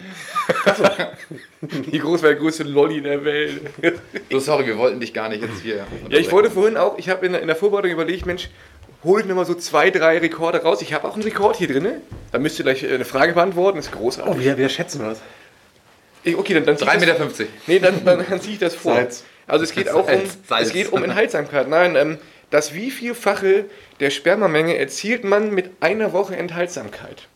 wie 1.90 1.98
groß 1.98 2.22
war 2.22 2.30
der 2.30 2.38
größte 2.38 2.64
Lolli 2.64 3.00
der 3.00 3.24
Welt. 3.24 3.62
So, 4.30 4.40
sorry, 4.40 4.66
wir 4.66 4.76
wollten 4.76 5.00
dich 5.00 5.14
gar 5.14 5.30
nicht 5.30 5.42
jetzt 5.42 5.62
hier. 5.62 5.86
Ja, 6.10 6.18
ich 6.18 6.30
wollte 6.30 6.50
vorhin 6.50 6.76
auch, 6.76 6.98
ich 6.98 7.08
habe 7.08 7.24
in, 7.24 7.34
in 7.34 7.46
der 7.46 7.56
Vorbereitung 7.56 7.92
überlegt, 7.92 8.26
Mensch, 8.26 8.50
hol 9.04 9.20
ich 9.20 9.26
mir 9.26 9.34
mal 9.34 9.44
so 9.46 9.54
zwei, 9.54 9.90
drei 9.90 10.18
Rekorde 10.18 10.62
raus. 10.62 10.82
Ich 10.82 10.92
habe 10.92 11.06
auch 11.08 11.14
einen 11.14 11.22
Rekord 11.22 11.56
hier 11.56 11.68
drin. 11.68 11.88
Da 12.32 12.38
müsst 12.38 12.58
ihr 12.58 12.64
gleich 12.64 12.82
äh, 12.82 12.94
eine 12.94 13.04
Frage 13.04 13.32
beantworten. 13.34 13.76
Das 13.78 13.86
ist 13.86 13.92
großartig. 13.92 14.34
Oh, 14.34 14.38
wir, 14.40 14.56
wir 14.58 14.68
schätzen 14.68 15.00
was. 15.04 15.20
Ich, 16.24 16.36
okay, 16.36 16.54
dann, 16.54 16.64
dann 16.66 16.76
zieh 16.76 16.84
ich 16.84 16.90
3,50 16.90 17.06
das- 17.06 17.38
Meter. 17.38 17.50
Nee, 17.66 17.78
dann, 17.78 18.04
dann, 18.04 18.24
dann 18.28 18.40
ziehe 18.40 18.54
ich 18.54 18.58
das 18.58 18.74
vor. 18.74 18.94
Salz. 18.94 19.24
Also 19.46 19.62
es 19.64 19.72
geht 19.72 19.88
auch 19.90 20.00
um, 20.00 20.06
Salz, 20.06 20.38
Salz. 20.48 20.66
es 20.68 20.72
geht 20.72 20.92
um 20.92 21.04
Enthaltsamkeit. 21.04 21.68
Nein, 21.68 21.94
ähm, 21.94 22.18
das 22.50 22.74
wievielfache 22.74 23.66
der 24.00 24.10
Spermamenge 24.10 24.76
erzielt 24.76 25.22
man 25.24 25.52
mit 25.54 25.70
einer 25.80 26.12
Woche 26.12 26.36
Enthaltsamkeit? 26.36 27.28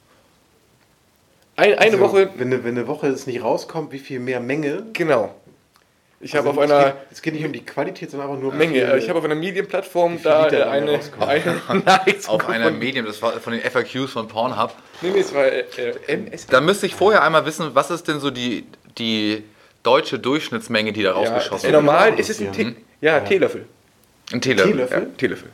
Ein, 1.57 1.75
eine 1.75 1.79
Also, 1.79 2.01
Woche, 2.01 2.31
Wenn 2.37 2.49
eine, 2.53 2.64
wenn 2.64 2.77
eine 2.79 2.87
Woche 2.88 3.09
es 3.09 3.27
nicht 3.27 3.42
rauskommt, 3.42 3.92
wie 3.92 3.99
viel 3.99 4.18
mehr 4.18 4.40
Menge? 4.40 4.85
genau. 4.92 5.35
Ich 6.22 6.35
habe 6.37 6.48
Also 6.50 6.61
auf 6.61 6.66
es 6.66 6.70
einer 6.70 6.85
geht- 6.85 6.94
Es 7.12 7.22
geht 7.22 7.35
nicht 7.35 7.44
um 7.46 7.52
die 7.52 7.64
Qualität, 7.64 8.11
sondern 8.11 8.28
einfach 8.28 8.42
nur 8.42 8.52
Menge, 8.52 8.78
äh, 8.78 8.98
ich 8.98 9.09
habe 9.09 9.18
auf 9.18 9.24
einer 9.24 9.35
Medienplattform 9.35 10.22
da 10.22 10.48
äh, 10.50 10.62
eine, 10.64 11.00
eine 11.18 11.62
Auf 12.26 12.46
einer. 12.48 12.70
Medium, 12.70 13.06
das 13.06 13.22
war 13.22 13.33
von 13.40 13.54
den 13.54 13.62
FAQs 13.62 14.12
von 14.12 14.28
Pornhub. 14.28 14.74
Nee, 15.00 15.11
nee, 15.11 15.20
es 15.20 15.33
war 15.35 15.46
äh, 15.46 15.61
äh, 15.78 15.94
MS. 16.06 16.46
Da 16.46 16.61
müsste 16.61 16.85
ich 16.87 16.94
vorher 16.94 17.22
einmal 17.24 17.46
wissen, 17.46 17.70
was 17.74 17.90
ist 17.90 18.07
denn 18.07 18.20
so 18.20 18.30
die, 18.30 18.66
die 18.99 19.45
deutsche 19.82 20.18
Durchschnittsmenge, 20.18 20.92
die 20.92 21.03
da 21.03 21.11
Ja, 21.11 21.16
rausgeschossen 21.16 21.57
ist 21.57 21.62
wird. 21.62 21.72
normal 21.72 22.18
ist 22.18 22.28
es 22.28 22.40
ein, 22.40 22.53
Te 22.53 22.74
ja, 23.01 23.20
Teelöffel. 23.20 23.64
Ein 24.32 24.42
Teelöffel. 24.42 24.72
Teelöffel? 24.72 24.99
Ja, 25.01 25.07
Teelöffel. 25.16 25.49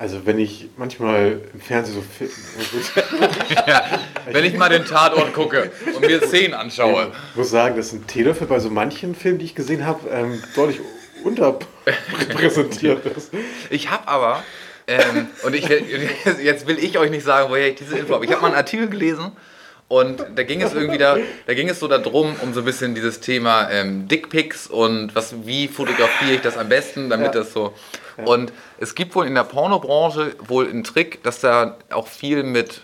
Also 0.00 0.24
wenn 0.24 0.38
ich 0.38 0.68
manchmal 0.76 1.40
im 1.52 1.60
Fernsehen 1.60 1.96
so 1.96 2.02
fit, 2.02 2.30
Wenn 4.30 4.44
ich 4.44 4.56
mal 4.56 4.68
den 4.68 4.84
Tatort 4.84 5.34
gucke 5.34 5.72
und 5.92 6.06
mir 6.06 6.20
Szenen 6.20 6.54
anschaue. 6.54 7.10
ich 7.32 7.36
muss 7.36 7.50
sagen, 7.50 7.76
dass 7.76 7.92
ein 7.92 8.06
Teelöffel 8.06 8.46
bei 8.46 8.60
so 8.60 8.70
manchen 8.70 9.16
Filmen, 9.16 9.40
die 9.40 9.46
ich 9.46 9.56
gesehen 9.56 9.84
habe, 9.84 10.08
ähm, 10.08 10.40
deutlich 10.54 10.80
unterrepräsentiert 11.24 13.04
ist. 13.16 13.32
Ich 13.70 13.90
habe 13.90 14.06
aber, 14.06 14.44
ähm, 14.86 15.26
und 15.42 15.56
ich, 15.56 15.68
jetzt 16.42 16.68
will 16.68 16.78
ich 16.78 16.96
euch 16.96 17.10
nicht 17.10 17.24
sagen, 17.24 17.50
woher 17.50 17.66
ich 17.66 17.74
diese 17.74 17.98
Info 17.98 18.14
habe. 18.14 18.24
Ich 18.24 18.30
habe 18.30 18.42
mal 18.42 18.48
einen 18.48 18.56
Artikel 18.56 18.88
gelesen 18.88 19.32
und 19.88 20.24
da 20.36 20.44
ging 20.44 20.62
es 20.62 20.74
irgendwie 20.74 20.98
da, 20.98 21.16
da 21.46 21.54
ging 21.54 21.68
es 21.68 21.80
so 21.80 21.88
darum, 21.88 22.36
um 22.40 22.54
so 22.54 22.60
ein 22.60 22.64
bisschen 22.64 22.94
dieses 22.94 23.18
Thema 23.18 23.68
ähm, 23.68 24.06
Dickpics 24.06 24.68
und 24.68 25.16
was, 25.16 25.34
wie 25.44 25.66
fotografiere 25.66 26.34
ich 26.34 26.40
das 26.40 26.56
am 26.56 26.68
besten, 26.68 27.10
damit 27.10 27.34
das 27.34 27.52
so. 27.52 27.74
Und 28.24 28.52
es 28.78 28.94
gibt 28.94 29.14
wohl 29.14 29.26
in 29.26 29.34
der 29.34 29.44
Pornobranche 29.44 30.34
wohl 30.46 30.68
einen 30.68 30.84
Trick, 30.84 31.22
dass 31.22 31.40
da 31.40 31.76
auch 31.90 32.06
viel 32.08 32.42
mit 32.42 32.82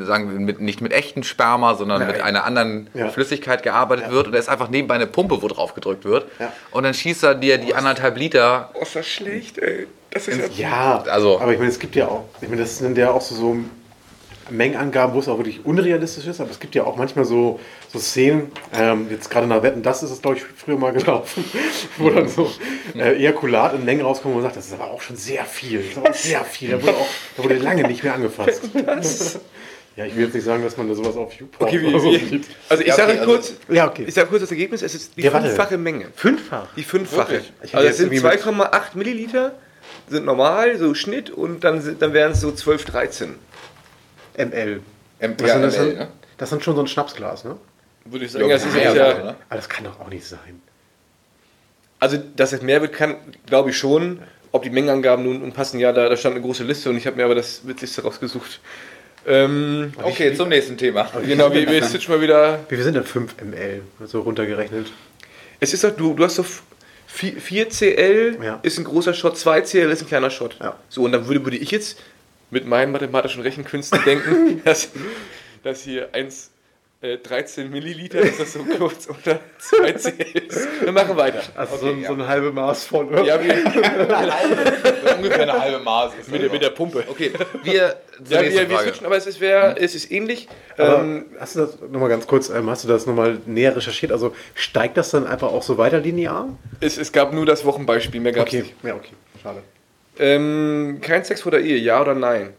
sagen 0.00 0.32
wir, 0.32 0.40
mit, 0.40 0.60
nicht 0.60 0.80
mit 0.80 0.92
echten 0.92 1.22
Sperma, 1.22 1.74
sondern 1.76 2.04
mit 2.06 2.20
einer 2.20 2.44
anderen 2.44 2.88
Ja. 2.94 3.10
Flüssigkeit 3.10 3.62
gearbeitet 3.62 4.10
wird 4.10 4.26
und 4.26 4.32
da 4.32 4.38
ist 4.40 4.48
einfach 4.48 4.68
nebenbei 4.70 4.94
eine 4.96 5.06
Pumpe, 5.06 5.40
wo 5.40 5.46
drauf 5.46 5.72
gedrückt 5.74 6.04
wird 6.04 6.26
Ja. 6.40 6.52
und 6.72 6.82
dann 6.82 6.94
schießt 6.94 7.22
er 7.22 7.34
dir 7.36 7.56
die 7.58 7.72
anderthalb 7.74 8.16
Liter 8.18 8.70
Oh, 8.74 8.82
ist 8.82 8.96
das 8.96 9.06
schlecht, 9.06 9.58
ey. 9.58 9.86
Das 10.10 10.26
ist 10.26 10.58
Ja, 10.58 11.04
Also- 11.08 11.40
aber 11.40 11.52
ich 11.52 11.58
meine, 11.58 11.70
es 11.70 11.78
gibt 11.78 11.94
ja 11.94 12.08
auch, 12.08 12.24
ich 12.40 12.48
meine, 12.48 12.62
das 12.62 12.78
sind 12.78 12.98
ja 12.98 13.10
auch 13.10 13.20
so, 13.20 13.34
so 13.36 13.56
Mengenangaben, 14.50 15.14
wo 15.14 15.18
es 15.20 15.28
auch 15.28 15.38
wirklich 15.38 15.64
unrealistisch 15.64 16.26
ist, 16.26 16.40
aber 16.40 16.50
es 16.50 16.60
gibt 16.60 16.74
ja 16.74 16.84
auch 16.84 16.96
manchmal 16.96 17.24
so, 17.24 17.58
so 17.92 17.98
Szenen, 17.98 18.52
ähm, 18.72 19.06
jetzt 19.10 19.30
gerade 19.30 19.46
nach 19.46 19.62
Wetten, 19.62 19.82
das 19.82 20.02
ist 20.02 20.10
es, 20.10 20.22
glaube 20.22 20.36
ich, 20.36 20.42
früher 20.44 20.76
mal 20.78 20.92
gelaufen, 20.92 21.44
wo 21.98 22.10
dann 22.10 22.28
so 22.28 22.50
äh, 22.94 23.16
Ejakulat 23.16 23.74
in 23.74 23.84
Mengen 23.84 24.02
rauskommt 24.04 24.34
und 24.34 24.42
man 24.42 24.48
sagt, 24.50 24.56
das 24.56 24.66
ist 24.66 24.74
aber 24.74 24.90
auch 24.90 25.00
schon 25.02 25.16
sehr 25.16 25.44
viel, 25.44 25.78
das 25.80 25.88
ist 25.88 25.98
aber 25.98 26.12
sehr 26.12 26.44
viel, 26.44 26.70
da 26.70 26.82
wurde, 26.82 26.94
auch, 26.96 27.06
da 27.36 27.44
wurde 27.44 27.56
lange 27.58 27.82
nicht 27.88 28.02
mehr 28.04 28.14
angefasst. 28.14 28.62
Ja, 29.96 30.04
ich 30.04 30.14
will 30.14 30.24
jetzt 30.24 30.34
nicht 30.34 30.44
sagen, 30.44 30.62
dass 30.62 30.76
man 30.76 30.90
da 30.90 30.94
sowas 30.94 31.16
auf 31.16 31.32
YouPorn 31.32 31.70
Okay, 31.70 31.86
oder 31.86 31.98
so 32.00 32.12
sieht. 32.12 32.44
also 32.68 32.82
ich 32.82 32.88
Ja, 32.88 32.94
okay, 32.96 33.02
sage 33.06 33.12
also- 33.20 33.32
kurz, 33.32 33.54
Ja, 33.70 33.88
okay. 33.88 34.04
ich 34.06 34.12
sage 34.12 34.26
kurz 34.28 34.42
das 34.42 34.50
Ergebnis, 34.50 34.82
es 34.82 34.94
ist 34.94 35.16
die 35.16 35.22
Ja, 35.22 35.32
warte. 35.32 35.46
fünffache 35.46 35.78
Menge. 35.78 36.08
Fünffach? 36.14 36.68
Die 36.76 36.82
fünffache. 36.82 37.40
Also 37.72 37.78
es 37.88 37.96
sind 37.96 38.12
irgendwie 38.12 38.28
mit- 38.28 38.42
2,8 38.44 38.94
Milliliter, 38.94 39.54
sind 40.10 40.26
normal, 40.26 40.76
so 40.76 40.92
Schnitt 40.92 41.30
und 41.30 41.64
dann, 41.64 41.80
sind- 41.80 42.02
dann 42.02 42.12
wären 42.12 42.32
es 42.32 42.42
so 42.42 42.52
12, 42.52 42.84
13. 42.84 43.36
ML. 44.36 44.80
M- 45.18 45.36
Das, 45.36 45.48
ja, 45.48 45.54
sind, 45.54 45.62
das, 45.64 45.76
ML, 45.78 45.84
sind, 45.86 45.98
ne? 45.98 46.08
das 46.38 46.50
sind 46.50 46.62
schon 46.64 46.74
so 46.76 46.82
ein 46.82 46.86
Schnapsglas, 46.86 47.44
ne? 47.44 47.56
Würde 48.04 48.24
ich 48.24 48.32
Ja, 48.32 48.38
sagen, 48.40 48.50
das 48.50 48.64
ist 48.66 48.76
ja, 48.76 48.92
oder? 48.92 49.36
Aber 49.48 49.56
das 49.56 49.68
kann 49.68 49.84
doch 49.84 49.98
auch 50.00 50.08
nicht 50.08 50.24
sein. 50.24 50.60
Also, 51.98 52.18
dass 52.36 52.52
es 52.52 52.62
mehr 52.62 52.80
wird, 52.82 52.92
kann, 52.92 53.16
glaube 53.46 53.70
ich 53.70 53.78
schon. 53.78 54.20
Ob 54.52 54.62
die 54.62 54.70
Mengenangaben 54.70 55.24
nun 55.24 55.52
passen, 55.52 55.80
ja, 55.80 55.92
da, 55.92 56.08
da 56.08 56.16
stand 56.16 56.34
eine 56.36 56.44
große 56.44 56.62
Liste 56.64 56.88
und 56.90 56.96
ich 56.96 57.06
habe 57.06 57.16
mir 57.16 57.24
aber 57.24 57.34
das 57.34 57.66
Witzigste 57.66 58.02
rausgesucht. 58.02 58.60
Ähm, 59.26 59.92
Okay, 60.02 60.34
zum 60.34 60.48
nächsten 60.48 60.76
Thema. 60.78 61.10
genau, 61.26 61.52
wir, 61.52 61.68
wir 61.68 61.82
switchen 61.82 62.14
mal 62.14 62.20
wieder. 62.20 62.60
Wie 62.68 62.76
viel 62.76 62.84
sind 62.84 62.94
denn 62.94 63.04
5 63.04 63.34
ml, 63.42 63.82
so 64.06 64.20
runtergerechnet? 64.20 64.86
Es 65.58 65.74
ist 65.74 65.82
doch, 65.84 65.90
du, 65.90 66.14
du 66.14 66.24
hast 66.24 66.38
doch 66.38 66.46
4, 67.08 67.40
4 67.40 67.68
CL 67.70 68.38
Ja. 68.42 68.60
ist 68.62 68.78
ein 68.78 68.84
großer 68.84 69.12
Shot, 69.14 69.36
2 69.36 69.62
CL 69.62 69.90
ist 69.90 70.02
ein 70.02 70.08
kleiner 70.08 70.30
Shot. 70.30 70.56
Ja. 70.60 70.76
So, 70.88 71.02
und 71.02 71.12
dann 71.12 71.26
würde, 71.26 71.44
würde 71.44 71.56
ich 71.56 71.70
jetzt 71.72 71.98
mit 72.50 72.66
meinen 72.66 72.92
mathematischen 72.92 73.42
Rechenkünsten 73.42 74.02
denken, 74.04 74.62
dass, 74.64 74.88
dass 75.62 75.82
hier 75.82 76.08
1, 76.12 76.50
äh, 77.02 77.18
13 77.18 77.70
Milliliter, 77.70 78.20
dass 78.20 78.38
das 78.38 78.52
so 78.54 78.64
kurz 78.64 79.06
unter 79.06 79.40
2 79.58 79.92
CL 79.92 80.38
ist. 80.48 80.68
Wir 80.80 80.92
machen 80.92 81.16
weiter. 81.16 81.42
Also 81.54 81.76
so, 81.76 81.86
ein, 81.88 82.04
so 82.04 82.14
ein 82.14 82.26
halbe 82.26 82.52
Maß 82.52 82.86
von. 82.86 83.08
oder? 83.08 83.22
Ja, 83.22 83.42
wir, 83.42 83.54
Ungefähr 85.16 85.42
eine 85.42 85.60
halbe 85.60 85.78
Maß. 85.80 86.12
Ist 86.20 86.30
mit, 86.30 86.42
der, 86.42 86.50
mit 86.50 86.62
der 86.62 86.70
Pumpe. 86.70 87.04
Okay, 87.08 87.32
wir. 87.62 87.74
Ja, 88.28 88.42
wir, 88.42 88.70
wir 88.70 88.78
switchen, 88.78 89.04
aber 89.04 89.16
es 89.16 89.26
ist, 89.26 89.40
wär, 89.40 89.76
es 89.78 89.94
ist 89.94 90.10
ähnlich. 90.10 90.48
Ähm, 90.78 91.26
hast 91.38 91.56
du 91.56 91.60
das 91.60 91.78
nochmal 91.80 92.08
ganz 92.08 92.26
kurz, 92.26 92.48
ähm, 92.48 92.70
hast 92.70 92.84
du 92.84 92.88
das 92.88 93.04
nochmal 93.04 93.40
näher 93.44 93.76
recherchiert? 93.76 94.10
Also 94.10 94.34
steigt 94.54 94.96
das 94.96 95.10
dann 95.10 95.26
einfach 95.26 95.48
auch 95.48 95.62
so 95.62 95.76
weiter 95.76 96.00
linear? 96.00 96.48
es, 96.80 96.96
es 96.96 97.12
gab 97.12 97.34
nur 97.34 97.44
das 97.44 97.66
Wochenbeispiel, 97.66 98.20
mehr 98.22 98.32
gab 98.32 98.46
es 98.46 98.54
nicht. 98.54 98.74
ja, 98.82 98.94
okay, 98.94 99.12
schade. 99.42 99.62
Ähm, 100.18 100.98
kein 101.02 101.24
Sex 101.24 101.42
vor 101.42 101.52
der 101.52 101.60
Ehe, 101.60 101.76
ja 101.76 102.00
oder 102.00 102.14
nein? 102.14 102.54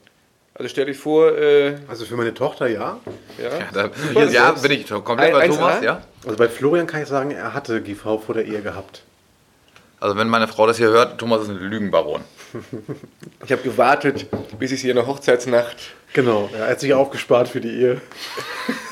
Also 0.53 0.69
stell 0.69 0.85
dich 0.85 0.97
vor, 0.97 1.37
äh, 1.37 1.75
Also 1.87 2.05
für 2.05 2.15
meine 2.15 2.33
Tochter 2.33 2.67
ja. 2.67 2.99
ja. 3.37 3.49
Da, 3.73 3.89
ja, 4.25 4.51
bin 4.53 4.71
ich 4.71 4.87
komplett 4.89 5.31
bei 5.33 5.47
Thomas, 5.47 5.81
1A? 5.81 5.83
ja? 5.83 6.01
Also 6.25 6.37
bei 6.37 6.49
Florian 6.49 6.87
kann 6.87 7.01
ich 7.03 7.07
sagen, 7.07 7.31
er 7.31 7.53
hatte 7.53 7.81
GV 7.81 8.17
vor 8.19 8.33
der 8.35 8.45
Ehe 8.45 8.61
gehabt. 8.61 9.03
Also 9.99 10.15
wenn 10.17 10.29
meine 10.29 10.47
Frau 10.47 10.65
das 10.67 10.77
hier 10.77 10.89
hört, 10.89 11.19
Thomas 11.19 11.43
ist 11.43 11.49
ein 11.49 11.57
Lügenbaron. 11.59 12.21
Ich 13.45 13.51
habe 13.51 13.61
gewartet, 13.61 14.25
bis 14.57 14.71
ich 14.71 14.81
sie 14.81 14.89
in 14.89 14.95
der 14.95 15.05
Hochzeitsnacht 15.05 15.75
Genau, 16.13 16.49
er 16.57 16.69
hat 16.69 16.79
sich 16.79 16.93
aufgespart 16.93 17.47
für 17.49 17.59
die 17.61 17.69
Ehe. 17.81 18.01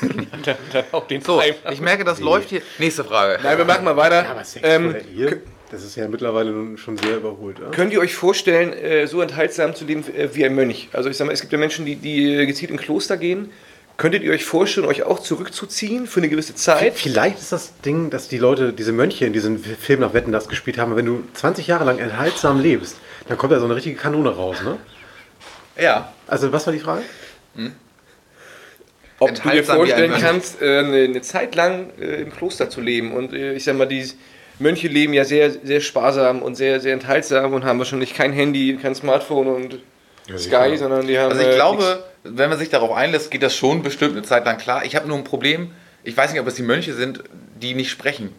dann, 0.44 0.56
dann 0.72 0.84
auch 0.92 1.06
den 1.06 1.22
So, 1.22 1.40
Time- 1.40 1.56
ich 1.72 1.80
merke, 1.80 2.04
das 2.04 2.20
läuft 2.20 2.50
hier. 2.50 2.60
Nächste 2.78 3.02
Frage. 3.04 3.38
Nein, 3.42 3.56
wir 3.58 3.64
machen 3.64 3.84
mal 3.84 3.96
weiter. 3.96 4.28
Aber 4.28 4.44
Sex 4.44 4.64
ähm, 4.68 4.84
vor 4.92 4.92
der 5.00 5.08
Ehe, 5.08 5.40
das 5.70 5.82
ist 5.82 5.96
ja 5.96 6.06
mittlerweile 6.08 6.50
nun 6.50 6.78
schon 6.78 6.96
sehr 6.96 7.16
überholt. 7.16 7.60
Oder? 7.60 7.70
Könnt 7.70 7.92
ihr 7.92 8.00
euch 8.00 8.14
vorstellen, 8.14 8.72
äh, 8.72 9.06
so 9.06 9.20
enthaltsam 9.20 9.74
zu 9.74 9.84
leben 9.84 10.04
äh, 10.14 10.34
wie 10.34 10.44
ein 10.44 10.54
Mönch? 10.54 10.88
Also 10.92 11.08
ich 11.08 11.16
sag 11.16 11.26
mal, 11.26 11.32
es 11.32 11.40
gibt 11.40 11.52
ja 11.52 11.58
Menschen, 11.58 11.84
die, 11.84 11.96
die 11.96 12.34
äh, 12.34 12.46
gezielt 12.46 12.70
in 12.70 12.76
Kloster 12.76 13.16
gehen. 13.16 13.50
Könntet 13.96 14.22
ihr 14.22 14.32
euch 14.32 14.44
vorstellen, 14.44 14.86
euch 14.86 15.04
auch 15.04 15.20
zurückzuziehen 15.20 16.06
für 16.06 16.20
eine 16.20 16.28
gewisse 16.28 16.54
Zeit? 16.54 16.94
Vielleicht 16.94 17.38
ist 17.38 17.50
das 17.50 17.80
Ding, 17.80 18.10
dass 18.10 18.28
die 18.28 18.36
Leute, 18.36 18.74
diese 18.74 18.92
Mönche 18.92 19.24
in 19.24 19.32
diesem 19.32 19.58
Film 19.58 20.00
nach 20.00 20.12
Wetten 20.12 20.32
das 20.32 20.48
gespielt 20.48 20.76
haben, 20.76 20.96
wenn 20.96 21.06
du 21.06 21.24
20 21.32 21.66
Jahre 21.66 21.84
lang 21.84 21.98
enthaltsam 21.98 22.60
lebst, 22.60 22.98
dann 23.26 23.38
kommt 23.38 23.52
da 23.52 23.58
so 23.58 23.64
eine 23.64 23.74
richtige 23.74 23.96
Kanone 23.96 24.28
raus, 24.28 24.58
ne? 24.62 24.76
Ja. 25.82 26.12
Also 26.26 26.52
was 26.52 26.66
war 26.66 26.74
die 26.74 26.78
Frage? 26.78 27.02
Ob 29.18 29.34
du 29.34 29.48
dir 29.48 29.64
vorstellen 29.64 30.12
kannst, 30.20 30.62
eine, 30.62 31.22
Zeit 31.22 31.54
lang 31.54 31.90
im 31.98 32.30
Kloster 32.30 32.68
zu 32.68 32.82
leben. 32.82 33.12
Und 33.12 33.32
ich 33.32 33.64
sag 33.64 33.76
mal, 33.76 33.86
die 33.86 34.06
Mönche 34.58 34.88
leben 34.88 35.12
ja 35.12 35.24
sehr, 35.24 35.50
sehr 35.50 35.80
sparsam 35.80 36.42
und 36.42 36.54
sehr, 36.54 36.80
sehr 36.80 36.94
enthaltsam 36.94 37.52
und 37.52 37.64
haben 37.64 37.78
wahrscheinlich 37.78 38.14
kein 38.14 38.32
Handy, 38.32 38.78
kein 38.80 38.94
Smartphone 38.94 39.48
und 39.48 39.78
Sky, 40.26 40.38
sicher. 40.38 40.78
sondern 40.78 41.06
die 41.06 41.18
haben. 41.18 41.30
Also 41.30 41.42
ich 41.42 41.52
äh, 41.52 41.54
glaube, 41.54 42.04
wenn 42.24 42.48
man 42.48 42.58
sich 42.58 42.70
darauf 42.70 42.92
einlässt, 42.92 43.30
geht 43.30 43.42
das 43.42 43.54
schon 43.54 43.82
bestimmt 43.82 44.12
eine 44.12 44.22
Zeit 44.22 44.44
lang 44.44 44.58
klar. 44.58 44.84
Ich 44.84 44.96
habe 44.96 45.06
nur 45.06 45.16
ein 45.16 45.24
Problem. 45.24 45.70
Ich 46.04 46.16
weiß 46.16 46.32
nicht, 46.32 46.40
ob 46.40 46.46
es 46.46 46.54
die 46.54 46.62
Mönche 46.62 46.94
sind, 46.94 47.22
die 47.60 47.74
nicht 47.74 47.90
sprechen. 47.90 48.32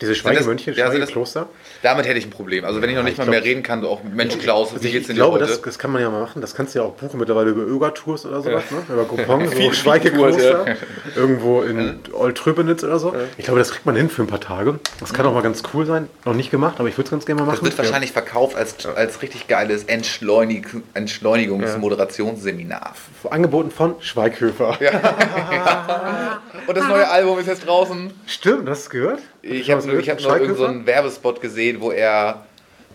Diese 0.00 0.14
Schweigemönche, 0.16 0.72
ja, 0.72 0.86
das- 0.86 0.94
Schweigekloster? 0.96 1.48
Damit 1.82 2.06
hätte 2.06 2.18
ich 2.18 2.26
ein 2.26 2.30
Problem. 2.30 2.64
Also 2.64 2.82
wenn 2.82 2.90
ich 2.90 2.96
noch 2.96 3.04
nicht 3.04 3.12
ich 3.12 3.18
mal 3.18 3.24
glaub- 3.24 3.34
mehr 3.36 3.44
reden 3.44 3.62
kann, 3.62 3.80
so 3.80 3.88
auch 3.88 4.02
Mensch 4.02 4.36
Klaus, 4.38 4.72
Also 4.72 4.82
wie 4.82 4.88
ich, 4.88 4.92
geht's 4.92 5.02
ich 5.02 5.06
denn 5.08 5.16
glaube, 5.16 5.38
dir 5.38 5.46
das, 5.46 5.62
das 5.62 5.78
kann 5.78 5.92
man 5.92 6.02
ja 6.02 6.10
mal 6.10 6.20
machen. 6.20 6.40
Das 6.40 6.54
kannst 6.54 6.74
du 6.74 6.80
ja 6.80 6.84
auch 6.84 6.92
buchen 6.94 7.18
mittlerweile 7.20 7.50
über 7.50 7.62
Öga-Tours 7.62 8.26
oder 8.26 8.42
sowas, 8.42 8.64
ne? 8.70 8.78
Über 8.92 9.04
Coupons, 9.04 9.54
so 9.56 9.72
Schweigekloster. 9.72 10.66
Irgendwo 11.14 11.62
in 11.62 12.00
Oltröbenitz 12.12 12.82
oder 12.82 12.98
so. 12.98 13.14
Ich 13.38 13.44
glaube, 13.44 13.60
das 13.60 13.70
kriegt 13.70 13.86
man 13.86 13.94
hin 13.96 14.10
für 14.10 14.22
ein 14.22 14.26
paar 14.28 14.40
Tage. 14.40 14.78
Das 15.00 15.12
kann 15.14 15.24
auch 15.26 15.34
mal 15.34 15.42
ganz 15.42 15.62
cool 15.72 15.86
sein. 15.86 16.08
Noch 16.24 16.34
nicht 16.34 16.50
gemacht, 16.50 16.76
aber 16.80 16.88
ich 16.88 16.96
würde 16.96 17.04
es 17.06 17.10
ganz 17.12 17.24
gerne 17.26 17.42
mal 17.42 17.46
Das 17.46 17.56
machen. 17.62 17.66
wird 17.66 17.78
wahrscheinlich 17.78 18.10
verkauft 18.12 18.56
als, 18.56 18.84
als 18.86 19.22
richtig 19.22 19.46
geiles 19.48 19.84
Entschleunig 19.84 20.66
Entschleunigungs-Moderationsseminar. 20.94 22.94
Ja. 23.24 23.30
Angeboten 23.30 23.70
von 23.70 23.94
Schweighöfer. 24.00 24.76
Und 26.66 26.76
das 26.76 26.88
neue 26.88 27.08
Album 27.08 27.38
ist 27.38 27.46
jetzt 27.46 27.66
draußen. 27.66 28.10
Stimmt, 28.26 28.68
hast 28.68 28.82
du 28.82 28.84
es 28.84 28.90
gehört? 28.90 29.20
Ich 29.42 29.70
habe 29.70 29.86
nur, 29.86 29.98
ich 29.98 30.10
hab 30.10 30.20
nur 30.20 30.38
irgend 30.38 30.56
so 30.56 30.66
einen 30.66 30.86
Werbespot 30.86 31.40
gesehen, 31.40 31.80
wo 31.80 31.90
er, 31.90 32.46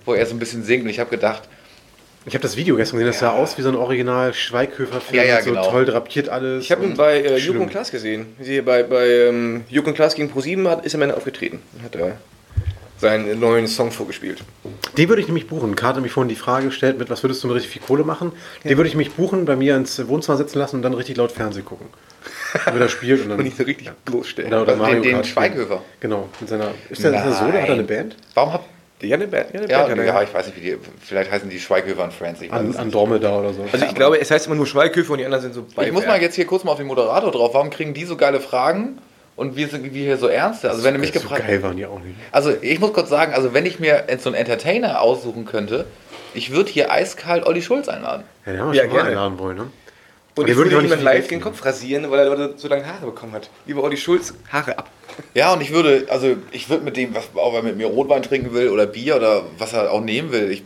wo 0.06 0.14
er 0.14 0.26
so 0.26 0.36
ein 0.36 0.40
bisschen 0.40 0.64
singt 0.64 0.84
und 0.84 0.90
ich 0.90 1.00
habe 1.00 1.10
gedacht, 1.10 1.44
Ich 2.26 2.34
habe 2.34 2.42
das 2.42 2.58
Video 2.58 2.76
gestern 2.76 2.98
gesehen, 2.98 3.12
das 3.12 3.20
sah 3.20 3.32
aus 3.32 3.58
wie 3.58 3.62
so 3.62 3.70
ein 3.70 3.76
Original 3.76 4.34
Schweighöfer-Film. 4.34 5.22
Ja, 5.22 5.28
ja, 5.28 5.36
mit 5.36 5.46
so 5.46 5.50
genau. 5.52 5.72
toll 5.72 5.86
drapiert 5.86 6.30
alles. 6.30 6.64
Ich 6.64 6.72
habe 6.72 6.86
ihn 6.86 6.96
bei 6.96 7.22
äh. 7.22 7.38
Joko 7.38 7.62
und 7.64 7.70
Klaas 7.70 7.92
gesehen. 7.92 8.28
Sehe, 8.40 8.62
bei, 8.62 8.84
bei 8.84 9.08
ähm, 9.08 9.64
Joko 9.70 9.90
und 9.90 9.96
Klaas 9.96 10.16
gegen 10.16 10.30
ProSieben 10.30 10.68
hat, 10.68 10.86
ist 10.86 10.94
er 10.94 10.98
am 10.98 11.04
Ende 11.04 11.18
aufgetreten. 11.18 11.62
Hat 11.84 11.96
er 11.96 12.18
seinen 13.00 13.40
neuen 13.40 13.68
Song 13.68 13.92
vorgespielt. 13.92 14.44
Den 14.98 15.08
würde 15.08 15.22
ich 15.22 15.28
nämlich 15.28 15.48
buchen. 15.48 15.76
Karte 15.76 15.98
hat 15.98 16.04
mich 16.04 16.12
vorhin 16.12 16.28
die 16.28 16.36
Frage 16.36 16.66
gestellt, 16.66 17.00
mit 17.00 17.10
was 17.10 17.24
würdest 17.24 17.42
du 17.44 17.48
denn 17.48 17.56
richtig 17.56 17.72
viel 17.72 17.82
Kohle 17.82 18.04
machen? 18.04 18.34
Den 18.66 18.76
würde 18.78 18.90
ich 18.90 18.96
mich 18.96 19.14
buchen, 19.14 19.46
bei 19.46 19.56
mir 19.56 19.78
ins 19.78 20.06
Wohnzimmer 20.08 20.38
setzen 20.38 20.60
lassen 20.60 20.78
und 20.78 20.82
dann 20.82 20.94
richtig 20.94 21.16
laut 21.16 21.32
Fernsehen 21.32 21.64
gucken. 21.64 21.88
Wenn 22.66 22.82
er 22.82 22.90
spielt 22.90 23.22
und 23.24 23.30
dann. 23.30 23.38
Und 23.40 23.44
nicht 23.46 23.58
so 23.58 23.64
richtig 23.64 23.92
bloßstellen. 24.06 24.52
Oder, 24.54 24.62
oder 24.64 24.72
den, 24.74 24.80
Mario 24.80 24.96
den 24.96 25.04
spielen. 25.12 25.24
Schweighöfer. 25.26 25.82
Genau, 26.00 26.30
mit 26.40 26.50
seiner. 26.50 26.72
Ist 26.90 27.04
der, 27.04 27.12
der 27.12 27.32
Solo? 27.32 27.54
Hat 27.54 27.68
er 27.68 27.74
eine 27.74 27.84
Band? 27.84 28.16
Warum 28.34 28.54
habt 28.54 28.66
Ja, 29.02 29.16
eine 29.16 29.28
Band. 29.28 29.54
Ja, 29.54 29.60
eine 29.62 29.70
ja, 29.72 29.86
Band 29.86 30.00
hat 30.00 30.06
ja, 30.08 30.22
ich 30.24 30.34
weiß 30.34 30.46
nicht, 30.48 30.58
wie 30.58 30.62
die, 30.62 30.78
vielleicht 31.02 31.32
heißen 31.32 31.50
die 31.50 31.60
Schweighöfer 31.60 32.04
und 32.04 32.14
Friends. 32.14 32.42
Ich, 32.42 32.52
weiß 32.52 32.60
An. 32.60 32.76
Andromeda 32.76 33.38
oder 33.40 33.54
so. 33.54 33.66
Also 33.72 33.86
ich 33.86 33.96
glaube, 33.96 34.20
es 34.20 34.30
heißt 34.32 34.48
immer 34.48 34.56
nur 34.56 34.68
Schweighöfer 34.68 35.14
und 35.14 35.20
die 35.20 35.26
anderen 35.26 35.44
sind 35.44 35.54
so 35.54 35.66
ich 35.82 35.92
muss 35.92 36.06
mal 36.06 36.22
jetzt 36.22 36.36
hier 36.36 36.46
kurz 36.46 36.64
mal 36.64 36.72
auf 36.72 36.78
den 36.78 36.88
Moderator 36.88 37.32
drauf. 37.32 37.54
Warum 37.54 37.70
kriegen 37.70 37.94
die 37.94 38.06
so 38.06 38.18
geile 38.18 38.40
Fragen 38.40 38.98
und 39.36 39.56
wir 39.56 39.68
sind 39.68 39.84
wir 39.84 39.92
hier 39.92 40.18
so 40.18 40.28
ernste? 40.28 40.70
Also 40.70 40.84
wenn 40.84 40.94
du 40.96 41.00
mich 41.00 41.14
so 41.14 41.20
gefragt 41.20 41.48
geil 41.48 41.64
waren 41.64 41.78
die 41.78 41.86
auch 41.86 42.00
nicht. 42.00 42.16
Also 42.32 42.54
ich 42.62 42.80
muss 42.80 42.92
kurz 42.94 43.10
sagen, 43.10 43.34
also 43.34 43.54
wenn 43.54 43.66
ich 43.66 43.80
mir 43.80 44.04
so 44.20 44.30
einen 44.30 44.36
Entertainer 44.36 45.02
aussuchen 45.02 45.46
könnte, 45.46 45.86
ich 46.34 46.52
würde 46.52 46.70
hier 46.70 46.92
eiskalt 46.92 47.46
Olli 47.46 47.62
Schulz 47.62 47.88
einladen. 47.88 48.24
Ja, 48.46 48.52
den 48.52 48.62
haben 48.62 48.72
wir 48.72 48.76
Ja, 48.78 48.84
schon 48.84 48.90
mal 48.92 48.96
gerne. 48.98 49.10
einladen 49.12 49.40
wollen, 49.40 49.58
ne? 49.58 49.68
Und 50.40 50.50
ich 50.50 50.56
würde 50.56 50.70
jemand 50.70 51.04
live 51.04 51.28
den 51.28 51.42
Kopf 51.42 51.64
rasieren, 51.66 52.10
weil 52.10 52.20
er 52.20 52.26
Leute 52.26 52.54
so 52.58 52.68
lange 52.68 52.86
Haare 52.86 53.06
bekommen 53.08 53.34
hat. 53.34 53.50
Lieber 53.66 53.84
Olli 53.84 53.98
Schulz, 53.98 54.34
Haare 54.52 54.78
ab. 54.78 54.90
Ja, 55.34 55.54
und 55.54 55.62
ich 55.62 55.72
würde, 55.72 56.06
also 56.10 56.38
ich 56.52 56.70
würde 56.70 56.84
mit 56.86 56.96
dem, 56.96 57.14
was, 57.14 57.30
ob 57.34 57.54
er 57.54 57.62
mit 57.62 57.76
mir 57.76 57.88
Rotwein 57.88 58.24
trinken 58.24 58.54
will 58.54 58.70
oder 58.70 58.86
Bier 58.86 59.18
oder 59.18 59.44
was 59.58 59.74
er 59.74 59.92
auch 59.92 60.02
nehmen 60.02 60.32
will, 60.32 60.50
ich, 60.52 60.64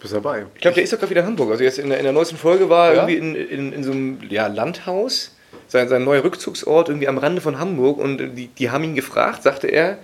Bist 0.00 0.12
dabei. 0.12 0.46
Ich 0.54 0.60
glaube, 0.60 0.74
der 0.74 0.84
ist 0.84 0.92
doch 0.92 0.98
gerade 0.98 1.10
wieder 1.10 1.20
in 1.20 1.26
Hamburg. 1.28 1.50
Also 1.50 1.62
jetzt 1.62 1.78
in 1.78 1.88
der, 1.88 1.98
in 1.98 2.04
der 2.04 2.12
neuesten 2.12 2.36
Folge 2.36 2.68
war 2.68 2.88
er 2.88 2.94
Ja? 2.94 3.08
irgendwie 3.08 3.16
in, 3.16 3.48
in, 3.48 3.72
in 3.72 3.84
so 3.84 3.92
einem 3.92 4.18
ja, 4.28 4.46
Landhaus, 4.48 5.34
sein, 5.68 5.88
sein 5.88 6.04
neuer 6.04 6.24
Rückzugsort 6.24 6.88
irgendwie 6.88 7.08
am 7.08 7.18
Rande 7.18 7.40
von 7.40 7.58
Hamburg 7.58 7.98
und 7.98 8.18
die, 8.36 8.48
die 8.48 8.70
haben 8.70 8.84
ihn 8.84 8.94
gefragt, 8.94 9.42
sagte 9.42 9.68
er, 9.68 9.98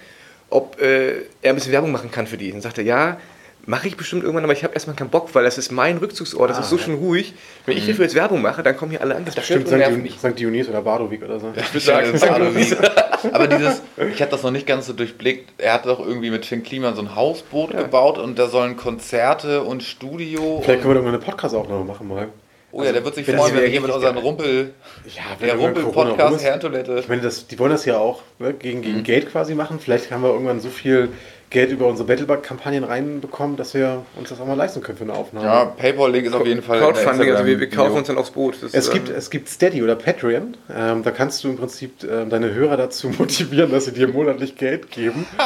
ob 0.48 0.80
äh, 0.80 1.22
er 1.42 1.50
ein 1.50 1.55
bisschen 1.57 1.72
Werbung 1.72 1.92
machen 1.92 2.11
kann 2.11 2.26
für 2.26 2.36
die. 2.36 2.53
Dann 2.53 2.61
sagte 2.61 2.82
er, 2.82 2.86
ja, 2.86 3.20
mache 3.64 3.86
ich 3.88 3.96
bestimmt 3.96 4.22
irgendwann, 4.24 4.44
aber 4.44 4.52
ich 4.52 4.64
habe 4.64 4.74
erstmal 4.74 4.96
keinen 4.96 5.10
Bock, 5.10 5.34
weil 5.34 5.44
das 5.44 5.56
ist 5.58 5.70
mein 5.70 5.98
Rückzugsort, 5.98 6.50
das 6.50 6.58
ist 6.58 6.68
so 6.70 6.78
schön 6.78 6.94
ruhig. 6.94 7.34
Wenn 7.64 7.76
ich 7.76 7.84
hierfür 7.84 8.04
jetzt 8.04 8.14
Werbung 8.14 8.42
mache, 8.42 8.62
dann 8.62 8.76
kommen 8.76 8.90
hier 8.90 9.00
alle 9.00 9.14
an, 9.14 9.24
das 9.24 9.44
Stimmt, 9.44 9.68
und 9.68 9.80
St. 9.80 9.88
Dion-. 9.88 10.08
St. 10.32 10.38
Dionys 10.38 10.68
oder 10.68 10.82
Bardowik 10.82 11.22
oder 11.22 11.38
so. 11.38 11.52
Ich 11.56 11.72
würde 11.72 12.14
sagen, 12.18 12.76
Aber 13.32 13.46
dieses, 13.46 13.82
ich 14.12 14.20
habe 14.20 14.30
das 14.32 14.42
noch 14.42 14.50
nicht 14.50 14.66
ganz 14.66 14.86
so 14.86 14.92
durchblickt. 14.92 15.52
Er 15.58 15.74
hat 15.74 15.86
doch 15.86 16.00
irgendwie 16.04 16.30
mit 16.30 16.44
Finn 16.44 16.64
Kliman 16.64 16.96
so 16.96 17.02
ein 17.02 17.14
Hausboot 17.14 17.70
gebaut 17.70 18.18
und 18.18 18.36
da 18.38 18.48
sollen 18.48 18.76
Konzerte 18.76 19.62
und 19.62 19.84
Studio. 19.84 20.60
Vielleicht 20.64 20.82
können 20.82 20.94
wir 20.94 21.00
irgendwann 21.00 21.14
eine 21.20 21.24
Podcast-Aufnahme 21.24 21.84
machen 21.84 22.08
mal. 22.08 22.28
oh 22.72 22.82
ja, 22.82 22.90
der 22.90 23.04
wird 23.04 23.14
sich 23.14 23.26
freuen, 23.26 23.38
das 23.38 23.54
wenn 23.54 23.60
wir 23.62 23.68
hier 23.68 23.80
mit 23.80 23.92
unseren 23.92 24.16
Rumpel, 24.18 24.74
Ja, 25.14 25.22
der 25.40 25.54
Rumpel-Podcast. 25.54 26.42
Herrentoilette. 26.42 26.98
Ich 26.98 27.08
meine, 27.08 27.22
das, 27.22 27.46
die 27.46 27.56
wollen 27.60 27.70
das 27.70 27.84
ja 27.84 27.96
auch 27.98 28.22
ne, 28.40 28.52
gegen, 28.54 28.80
Mhm. 28.80 28.82
gegen 28.82 29.02
Geld 29.04 29.30
quasi 29.30 29.54
machen. 29.54 29.78
Vielleicht 29.78 30.10
haben 30.10 30.22
wir 30.24 30.30
irgendwann 30.30 30.58
so 30.58 30.68
viel 30.70 31.10
Geld 31.53 31.70
über 31.70 31.86
unsere 31.86 32.09
Battleback-Kampagnen 32.09 32.84
reinbekommen, 32.84 33.57
dass 33.57 33.74
wir 33.74 34.05
uns 34.16 34.30
das 34.30 34.40
auch 34.40 34.46
mal 34.46 34.55
leisten 34.55 34.80
können 34.80 34.98
für 34.98 35.05
eine 35.05 35.14
Aufnahme. 35.14 35.46
Ja, 35.46 35.64
Paypal-Link 35.66 36.26
ist 36.26 36.34
auf 36.34 36.46
jeden 36.46 36.62
Fall. 36.62 36.80
Crowdfunding, 36.80 37.30
also 37.30 37.46
wir, 37.46 37.61
wir 37.61 37.70
kaufen 37.70 37.98
uns 37.98 38.09
dann 38.09 38.18
aufs 38.18 38.30
Boot. 38.30 38.57
Das, 38.61 38.74
Es 38.74 38.88
ähm, 38.88 38.94
gibt, 38.94 39.09
es 39.11 39.30
gibt 39.30 39.48
Steady 39.48 39.82
oder 39.82 39.94
Patreon. 39.94 40.57
Ähm, 40.74 41.03
da 41.03 41.11
kannst 41.11 41.44
du 41.44 41.48
im 41.48 41.57
Prinzip 41.57 42.05
ähm, 42.05 42.30
deine 42.30 42.53
Hörer 42.53 42.76
dazu 42.76 43.09
motivieren, 43.18 43.70
dass 43.70 43.84
sie 43.84 43.92
dir 43.92 44.09
monatlich 44.09 44.57
Geld 44.57 44.90
geben. 44.90 45.26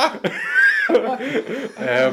ähm, 0.88 2.12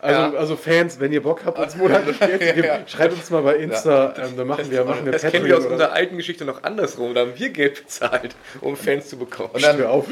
also, 0.00 0.20
Ja. 0.20 0.38
also 0.38 0.56
Fans, 0.56 1.00
wenn 1.00 1.12
ihr 1.12 1.22
Bock 1.22 1.40
habt, 1.44 1.58
uns 1.58 1.76
monatlich 1.76 2.18
Geld 2.20 2.42
zu 2.42 2.52
geben, 2.54 2.66
Ja. 2.66 2.78
schreibt 2.86 3.14
uns 3.14 3.30
mal 3.30 3.42
bei 3.42 3.56
Insta. 3.56 4.14
Ähm, 4.16 4.36
dann 4.36 4.46
machen 4.46 4.70
wir, 4.70 4.84
machen 4.84 5.04
wir 5.04 5.12
das 5.12 5.22
kennen 5.22 5.44
wir 5.46 5.56
aus 5.58 5.66
unserer 5.66 5.92
alten 5.92 6.16
Geschichte 6.16 6.44
noch 6.44 6.62
andersrum. 6.62 7.14
Da 7.14 7.22
haben 7.22 7.32
wir 7.36 7.48
Geld 7.50 7.82
bezahlt, 7.84 8.34
um 8.60 8.76
Fans 8.76 9.08
zu 9.08 9.16
bekommen. 9.18 9.50
Und 9.52 9.62
dann- 9.62 9.84
auf. 9.84 10.04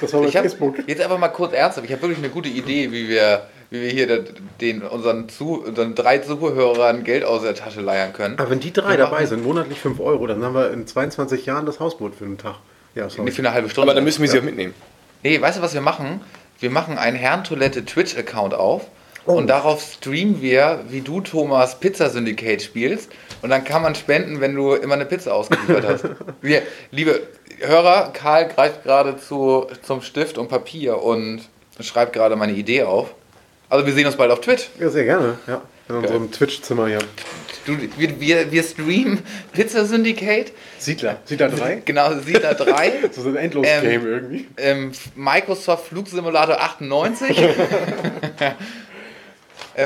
Das 0.00 0.12
war 0.12 0.20
bei 0.22 0.28
Ich 0.28 0.36
hab, 0.36 0.42
Facebook. 0.42 0.76
jetzt 0.86 1.00
einfach 1.00 1.18
mal 1.18 1.28
kurz 1.28 1.52
ernsthaft. 1.52 1.86
Ich 1.86 1.92
habe 1.92 2.02
wirklich 2.02 2.18
eine 2.18 2.28
gute 2.30 2.48
Idee, 2.48 2.90
wie 2.92 3.08
wir, 3.08 3.42
wie 3.70 3.82
wir 3.82 3.90
hier 3.90 4.06
den, 4.06 4.24
den 4.60 4.82
unseren, 4.82 5.28
zu, 5.28 5.62
unseren 5.64 5.94
drei 5.94 6.18
Zuhörern 6.18 7.04
Geld 7.04 7.24
aus 7.24 7.42
der 7.42 7.54
Tasche 7.54 7.80
leiern 7.80 8.12
können. 8.12 8.38
Aber 8.38 8.50
wenn 8.50 8.60
die 8.60 8.72
drei 8.72 8.96
dabei 8.96 9.26
sind, 9.26 9.44
monatlich 9.44 9.78
5 9.80 10.00
Euro, 10.00 10.26
dann 10.26 10.42
haben 10.44 10.54
wir 10.54 10.70
in 10.72 10.86
22 10.86 11.46
Jahren 11.46 11.66
das 11.66 11.78
Hausboot 11.80 12.14
für 12.14 12.24
einen 12.24 12.38
Tag. 12.38 12.56
Ja, 12.94 13.08
sorry. 13.08 13.24
Nicht 13.26 13.36
für 13.36 13.42
eine 13.42 13.52
halbe 13.52 13.68
Stunde. 13.70 13.88
Aber 13.90 13.94
dann 13.94 14.04
müssen 14.04 14.22
wir 14.22 14.28
sie 14.28 14.38
auch 14.40 14.42
mitnehmen. 14.42 14.74
Nee, 15.22 15.40
weißt 15.40 15.58
du, 15.58 15.62
was 15.62 15.74
wir 15.74 15.80
machen? 15.80 16.20
Wir 16.58 16.70
machen 16.70 16.98
einen 16.98 17.16
Herrentoilette 17.16 17.84
Twitch-Account 17.84 18.54
auf 18.54 18.86
Oh. 19.26 19.32
und 19.32 19.46
darauf 19.48 19.82
streamen 19.82 20.40
wir, 20.40 20.84
wie 20.88 21.02
du 21.02 21.20
Thomas 21.20 21.78
Pizza 21.78 22.08
Syndicate 22.10 22.62
spielst. 22.62 23.10
Und 23.42 23.50
dann 23.50 23.64
kann 23.64 23.82
man 23.82 23.94
spenden, 23.94 24.40
wenn 24.40 24.54
du 24.54 24.74
immer 24.74 24.94
eine 24.94 25.04
Pizza 25.06 25.34
ausgeliefert 25.34 25.84
hast. 25.86 26.04
Wir, 26.42 26.62
liebe 26.90 27.22
Hörer, 27.60 28.10
Karl 28.12 28.48
greift 28.48 28.82
gerade 28.84 29.16
zu, 29.18 29.66
zum 29.82 30.02
Stift 30.02 30.38
und 30.38 30.48
Papier 30.48 31.02
und 31.02 31.42
schreibt 31.80 32.12
gerade 32.14 32.36
meine 32.36 32.52
Idee 32.52 32.82
auf. 32.84 33.14
Also 33.68 33.86
wir 33.86 33.92
sehen 33.92 34.06
uns 34.06 34.16
bald 34.16 34.30
auf 34.30 34.40
Twitch. 34.40 34.68
Ja, 34.80 34.88
sehr 34.90 35.04
gerne. 35.04 35.38
Ja. 35.46 35.62
In 35.88 35.96
unserem 35.96 36.30
Twitch-Zimmer 36.30 36.88
hier. 36.88 36.98
Du, 37.66 37.76
wir, 37.96 38.20
wir, 38.20 38.50
wir 38.52 38.62
streamen 38.62 39.20
Pizza 39.52 39.84
Syndicate, 39.84 40.52
Siedler. 40.78 41.18
Siedler 41.24 41.48
3? 41.50 41.82
genau, 41.84 42.14
Siedler 42.20 42.54
3. 42.54 42.92
So 43.12 43.28
ein 43.28 43.36
Endlos-Game 43.36 43.84
Ähm, 43.84 44.06
irgendwie. 44.06 44.48
ähm, 44.56 44.92
Microsoft 45.14 45.88
Flugsimulator 45.88 46.60
98. 46.60 47.36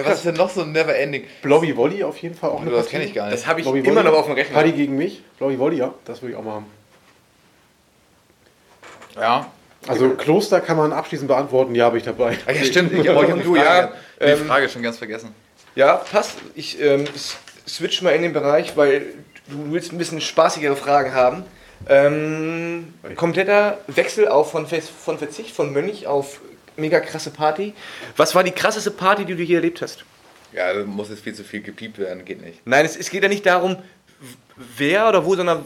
äh, 0.01 0.05
was 0.05 0.14
ist 0.18 0.24
denn 0.26 0.34
noch 0.34 0.51
so 0.51 0.62
ein 0.62 0.72
Neverending? 0.72 1.24
Blobby 1.42 1.76
Wolly 1.76 2.03
auf 2.05 2.16
jeden 2.18 2.34
Fall 2.34 2.51
auch 2.51 2.61
eine 2.62 2.70
Das 2.70 2.88
kenne 2.88 3.05
ich 3.05 3.14
gar 3.14 3.26
nicht. 3.26 3.34
Das 3.34 3.47
habe 3.47 3.61
ich 3.61 3.64
Blobby 3.66 3.80
immer 3.80 4.03
noch 4.03 4.12
auf 4.14 4.26
dem 4.26 4.34
Rechner. 4.34 4.55
Party 4.55 4.72
gegen 4.72 4.97
mich. 4.97 5.22
Blobby 5.38 5.59
Wolly, 5.59 5.76
ja. 5.78 5.95
Das 6.05 6.22
würde 6.22 6.32
ich 6.32 6.38
auch 6.38 6.45
mal 6.45 6.55
haben. 6.55 6.66
Ja. 9.16 9.51
Also 9.86 10.11
Kloster 10.11 10.61
kann 10.61 10.76
man 10.76 10.92
abschließend 10.92 11.28
beantworten. 11.28 11.74
Ja, 11.74 11.84
habe 11.86 11.99
ich 11.99 12.05
dabei. 12.05 12.38
Ah, 12.47 12.53
ja, 12.53 12.64
stimmt. 12.64 12.92
Ich, 12.92 12.99
Ich- 13.01 13.05
ich, 13.05 13.11
und 13.11 13.16
habe 13.16 13.32
die 13.38 13.42
du, 13.42 13.55
Frage, 13.55 13.92
ja, 14.20 14.26
die 14.26 14.30
ähm, 14.40 14.47
Frage 14.47 14.68
schon 14.68 14.82
ganz 14.82 14.97
vergessen. 14.99 15.34
Ja, 15.74 15.97
passt. 15.97 16.38
Ich 16.55 16.80
ähm, 16.80 17.05
switch 17.68 18.01
mal 18.03 18.11
in 18.11 18.22
den 18.22 18.32
Bereich, 18.32 18.76
weil 18.76 19.03
du 19.49 19.72
willst 19.72 19.92
ein 19.92 19.99
bisschen 19.99 20.20
spaßigere 20.20 20.76
Fragen 20.76 21.12
haben. 21.14 21.45
Ähm, 21.86 22.95
kompletter 23.16 23.78
Wechsel 23.88 24.28
auf 24.28 24.53
von, 24.53 24.66
von 24.66 25.18
Verzicht 25.18 25.55
von 25.55 25.72
Mönch 25.72 26.07
auf 26.07 26.40
mega 26.77 27.01
krasse 27.01 27.31
Party. 27.31 27.75
Was 28.16 28.35
war 28.35 28.45
die 28.45 28.53
krasseste 28.53 28.91
Party, 28.91 29.25
die 29.25 29.35
du 29.35 29.43
hier 29.43 29.57
erlebt 29.57 29.83
hast? 29.83 30.05
Ja, 30.53 30.72
da 30.72 30.85
muss 30.85 31.11
jetzt 31.11 31.22
viel 31.22 31.35
zu 31.35 31.45
viel 31.45 31.62
gepiept 31.62 31.99
werden, 31.99 32.25
geht 32.25 32.43
nicht. 32.43 32.64
Nein, 32.64 32.85
es, 32.85 32.97
es 32.97 33.11
geht 33.11 33.22
ja 33.22 33.29
nicht 33.29 33.45
darum, 33.45 33.77
wer 34.57 35.09
oder 35.09 35.25
wo, 35.25 35.35
sondern 35.35 35.64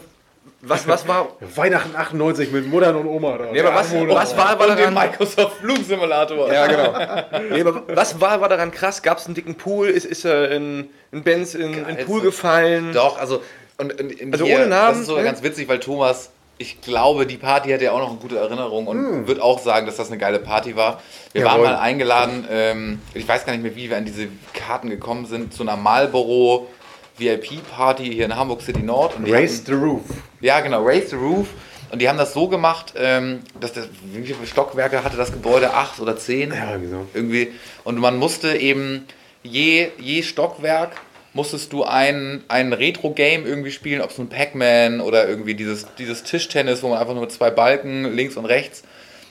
was, 0.61 0.87
was 0.87 1.07
war. 1.07 1.37
Weihnachten 1.55 1.95
98 1.95 2.51
mit 2.51 2.67
Muttern 2.67 2.95
und 2.95 3.07
Oma. 3.07 3.37
Da. 3.37 3.51
Nee, 3.51 3.61
aber 3.61 3.75
was, 3.75 3.93
was 3.93 4.35
war, 4.35 4.59
war 4.59 4.69
Und 4.69 4.79
daran. 4.79 4.93
Microsoft 4.93 5.57
Flugsimulator. 5.57 6.51
Ja, 6.51 6.67
genau. 6.67 7.49
Nee, 7.51 7.61
aber 7.61 7.83
was 7.95 8.19
war, 8.19 8.41
war 8.41 8.49
daran 8.49 8.71
krass? 8.71 9.01
Gab 9.01 9.19
es 9.19 9.25
einen 9.25 9.35
dicken 9.35 9.55
Pool? 9.55 9.87
Ist, 9.87 10.05
ist 10.05 10.25
er 10.25 10.51
in, 10.51 10.89
in 11.11 11.23
Benz 11.23 11.55
in, 11.55 11.73
in 11.73 11.85
den 11.85 12.05
Pool 12.05 12.21
gefallen? 12.21 12.91
Doch, 12.93 13.17
also, 13.19 13.43
und, 13.77 13.99
und, 13.99 14.11
in 14.11 14.33
Also 14.33 14.45
hier, 14.45 14.55
ohne 14.55 14.67
Namen, 14.67 14.93
Das 14.93 14.99
ist 15.01 15.07
sogar 15.07 15.23
ne? 15.23 15.29
ganz 15.29 15.43
witzig, 15.43 15.67
weil 15.69 15.79
Thomas, 15.79 16.31
ich 16.61 16.81
glaube, 16.81 17.25
die 17.25 17.37
Party 17.37 17.69
hat 17.71 17.81
ja 17.81 17.93
auch 17.93 17.99
noch 17.99 18.09
eine 18.09 18.19
gute 18.19 18.37
Erinnerung 18.37 18.85
und 18.85 19.27
wird 19.27 19.39
auch 19.41 19.59
sagen, 19.59 19.85
dass 19.85 19.95
das 19.95 20.09
eine 20.09 20.17
geile 20.17 20.39
Party 20.39 20.75
war. 20.75 21.01
Wir 21.33 21.45
waren 21.45 21.61
Jawohl. 21.61 21.67
mal 21.73 21.77
eingeladen, 21.79 22.45
ähm, 22.51 23.01
ich 23.13 23.25
weiß 23.27 23.45
gar 23.45 23.53
nicht 23.53 23.63
mehr, 23.63 23.75
wie 23.75 23.89
wir 23.89 23.95
an 23.97 24.03
diese 24.05 24.27
Karten 24.53 24.89
gekommen 24.89 25.25
sind, 25.25 25.53
zu 25.53 25.63
einer 25.63 25.77
Marlboro 25.77 26.67
VIP-Party 27.17 28.13
hier 28.13 28.25
in 28.25 28.35
Hamburg 28.35 28.61
City 28.61 28.81
Nord. 28.83 29.13
Raise 29.25 29.61
hatten- 29.61 29.65
the 29.65 29.71
Roof. 29.73 30.01
ja, 30.41 30.59
genau, 30.59 30.83
Raise 30.83 31.07
the 31.09 31.15
Roof. 31.15 31.47
Und 31.91 32.01
die 32.01 32.07
haben 32.09 32.17
das 32.19 32.33
so 32.33 32.47
gemacht, 32.47 32.93
ähm, 32.97 33.39
dass 33.59 33.73
das, 33.73 33.87
wie 34.03 34.23
viele 34.23 34.45
Stockwerke 34.45 35.03
hatte 35.03 35.17
das 35.17 35.31
Gebäude? 35.31 35.73
Acht 35.73 35.99
oder 35.99 36.17
zehn? 36.17 36.51
Ja, 36.51 36.77
so. 36.79 37.07
Irgendwie. 37.13 37.51
Und 37.83 37.97
man 37.97 38.17
musste 38.17 38.55
eben 38.57 39.05
je, 39.43 39.89
je 39.97 40.21
Stockwerk 40.21 40.91
musstest 41.39 41.71
du 41.71 41.85
ein, 41.85 42.43
ein 42.49 42.73
Retro-Game 42.73 43.45
irgendwie 43.45 43.71
spielen, 43.71 44.01
ob 44.01 44.09
es 44.09 44.17
nun 44.17 44.27
Pac-Man 44.27 44.99
oder 44.99 45.25
irgendwie 45.29 45.55
dieses, 45.55 45.87
dieses 45.97 46.23
Tischtennis, 46.23 46.83
wo 46.83 46.89
man 46.89 46.99
einfach 46.99 47.13
nur 47.13 47.21
mit 47.21 47.31
zwei 47.31 47.49
Balken 47.49 48.13
links 48.13 48.35
und 48.35 48.43
rechts. 48.43 48.83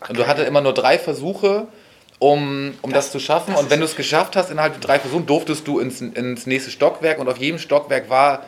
Und 0.08 0.18
du 0.18 0.26
hattest 0.26 0.48
immer 0.48 0.62
nur 0.62 0.72
drei 0.72 0.98
Versuche, 0.98 1.66
um, 2.18 2.72
um 2.80 2.94
das, 2.94 3.12
zu 3.12 3.20
schaffen. 3.20 3.54
Und 3.54 3.68
wenn 3.68 3.80
du 3.80 3.84
es 3.84 3.94
geschafft 3.94 4.36
hast, 4.36 4.50
innerhalb 4.50 4.72
der 4.72 4.80
drei 4.80 4.98
Versuchen, 4.98 5.26
durftest 5.26 5.68
du 5.68 5.80
ins, 5.80 6.00
ins 6.00 6.46
nächste 6.46 6.70
Stockwerk. 6.70 7.18
Und 7.18 7.28
auf 7.28 7.36
jedem 7.36 7.58
Stockwerk 7.58 8.08
war 8.08 8.46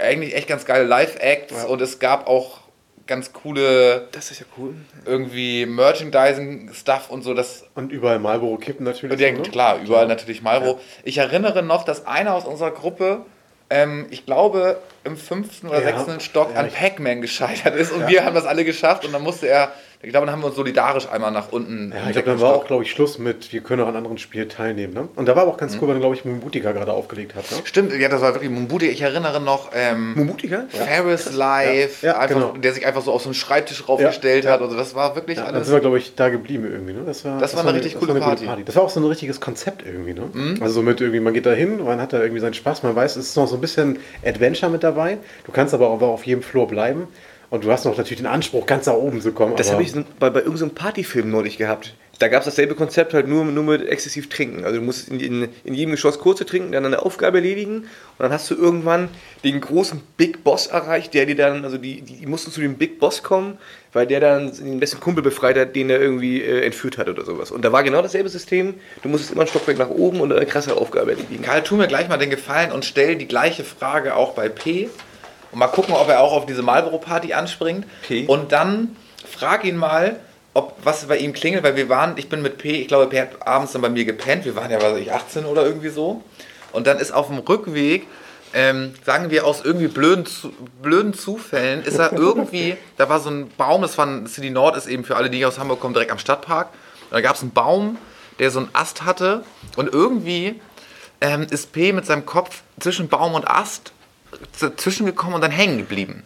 eigentlich 0.00 0.34
echt 0.34 0.48
ganz 0.48 0.64
geile 0.64 0.84
Live-Acts. 0.84 1.64
Und 1.64 1.80
es 1.80 2.00
gab 2.00 2.26
auch 2.26 2.57
ganz 3.08 3.32
coole 3.32 4.06
Das 4.12 4.30
ist 4.30 4.38
ja 4.40 4.46
cool. 4.56 4.74
irgendwie 5.04 5.66
Merchandising-Stuff 5.66 7.10
und 7.10 7.22
so. 7.22 7.34
Das 7.34 7.64
Und 7.74 7.90
überall 7.90 8.18
Marlboro 8.20 8.56
kippen 8.58 8.84
natürlich. 8.84 9.18
ja, 9.18 9.34
so, 9.34 9.42
ne? 9.42 9.48
klar, 9.48 9.78
überall 9.82 10.06
natürlich 10.06 10.42
Marlboro. 10.42 10.78
Ich 11.02 11.18
erinnere 11.18 11.62
noch, 11.62 11.84
dass 11.84 12.06
einer 12.06 12.34
aus 12.34 12.44
unserer 12.44 12.70
Gruppe, 12.70 13.22
ähm, 13.70 14.06
ich 14.10 14.24
glaube, 14.26 14.78
im 15.04 15.16
fünften 15.16 15.68
oder 15.68 15.80
Ja. 15.80 15.86
sechsten 15.86 16.20
Stock 16.20 16.50
Ja, 16.54 16.60
an 16.60 16.70
Pac-Man 16.70 17.20
gescheitert 17.20 17.74
ist 17.74 17.90
und 17.92 18.06
wir 18.06 18.24
haben 18.24 18.34
das 18.34 18.46
alle 18.46 18.64
geschafft 18.64 19.04
und 19.04 19.12
dann 19.12 19.22
musste 19.22 19.48
er, 19.48 19.72
ich 20.00 20.10
glaube, 20.10 20.26
dann 20.26 20.32
haben 20.32 20.42
wir 20.42 20.46
uns 20.46 20.54
solidarisch 20.56 21.08
einmal 21.10 21.32
nach 21.32 21.50
unten. 21.50 21.90
Ja, 21.92 22.06
ich 22.06 22.12
glaube, 22.12 22.28
dann 22.30 22.40
war 22.40 22.54
auch, 22.54 22.66
glaube 22.66 22.84
ich, 22.84 22.90
Schluss 22.92 23.18
mit, 23.18 23.52
wir 23.52 23.60
können 23.62 23.82
auch 23.82 23.88
an 23.88 23.96
anderen 23.96 24.16
Spielen 24.18 24.48
teilnehmen. 24.48 24.94
Ne? 24.94 25.08
Und 25.16 25.26
da 25.26 25.34
war 25.34 25.42
aber 25.42 25.52
auch 25.52 25.56
ganz 25.56 25.74
Mhm. 25.74 25.82
cool, 25.82 25.88
weil 25.88 25.98
glaube 25.98 26.14
ich, 26.14 26.24
Mumbutika 26.24 26.70
gerade 26.70 26.92
aufgelegt 26.92 27.34
hat. 27.34 27.50
Ne? 27.50 27.56
Stimmt, 27.64 27.92
ja, 27.92 28.08
das 28.08 28.20
war 28.20 28.32
wirklich 28.34 28.50
Mumbuti. 28.50 28.86
Ich 28.86 29.00
erinnere 29.02 29.40
noch, 29.40 29.70
ähm, 29.74 30.14
Mumutiger? 30.14 30.66
Ferris 30.68 31.32
Live, 31.32 32.02
Ja, 32.02 32.10
ja, 32.12 32.18
einfach, 32.20 32.34
genau. 32.36 32.52
der 32.56 32.72
sich 32.74 32.86
einfach 32.86 33.02
so 33.02 33.12
auf 33.12 33.22
so 33.22 33.28
einen 33.28 33.34
Schreibtisch 33.34 33.88
raufgestellt 33.88 34.44
Ja, 34.44 34.52
hat. 34.52 34.60
Also 34.62 34.76
das 34.76 34.94
war 34.94 35.16
wirklich 35.16 35.38
Ja, 35.38 35.46
dann 35.46 35.56
alles. 35.56 35.66
sind 35.66 35.76
wir, 35.76 35.80
glaube 35.80 35.98
ich, 35.98 36.14
da 36.14 36.28
geblieben 36.28 36.68
irgendwie. 36.70 36.92
Ne? 36.92 37.00
Das 37.04 37.24
war, 37.24 37.38
Das 37.40 37.56
war 37.56 37.62
eine 37.64 37.74
richtig 37.74 37.94
das 37.94 38.00
coole 38.00 38.12
eine 38.12 38.20
Party. 38.20 38.44
Mhm. 38.46 38.64
Das 38.66 38.76
war 38.76 38.84
auch 38.84 38.90
so 38.90 39.00
ein 39.00 39.04
richtiges 39.06 39.40
Konzept 39.40 39.84
irgendwie. 39.84 40.14
Ne? 40.14 40.22
Also 40.60 40.74
so 40.74 40.82
mit 40.82 41.00
irgendwie, 41.00 41.18
man 41.20 41.34
geht 41.34 41.44
da 41.46 41.52
hin, 41.52 41.82
man 41.84 42.00
hat 42.00 42.12
da 42.12 42.20
irgendwie 42.20 42.40
seinen 42.40 42.54
Spaß, 42.54 42.84
man 42.84 42.94
weiß, 42.94 43.16
es 43.16 43.30
ist 43.30 43.36
noch 43.36 43.48
so 43.48 43.56
ein 43.56 43.60
bisschen 43.60 43.98
Adventure 44.24 44.70
mit 44.70 44.84
dabei. 44.84 45.18
Du 45.44 45.50
kannst 45.50 45.74
aber 45.74 45.88
auch 45.90 46.00
auf 46.02 46.24
jedem 46.24 46.42
Floor 46.42 46.68
bleiben. 46.68 47.08
Und 47.50 47.64
du 47.64 47.72
hast 47.72 47.84
noch 47.84 47.96
natürlich 47.96 48.18
den 48.18 48.26
Anspruch, 48.26 48.66
ganz 48.66 48.86
nach 48.86 48.94
oben 48.94 49.20
zu 49.20 49.32
kommen. 49.32 49.56
Das 49.56 49.72
habe 49.72 49.82
ich 49.82 49.94
bei, 50.18 50.28
bei 50.28 50.40
irgendeinem 50.40 50.70
Partyfilm 50.70 51.30
neulich 51.30 51.56
gehabt. 51.56 51.94
Da 52.18 52.26
gab 52.26 52.40
es 52.40 52.46
dasselbe 52.46 52.74
Konzept, 52.74 53.14
halt 53.14 53.28
nur, 53.28 53.44
nur 53.44 53.62
mit 53.62 53.88
exzessiv 53.88 54.28
trinken. 54.28 54.64
Also 54.64 54.80
du 54.80 54.84
musst 54.84 55.08
in, 55.08 55.20
in, 55.20 55.48
in 55.62 55.74
jedem 55.74 55.92
Geschoss 55.92 56.18
kurze 56.18 56.44
trinken, 56.44 56.72
dann 56.72 56.84
eine 56.84 57.00
Aufgabe 57.02 57.38
erledigen 57.38 57.76
und 57.76 57.86
dann 58.18 58.32
hast 58.32 58.50
du 58.50 58.56
irgendwann 58.56 59.08
den 59.44 59.60
großen 59.60 60.00
Big 60.16 60.42
Boss 60.42 60.66
erreicht, 60.66 61.14
der 61.14 61.26
dir 61.26 61.36
dann, 61.36 61.64
also 61.64 61.78
die, 61.78 62.00
die, 62.00 62.16
die 62.16 62.26
mussten 62.26 62.50
zu 62.50 62.60
dem 62.60 62.74
Big 62.74 62.98
Boss 62.98 63.22
kommen, 63.22 63.58
weil 63.92 64.08
der 64.08 64.18
dann 64.18 64.52
den 64.52 64.80
besten 64.80 64.98
Kumpel 64.98 65.22
befreit 65.22 65.56
hat, 65.56 65.76
den 65.76 65.90
er 65.90 66.00
irgendwie 66.00 66.42
äh, 66.42 66.64
entführt 66.64 66.98
hat 66.98 67.08
oder 67.08 67.24
sowas. 67.24 67.52
Und 67.52 67.64
da 67.64 67.70
war 67.70 67.84
genau 67.84 68.02
dasselbe 68.02 68.28
System. 68.28 68.74
Du 69.02 69.08
musstest 69.08 69.32
immer 69.32 69.42
ein 69.42 69.48
Stockwerk 69.48 69.78
nach 69.78 69.90
oben 69.90 70.20
und 70.20 70.32
eine 70.32 70.44
krasse 70.44 70.76
Aufgabe 70.76 71.12
erledigen. 71.12 71.42
Karl, 71.44 71.62
tu 71.62 71.76
mir 71.76 71.86
gleich 71.86 72.08
mal 72.08 72.16
den 72.16 72.30
Gefallen 72.30 72.72
und 72.72 72.84
stell 72.84 73.14
die 73.14 73.28
gleiche 73.28 73.62
Frage 73.62 74.16
auch 74.16 74.32
bei 74.32 74.48
P. 74.48 74.88
Und 75.52 75.58
mal 75.58 75.68
gucken, 75.68 75.94
ob 75.94 76.08
er 76.08 76.20
auch 76.20 76.32
auf 76.32 76.46
diese 76.46 76.62
Marlboro-Party 76.62 77.32
anspringt. 77.32 77.86
P? 78.06 78.26
Und 78.26 78.52
dann 78.52 78.96
frag 79.30 79.64
ihn 79.64 79.76
mal, 79.76 80.20
ob 80.54 80.76
was 80.84 81.06
bei 81.06 81.16
ihm 81.18 81.32
klingelt, 81.32 81.62
weil 81.62 81.76
wir 81.76 81.88
waren, 81.88 82.14
ich 82.16 82.28
bin 82.28 82.42
mit 82.42 82.58
P, 82.58 82.82
ich 82.82 82.88
glaube, 82.88 83.06
P 83.06 83.20
hat 83.20 83.46
abends 83.46 83.72
dann 83.72 83.82
bei 83.82 83.88
mir 83.88 84.04
gepennt. 84.04 84.44
Wir 84.44 84.56
waren 84.56 84.70
ja, 84.70 84.80
weiß 84.82 84.98
ich, 84.98 85.12
18 85.12 85.44
oder 85.44 85.64
irgendwie 85.64 85.88
so. 85.90 86.22
Und 86.72 86.86
dann 86.86 86.98
ist 86.98 87.12
auf 87.12 87.28
dem 87.28 87.38
Rückweg, 87.38 88.06
ähm, 88.54 88.94
sagen 89.04 89.30
wir 89.30 89.46
aus 89.46 89.62
irgendwie 89.64 89.88
blöden, 89.88 90.26
Zu- 90.26 90.52
blöden 90.82 91.12
Zufällen, 91.14 91.82
ist 91.84 91.98
er 91.98 92.12
irgendwie, 92.12 92.76
da 92.96 93.08
war 93.08 93.20
so 93.20 93.30
ein 93.30 93.50
Baum, 93.56 93.82
das 93.82 93.96
war 93.98 94.06
ein 94.06 94.26
City 94.26 94.50
Nord, 94.50 94.76
ist 94.76 94.86
eben 94.86 95.04
für 95.04 95.16
alle, 95.16 95.30
die 95.30 95.44
aus 95.44 95.58
Hamburg 95.58 95.80
kommen, 95.80 95.94
direkt 95.94 96.10
am 96.12 96.18
Stadtpark. 96.18 96.68
Und 97.10 97.12
da 97.14 97.20
gab 97.20 97.36
es 97.36 97.42
einen 97.42 97.52
Baum, 97.52 97.96
der 98.38 98.50
so 98.50 98.58
einen 98.60 98.68
Ast 98.72 99.04
hatte 99.04 99.44
und 99.76 99.92
irgendwie 99.92 100.60
ähm, 101.20 101.46
ist 101.50 101.72
P 101.72 101.92
mit 101.92 102.06
seinem 102.06 102.24
Kopf 102.26 102.62
zwischen 102.80 103.08
Baum 103.08 103.34
und 103.34 103.48
Ast 103.48 103.92
dazwischen 104.60 105.06
gekommen 105.06 105.34
und 105.34 105.40
dann 105.40 105.50
hängen 105.50 105.78
geblieben. 105.78 106.24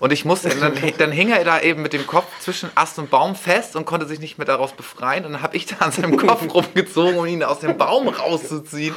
Und 0.00 0.14
ich 0.14 0.24
musste, 0.24 0.48
dann, 0.48 0.72
dann 0.98 1.12
hing 1.12 1.30
er 1.30 1.44
da 1.44 1.60
eben 1.60 1.82
mit 1.82 1.92
dem 1.92 2.06
Kopf 2.06 2.26
zwischen 2.40 2.70
Ast 2.74 2.98
und 2.98 3.10
Baum 3.10 3.36
fest 3.36 3.76
und 3.76 3.84
konnte 3.84 4.06
sich 4.06 4.18
nicht 4.18 4.38
mehr 4.38 4.46
daraus 4.46 4.72
befreien. 4.72 5.26
Und 5.26 5.32
dann 5.32 5.42
habe 5.42 5.56
ich 5.56 5.66
da 5.66 5.76
an 5.80 5.92
seinem 5.92 6.16
Kopf 6.16 6.42
rumgezogen, 6.54 7.18
um 7.18 7.26
ihn 7.26 7.44
aus 7.44 7.60
dem 7.60 7.76
Baum 7.76 8.08
rauszuziehen. 8.08 8.94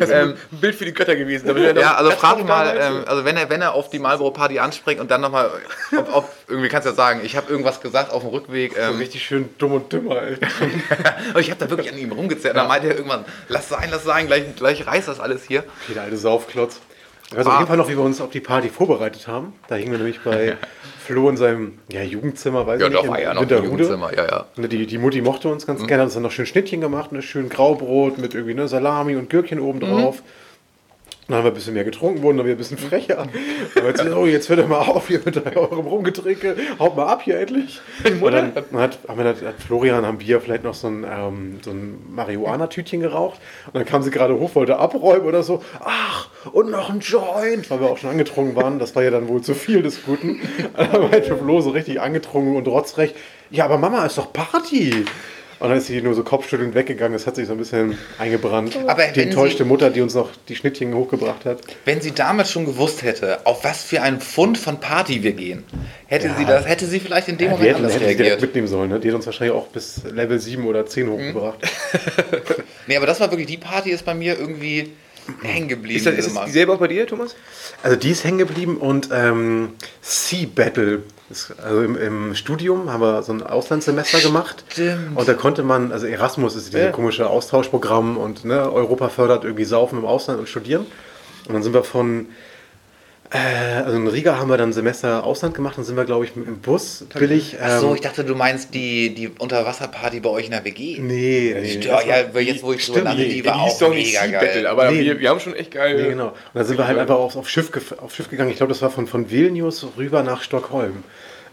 Ähm, 0.00 0.34
Ein 0.50 0.58
Bild 0.58 0.74
für 0.74 0.86
die 0.86 0.94
Götter 0.94 1.14
gewesen. 1.14 1.46
ja, 1.76 1.94
also 1.94 2.10
das 2.10 2.18
frag 2.18 2.42
mal, 2.44 2.74
ähm, 2.80 3.04
also 3.06 3.24
wenn 3.26 3.36
er, 3.36 3.50
wenn 3.50 3.60
er 3.60 3.74
auf 3.74 3.90
die 3.90 3.98
Marlboro 3.98 4.30
Party 4.30 4.58
anspringt 4.58 4.98
und 4.98 5.10
dann 5.10 5.20
nochmal, 5.20 5.50
ob, 5.94 6.16
ob, 6.16 6.32
irgendwie 6.48 6.70
kannst 6.70 6.86
du 6.86 6.90
ja 6.90 6.96
sagen, 6.96 7.20
ich 7.22 7.36
habe 7.36 7.50
irgendwas 7.50 7.82
gesagt 7.82 8.10
auf 8.10 8.22
dem 8.22 8.30
Rückweg. 8.30 8.74
Ähm, 8.78 8.96
Richtig 8.96 9.24
schön 9.24 9.50
dumm 9.58 9.72
und 9.72 9.92
dümmer, 9.92 10.22
ey. 10.22 10.38
und 11.34 11.40
ich 11.40 11.50
habe 11.50 11.62
da 11.62 11.68
wirklich 11.68 11.92
an 11.92 11.98
ihm 11.98 12.12
rumgezerrt. 12.12 12.54
Und 12.54 12.60
dann 12.60 12.68
meinte 12.68 12.88
er 12.88 12.96
irgendwann, 12.96 13.26
lass 13.48 13.68
sein, 13.68 13.90
lass 13.90 14.04
sein, 14.04 14.26
gleich, 14.26 14.56
gleich 14.56 14.86
reißt 14.86 15.08
das 15.08 15.20
alles 15.20 15.44
hier. 15.44 15.64
Okay, 15.84 15.94
der 15.94 16.04
alte 16.04 16.16
Saufklotz. 16.16 16.80
Ich 17.30 17.36
weiß 17.36 17.46
auf 17.46 17.52
Ah. 17.52 17.56
jeden 17.56 17.66
Fall 17.68 17.76
noch, 17.76 17.88
wie 17.88 17.96
wir 17.96 18.04
uns 18.04 18.20
auf 18.20 18.30
die 18.30 18.40
Party 18.40 18.68
vorbereitet 18.68 19.26
haben. 19.26 19.52
Da 19.68 19.74
hingen 19.74 19.90
wir 19.90 19.98
nämlich 19.98 20.20
bei 20.22 20.56
Flo 21.04 21.28
in 21.28 21.36
seinem 21.36 21.78
ja, 21.90 22.02
Jugendzimmer, 22.02 22.66
weiß 22.66 22.80
Ja, 22.80 22.86
ich 22.86 22.92
nicht, 22.92 23.02
doch, 23.04 23.08
war 23.08 23.18
in 23.18 23.24
ja 23.24 23.34
noch 23.34 23.42
Winterhude. 23.42 23.66
Jugendzimmer, 23.66 24.14
ja, 24.16 24.26
ja. 24.26 24.66
Die, 24.68 24.86
die 24.86 24.98
Mutti 24.98 25.20
mochte 25.22 25.48
uns 25.48 25.66
ganz 25.66 25.84
gerne, 25.86 26.02
hat 26.02 26.06
uns 26.06 26.14
dann 26.14 26.22
noch 26.22 26.30
schön 26.30 26.46
Schnittchen 26.46 26.80
gemacht, 26.80 27.10
ne, 27.12 27.22
schön 27.22 27.48
Graubrot 27.48 28.18
mit 28.18 28.34
irgendwie 28.34 28.54
ne, 28.54 28.68
Salami 28.68 29.16
und 29.16 29.28
Gürkchen 29.30 29.58
oben 29.60 29.80
drauf. 29.80 30.22
Dann 31.28 31.38
haben 31.38 31.44
wir 31.44 31.50
ein 31.50 31.54
bisschen 31.54 31.74
mehr 31.74 31.82
getrunken, 31.82 32.22
wurden 32.22 32.36
dann 32.36 32.46
wieder 32.46 32.54
ein 32.54 32.58
bisschen 32.58 32.78
frecher. 32.78 33.26
Aber 33.76 33.88
jetzt, 33.88 34.06
oh, 34.06 34.26
jetzt 34.26 34.48
hört 34.48 34.60
ihr 34.60 34.66
mal 34.66 34.78
auf 34.78 35.08
hier 35.08 35.20
mit 35.24 35.56
eurem 35.56 35.86
Rumgetränke, 35.86 36.56
haut 36.78 36.96
mal 36.96 37.06
ab 37.06 37.22
hier 37.22 37.40
endlich. 37.40 37.80
Und 38.20 38.32
dann, 38.32 38.52
hat, 38.54 38.98
haben 39.08 39.18
wir, 39.18 39.24
hat 39.24 39.60
Florian 39.66 40.04
am 40.04 40.18
Bier 40.18 40.40
vielleicht 40.40 40.62
noch 40.62 40.74
so 40.74 40.86
ein, 40.86 41.04
ähm, 41.04 41.58
so 41.64 41.72
ein 41.72 41.98
Marihuana-Tütchen 42.14 43.00
geraucht. 43.00 43.40
Und 43.66 43.74
dann 43.74 43.84
kam 43.84 44.02
sie 44.02 44.12
gerade 44.12 44.38
hoch, 44.38 44.54
wollte 44.54 44.78
abräumen 44.78 45.26
oder 45.26 45.42
so. 45.42 45.64
Ach, 45.80 46.28
und 46.52 46.70
noch 46.70 46.90
ein 46.90 47.00
Joint, 47.00 47.68
weil 47.70 47.80
wir 47.80 47.90
auch 47.90 47.98
schon 47.98 48.10
angetrunken 48.10 48.54
waren. 48.54 48.78
Das 48.78 48.94
war 48.94 49.02
ja 49.02 49.10
dann 49.10 49.26
wohl 49.26 49.42
zu 49.42 49.54
viel 49.54 49.82
des 49.82 50.04
Guten. 50.04 50.40
Dann 50.76 51.10
meinte 51.10 51.36
Flo 51.36 51.60
so 51.60 51.70
richtig 51.70 52.00
angetrunken 52.00 52.54
und 52.54 52.68
rotzrecht. 52.68 53.16
Ja, 53.50 53.64
aber 53.64 53.78
Mama, 53.78 54.06
ist 54.06 54.18
doch 54.18 54.32
Party. 54.32 55.04
Und 55.58 55.70
dann 55.70 55.78
ist 55.78 55.86
sie 55.86 56.02
nur 56.02 56.14
so 56.14 56.22
kopfschüttelnd 56.22 56.74
weggegangen. 56.74 57.14
Das 57.14 57.26
hat 57.26 57.36
sich 57.36 57.46
so 57.46 57.52
ein 57.52 57.58
bisschen 57.58 57.96
eingebrannt. 58.18 58.76
Aber 58.86 59.04
die 59.06 59.22
enttäuschte 59.22 59.62
sie- 59.64 59.68
Mutter, 59.68 59.88
die 59.90 60.02
uns 60.02 60.14
noch 60.14 60.28
die 60.48 60.54
Schnittchen 60.56 60.94
hochgebracht 60.94 61.44
hat. 61.46 61.60
Wenn 61.86 62.00
sie 62.02 62.12
damals 62.12 62.50
schon 62.52 62.66
gewusst 62.66 63.02
hätte, 63.02 63.46
auf 63.46 63.64
was 63.64 63.82
für 63.82 64.02
einen 64.02 64.20
Pfund 64.20 64.58
von 64.58 64.80
Party 64.80 65.22
wir 65.22 65.32
gehen, 65.32 65.64
hätte 66.06 66.26
Ja. 66.28 66.34
sie 66.36 66.44
das, 66.44 66.66
hätte 66.66 66.84
sie 66.86 67.00
vielleicht 67.00 67.28
in 67.28 67.38
dem 67.38 67.46
Ja, 67.46 67.50
Moment 67.52 67.68
hätten, 67.68 67.76
anders 67.76 67.92
hätten 67.94 68.00
sie 68.04 68.06
direkt 68.16 68.20
reagiert. 68.32 68.40
mitnehmen 68.42 68.68
sollen. 68.68 68.90
Ne? 68.90 69.00
Die 69.00 69.08
hat 69.08 69.14
uns 69.14 69.26
wahrscheinlich 69.26 69.56
auch 69.56 69.66
bis 69.68 70.02
Level 70.04 70.38
7 70.38 70.66
oder 70.66 70.84
10 70.86 71.08
hochgebracht. 71.10 71.58
Nee, 72.86 72.96
aber 72.96 73.06
das 73.06 73.18
war 73.20 73.30
wirklich, 73.30 73.48
die 73.48 73.56
Party 73.56 73.90
ist 73.90 74.04
bei 74.04 74.14
mir 74.14 74.38
irgendwie 74.38 74.92
hängen 75.42 75.68
geblieben. 75.68 75.96
Ist 75.98 76.06
das, 76.06 76.14
ist 76.14 76.34
Mal. 76.34 76.46
dieselbe 76.46 76.72
auch 76.72 76.78
bei 76.78 76.88
dir, 76.88 77.06
Thomas? 77.06 77.34
Also 77.82 77.96
die 77.96 78.10
ist 78.10 78.24
hängen 78.24 78.38
geblieben 78.38 78.76
und 78.78 79.08
ähm, 79.12 79.70
Sea 80.00 80.46
Battle. 80.54 81.02
Also 81.62 81.82
im, 81.82 81.96
im 81.96 82.34
Studium 82.36 82.92
haben 82.92 83.00
wir 83.00 83.22
so 83.22 83.32
ein 83.32 83.42
Auslandssemester 83.42 84.20
gemacht. 84.20 84.64
Stimmt. 84.68 85.16
Und 85.16 85.26
da 85.28 85.34
konnte 85.34 85.62
man, 85.64 85.90
also 85.92 86.06
Erasmus 86.06 86.54
ist 86.54 86.68
dieses 86.68 86.80
Ja. 86.80 86.90
komische 86.92 87.28
Austauschprogramm 87.28 88.16
und 88.16 88.44
ne, 88.44 88.70
Europa 88.72 89.08
fördert 89.08 89.44
irgendwie 89.44 89.64
Saufen 89.64 89.98
im 89.98 90.04
Ausland 90.04 90.38
und 90.38 90.48
Studieren. 90.48 90.86
Und 91.48 91.54
dann 91.54 91.62
sind 91.62 91.74
wir 91.74 91.82
von, 91.84 92.26
also 93.30 93.96
in 93.96 94.06
Riga 94.06 94.38
haben 94.38 94.48
wir 94.48 94.56
dann 94.56 94.70
ein 94.70 94.72
Semester 94.72 95.24
Ausland 95.24 95.54
gemacht, 95.54 95.76
dann 95.78 95.84
sind 95.84 95.96
wir, 95.96 96.04
glaube 96.04 96.24
ich, 96.24 96.36
mit 96.36 96.46
dem 96.46 96.60
Bus 96.60 97.04
billig. 97.14 97.56
Ach 97.60 97.80
so, 97.80 97.88
ähm, 97.88 97.94
ich 97.96 98.00
dachte, 98.00 98.24
du 98.24 98.34
meinst 98.34 98.72
die, 98.74 99.14
die 99.14 99.28
Unterwasserparty 99.28 100.20
bei 100.20 100.30
euch 100.30 100.46
in 100.46 100.52
der 100.52 100.64
WG. 100.64 100.98
Nee, 101.00 101.56
nee. 101.60 101.80
Ja, 101.80 102.00
ja, 102.02 102.40
jetzt, 102.40 102.62
wo 102.62 102.72
ich 102.72 102.84
Stimmt, 102.84 103.04
nachdenke, 103.04 103.28
nee, 103.28 103.34
die 103.34 103.44
war 103.44 103.60
auch 103.60 103.78
doch 103.78 103.90
nicht 103.92 104.20
mega 104.20 104.38
geil. 104.38 104.46
Battle, 104.46 104.70
aber 104.70 104.90
Nee. 104.90 105.00
wir, 105.00 105.18
wir 105.20 105.28
haben 105.28 105.40
schon 105.40 105.54
echt 105.54 105.72
geil. 105.72 106.00
Nee, 106.00 106.08
genau. 106.10 106.28
Und 106.28 106.34
dann 106.54 106.64
sind 106.64 106.78
wir 106.78 106.86
halt 106.86 106.98
einfach 106.98 107.16
aufs, 107.16 107.36
auf, 107.36 107.48
Schiff 107.48 107.70
auf 108.00 108.14
Schiff 108.14 108.30
gegangen. 108.30 108.50
Ich 108.50 108.56
glaube, 108.58 108.72
das 108.72 108.82
war 108.82 108.90
von, 108.90 109.06
von 109.06 109.30
Vilnius 109.30 109.86
rüber 109.96 110.22
nach 110.22 110.42
Stockholm. 110.42 111.02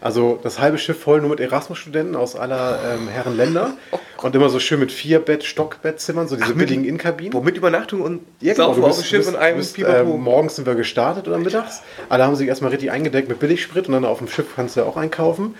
Also 0.00 0.38
das 0.42 0.58
halbe 0.58 0.78
Schiff 0.78 1.00
voll 1.00 1.20
nur 1.22 1.30
mit 1.30 1.40
Erasmus-Studenten 1.40 2.14
aus 2.14 2.36
aller 2.36 2.78
ähm, 2.94 3.08
Herren 3.08 3.36
Länder. 3.36 3.76
Und 4.24 4.34
immer 4.34 4.48
so 4.48 4.58
schön 4.58 4.80
mit 4.80 4.90
vier 4.90 5.18
Bett, 5.18 5.44
Stockbettzimmern, 5.44 6.28
so 6.28 6.36
diese 6.36 6.54
billigen 6.54 6.86
Innenkabinen. 6.86 7.34
Wo 7.34 7.42
mit 7.42 7.58
Übernachtung 7.58 8.00
und 8.00 8.22
Ja, 8.40 8.54
genau, 8.54 8.72
du 8.72 8.82
auf 8.82 8.96
bist, 8.96 9.00
dem 9.00 9.04
Schiff 9.04 9.18
bist, 9.18 9.28
und 9.28 9.36
einem 9.36 9.58
bist, 9.58 9.78
ähm, 9.78 10.18
Morgens 10.18 10.56
sind 10.56 10.66
wir 10.66 10.74
gestartet 10.76 11.28
oder 11.28 11.36
mittags. 11.36 11.82
Alle 12.08 12.24
haben 12.24 12.34
sich 12.34 12.48
erstmal 12.48 12.70
richtig 12.70 12.90
eingedeckt 12.90 13.28
mit 13.28 13.38
Billigsprit 13.38 13.86
und 13.86 13.92
dann 13.92 14.06
auf 14.06 14.20
dem 14.20 14.28
Schiff 14.28 14.46
kannst 14.56 14.76
du 14.76 14.80
ja 14.80 14.86
auch 14.86 14.96
einkaufen. 14.96 15.56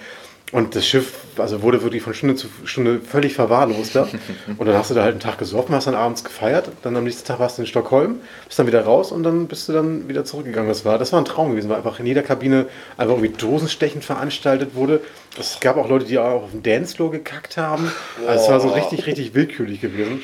Und 0.53 0.76
das 0.76 0.86
Schiff 0.86 1.14
also 1.38 1.62
wurde 1.62 1.82
wirklich 1.82 2.03
von 2.03 2.14
Stunde 2.14 2.36
zu 2.36 2.49
Stunde 2.64 3.01
völlig 3.01 3.34
verwahrlost. 3.34 3.97
Und 4.59 4.66
dann 4.66 4.76
hast 4.76 4.90
du 4.90 4.95
da 4.95 5.03
halt 5.03 5.12
einen 5.12 5.20
Tag 5.20 5.38
gesoffen, 5.38 5.74
hast 5.74 5.86
dann 5.86 5.95
abends 5.95 6.22
gefeiert. 6.22 6.70
Dann 6.82 6.97
am 6.97 7.05
nächsten 7.05 7.26
Tag 7.26 7.40
warst 7.40 7.59
du 7.59 7.62
in 7.62 7.66
Stockholm, 7.66 8.20
bist 8.47 8.59
dann 8.59 8.66
wieder 8.66 8.84
raus 8.84 9.11
und 9.11 9.22
dann 9.24 9.49
bist 9.49 9.68
du 9.68 9.72
dann 9.72 10.09
wieder 10.09 10.24
zurückgegangen. 10.24 10.68
Das 10.68 10.84
war, 10.84 10.99
das 10.99 11.12
war 11.12 11.20
ein 11.20 11.24
Traum 11.24 11.51
gewesen, 11.51 11.70
weil 11.70 11.78
einfach 11.78 11.99
in 11.99 12.07
jeder 12.07 12.22
Kabine 12.22 12.66
einfach 12.97 13.14
irgendwie 13.16 13.36
Dosenstechen 13.36 14.03
veranstaltet 14.03 14.74
wurde. 14.74 15.01
Es 15.38 15.59
gab 15.61 15.76
auch 15.76 15.88
Leute, 15.88 16.05
die 16.05 16.18
auch 16.18 16.45
auf 16.45 16.51
dem 16.53 16.62
Dancefloor 16.62 17.11
gekackt 17.11 17.57
haben. 17.57 17.90
Also 18.26 18.45
es 18.45 18.51
war 18.51 18.61
so 18.61 18.68
richtig, 18.68 19.07
richtig 19.07 19.34
willkürlich 19.34 19.80
gewesen. 19.80 20.22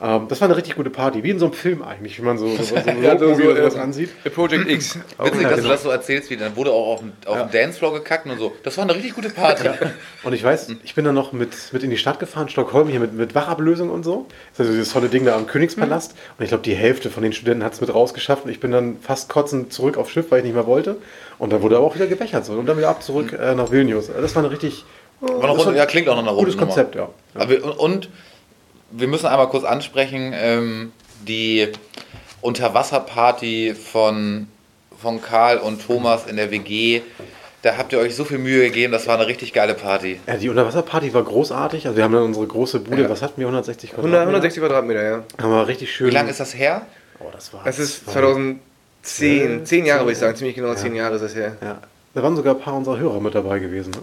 Ähm, 0.00 0.26
das 0.28 0.40
war 0.40 0.48
eine 0.48 0.56
richtig 0.56 0.76
gute 0.76 0.90
Party, 0.90 1.22
wie 1.22 1.30
in 1.30 1.38
so 1.38 1.46
einem 1.46 1.54
Film 1.54 1.82
eigentlich, 1.82 2.18
wie 2.18 2.22
man 2.22 2.38
so, 2.38 2.48
so, 2.56 2.62
so, 2.62 2.74
Ja, 3.02 3.18
so, 3.18 3.34
so, 3.34 3.56
ähm, 3.56 3.80
ansieht. 3.80 4.10
Project 4.34 4.68
X. 4.68 4.98
Witzig, 5.18 5.42
Ja, 5.42 5.48
dass 5.48 5.56
genau. 5.56 5.62
du 5.62 5.68
das 5.68 5.82
so 5.82 5.90
erzählst, 5.90 6.30
wie 6.30 6.36
dann 6.36 6.56
wurde 6.56 6.70
auch 6.72 6.94
auf 6.94 7.00
dem, 7.00 7.12
auf 7.26 7.38
dem 7.38 7.50
Dancefloor 7.50 7.94
gekackt 7.94 8.26
und 8.26 8.38
so. 8.38 8.52
Das 8.62 8.76
war 8.76 8.84
eine 8.84 8.94
richtig 8.94 9.14
gute 9.14 9.30
Party. 9.30 9.68
Und 10.22 10.32
ich 10.32 10.42
weiß, 10.42 10.68
ich 10.82 10.94
bin 10.94 11.04
dann 11.04 11.14
noch 11.14 11.32
mit, 11.32 11.72
mit 11.72 11.82
in 11.82 11.90
die 11.90 11.98
Stadt 11.98 12.18
gefahren, 12.18 12.48
Stockholm, 12.48 12.88
hier 12.88 13.00
mit, 13.00 13.14
mit 13.14 13.34
Wachablösung 13.34 13.90
und 13.90 14.04
so. 14.04 14.26
Das 14.56 14.60
ist 14.60 14.60
also 14.60 14.72
dieses 14.72 14.92
tolle 14.92 15.08
Ding 15.08 15.24
da 15.24 15.36
am 15.36 15.46
Königspalast. 15.46 16.14
Und 16.38 16.42
ich 16.42 16.48
glaube, 16.48 16.64
die 16.64 16.74
Hälfte 16.74 17.10
von 17.10 17.22
den 17.22 17.32
Studenten 17.32 17.64
hat 17.64 17.72
es 17.72 17.80
mit 17.80 17.92
rausgeschafft. 17.94 18.44
Und 18.44 18.50
ich 18.50 18.60
bin 18.60 18.70
dann 18.70 18.98
fast 19.00 19.28
kotzend 19.28 19.72
zurück 19.72 19.96
aufs 19.96 20.10
Schiff, 20.10 20.30
weil 20.30 20.38
ich 20.40 20.44
nicht 20.44 20.54
mehr 20.54 20.66
wollte. 20.66 20.96
Und 21.38 21.52
dann 21.52 21.62
wurde 21.62 21.76
aber 21.76 21.86
auch 21.86 21.94
wieder 21.94 22.06
gebechert. 22.06 22.44
So. 22.44 22.52
Und 22.54 22.66
dann 22.66 22.76
wieder 22.76 22.88
ab 22.88 23.02
zurück 23.02 23.32
äh, 23.32 23.54
nach 23.54 23.70
Vilnius. 23.70 24.08
Also 24.08 24.22
Das 24.22 24.34
war 24.34 24.42
eine 24.42 24.52
richtig 24.52 24.84
War 25.20 25.46
noch 25.48 25.58
runter, 25.58 25.74
ja, 25.74 25.86
klingt 25.86 26.08
auch 26.08 26.16
noch 26.16 26.26
eine 26.26 26.36
gutes 26.36 26.54
Runde. 26.54 26.66
Konzept, 26.66 26.94
ja. 26.94 27.08
Aber 27.34 27.54
und, 27.64 27.78
und 27.78 28.08
wir 28.90 29.08
müssen 29.08 29.26
einmal 29.26 29.48
kurz 29.48 29.64
ansprechen, 29.64 30.32
ähm, 30.34 30.92
die 31.26 31.68
Unterwasserparty 32.40 33.74
von, 33.74 34.48
von 35.00 35.20
Karl 35.20 35.58
und 35.58 35.84
Thomas 35.86 36.26
in 36.26 36.36
der 36.36 36.50
WG. 36.50 37.02
Da 37.62 37.76
habt 37.78 37.92
ihr 37.92 37.98
euch 37.98 38.14
so 38.14 38.24
viel 38.24 38.38
Mühe 38.38 38.62
gegeben, 38.64 38.92
das 38.92 39.06
war 39.08 39.16
eine 39.16 39.26
richtig 39.26 39.52
geile 39.52 39.74
Party. 39.74 40.20
ja. 40.26 40.36
Die 40.36 40.48
Unterwasserparty 40.48 41.12
war 41.14 41.24
großartig. 41.24 41.86
Also 41.86 41.96
wir 41.96 42.04
haben 42.04 42.12
dann 42.12 42.22
unsere 42.22 42.46
große 42.46 42.80
Bude, 42.80 43.08
was 43.10 43.22
hatten 43.22 43.40
wir, 43.40 43.46
160 43.46 43.90
Quadratmeter? 43.90 44.20
100, 44.20 44.34
160 44.34 44.62
Quadratmeter, 44.62 45.02
ja. 45.02 45.24
Haben 45.42 45.50
wir 45.50 45.66
richtig 45.66 45.92
schön. 45.92 46.08
Wie 46.08 46.14
lange 46.14 46.30
ist 46.30 46.38
das 46.40 46.54
her? 46.54 46.86
Oh, 47.18 47.24
das 47.32 47.52
war 47.52 47.62
Das 47.64 47.78
ist 47.78 48.04
zwei- 48.04 48.12
2010, 49.02 49.66
10 49.66 49.86
Jahre 49.86 50.02
würde 50.02 50.12
ich 50.12 50.18
sagen, 50.18 50.36
ziemlich 50.36 50.54
genau 50.54 50.74
10 50.74 50.94
Jahre 50.94 51.16
ist 51.16 51.22
das 51.22 51.34
her. 51.34 51.56
Ja, 51.62 51.78
da 52.14 52.22
waren 52.22 52.36
sogar 52.36 52.54
ein 52.54 52.60
paar 52.60 52.74
unserer 52.74 52.98
Hörer 52.98 53.20
mit 53.20 53.34
dabei 53.34 53.58
gewesen. 53.58 53.90
Ne? 53.90 53.98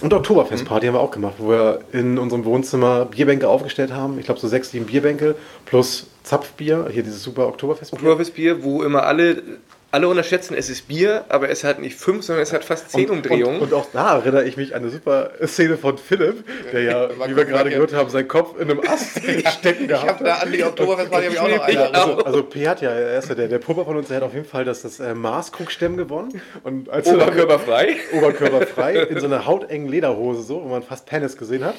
Und 0.00 0.12
Oktoberfestparty 0.12 0.86
haben 0.86 0.94
wir 0.94 1.00
auch 1.00 1.10
gemacht, 1.10 1.34
wo 1.38 1.50
wir 1.50 1.80
in 1.92 2.18
unserem 2.18 2.44
Wohnzimmer 2.44 3.04
Bierbänke 3.04 3.48
aufgestellt 3.48 3.92
haben. 3.92 4.18
Ich 4.18 4.24
glaube 4.24 4.40
so 4.40 4.48
sechs, 4.48 4.70
sieben 4.70 4.86
Bierbänke 4.86 5.36
plus 5.66 6.06
Zapfbier. 6.22 6.88
Hier 6.90 7.02
dieses 7.02 7.22
super 7.22 7.46
Oktoberfestbier. 7.48 7.98
Oktoberfestbier, 7.98 8.64
wo 8.64 8.82
immer 8.82 9.04
alle, 9.04 9.42
alle 9.94 10.08
unterschätzen, 10.08 10.54
es 10.54 10.68
ist 10.68 10.88
Bier, 10.88 11.24
aber 11.28 11.48
es 11.48 11.64
hat 11.64 11.78
nicht 11.80 11.96
5, 11.96 12.24
sondern 12.24 12.42
es 12.42 12.52
hat 12.52 12.64
fast 12.64 12.90
10 12.90 13.08
Umdrehungen. 13.10 13.60
Und, 13.60 13.72
und 13.72 13.74
auch 13.74 13.86
da 13.92 14.16
erinnere 14.18 14.44
ich 14.44 14.56
mich 14.56 14.74
an 14.74 14.82
eine 14.82 14.90
super 14.90 15.30
Szene 15.46 15.76
von 15.78 15.96
Philipp, 15.98 16.44
der 16.72 16.82
ja, 16.82 17.08
Mal 17.16 17.30
wie 17.30 17.36
wir 17.36 17.44
gerade 17.44 17.70
gehört 17.70 17.94
haben, 17.94 18.10
seinen 18.10 18.28
Kopf 18.28 18.60
in 18.60 18.70
einem 18.70 18.80
Ast 18.86 19.20
stecken 19.58 19.84
Ich 19.84 19.88
gehabt 19.88 20.08
habe 20.10 20.24
da 20.24 20.34
an 20.36 20.52
die 20.52 20.64
Oktoberfestparty 20.64 21.28
ich 21.28 21.38
auch 21.38 21.48
noch 21.48 21.68
Ich 21.68 21.78
eine. 21.78 21.88
auch. 21.90 22.08
Also, 22.08 22.24
Also, 22.24 22.42
P 22.42 22.68
hat 22.68 22.80
ja, 22.82 22.90
er 22.90 23.18
ist 23.18 23.28
ja 23.28 23.34
der, 23.36 23.48
der 23.48 23.58
Pupper 23.60 23.84
von 23.84 23.96
uns, 23.96 24.08
der 24.08 24.16
hat 24.18 24.24
auf 24.24 24.34
jeden 24.34 24.46
Fall 24.46 24.64
das, 24.64 24.82
das 24.82 24.98
äh, 25.00 25.14
Maßkrugstemm 25.14 25.96
gewonnen. 25.96 26.42
Und 26.64 26.88
als 26.90 27.06
er 27.06 27.16
dann- 27.16 27.28
Oberkörperfrei. 27.28 27.96
oberkörperfrei, 28.12 28.94
in 29.04 29.20
so 29.20 29.26
einer 29.26 29.46
hautengen 29.46 29.88
Lederhose, 29.88 30.42
so, 30.42 30.62
wo 30.62 30.68
man 30.68 30.82
fast 30.82 31.06
Penis 31.06 31.36
gesehen 31.36 31.64
hat. 31.64 31.74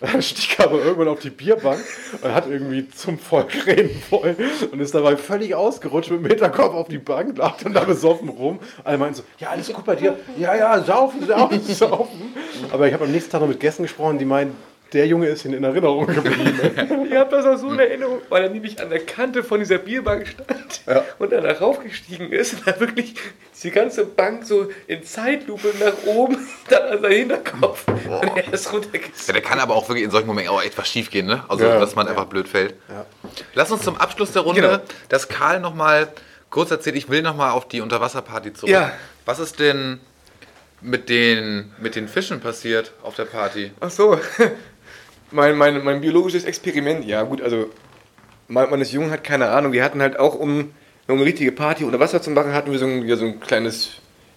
Und 0.00 0.12
dann 0.12 0.22
stieg 0.22 0.58
er 0.58 0.64
aber 0.66 0.78
irgendwann 0.82 1.08
auf 1.08 1.20
die 1.20 1.30
Bierbank 1.30 1.80
und 2.22 2.34
hat 2.34 2.48
irgendwie 2.50 2.88
zum 2.88 3.18
Volk 3.18 3.48
reden 3.66 4.02
wollen 4.10 4.36
und 4.72 4.80
ist 4.80 4.94
dabei 4.94 5.16
völlig 5.16 5.54
ausgerutscht 5.54 6.10
mit 6.10 6.20
dem 6.20 6.26
Hinterkopf 6.26 6.74
auf 6.74 6.88
die 6.88 6.98
Bank, 6.98 7.38
lag 7.38 7.56
dann 7.62 7.72
da 7.74 7.84
besoffen 7.84 8.28
rum. 8.28 8.58
Alle 8.84 8.98
meinten 8.98 9.14
so, 9.16 9.22
ja, 9.38 9.50
alles 9.50 9.72
gut 9.72 9.84
bei 9.84 9.96
dir? 9.96 10.16
Ja, 10.36 10.54
ja, 10.54 10.82
saufen, 10.82 11.26
saufen, 11.26 11.60
saufen. 11.68 12.34
Aber 12.72 12.86
ich 12.86 12.94
habe 12.94 13.04
am 13.04 13.12
nächsten 13.12 13.30
Tag 13.30 13.40
noch 13.40 13.48
mit 13.48 13.60
Gästen 13.60 13.82
gesprochen, 13.84 14.18
die 14.18 14.24
meinen, 14.24 14.56
der 14.92 15.06
Junge 15.06 15.28
ist 15.28 15.44
ihnen 15.44 15.54
in 15.54 15.62
Erinnerung 15.64 16.04
geblieben. 16.06 17.06
Ihr 17.12 17.20
habt 17.20 17.32
das 17.32 17.46
auch 17.46 17.56
so 17.56 17.70
in 17.72 17.78
Erinnerung, 17.78 18.18
weil 18.28 18.42
er 18.42 18.50
nämlich 18.50 18.80
an 18.82 18.90
der 18.90 18.98
Kante 19.06 19.44
von 19.44 19.60
dieser 19.60 19.78
Bierbank 19.78 20.26
stand 20.26 20.80
und 21.20 21.30
dann 21.32 21.44
da 21.44 21.52
raufgestiegen 21.52 22.32
ist 22.32 22.54
und 22.54 22.66
dann 22.66 22.80
wirklich 22.80 23.14
die 23.62 23.70
ganze 23.70 24.04
Bank 24.04 24.44
so 24.44 24.68
in 24.88 25.04
Zeitlupe 25.04 25.72
nach 25.78 25.92
oben, 26.06 26.38
dann 26.68 26.88
an 26.94 27.02
seinen 27.02 27.12
Hinterkopf 27.12 27.86
und 27.86 28.36
er 28.36 28.52
ist 28.52 28.72
runtergezogen. 28.72 29.12
ja, 29.28 29.32
der 29.34 29.42
kann 29.42 29.60
aber 29.60 29.76
auch 29.76 29.88
wirklich 29.88 30.04
in 30.04 30.10
solchen 30.10 30.26
Momenten 30.26 30.52
auch 30.52 30.62
etwas 30.62 30.88
schief 30.88 31.08
gehen, 31.10 31.26
ne? 31.26 31.44
Also, 31.48 31.64
Ja, 31.66 31.78
dass 31.78 31.94
man 31.94 32.06
ja. 32.06 32.10
einfach 32.12 32.24
blöd 32.26 32.48
fällt. 32.48 32.74
Ja. 32.88 33.06
Lass 33.54 33.70
uns 33.70 33.82
zum 33.82 33.96
Abschluss 33.96 34.32
der 34.32 34.42
Runde, 34.42 34.60
Genau. 34.62 34.78
dass 35.08 35.28
Karl 35.28 35.60
nochmal 35.60 36.08
kurz 36.50 36.70
erzählt, 36.70 36.96
ich 36.96 37.08
will 37.08 37.22
nochmal 37.22 37.52
auf 37.52 37.68
die 37.68 37.80
Unterwasserparty 37.80 38.52
zurück. 38.52 38.70
Ja. 38.70 38.92
Was 39.24 39.38
ist 39.38 39.60
denn 39.60 40.00
mit 40.80 41.08
den, 41.08 41.72
mit 41.78 41.94
den 41.94 42.08
Fischen 42.08 42.40
passiert 42.40 42.92
auf 43.02 43.14
der 43.14 43.24
Party? 43.24 43.70
Ach 43.80 43.90
so. 43.90 44.18
mein, 45.30 45.56
mein, 45.56 45.82
mein 45.84 46.00
biologisches 46.00 46.44
Experiment, 46.44 47.04
ja 47.04 47.22
gut, 47.22 47.40
also 47.40 47.70
man, 48.48 48.68
man 48.70 48.80
ist 48.80 48.92
jung, 48.92 49.10
hat 49.10 49.24
keine 49.24 49.48
Ahnung. 49.50 49.72
Wir 49.72 49.84
hatten 49.84 50.02
halt 50.02 50.18
auch, 50.18 50.34
um, 50.34 50.72
um 51.06 51.16
eine 51.16 51.24
richtige 51.24 51.52
Party 51.52 51.84
unter 51.84 52.00
Wasser 52.00 52.20
zu 52.20 52.30
machen, 52.30 52.52
hatten 52.52 52.72
wir 52.72 52.78
so 52.78 52.86
ein, 52.86 53.06
ja, 53.06 53.16
so 53.16 53.26
ein 53.26 53.40
kleines, 53.40 53.90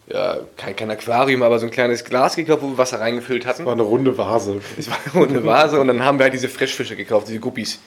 ja, 0.08 0.38
kein, 0.56 0.76
kein 0.76 0.92
Aquarium, 0.92 1.42
aber 1.42 1.60
so 1.60 1.66
ein 1.66 1.72
kleines 1.72 2.04
Glas 2.04 2.36
gekauft, 2.36 2.62
wo 2.62 2.70
wir 2.70 2.78
Wasser 2.78 3.00
reingefüllt 3.00 3.46
hatten. 3.46 3.66
War 3.66 3.74
eine 3.74 3.82
runde 3.82 4.18
Vase. 4.18 4.62
Es 4.78 4.90
war 4.90 4.98
eine 5.16 5.44
Vase 5.44 5.80
und 5.80 5.88
dann 5.88 6.04
haben 6.04 6.20
wir 6.20 6.26
halt 6.26 6.34
diese 6.34 6.50
Freshfische 6.50 6.96
gekauft, 6.96 7.28
diese 7.28 7.40
Guppies. 7.40 7.80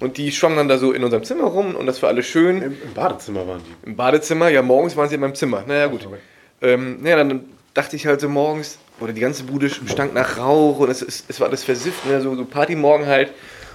Und 0.00 0.16
die 0.16 0.32
schwammen 0.32 0.56
dann 0.56 0.68
da 0.68 0.78
so 0.78 0.92
in 0.92 1.04
unserem 1.04 1.24
Zimmer 1.24 1.44
rum 1.44 1.74
und 1.76 1.86
das 1.86 2.02
war 2.02 2.08
alles 2.08 2.26
schön. 2.26 2.62
Im, 2.62 2.72
Im 2.82 2.94
Badezimmer 2.94 3.46
waren 3.46 3.60
die. 3.64 3.86
Im 3.88 3.96
Badezimmer, 3.96 4.48
ja, 4.48 4.62
morgens 4.62 4.96
waren 4.96 5.08
sie 5.08 5.14
in 5.16 5.20
meinem 5.20 5.34
Zimmer. 5.34 5.62
Naja, 5.66 5.86
gut. 5.88 6.06
okay. 6.06 6.16
Ähm, 6.62 7.02
naja, 7.02 7.16
dann 7.16 7.44
dachte 7.74 7.96
ich 7.96 8.06
halt 8.06 8.20
so 8.20 8.28
morgens, 8.28 8.78
oder 8.98 9.12
die 9.12 9.20
ganze 9.20 9.44
Bude 9.44 9.70
stank 9.70 10.14
nach 10.14 10.38
Rauch 10.38 10.78
und 10.78 10.90
es, 10.90 11.02
es, 11.02 11.24
es 11.28 11.40
war 11.40 11.48
alles 11.48 11.64
versifft, 11.64 12.06
ne? 12.06 12.20
so, 12.20 12.34
so 12.34 12.44
Partymorgen 12.44 13.06
halt. 13.06 13.32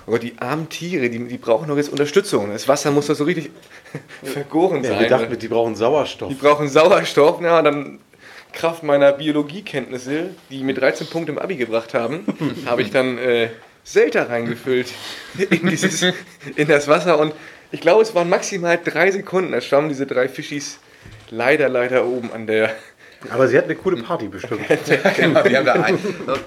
Oh 0.08 0.12
Gott, 0.12 0.22
die 0.22 0.34
armen 0.38 0.70
Tiere, 0.70 1.10
die, 1.10 1.18
die 1.28 1.38
brauchen 1.38 1.68
doch 1.68 1.78
jetzt 1.78 1.90
Unterstützung. 1.90 2.52
Das 2.52 2.68
Wasser 2.68 2.92
muss 2.92 3.08
doch 3.08 3.16
so 3.16 3.24
richtig 3.24 3.50
vergoren 4.24 4.84
Ja, 4.84 4.92
sein. 4.92 5.00
wir 5.00 5.08
dachten, 5.10 5.32
ne? 5.32 5.38
die 5.38 5.48
brauchen 5.48 5.76
Sauerstoff. 5.76 6.30
Die 6.30 6.36
brauchen 6.36 6.68
Sauerstoff, 6.70 7.40
na, 7.42 7.62
dann 7.64 8.00
Kraft 8.54 8.84
meiner 8.84 9.12
Biologiekenntnisse, 9.14 10.30
die 10.52 10.64
mir 10.64 10.76
13 10.76 11.08
Punkte 11.08 11.32
im 11.32 11.40
Abi 11.40 11.56
gebracht 11.56 11.94
haben, 11.96 12.24
habe 12.68 12.84
ich 12.84 12.92
dann 12.92 13.18
äh, 13.18 13.50
Selter 13.86 14.30
reingefüllt 14.30 14.88
in, 15.38 15.68
dieses, 15.68 16.04
in 16.56 16.68
das 16.68 16.88
Wasser 16.88 17.20
und 17.20 17.34
ich 17.72 17.82
glaube, 17.82 18.02
es 18.02 18.16
waren 18.16 18.28
maximal 18.28 18.80
drei 18.84 19.12
Sekunden, 19.12 19.52
da 19.52 19.62
schwammen 19.62 19.90
diese 19.90 20.08
drei 20.08 20.28
Fischis 20.28 20.80
leider, 21.30 21.70
leider 21.70 22.06
oben 22.06 22.32
an 22.34 22.48
der... 22.48 22.72
Aber 23.30 23.48
sie 23.48 23.58
hatten 23.58 23.70
eine 23.70 23.78
coole 23.78 24.02
Party 24.02 24.28
bestimmt. 24.28 24.62
Genau, 25.18 25.42
die 25.44 25.56
haben 25.56 25.66
da 25.66 25.74
ein, 25.74 25.98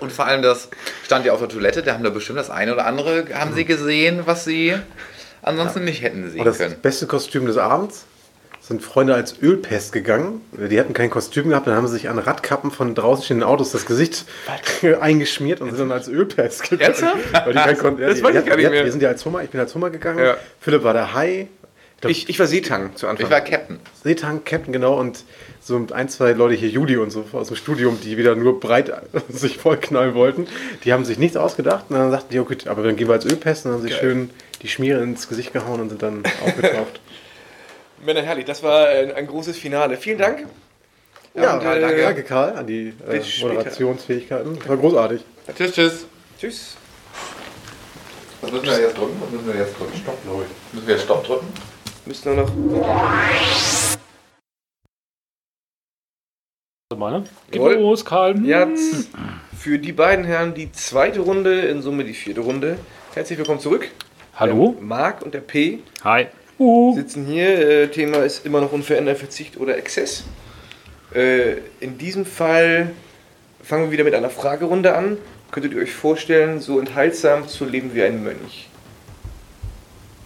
und 0.01 0.13
vor 0.13 0.27
allem 0.27 0.43
das 0.43 0.69
stand 1.05 1.27
ja 1.27 1.33
auf 1.33 1.39
der 1.39 1.49
Toilette, 1.49 1.83
da 1.83 1.95
haben 1.95 2.03
da 2.03 2.11
bestimmt 2.11 2.39
das 2.41 2.51
eine 2.51 2.75
oder 2.75 2.87
andere, 2.87 3.27
haben 3.35 3.55
sie 3.55 3.65
gesehen, 3.65 4.23
was 4.25 4.45
sie 4.45 4.75
ansonsten 5.41 5.85
nicht 5.85 6.03
hätten 6.03 6.29
sehen 6.29 6.41
Und 6.41 6.45
das 6.47 6.59
können. 6.59 6.77
beste 6.83 7.07
Kostüm 7.07 7.47
des 7.47 7.57
Abends 7.57 8.05
sind 8.69 8.83
Freunde 8.83 9.15
als 9.15 9.41
Ölpest 9.43 9.93
gegangen. 9.93 10.43
Die 10.53 10.79
hatten 10.79 10.93
kein 10.93 11.11
Kostüm 11.11 11.49
gehabt, 11.49 11.67
dann 11.67 11.75
haben 11.75 11.87
sie 11.87 11.95
sich 11.95 12.09
an 12.09 12.19
Radkappen 12.19 12.71
von 12.71 12.95
draußen 12.95 13.25
stehenden 13.25 13.49
Autos 13.49 13.73
das 13.73 13.87
Gesicht 13.87 14.25
eingeschmiert 15.01 15.61
und 15.61 15.71
sind 15.71 15.79
dann 15.79 15.93
als 15.93 16.09
Ölpest 16.09 16.63
gegangen. 16.65 16.83
Ernsthaft? 16.83 17.33
Weil 17.33 17.53
die 17.53 17.59
kein 17.59 17.79
Kon- 17.79 17.97
Das 17.99 18.19
ja, 18.19 18.25
weiß 18.25 18.33
die- 18.33 18.39
ich 18.39 18.47
gar 18.47 18.57
nicht 18.57 18.71
mehr. 18.71 18.85
Wir 18.85 18.93
sind 18.93 19.03
ja 19.03 19.09
als 19.09 19.25
Hummer, 19.25 19.43
ich 19.43 19.51
bin 19.51 19.61
als 19.61 19.75
Hummer 19.75 19.91
gegangen. 19.91 20.19
Ja. 20.25 20.37
Philipp 20.61 20.85
war 20.85 20.93
der 20.93 21.15
Hai. 21.15 21.49
glaub, 22.01 22.11
Ich, 22.11 22.29
ich 22.29 22.39
war 22.39 22.47
Seetang 22.47 22.95
zu 22.95 23.09
Anfang. 23.09 23.27
Ich 23.27 23.33
war 23.33 23.41
Captain. 23.41 23.81
Seetank, 24.05 24.45
Captain, 24.45 24.73
genau, 24.73 24.99
und 25.01 25.25
so 25.61 25.85
ein, 25.93 26.09
zwei 26.09 26.33
Leute 26.33 26.55
hier, 26.55 26.69
Judy 26.69 26.97
und 26.97 27.11
so 27.11 27.25
aus 27.33 27.49
dem 27.49 27.57
Studium, 27.57 27.99
die 28.03 28.17
wieder 28.17 28.35
nur 28.35 28.61
breit 28.61 28.93
sich 29.29 29.59
vollknallen 29.59 30.15
wollten, 30.15 30.47
die 30.85 30.93
haben 30.93 31.05
sich 31.05 31.19
nichts 31.19 31.37
ausgedacht 31.37 31.87
und 31.89 31.97
dann 31.97 32.11
sagten 32.11 32.29
die, 32.33 32.39
oh 32.41 32.45
gut, 32.45 32.67
aber 32.69 32.83
dann 32.83 32.97
gehen 32.97 33.09
wir 33.09 33.15
als 33.15 33.25
Ölpest 33.27 33.65
und 33.67 33.73
dann 33.73 33.81
haben 33.81 33.89
sie 33.89 33.95
schön 33.95 34.31
die 34.63 34.69
Schmiere 34.69 35.03
ins 35.03 35.29
Gesicht 35.29 35.53
gehauen 35.53 35.81
und 35.81 35.89
sind 35.91 36.03
dann 36.03 36.23
aufgetaucht. 36.45 37.01
Männer, 38.05 38.23
herrlich, 38.23 38.45
das 38.45 38.63
war 38.63 38.89
ein, 38.89 39.13
ein 39.13 39.27
großes 39.27 39.57
Finale. 39.59 39.97
Vielen 39.97 40.19
Dank. 40.19 40.47
ja, 41.35 41.55
Und, 41.55 41.65
danke, 41.65 41.97
äh, 41.97 42.03
danke 42.03 42.23
Karl 42.23 42.57
an 42.57 42.67
die 42.67 42.95
äh. 43.09 43.23
Moderationsfähigkeiten. 43.41 44.59
Das 44.59 44.69
war 44.69 44.77
großartig. 44.77 45.25
Tschüss, 45.57 45.73
tschüss. 45.73 46.07
Tschüss. 46.39 46.77
Was 48.41 48.53
müssen 48.53 48.67
wir 48.67 48.81
jetzt 48.81 48.97
drücken? 48.97 49.17
Was 49.21 49.31
müssen 49.31 49.47
wir 49.47 49.61
jetzt 49.61 49.79
drücken? 49.79 49.97
Stopp, 49.97 50.23
glaube 50.23 50.45
Müssen 50.73 50.87
wir 50.87 50.95
jetzt 50.95 51.05
Stopp 51.05 51.25
drücken? 51.25 51.47
Müssen 52.07 52.37
wir 52.37 52.43
noch. 52.43 52.51
Mal, 56.97 57.21
ne? 57.21 57.25
Geht 57.51 57.61
Jawohl. 57.61 57.75
los, 57.75 58.05
Karl. 58.05 58.45
Jetzt 58.45 59.09
für 59.57 59.79
die 59.79 59.93
beiden 59.93 60.25
Herren 60.25 60.55
die 60.55 60.73
zweite 60.73 61.21
Runde, 61.21 61.61
in 61.63 61.83
Summe 61.83 62.05
die 62.05 62.15
vierte 62.15 62.41
Runde. 62.41 62.79
Herzlich 63.15 63.39
willkommen 63.39 63.61
zurück. 63.61 63.91
Hallo. 64.35 64.75
Der 64.79 64.85
Marc 64.85 65.23
und 65.23 65.35
der 65.35 65.41
P 65.41 65.81
Hi. 66.03 66.29
Uh. 66.59 66.95
sitzen 66.95 67.27
hier. 67.27 67.59
Äh, 67.59 67.89
Thema 67.89 68.19
ist 68.19 68.45
immer 68.45 68.61
noch 68.61 68.73
unveränderter 68.73 69.19
Verzicht 69.19 69.59
oder 69.59 69.77
Exzess. 69.77 70.25
Äh, 71.15 71.59
in 71.81 71.99
diesem 71.99 72.27
Fall 72.27 72.91
fangen 73.63 73.85
wir 73.85 73.93
wieder 73.93 74.05
mit 74.05 74.15
einer 74.15 74.31
Fragerunde 74.31 74.95
an. 74.95 75.19
Könntet 75.51 75.73
ihr 75.73 75.81
euch 75.81 75.93
vorstellen, 75.93 76.61
so 76.61 76.79
enthaltsam 76.79 77.49
zu 77.49 77.65
leben 77.65 77.95
wie 77.95 78.03
ein 78.03 78.23
Mönch? 78.23 78.69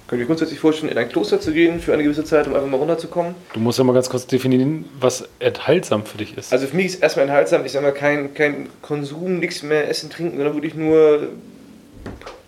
Könnt 0.08 0.20
ihr 0.20 0.24
euch 0.24 0.28
grundsätzlich 0.28 0.58
vorstellen, 0.58 0.92
in 0.92 0.98
ein 0.98 1.08
Kloster 1.08 1.40
zu 1.40 1.52
gehen 1.52 1.80
für 1.80 1.94
eine 1.94 2.02
gewisse 2.02 2.24
Zeit, 2.24 2.46
um 2.46 2.54
einfach 2.54 2.68
mal 2.68 2.76
runterzukommen? 2.76 3.34
Du 3.54 3.60
musst 3.60 3.78
ja 3.78 3.84
mal 3.84 3.92
ganz 3.94 4.10
kurz 4.10 4.26
definieren, 4.26 4.84
was 5.00 5.28
enthaltsam 5.38 6.04
für 6.04 6.18
dich 6.18 6.36
ist. 6.36 6.52
Also 6.52 6.66
für 6.66 6.76
mich 6.76 6.86
ist 6.86 7.02
erstmal 7.02 7.26
enthaltsam, 7.26 7.64
ich 7.64 7.72
sag 7.72 7.82
mal, 7.82 7.92
kein, 7.92 8.34
kein 8.34 8.68
Konsum, 8.82 9.38
nichts 9.38 9.62
mehr 9.62 9.88
essen, 9.88 10.10
trinken, 10.10 10.36
sondern 10.36 10.54
wirklich 10.54 10.74
nur 10.74 11.28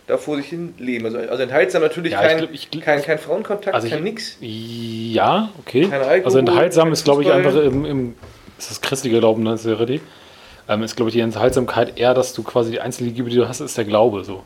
da 0.07 0.19
vor 0.19 0.37
sich 0.37 0.47
hin 0.47 0.75
leben. 0.79 1.05
Also, 1.07 1.19
also 1.19 1.43
enthaltsam 1.43 1.83
natürlich 1.83 2.13
Ja, 2.13 2.23
ich 2.23 2.29
kein, 2.29 2.39
glaub- 2.39 2.53
ich 2.53 2.71
glaub- 2.71 2.85
kein, 2.85 3.03
kein 3.03 3.19
Frauenkontakt, 3.19 3.75
Also 3.75 3.87
ich- 3.87 3.93
kein 3.93 4.03
nix. 4.05 4.37
ja, 4.41 5.51
okay. 5.59 5.83
Kein 5.89 6.01
Alkohol, 6.03 6.25
also 6.25 6.39
enthaltsam 6.39 6.93
ist, 6.93 7.05
glaube 7.05 7.23
ich, 7.23 7.31
einfach 7.33 7.55
im, 7.55 7.85
im 7.85 8.15
ist 8.59 8.71
das 8.71 8.81
christliche 8.81 9.19
Glauben, 9.19 9.43
ne? 9.43 9.55
ist 9.55 9.65
ja 9.67 9.75
richtig. 9.75 10.01
Ähm, 10.69 10.83
ist, 10.83 10.97
glaube 10.97 11.09
ich, 11.11 11.15
die 11.15 11.21
Enthaltsamkeit 11.21 11.99
eher, 11.99 12.15
dass 12.15 12.33
du 12.33 12.43
quasi 12.43 12.71
die 12.71 12.81
einzige 12.81 13.11
Liebe, 13.11 13.29
die 13.29 13.37
du 13.37 13.49
hast, 13.49 13.61
ist 13.61 13.77
der 13.77 13.85
Glaube. 13.85 14.25
So. 14.25 14.45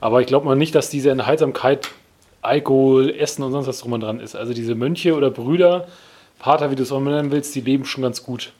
Aber 0.00 0.20
ich 0.20 0.26
glaube 0.26 0.44
mal 0.46 0.54
nicht, 0.56 0.74
dass 0.74 0.90
diese 0.90 1.10
Enthaltsamkeit 1.10 1.88
Alkohol, 2.42 3.10
Essen 3.10 3.42
und 3.42 3.52
sonst 3.52 3.66
was 3.66 3.80
drum 3.80 3.92
und 3.92 4.00
dran 4.00 4.18
ist. 4.20 4.34
Also 4.34 4.52
diese 4.54 4.74
Mönche 4.74 5.14
oder 5.14 5.30
Brüder, 5.30 5.86
Pater, 6.38 6.70
wie 6.70 6.74
du 6.74 6.82
es 6.82 6.90
auch 6.92 7.00
nennen 7.00 7.30
willst, 7.30 7.54
die 7.54 7.60
leben 7.60 7.84
schon 7.84 8.02
ganz 8.02 8.22
gut. 8.22 8.52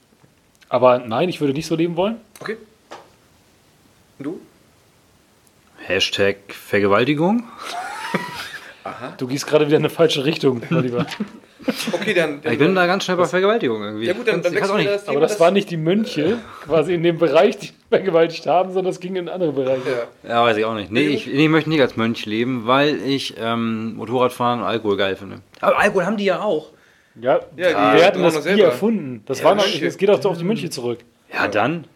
Aber 0.69 0.99
nein, 0.99 1.29
ich 1.31 1.41
würde 1.41 1.53
nicht 1.55 1.67
so 1.67 1.75
leben 1.77 1.97
wollen. 1.97 2.17
Okay. 2.41 2.57
Und 4.19 4.25
du? 4.25 4.41
Hashtag 5.87 6.37
Vergewaltigung. 6.49 7.45
Du 9.19 9.27
gehst 9.27 9.47
gerade 9.47 9.67
wieder 9.67 9.77
in 9.77 9.83
eine 9.83 9.91
falsche 9.91 10.25
Richtung, 10.25 10.63
mein 10.71 10.83
Lieber. 10.83 11.07
Okay, 11.93 12.15
dann. 12.15 12.41
dann 12.41 12.55
Ich 12.55 12.59
bin 12.59 12.75
da 12.75 12.87
ganz 12.87 13.05
schnell 13.05 13.19
bei 13.19 13.27
Vergewaltigung 13.27 13.83
irgendwie. 13.83 14.07
ja 14.07 14.15
gut, 14.15 14.27
dann, 14.27 14.41
dann 14.41 14.55
wechseln 14.55 14.71
auch 14.71 14.77
wir 14.79 14.83
nicht. 14.85 14.91
das 14.95 15.05
Thema. 15.05 15.19
Aber 15.19 15.27
das 15.27 15.39
waren 15.39 15.53
nicht 15.53 15.71
die 15.71 15.77
Mönche 15.77 16.39
quasi 16.65 16.95
in 16.95 17.03
dem 17.03 17.19
Bereich, 17.19 17.59
die 17.59 17.69
vergewaltigt 17.91 18.47
haben, 18.47 18.73
sondern 18.73 18.91
es 18.91 18.99
ging 18.99 19.15
in 19.17 19.29
andere 19.29 19.53
Bereiche. 19.53 20.09
Ja. 20.23 20.29
Ja, 20.31 20.43
weiß 20.45 20.57
ich 20.57 20.65
auch 20.65 20.75
nicht. 20.75 20.91
Nee, 20.91 21.03
ich, 21.09 21.27
nee, 21.27 21.45
ich 21.45 21.49
möchte 21.51 21.69
nicht 21.69 21.83
als 21.83 21.99
Mönch 21.99 22.25
leben, 22.25 22.67
weil 22.67 22.97
ich 23.07 23.35
ähm, 23.39 23.95
Motorradfahren 23.97 24.61
und 24.61 24.67
Alkohol 24.67 24.97
geil 24.97 25.17
finde. 25.17 25.43
Aber 25.61 25.79
Alkohol 25.79 26.07
haben 26.07 26.17
die 26.17 26.25
ja 26.25 26.41
auch. 26.41 26.71
Ja, 27.21 27.41
Ja, 27.59 27.69
die 27.93 27.99
wer 27.99 28.07
hat 28.07 28.15
denn 28.15 28.23
das 28.23 28.43
Bier 28.43 28.65
erfunden? 28.65 29.23
Das 29.27 29.41
Ja, 29.41 29.45
war 29.45 29.55
noch, 29.55 29.67
es 29.67 29.99
geht 29.99 30.09
auch 30.09 30.25
auf 30.25 30.39
die 30.39 30.45
Mönche 30.45 30.71
zurück. 30.71 31.01
Ja, 31.31 31.47
dann. 31.47 31.87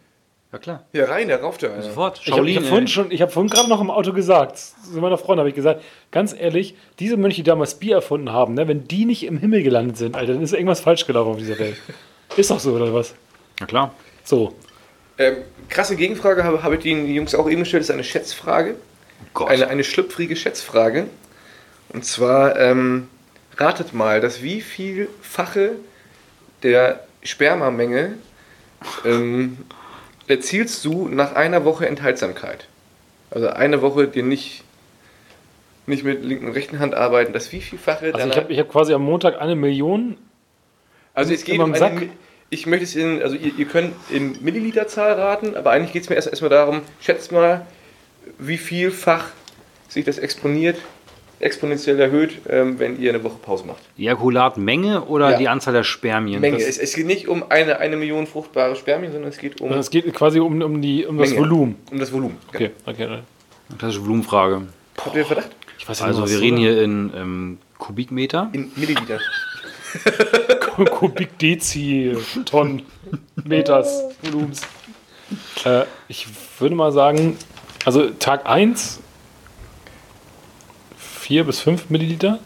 Ja, 0.55 0.59
klar. 0.59 0.85
Ja, 0.93 1.07
rein, 1.07 1.27
der 1.27 1.41
rauft 1.43 1.65
einer. 1.65 1.83
Sofort. 1.83 2.21
Ich 2.25 2.31
habe 2.31 2.49
hab 2.55 2.63
vorhin, 2.63 2.85
ey. 2.85 2.89
schon- 2.89 3.11
ich 3.11 3.21
hab 3.21 3.33
vorhin 3.33 3.51
gerade 3.51 3.69
noch 3.69 3.81
im 3.81 3.91
Auto 3.91 4.13
gesagt, 4.13 4.57
zu 4.59 5.01
meiner 5.01 5.19
Freundin 5.19 5.41
habe 5.41 5.49
ich 5.49 5.57
gesagt, 5.57 5.83
ganz 6.13 6.33
ehrlich, 6.33 6.77
diese 7.01 7.17
Mönche, 7.17 7.39
die 7.39 7.43
damals 7.43 7.75
Bier 7.75 7.97
erfunden 7.97 8.31
haben, 8.31 8.55
ne, 8.55 8.69
wenn 8.69 8.87
die 8.87 9.05
nicht 9.05 9.25
im 9.25 9.37
Himmel 9.37 9.65
gelandet 9.65 9.97
sind, 9.97 10.15
Alter, 10.15 10.35
dann 10.35 10.43
ist 10.43 10.53
irgendwas 10.53 10.79
falsch 10.79 11.07
gelaufen 11.09 11.33
auf 11.33 11.39
dieser 11.39 11.59
Welt. 11.59 11.75
Ist 12.37 12.53
doch 12.53 12.61
so, 12.61 12.73
oder 12.73 12.95
was? 12.95 13.17
Ja, 13.59 13.67
klar. 13.67 13.95
So. 14.23 14.55
Ähm, 15.19 15.39
krasse 15.69 15.97
Gegenfrage 15.97 16.45
habe, 16.45 16.63
habe 16.63 16.77
ich 16.77 16.83
den 16.83 17.13
Jungs 17.13 17.35
auch 17.35 17.49
eben 17.51 17.61
gestellt, 17.63 17.81
das 17.83 17.89
ist 17.89 17.95
eine 17.95 18.05
Schätzfrage. 18.05 18.77
Gott. 19.35 19.51
Eine, 19.51 19.67
eine 19.67 19.83
schlüpfrige 19.83 20.37
Schätzfrage. 20.37 21.09
Und 21.89 22.05
zwar, 22.05 22.59
ähm, 22.61 23.09
ratet 23.57 23.93
mal, 23.93 24.21
dass 24.21 24.41
wie 24.41 24.61
vielfache 24.61 25.73
der 26.63 27.01
Spermamenge 27.25 28.15
ähm, 29.05 29.59
erzielst 30.27 30.85
du 30.85 31.09
nach 31.09 31.35
einer 31.35 31.65
Woche 31.65 31.87
Enthaltsamkeit? 31.87 32.67
Also 33.31 33.49
eine 33.49 33.83
Woche 33.83 34.09
dir 34.09 34.23
nicht, 34.23 34.65
nicht 35.87 36.05
mit 36.05 36.23
linken 36.25 36.47
und 36.47 36.53
rechten 36.53 36.79
Hand 36.79 36.95
arbeiten, 36.95 37.33
das 37.33 37.53
wie 37.53 37.61
vielfache 37.61 38.15
Also 38.15 38.29
ich 38.29 38.37
habe 38.37 38.53
ich 38.53 38.59
hab 38.59 38.69
quasi 38.69 38.95
am 38.95 39.03
Montag 39.03 39.41
eine 39.41 39.57
Million. 39.57 40.17
Also 41.15 41.33
es 41.33 41.45
geht 41.45 41.59
um 41.59 41.73
eine, 41.73 42.11
ich 42.51 42.67
möchte 42.67 42.85
es 42.85 42.95
in, 42.95 43.23
also 43.23 43.37
ihr, 43.37 43.53
ihr 43.57 43.67
könnt 43.67 43.95
in 44.11 44.43
Milliliterzahl 44.43 45.13
raten, 45.13 45.57
aber 45.57 45.71
eigentlich 45.71 45.93
geht 45.93 46.03
es 46.03 46.09
mir 46.09 46.17
erst 46.17 46.29
erstmal 46.29 46.51
darum, 46.51 46.83
schätzt 47.01 47.33
mal, 47.33 47.67
wie 48.39 48.59
vielfach 48.59 49.31
sich 49.89 50.05
das 50.05 50.19
exponiert, 50.19 50.77
exponentiell 51.45 52.01
erhöht, 52.01 52.39
ähm, 52.49 52.79
wenn 52.79 52.99
ihr 53.01 53.11
eine 53.15 53.23
Woche 53.23 53.37
Pause 53.41 53.67
macht. 53.67 53.83
Die 53.97 54.05
Ejakulatmenge 54.05 55.03
oder 55.05 55.33
Ja. 55.33 55.39
die 55.39 55.49
Anzahl 55.49 55.75
der 55.75 55.85
Spermien? 55.85 56.41
Menge. 56.41 56.57
Es, 56.57 56.79
es 56.79 56.95
geht 56.95 57.07
nicht 57.07 57.29
um 57.29 57.45
eine, 57.51 57.79
eine 57.79 57.97
Million 57.97 58.27
fruchtbare 58.27 58.75
Spermien, 58.77 59.13
sondern 59.13 59.31
es 59.31 59.39
geht 59.39 59.61
um, 59.61 59.71
Es 59.73 59.91
geht 59.91 60.13
quasi 60.15 60.41
um, 60.41 60.61
um, 60.63 60.81
die, 60.83 61.05
um 61.07 61.19
das. 61.19 61.37
Volumen. 61.37 61.77
um 61.91 61.99
das 61.99 62.13
Volumen. 62.13 62.37
Okay, 62.49 62.71
okay. 62.87 63.19
Klassische 63.79 64.03
Volumenfrage. 64.03 64.63
Habt 65.05 65.17
ihr 65.17 65.25
Verdacht? 65.25 65.51
Ich 65.79 65.89
weiß 65.89 66.01
ja 66.01 66.07
Also 66.07 66.23
nicht, 66.23 66.31
wir 66.31 66.37
was 66.37 66.43
reden 66.43 66.57
hier 66.57 66.83
in 66.83 67.13
ähm, 67.17 67.59
Kubikmeter. 67.79 68.49
In 68.53 68.71
Milliliter. 68.77 69.19
Kubik 70.91 71.39
Dezi, 71.39 72.17
Tonnen, 72.47 72.83
Meters, 73.45 74.03
Volumens. 74.23 74.63
Äh, 75.65 75.85
ich 76.09 76.27
würde 76.59 76.75
mal 76.75 76.91
sagen, 76.93 77.37
also 77.85 78.11
Tag 78.11 78.47
1 78.49 79.01
4 81.25 81.45
bis 81.45 81.61
5 81.61 81.89
Milliliter. 81.89 82.39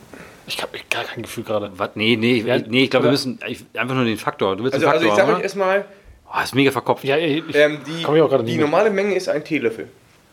Ich 0.47 0.63
habe 0.63 0.79
gar 0.89 1.03
kein 1.03 1.23
Gefühl 1.23 1.43
gerade. 1.43 1.73
Was? 1.77 1.91
Nee, 1.95 2.17
nee, 2.17 2.43
Ja, 2.43 2.59
nee 2.59 2.85
ich 2.85 2.91
glaube, 2.91 3.07
wir 3.07 3.11
müssen 3.11 3.41
ich, 3.47 3.65
einfach 3.75 3.97
nur 3.97 4.05
den 4.05 4.17
Faktor. 4.17 4.57
Du 4.57 4.63
willst 4.63 4.75
Also, 4.75 4.87
den 4.87 4.93
also 4.93 5.05
ich 5.05 5.11
Faktor 5.11 5.17
sage 5.17 5.27
haben, 5.27 5.33
euch 5.33 5.37
oder? 5.39 5.45
erstmal, 5.45 5.85
Oh, 6.33 6.43
ist 6.45 6.55
mega 6.55 6.71
verkopft. 6.71 7.05
Ja, 7.05 7.17
ich, 7.17 7.43
ähm, 7.55 7.81
die, 7.87 8.03
ich 8.03 8.45
die 8.45 8.59
normale 8.59 8.91
Menge 8.91 9.15
ist 9.17 9.29
ein 9.29 9.43
Teelöffel. 9.43 9.89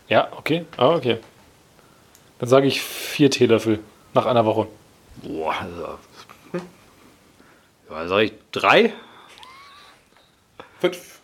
ja, 0.09 0.27
okay. 0.37 0.65
Ah, 0.77 0.89
okay. 0.89 1.17
Dann 2.39 2.49
sage 2.49 2.67
ich 2.67 2.81
4 2.81 3.31
Teelöffel 3.31 3.79
nach 4.13 4.25
einer 4.27 4.45
Woche. 4.45 4.67
Boah, 5.23 5.55
also. 5.59 5.97
Ja, 7.89 8.07
sag 8.07 8.19
ich 8.23 8.33
drei? 8.51 8.93
Fünf. 10.81 11.19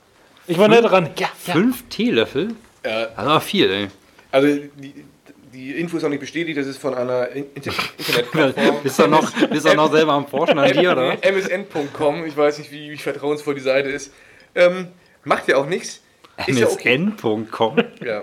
Ich 0.47 0.57
war 0.57 0.67
näher 0.69 0.81
dran. 0.81 1.09
Ja, 1.17 1.29
ja. 1.45 1.53
Fünf 1.53 1.87
Teelöffel? 1.89 2.55
Ja. 2.83 3.01
Das 3.01 3.11
ist 3.11 3.17
aber 3.17 3.41
viel, 3.41 3.69
ey. 3.69 3.87
Also 4.31 4.47
die, 4.77 5.05
die 5.53 5.71
Info 5.79 5.97
ist 5.97 6.03
auch 6.03 6.09
nicht 6.09 6.19
bestätigt, 6.19 6.57
das 6.57 6.67
ist 6.67 6.77
von 6.77 6.93
einer 6.93 7.27
In- 7.29 7.45
Inter 7.55 7.71
Internetplattform. 7.97 8.83
Bist 8.83 8.99
du 8.99 9.07
noch, 9.07 9.31
bist 9.49 9.65
du 9.65 9.73
noch 9.75 9.91
selber 9.91 10.13
am 10.13 10.27
Forschen 10.27 10.57
an 10.59 10.71
dir, 10.71 10.91
oder? 10.91 11.17
MSN.com, 11.23 12.25
ich 12.25 12.35
weiß 12.37 12.59
nicht, 12.59 12.71
wie, 12.71 12.91
wie 12.91 12.97
vertrauensvoll 12.97 13.55
die 13.55 13.61
Seite 13.61 13.89
ist. 13.89 14.13
Ähm, 14.55 14.87
macht 15.23 15.47
ja 15.47 15.57
auch 15.57 15.65
nichts. 15.67 16.01
Ist 16.47 16.59
ja 16.59 16.67
okay. 16.67 16.97
MSN.com. 16.97 17.77
Ja. 18.03 18.21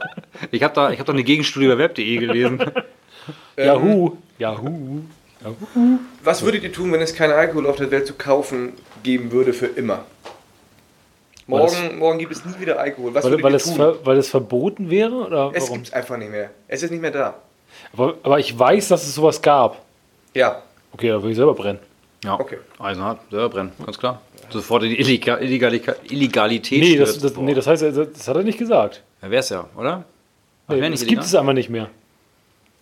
Ich 0.51 0.63
habe 0.63 0.75
da, 0.75 0.91
ich 0.91 0.99
hab 0.99 1.07
doch 1.07 1.15
eine 1.15 1.25
Gegenstudie 1.25 1.69
bei 1.69 1.79
web.de 1.79 2.17
gelesen. 2.17 2.61
Ähm, 3.59 3.67
Yahoo. 3.67 4.17
Yahoo. 4.39 5.01
Was 6.25 6.43
würdet 6.45 6.63
ihr 6.63 6.73
tun, 6.73 6.93
wenn 6.93 7.01
es 7.03 7.15
keinen 7.15 7.33
Alkohol 7.33 7.67
auf 7.67 7.77
der 7.77 7.91
Welt 7.91 8.07
zu 8.07 8.15
kaufen 8.15 8.73
geben 9.03 9.33
würde 9.33 9.53
für 9.53 9.67
immer? 9.67 10.07
Es- 11.49 11.53
Morgen, 11.81 11.99
morgen 11.99 12.19
gibt 12.19 12.33
es 12.33 12.45
nie 12.45 12.53
wieder 12.61 12.79
Alkohol. 12.79 13.15
Was 13.15 13.25
Weil, 13.25 13.43
weil, 13.43 13.55
es 13.55 13.65
tun? 13.65 13.75
ver, 13.77 13.97
weil 14.05 14.19
es 14.19 14.29
verboten 14.29 14.91
wäre? 14.91 15.15
Oder 15.15 15.51
es 15.55 15.71
gibt 15.73 15.87
es 15.87 15.93
einfach 15.95 16.19
nicht 16.19 16.31
mehr. 16.31 16.51
Es 16.69 16.83
ist 16.83 16.91
nicht 16.91 17.01
mehr 17.01 17.11
da. 17.11 17.35
Aber, 17.95 18.15
aber 18.23 18.39
ich 18.39 18.57
weiß, 18.59 18.89
dass 18.89 19.05
es 19.07 19.15
sowas 19.15 19.41
gab. 19.41 19.83
Ja, 20.35 20.63
Okay, 20.93 21.09
da 21.09 21.15
würde 21.17 21.31
ich 21.31 21.37
selber 21.37 21.55
brennen. 21.55 21.79
Ja, 22.25 22.39
Okay. 22.39 22.59
Eisenhart, 22.79 23.21
selber 23.31 23.49
brennen, 23.51 23.73
ganz 23.85 23.99
klar. 23.99 24.21
Sofort 24.51 24.83
die 24.83 24.99
Illega 24.99 25.37
Illegalika 25.39 25.95
Illegalität. 26.09 26.81
Nee, 26.83 26.97
das, 26.97 27.19
das, 27.19 27.37
nee, 27.37 27.55
das 27.55 27.67
heißt, 27.67 27.83
das, 27.83 27.95
das 28.13 28.29
hat 28.29 28.37
er 28.37 28.43
nicht 28.43 28.59
gesagt. 28.59 29.03
Ja, 29.23 29.31
wär's 29.31 29.49
ja, 29.51 29.69
oder? 29.77 30.05
Ach, 30.67 30.75
Nee, 30.75 30.81
es 30.87 30.91
nicht 31.01 31.07
gibt 31.09 31.23
es 31.23 31.29
illegal? 31.29 31.41
einfach 31.41 31.53
nicht 31.55 31.71
mehr. 31.71 31.89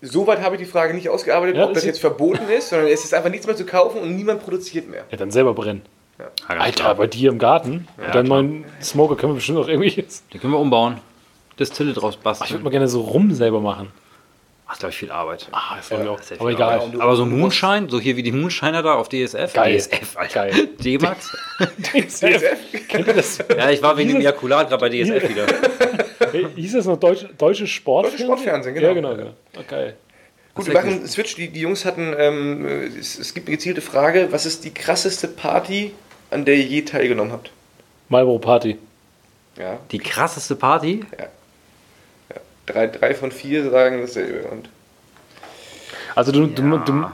soweit 0.03 0.41
habe 0.41 0.55
ich 0.57 0.61
die 0.63 0.67
Frage 0.69 0.95
nicht 0.95 1.09
ausgearbeitet, 1.09 1.57
Ja, 1.57 1.65
ob 1.67 1.75
das 1.75 1.85
jetzt 1.85 2.01
verboten 2.01 2.49
ist, 2.49 2.69
sondern 2.71 2.89
es 2.89 3.05
ist 3.05 3.13
einfach 3.15 3.31
nichts 3.31 3.47
mehr 3.47 3.57
zu 3.57 3.67
kaufen 3.67 4.01
und 4.01 4.17
niemand 4.17 4.43
produziert 4.45 4.89
mehr. 4.89 5.05
Ja, 5.11 5.17
dann 5.17 5.31
selber 5.31 5.53
brennen. 5.55 5.83
Ja, 6.19 6.31
Alter, 6.49 6.83
klar. 6.83 6.95
bei 6.95 7.07
dir 7.07 7.31
im 7.31 7.39
Garten. 7.39 7.89
Ja, 7.99 8.07
und 8.07 8.15
deinen 8.15 8.27
klar. 8.27 8.43
neuen 8.43 8.65
Smoker 8.83 9.17
können 9.17 9.33
wir 9.33 9.37
bestimmt 9.37 9.59
auch 9.59 9.69
irgendwie. 9.69 9.91
Den 10.33 10.41
können 10.41 10.53
wir 10.53 10.59
umbauen. 10.61 10.99
Distille 11.59 11.93
draus 11.93 12.15
Ich 12.15 12.25
würde 12.25 12.39
basteln. 12.39 12.63
mal 12.63 12.71
gerne 12.71 12.89
so 12.89 13.01
rum 13.03 13.33
selber 13.35 13.61
machen. 13.61 13.91
Ach, 14.69 14.79
glaube 14.79 14.91
ich, 14.91 14.99
viel 14.99 15.13
Arbeit. 15.13 15.47
Ah, 15.53 15.77
das 15.77 15.91
war 15.93 15.99
mir 15.99 16.11
auch. 16.11 16.19
Ist 16.19 16.31
ja 16.31 16.41
Aber 16.41 16.51
egal. 16.51 16.81
Arbeit. 16.81 17.01
Aber 17.01 17.17
so 17.17 17.25
Moonshine, 17.25 17.89
so 17.89 18.01
hier 18.01 18.17
wie 18.17 18.23
die 18.25 18.33
Moonshiner 18.33 18.83
da 18.83 18.95
auf 18.95 19.09
DSF. 19.09 19.53
Geil. 19.53 19.77
DSF, 19.79 20.17
Alter. 20.17 20.49
Geil. 20.49 20.69
D-Max. 20.85 21.37
Kennt 22.89 23.07
ihr 23.07 23.15
das? 23.15 23.39
Ja, 23.57 23.71
ich 23.71 23.81
war 23.83 23.97
wegen 23.97 24.11
dem 24.11 24.21
Ejakulat 24.21 24.69
gerade 24.69 24.81
bei 24.81 24.89
DSF 24.89 25.29
wieder. 25.29 25.47
Hey, 26.33 26.47
Hieß 26.57 26.73
das 26.73 26.87
noch 26.87 26.99
Deutsch, 26.99 27.27
deutsche 27.39 27.67
Sportfernsehen? 27.67 28.29
Deutsche 28.29 28.43
Sportfernsehen, 28.43 28.75
genau. 28.75 28.87
Ja, 28.89 28.95
genau. 28.95 29.15
genau. 29.17 29.31
Oh, 29.57 29.63
geil. 29.69 29.97
Gut, 30.55 30.67
wir 30.67 30.75
ist 30.75 30.85
machen 30.85 31.07
Switch. 31.07 31.37
Die, 31.37 31.49
die 31.49 31.61
Jungs 31.61 31.85
hatten, 31.85 32.15
ähm, 32.19 32.67
es, 32.99 33.19
es 33.19 33.35
gibt 33.35 33.47
eine 33.47 33.57
gezielte 33.57 33.83
Frage, 33.83 34.29
was 34.31 34.47
ist 34.47 34.65
die 34.65 34.73
krasseste 34.75 35.29
Party, 35.29 35.93
an 36.37 36.45
der 36.45 36.55
ihr 36.57 36.65
je 36.65 36.83
teilgenommen 36.83 37.33
habt? 37.33 37.51
Marlboro 38.11 38.39
Party. 38.39 38.79
Ja, 39.59 39.79
Die 39.91 39.99
krasseste 39.99 40.55
Party? 40.55 41.05
drei, 42.67 42.89
drei 42.89 43.15
von 43.15 43.33
vier 43.33 43.71
sagen 43.71 44.03
dasselbe. 44.03 44.47
Und, 44.49 44.69
Also 46.15 46.33
du, 46.33 46.47
du, 46.47 46.79
du 46.79 47.07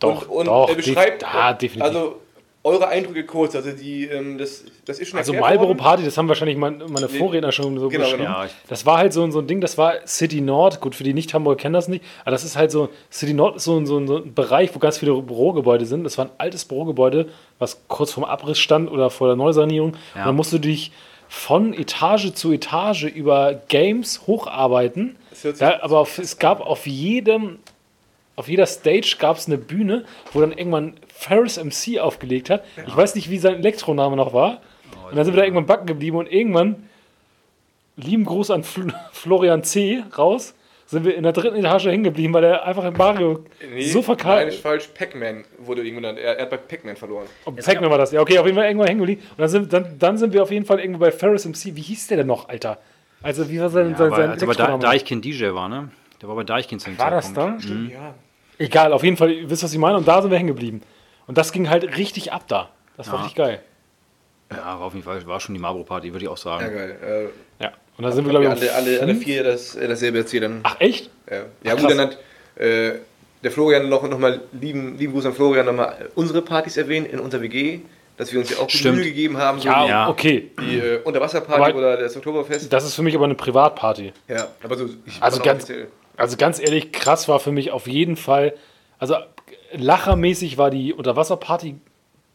doch, 0.00 0.28
und, 0.28 0.28
und 0.28 0.46
doch, 0.46 0.68
er 0.68 0.74
beschreibt, 0.74 1.24
ah, 1.24 1.52
definitiv. 1.52 1.82
Also 1.82 2.20
eure 2.66 2.88
Eindrücke 2.88 3.24
kurz, 3.24 3.54
also 3.54 3.70
die, 3.70 4.04
ähm, 4.06 4.38
das, 4.38 4.64
das 4.84 4.98
ist 4.98 5.08
schon 5.08 5.18
Also 5.18 5.32
Marlboro 5.32 5.68
worden. 5.68 5.78
Party, 5.78 6.04
das 6.04 6.18
haben 6.18 6.28
wahrscheinlich 6.28 6.56
mein, 6.56 6.82
meine 6.88 7.08
Vorredner 7.08 7.52
schon 7.52 7.78
so 7.78 7.88
Genau, 7.88 8.02
beschrieben. 8.04 8.24
genau. 8.24 8.42
Ja, 8.42 8.50
Das 8.68 8.84
war 8.84 8.98
halt 8.98 9.12
so, 9.12 9.22
ein- 9.22 9.32
so 9.32 9.38
ein 9.38 9.46
Ding, 9.46 9.60
das 9.60 9.78
war 9.78 9.94
City 10.06 10.40
Nord. 10.40 10.80
Gut, 10.80 10.94
für 10.94 11.04
die 11.04 11.14
Nicht-Hamburger 11.14 11.56
kennen 11.62 11.74
das 11.74 11.86
nicht. 11.88 12.04
Aber 12.22 12.32
das 12.32 12.44
ist 12.44 12.56
halt 12.56 12.70
so, 12.70 12.88
City 13.10 13.34
Nord 13.34 13.56
ist 13.56 13.64
so, 13.64 13.76
ein- 13.78 13.86
so, 13.86 13.96
ein- 13.98 14.06
so 14.08 14.16
ein 14.18 14.34
Bereich, 14.34 14.74
wo 14.74 14.78
ganz 14.80 14.98
viele 14.98 15.14
Bürogebäude 15.22 15.86
sind. 15.86 16.04
Das 16.04 16.18
war 16.18 16.26
ein 16.26 16.30
altes 16.38 16.64
Bürogebäude, 16.64 17.28
was 17.58 17.82
kurz 17.88 18.12
vorm 18.12 18.24
Abriss 18.24 18.58
stand 18.58 18.90
oder 18.90 19.10
vor 19.10 19.28
der 19.28 19.36
Neusanierung. 19.36 19.92
Ja. 20.14 20.22
Und 20.22 20.26
dann 20.26 20.36
musst 20.36 20.52
du 20.52 20.58
dich 20.58 20.92
von 21.28 21.72
Etage 21.74 22.32
zu 22.34 22.52
Etage 22.52 23.04
über 23.04 23.54
Games 23.68 24.26
hocharbeiten. 24.26 25.16
Ja, 25.60 25.82
aber 25.82 25.98
auf, 26.00 26.18
es 26.18 26.38
gab 26.38 26.60
auf 26.60 26.86
jedem, 26.86 27.58
auf 28.36 28.48
jeder 28.48 28.66
Stage 28.66 29.16
gab 29.18 29.36
es 29.38 29.46
eine 29.46 29.58
Bühne, 29.58 30.04
wo 30.32 30.40
dann 30.40 30.52
irgendwann 30.52 30.94
Ferris 31.08 31.56
MC 31.62 31.98
aufgelegt 32.00 32.50
hat. 32.50 32.64
Ich 32.86 32.94
weiß 32.96 33.14
nicht, 33.14 33.30
wie 33.30 33.38
sein 33.38 33.56
Elektroname 33.56 34.14
noch 34.16 34.32
war. 34.34 34.60
und 35.08 35.16
dann 35.16 35.24
sind 35.24 35.34
wir 35.34 35.40
da 35.40 35.44
irgendwann 35.44 35.66
backen 35.66 35.86
geblieben 35.86 36.16
und 36.18 36.30
irgendwann, 36.30 36.88
lieben 37.96 38.24
Gruß 38.24 38.50
an 38.50 38.62
Fl 38.62 38.92
Florian 39.12 39.62
C. 39.64 40.02
raus, 40.18 40.54
sind 40.88 41.04
wir 41.04 41.16
in 41.16 41.22
der 41.24 41.32
dritten 41.32 41.56
Etage 41.56 41.86
hängen 41.86 42.04
geblieben, 42.04 42.32
weil 42.34 42.44
er 42.44 42.64
einfach 42.64 42.84
in 42.84 42.92
Mario 42.94 43.44
Nee, 43.72 43.82
so 43.86 43.98
Nein, 43.98 44.04
verkauft. 44.04 44.46
ist 44.48 44.60
falsch. 44.60 44.88
Pac-Man 44.96 45.44
wurde 45.58 45.82
irgendwann, 45.82 46.02
dann- 46.04 46.16
er, 46.18 46.36
er 46.36 46.42
hat 46.42 46.50
bei 46.50 46.58
Pac-Man 46.58 46.94
verloren. 46.96 47.26
Und 47.44 47.56
Pac-Man 47.64 47.90
war 47.90 47.98
das. 47.98 48.12
Ja, 48.12 48.20
okay, 48.20 48.38
auf 48.38 48.44
jeden 48.46 48.56
Fall 48.56 48.66
irgendwann 48.66 48.86
hängen 48.88 49.00
geblieben. 49.00 49.22
Und 49.30 49.38
dann 49.38 49.48
sind, 49.48 49.72
dann, 49.72 49.98
dann 49.98 50.16
sind 50.18 50.32
wir 50.32 50.42
auf 50.42 50.50
jeden 50.52 50.64
Fall 50.66 50.78
irgendwo 50.78 51.00
bei 51.00 51.10
Ferris 51.10 51.44
MC. 51.44 51.74
Wie 51.74 51.80
hieß 51.82 52.06
der 52.08 52.18
denn 52.18 52.26
noch, 52.28 52.48
Alter? 52.48 52.78
Also, 53.22 53.50
wie 53.50 53.58
war 53.58 53.70
sein, 53.70 53.90
Ja, 53.92 53.96
sein, 53.96 54.06
aber, 54.08 54.16
sein 54.16 54.30
als 54.30 54.42
aber 54.42 54.52
da, 54.54 54.64
Elektroname? 54.64 54.82
Deichkind 54.92 55.24
DJ 55.24 55.46
war, 55.54 55.68
ne? 55.68 55.88
Der 56.22 56.28
war 56.28 56.36
bei 56.36 56.44
Deichkind 56.44 56.80
zum 56.82 56.96
War 56.98 57.10
das 57.10 57.32
da? 57.32 57.56
Zeitpunkt. 57.58 57.92
Ja. 57.92 58.14
Egal, 58.58 58.92
auf 58.92 59.02
jeden 59.04 59.16
Fall, 59.16 59.30
ihr 59.30 59.50
wisst, 59.50 59.62
was 59.62 59.72
ich 59.72 59.78
meine. 59.78 59.96
Und 59.98 60.08
da 60.08 60.20
sind 60.22 60.30
wir 60.30 60.38
hängen 60.38 60.48
geblieben. 60.48 60.82
Und 61.26 61.36
das 61.38 61.52
ging 61.52 61.68
halt 61.68 61.96
richtig 61.96 62.32
ab 62.32 62.44
da. 62.48 62.70
Das 62.96 63.08
war 63.08 63.14
Ja. 63.16 63.20
richtig 63.22 63.36
geil. 63.36 63.60
Ja, 64.50 64.78
war 64.78 64.82
auf 64.82 64.94
jeden 64.94 65.04
Fall, 65.04 65.26
war 65.26 65.40
schon 65.40 65.54
die 65.54 65.60
Marlboro 65.60 65.84
Party, 65.84 66.12
würde 66.12 66.24
ich 66.24 66.28
auch 66.30 66.36
Ja, 66.38 66.42
sagen. 66.58 66.72
geil. 66.74 67.30
Äh, 67.60 67.64
Ja. 67.64 67.72
Und 67.98 68.04
da 68.04 68.12
sind 68.12 68.24
wir, 68.24 68.30
glaube 68.30 68.44
ich, 68.44 68.50
alle, 68.50 68.72
alle, 68.74 69.00
alle 69.00 69.14
vier 69.16 69.42
das, 69.42 69.74
äh, 69.74 69.88
dasselbe 69.88 70.18
erzählen. 70.18 70.60
Ach, 70.62 70.76
echt? 70.80 71.10
Ja, 71.30 71.36
ja 71.64 71.74
Ach, 71.74 71.80
gut, 71.80 71.90
dann 71.90 72.00
hat 72.00 72.18
äh, 72.56 72.92
der 73.42 73.50
Florian 73.50 73.88
noch, 73.88 74.02
noch 74.08 74.18
mal 74.18 74.40
lieben, 74.52 74.96
lieben 74.98 75.12
Gruß 75.12 75.26
an 75.26 75.32
Florian 75.34 75.66
nochmal 75.66 76.08
unsere 76.14 76.42
Partys 76.42 76.76
erwähnt 76.76 77.08
in 77.10 77.18
unserer 77.20 77.42
WG, 77.42 77.80
dass 78.16 78.32
wir 78.32 78.40
uns 78.40 78.50
ja 78.50 78.58
auch 78.58 78.66
die. 78.66 78.88
Mühe 78.90 79.04
gegeben 79.04 79.36
haben, 79.36 79.58
so 79.60 79.66
Ja, 79.68 79.82
die, 79.84 79.90
Ja. 79.90 80.08
okay. 80.08 80.50
die 80.60 80.78
äh, 80.78 81.00
Unterwasserparty 81.02 81.62
Aber- 81.70 81.78
oder 81.78 81.96
das 81.96 82.16
Oktoberfest. 82.16 82.72
Das 82.72 82.84
ist 82.84 82.94
für 82.94 83.02
mich 83.02 83.14
aber 83.14 83.24
eine 83.24 83.34
Privatparty. 83.34 84.12
Ja, 84.28 84.46
aber 84.62 84.76
so 84.76 84.88
ich 85.04 85.20
Also 85.22 85.42
ganz, 85.42 85.64
offiziell. 85.64 85.88
Also 86.16 86.36
ganz 86.36 86.58
ehrlich, 86.58 86.92
krass 86.92 87.28
war 87.28 87.40
für 87.40 87.52
mich 87.52 87.70
auf 87.70 87.86
jeden 87.86 88.16
Fall, 88.16 88.54
also 88.98 89.16
lachermäßig 89.72 90.58
war 90.58 90.70
die 90.70 90.92
Unterwasserparty 90.92 91.78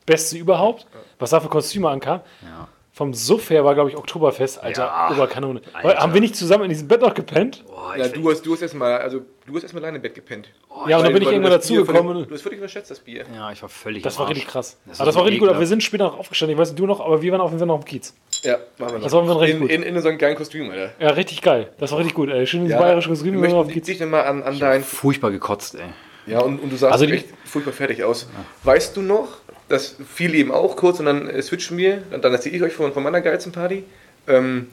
beste 0.06 0.38
überhaupt, 0.38 0.88
was 1.20 1.30
da 1.30 1.40
für 1.40 1.50
Kostüme 1.50 1.90
ankam. 1.90 2.22
Ja. 2.42 2.68
Vom 3.02 3.16
Suff 3.16 3.50
her 3.50 3.66
war, 3.66 3.74
glaube 3.74 3.90
ich, 3.90 3.98
Oktoberfest, 3.98 4.62
Alter, 4.62 4.84
Ja. 4.84 5.10
Oberkanone. 5.12 5.60
Alter. 5.74 5.98
Haben 6.02 6.14
wir 6.14 6.22
nicht 6.22 6.36
zusammen 6.36 6.66
in 6.66 6.70
diesem 6.70 6.88
Bett 6.88 7.02
noch 7.02 7.16
gepennt? 7.16 7.64
Boah, 7.66 7.96
Ja, 7.98 8.06
ich, 8.06 8.12
du 8.12 8.30
hast, 8.30 8.46
du 8.46 8.54
hast 8.54 8.62
erstmal, 8.62 9.00
also 9.00 9.22
du 9.48 9.56
hast 9.56 9.64
erstmal 9.64 9.82
alleine 9.82 9.98
im 9.98 10.04
Bett 10.04 10.14
gepennt. 10.14 10.50
ja, 10.88 10.98
und 10.98 11.04
dann 11.04 11.12
bin 11.12 11.24
ich 11.24 11.30
irgendwann 11.30 11.52
dazugekommen. 11.52 12.28
Du 12.28 12.32
hast 12.36 12.44
völlig 12.44 12.60
unterschätzt, 12.60 12.92
das 12.92 13.00
Bier. 13.00 13.26
ja, 13.36 13.52
ich 13.52 13.60
war 13.64 13.70
völlig 13.70 14.04
Das 14.04 14.20
war 14.20 14.30
richtig 14.30 14.46
krass. 14.46 14.78
Das 14.86 15.00
aber 15.00 15.08
das 15.08 15.16
war 15.16 15.24
richtig 15.26 15.40
gut, 15.40 15.50
aber 15.50 15.60
wir 15.60 15.66
sind 15.66 15.82
später 15.82 16.04
noch 16.04 16.20
aufgestanden. 16.20 16.54
Ich 16.56 16.62
weiß 16.62 16.70
nicht, 16.74 16.80
du 16.80 16.86
noch, 16.86 17.00
aber 17.00 17.24
wir 17.24 17.32
waren 17.32 17.42
auf 17.42 17.50
jeden 17.50 17.58
Fall 17.58 17.66
noch 17.70 17.80
im 17.80 17.86
Kiez. 17.86 18.14
Ja, 18.44 18.58
machen 18.78 18.92
wir 18.92 18.98
noch. 19.00 19.04
Das 19.06 19.14
war 19.14 19.42
richtig 19.42 19.56
in, 19.56 19.62
gut. 19.62 19.72
in, 19.72 19.82
in 19.82 20.00
so 20.00 20.08
einem 20.08 20.20
geilen 20.20 20.36
Kostüm, 20.36 20.70
Alter. 20.70 20.92
Ja, 21.00 21.10
richtig 21.10 21.42
geil. 21.42 21.72
Das 21.80 21.92
war 21.92 21.98
richtig 21.98 22.14
gut, 22.14 22.30
ey. 22.30 22.46
Schön 22.46 22.60
dieses 22.66 22.76
Ja, 22.76 22.80
bayerische 22.82 23.10
Kostüm. 23.10 23.34
wir 23.42 23.42
waren 23.50 23.58
auf 23.62 23.66
dem 23.66 23.74
Kiez. 23.74 23.86
dich 23.88 24.00
nochmal 24.00 24.26
an, 24.26 24.44
an 24.44 24.60
dein... 24.60 24.84
Furchtbar 24.84 25.32
gekotzt, 25.32 25.74
ey. 25.74 25.82
Ja, 26.28 26.42
und, 26.42 26.60
und 26.60 26.72
du 26.72 26.76
sahst 26.76 26.94
Also 26.94 27.08
die- 27.08 27.14
echt 27.14 27.30
furchtbar 27.46 27.74
fertig 27.74 28.04
aus. 28.04 28.30
Weißt 28.64 28.96
du 28.96 29.02
noch, 29.02 29.41
das 29.72 29.96
fiel 30.14 30.36
eben 30.36 30.52
auch 30.52 30.76
kurz 30.76 31.00
und 31.00 31.06
dann 31.06 31.30
äh, 31.30 31.42
switchen 31.42 31.78
wir, 31.78 32.04
und 32.14 32.24
dann 32.24 32.32
erzähle 32.34 32.56
ich 32.58 32.64
euch 32.64 32.74
von, 32.74 32.94
von 32.94 33.04
meiner 33.04 33.22
geilsten 33.22 33.52
Party. 33.52 33.84
Ähm, 34.28 34.68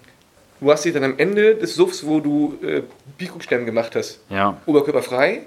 du 0.61 0.71
hast 0.71 0.85
dich 0.85 0.93
dann 0.93 1.05
am 1.05 1.19
Ende 1.19 1.55
des 1.55 1.75
Suffs, 1.75 2.05
wo 2.07 2.21
du 2.21 2.59
äh, 2.63 2.83
Bierkrugstämmen 3.17 3.65
gemacht 3.67 3.95
hast, 3.97 4.21
Ja, 4.29 4.57
oberkörperfrei. 4.67 5.43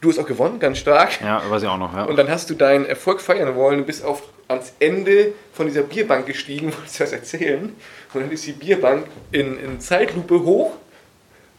Du 0.00 0.08
hast 0.08 0.18
auch 0.18 0.26
gewonnen, 0.26 0.58
ganz 0.58 0.78
stark. 0.78 1.20
ja, 1.20 1.42
weiß 1.50 1.62
ich 1.62 1.68
auch 1.68 1.76
noch, 1.76 1.94
ja. 1.94 2.04
Und 2.04 2.16
dann 2.16 2.30
hast 2.30 2.48
du 2.48 2.54
deinen 2.54 2.86
Erfolg 2.86 3.20
feiern 3.20 3.54
wollen, 3.54 3.80
du 3.80 3.84
bist 3.84 4.02
auf, 4.02 4.22
ans 4.48 4.72
Ende 4.80 5.32
von 5.52 5.66
dieser 5.66 5.82
Bierbank 5.82 6.26
gestiegen, 6.26 6.72
wolltest 6.76 6.98
du 6.98 7.04
das 7.04 7.12
erzählen. 7.12 7.74
Und 8.14 8.20
dann 8.22 8.30
ist 8.32 8.46
die 8.46 8.52
Bierbank 8.52 9.06
in, 9.30 9.58
in 9.58 9.78
Zeitlupe 9.78 10.42
hoch 10.42 10.72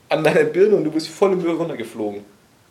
an 0.09 0.23
deiner 0.23 0.43
Birne 0.43 0.75
und 0.75 0.83
du 0.83 0.91
bist 0.91 1.07
voll 1.07 1.33
im 1.33 1.41
Müll 1.41 1.55
runtergeflogen. 1.55 2.25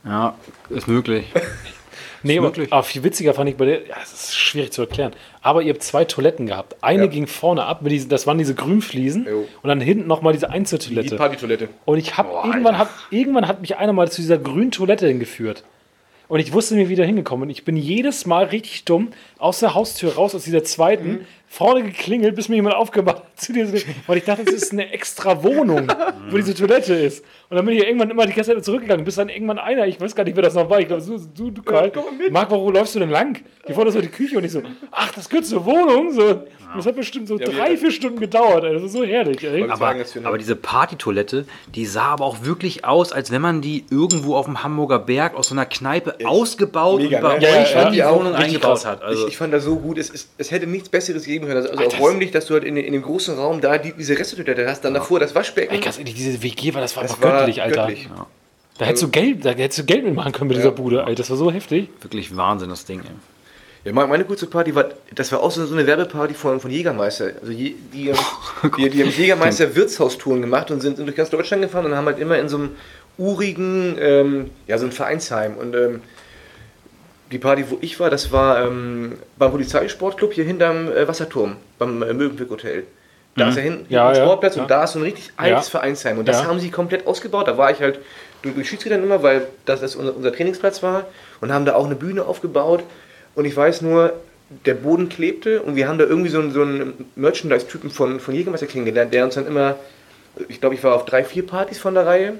Ja, 0.04 0.34
ist 0.70 0.88
möglich. 0.88 1.32
Nee, 2.22 2.38
aber, 2.38 2.82
viel 2.82 3.02
witziger 3.02 3.34
fand 3.34 3.48
ich 3.50 3.56
bei 3.56 3.64
der, 3.64 3.86
ja, 3.86 3.94
das 3.98 4.12
ist 4.12 4.36
schwierig 4.38 4.72
zu 4.72 4.82
erklären, 4.82 5.12
aber 5.42 5.62
ihr 5.62 5.72
habt 5.72 5.82
zwei 5.82 6.04
Toiletten 6.04 6.46
gehabt. 6.46 6.76
Eine 6.82 7.04
Ja. 7.04 7.08
ging 7.08 7.26
vorne 7.26 7.64
ab, 7.64 7.82
mit 7.82 7.92
diesen, 7.92 8.08
das 8.10 8.26
waren 8.26 8.38
diese 8.38 8.54
Grünfliesen 8.54 9.26
Jo. 9.28 9.46
und 9.62 9.68
dann 9.68 9.80
hinten 9.80 10.06
nochmal 10.06 10.32
diese 10.32 10.46
Die 10.46 10.52
Einzeltoilette. 10.52 11.16
Partytoilette. 11.16 11.68
Und 11.84 11.98
ich 11.98 12.16
habe 12.16 12.28
irgendwann, 12.46 12.78
hat, 12.78 12.88
irgendwann 13.10 13.48
hat 13.48 13.60
mich 13.60 13.76
einer 13.76 13.92
mal 13.92 14.10
zu 14.10 14.20
dieser 14.20 14.38
grünen 14.38 14.70
Toilette 14.70 15.06
hingeführt. 15.08 15.64
Und 16.28 16.38
ich 16.38 16.52
wusste 16.52 16.76
mir 16.76 16.88
wieder 16.88 17.04
hingekommen. 17.04 17.44
Und 17.44 17.50
ich 17.50 17.64
bin 17.64 17.76
jedes 17.76 18.24
Mal 18.24 18.44
richtig 18.44 18.84
dumm 18.84 19.08
aus 19.38 19.58
der 19.58 19.74
Haustür 19.74 20.14
raus, 20.14 20.32
aus 20.32 20.44
dieser 20.44 20.62
zweiten, 20.62 21.26
vorne 21.52 21.82
geklingelt, 21.82 22.36
bis 22.36 22.48
mir 22.48 22.54
jemand 22.56 22.76
aufgemacht 22.76 23.16
hat. 23.16 23.24
zu 23.40 23.52
dir 23.52 23.66
so- 23.66 23.76
Weil 24.06 24.18
ich 24.18 24.24
dachte, 24.24 24.44
das 24.44 24.54
ist 24.54 24.72
eine 24.72 24.92
extra 24.92 25.42
Wohnung, 25.42 25.88
wo 26.30 26.36
diese 26.36 26.54
Toilette 26.54 26.94
ist. 26.94 27.24
Und 27.48 27.56
dann 27.56 27.66
bin 27.66 27.74
ich 27.76 27.84
irgendwann 27.84 28.08
immer 28.10 28.24
die 28.26 28.32
ganze 28.34 28.54
Zeit 28.54 28.64
zurückgegangen, 28.64 29.04
bis 29.04 29.16
dann 29.16 29.28
irgendwann 29.28 29.58
einer, 29.58 29.86
ich 29.86 30.00
weiß 30.00 30.14
gar 30.14 30.22
nicht, 30.24 30.36
wer 30.36 30.42
das 30.44 30.54
noch 30.54 30.70
war, 30.70 30.78
ich 30.80 30.86
glaube, 30.86 31.02
du, 31.02 31.18
du, 31.18 31.50
du 31.50 31.62
Karl, 31.62 31.90
Marc, 32.30 32.50
wo 32.52 32.70
läufst 32.70 32.94
du 32.94 33.00
denn 33.00 33.10
lang? 33.10 33.42
Hier 33.66 33.74
vorne 33.74 33.88
ist 33.88 33.94
so 33.94 34.00
die 34.00 34.08
Küche 34.08 34.36
und 34.38 34.44
ich 34.44 34.52
so, 34.52 34.62
ach, 34.92 35.10
das 35.12 35.28
gehört 35.28 35.46
zur 35.46 35.64
Wohnung? 35.64 36.12
So, 36.12 36.42
das 36.76 36.86
hat 36.86 36.94
bestimmt 36.94 37.26
so 37.26 37.36
drei, 37.36 37.76
vier 37.76 37.90
Stunden 37.90 38.20
gedauert, 38.20 38.62
ey. 38.64 38.74
das 38.74 38.84
ist 38.84 38.92
so 38.92 39.02
herrlich. 39.02 39.42
Ey. 39.42 39.64
Aber- 39.68 39.96
Aber, 40.24 40.38
diese 40.38 40.54
Partytoilette, 40.54 41.46
die 41.74 41.86
sah 41.86 42.04
aber 42.04 42.24
auch 42.26 42.44
wirklich 42.44 42.84
aus, 42.84 43.10
als 43.12 43.30
wenn 43.32 43.40
man 43.42 43.60
die 43.60 43.84
irgendwo 43.90 44.36
auf 44.36 44.44
dem 44.44 44.62
Hamburger 44.62 44.98
Berg 45.00 45.34
aus 45.34 45.48
so 45.48 45.54
einer 45.54 45.66
Kneipe 45.66 46.14
ausgebaut 46.24 47.00
Mega, 47.00 47.16
und 47.18 47.22
bei 47.22 47.38
ne? 47.38 47.46
euch 47.46 47.72
Ja, 47.74 47.78
in 47.80 47.84
ja, 47.86 47.90
die 47.90 47.98
ja. 47.98 48.14
Wohnung 48.14 48.34
eingebaut 48.34 48.84
hat. 48.86 49.02
Also, 49.02 49.22
ich, 49.26 49.32
ich 49.32 49.36
fand 49.36 49.52
das 49.52 49.64
so 49.64 49.76
gut, 49.76 49.98
es, 49.98 50.10
es, 50.10 50.28
es 50.38 50.50
hätte 50.50 50.66
nichts 50.66 50.88
Besseres 50.88 51.26
geben 51.40 51.52
können. 51.52 51.66
Also, 51.66 51.76
also 51.76 51.96
auch 51.96 52.00
räumlich, 52.00 52.30
dass 52.30 52.46
du 52.46 52.54
halt 52.54 52.64
in, 52.64 52.74
den- 52.76 52.84
in 52.84 52.92
dem 52.92 53.02
großen 53.02 53.34
Raum 53.36 53.60
da 53.60 53.78
die, 53.78 53.92
diese 53.92 54.18
Resttoilette 54.18 54.66
hast, 54.68 54.84
dann 54.84 54.94
davor 54.94 55.18
das 55.20 55.34
Waschbecken. 55.34 55.74
Ey, 55.74 55.80
ganz 55.80 55.98
ehrlich, 55.98 56.14
diese 56.14 56.42
WG 56.42 56.72
war, 56.74 56.80
das 56.80 56.96
war 56.96 57.02
das 57.02 57.12
einfach 57.12 57.24
war 57.24 57.38
göttlich, 57.38 57.62
Alter. 57.62 57.86
göttlich. 57.86 58.08
Da 58.78 58.86
hättest 58.86 59.02
du 59.02 59.08
Geld, 59.08 59.44
da 59.44 59.50
hättest 59.50 59.80
du 59.80 59.84
Geld 59.84 60.04
mitmachen 60.04 60.32
können 60.32 60.48
mit 60.48 60.56
dieser 60.56 60.70
Bude, 60.72 61.04
Alter. 61.04 61.16
Das 61.16 61.28
war 61.30 61.36
so 61.36 61.50
heftig. 61.52 61.88
wirklich 62.00 62.34
Wahnsinn, 62.36 62.70
das 62.70 62.84
Ding. 62.86 63.00
Ey. 63.00 63.06
Ja, 63.84 63.92
meine, 63.94 64.08
meine 64.08 64.24
kurze 64.24 64.46
Party 64.46 64.74
war, 64.74 64.86
das 65.14 65.32
war 65.32 65.40
auch 65.42 65.50
so, 65.50 65.64
so 65.64 65.74
eine 65.74 65.86
Werbeparty 65.86 66.34
von, 66.34 66.60
von 66.60 66.70
Jägermeister. 66.70 67.30
Also 67.40 67.50
je, 67.52 67.74
die, 67.92 68.12
haben- 68.62 68.72
die, 68.76 68.90
die 68.90 69.02
haben 69.02 69.10
Jägermeister 69.10 69.74
Wirtshaustouren 69.74 70.40
gemacht 70.42 70.70
und 70.70 70.80
sind, 70.80 70.96
sind 70.96 71.06
durch 71.06 71.16
ganz 71.16 71.30
Deutschland 71.30 71.62
gefahren 71.62 71.86
und 71.86 71.94
haben 71.96 72.04
halt 72.06 72.18
immer 72.18 72.38
in 72.38 72.48
so 72.50 72.58
einem 72.58 72.70
urigen, 73.18 73.96
ähm, 73.98 74.50
ja, 74.66 74.78
so 74.78 74.86
ein 74.86 74.92
Vereinsheim. 74.92 75.54
Und 75.56 75.74
ähm, 75.74 76.00
die 77.30 77.38
Party, 77.38 77.64
wo 77.68 77.78
ich 77.80 77.98
war, 78.00 78.10
das 78.10 78.32
war 78.32 78.64
ähm, 78.64 79.14
beim 79.38 79.50
Polizeisportclub 79.50 80.32
hier 80.32 80.44
hinterm 80.44 80.90
äh, 80.90 81.06
Wasserturm, 81.06 81.56
beim 81.78 82.02
äh, 82.02 82.12
Mövenpick 82.12 82.50
Hotel. 82.50 82.84
Da 83.36 83.48
ist 83.48 83.56
ja 83.56 83.62
hinten 83.62 83.82
Mhm. 83.82 83.86
Ja, 83.88 84.08
ein 84.08 84.16
Sportplatz 84.16 84.56
ja. 84.56 84.62
und 84.62 84.70
da 84.70 84.84
ist 84.84 84.92
so 84.92 84.98
ein 84.98 85.04
richtig 85.04 85.30
altes 85.36 85.66
Ja. 85.66 85.70
Vereinsheim. 85.70 86.18
Und 86.18 86.28
das 86.28 86.44
haben 86.44 86.58
sie 86.58 86.70
komplett 86.70 87.06
ausgebaut. 87.06 87.46
Da 87.46 87.56
war 87.56 87.70
ich 87.70 87.80
halt 87.80 88.00
durch, 88.42 88.54
durch 88.54 88.68
Schiedsrichter 88.68 88.98
immer, 89.00 89.22
weil 89.22 89.46
das, 89.66 89.80
das 89.80 89.94
unser, 89.94 90.16
unser 90.16 90.32
Trainingsplatz 90.32 90.82
war. 90.82 91.06
Und 91.40 91.52
haben 91.52 91.64
da 91.64 91.74
auch 91.74 91.86
eine 91.86 91.94
Bühne 91.94 92.24
aufgebaut. 92.24 92.82
Und 93.36 93.44
ich 93.44 93.56
weiß 93.56 93.82
nur, 93.82 94.14
der 94.66 94.74
Boden 94.74 95.08
klebte 95.08 95.62
und 95.62 95.76
wir 95.76 95.86
haben 95.86 95.98
da 95.98 96.04
irgendwie 96.04 96.28
so 96.28 96.40
einen, 96.40 96.50
so 96.50 96.62
einen 96.62 97.06
Merchandise-Typen 97.14 97.90
von, 97.90 98.18
von 98.18 98.34
Jägermeister 98.34 98.66
kennengelernt, 98.66 99.14
der 99.14 99.24
uns 99.24 99.36
dann 99.36 99.46
immer, 99.46 99.76
ich 100.48 100.60
glaube, 100.60 100.74
ich 100.74 100.82
war 100.82 100.96
auf 100.96 101.04
drei, 101.04 101.22
vier 101.22 101.46
Partys 101.46 101.78
von 101.78 101.94
der 101.94 102.06
Reihe. 102.06 102.34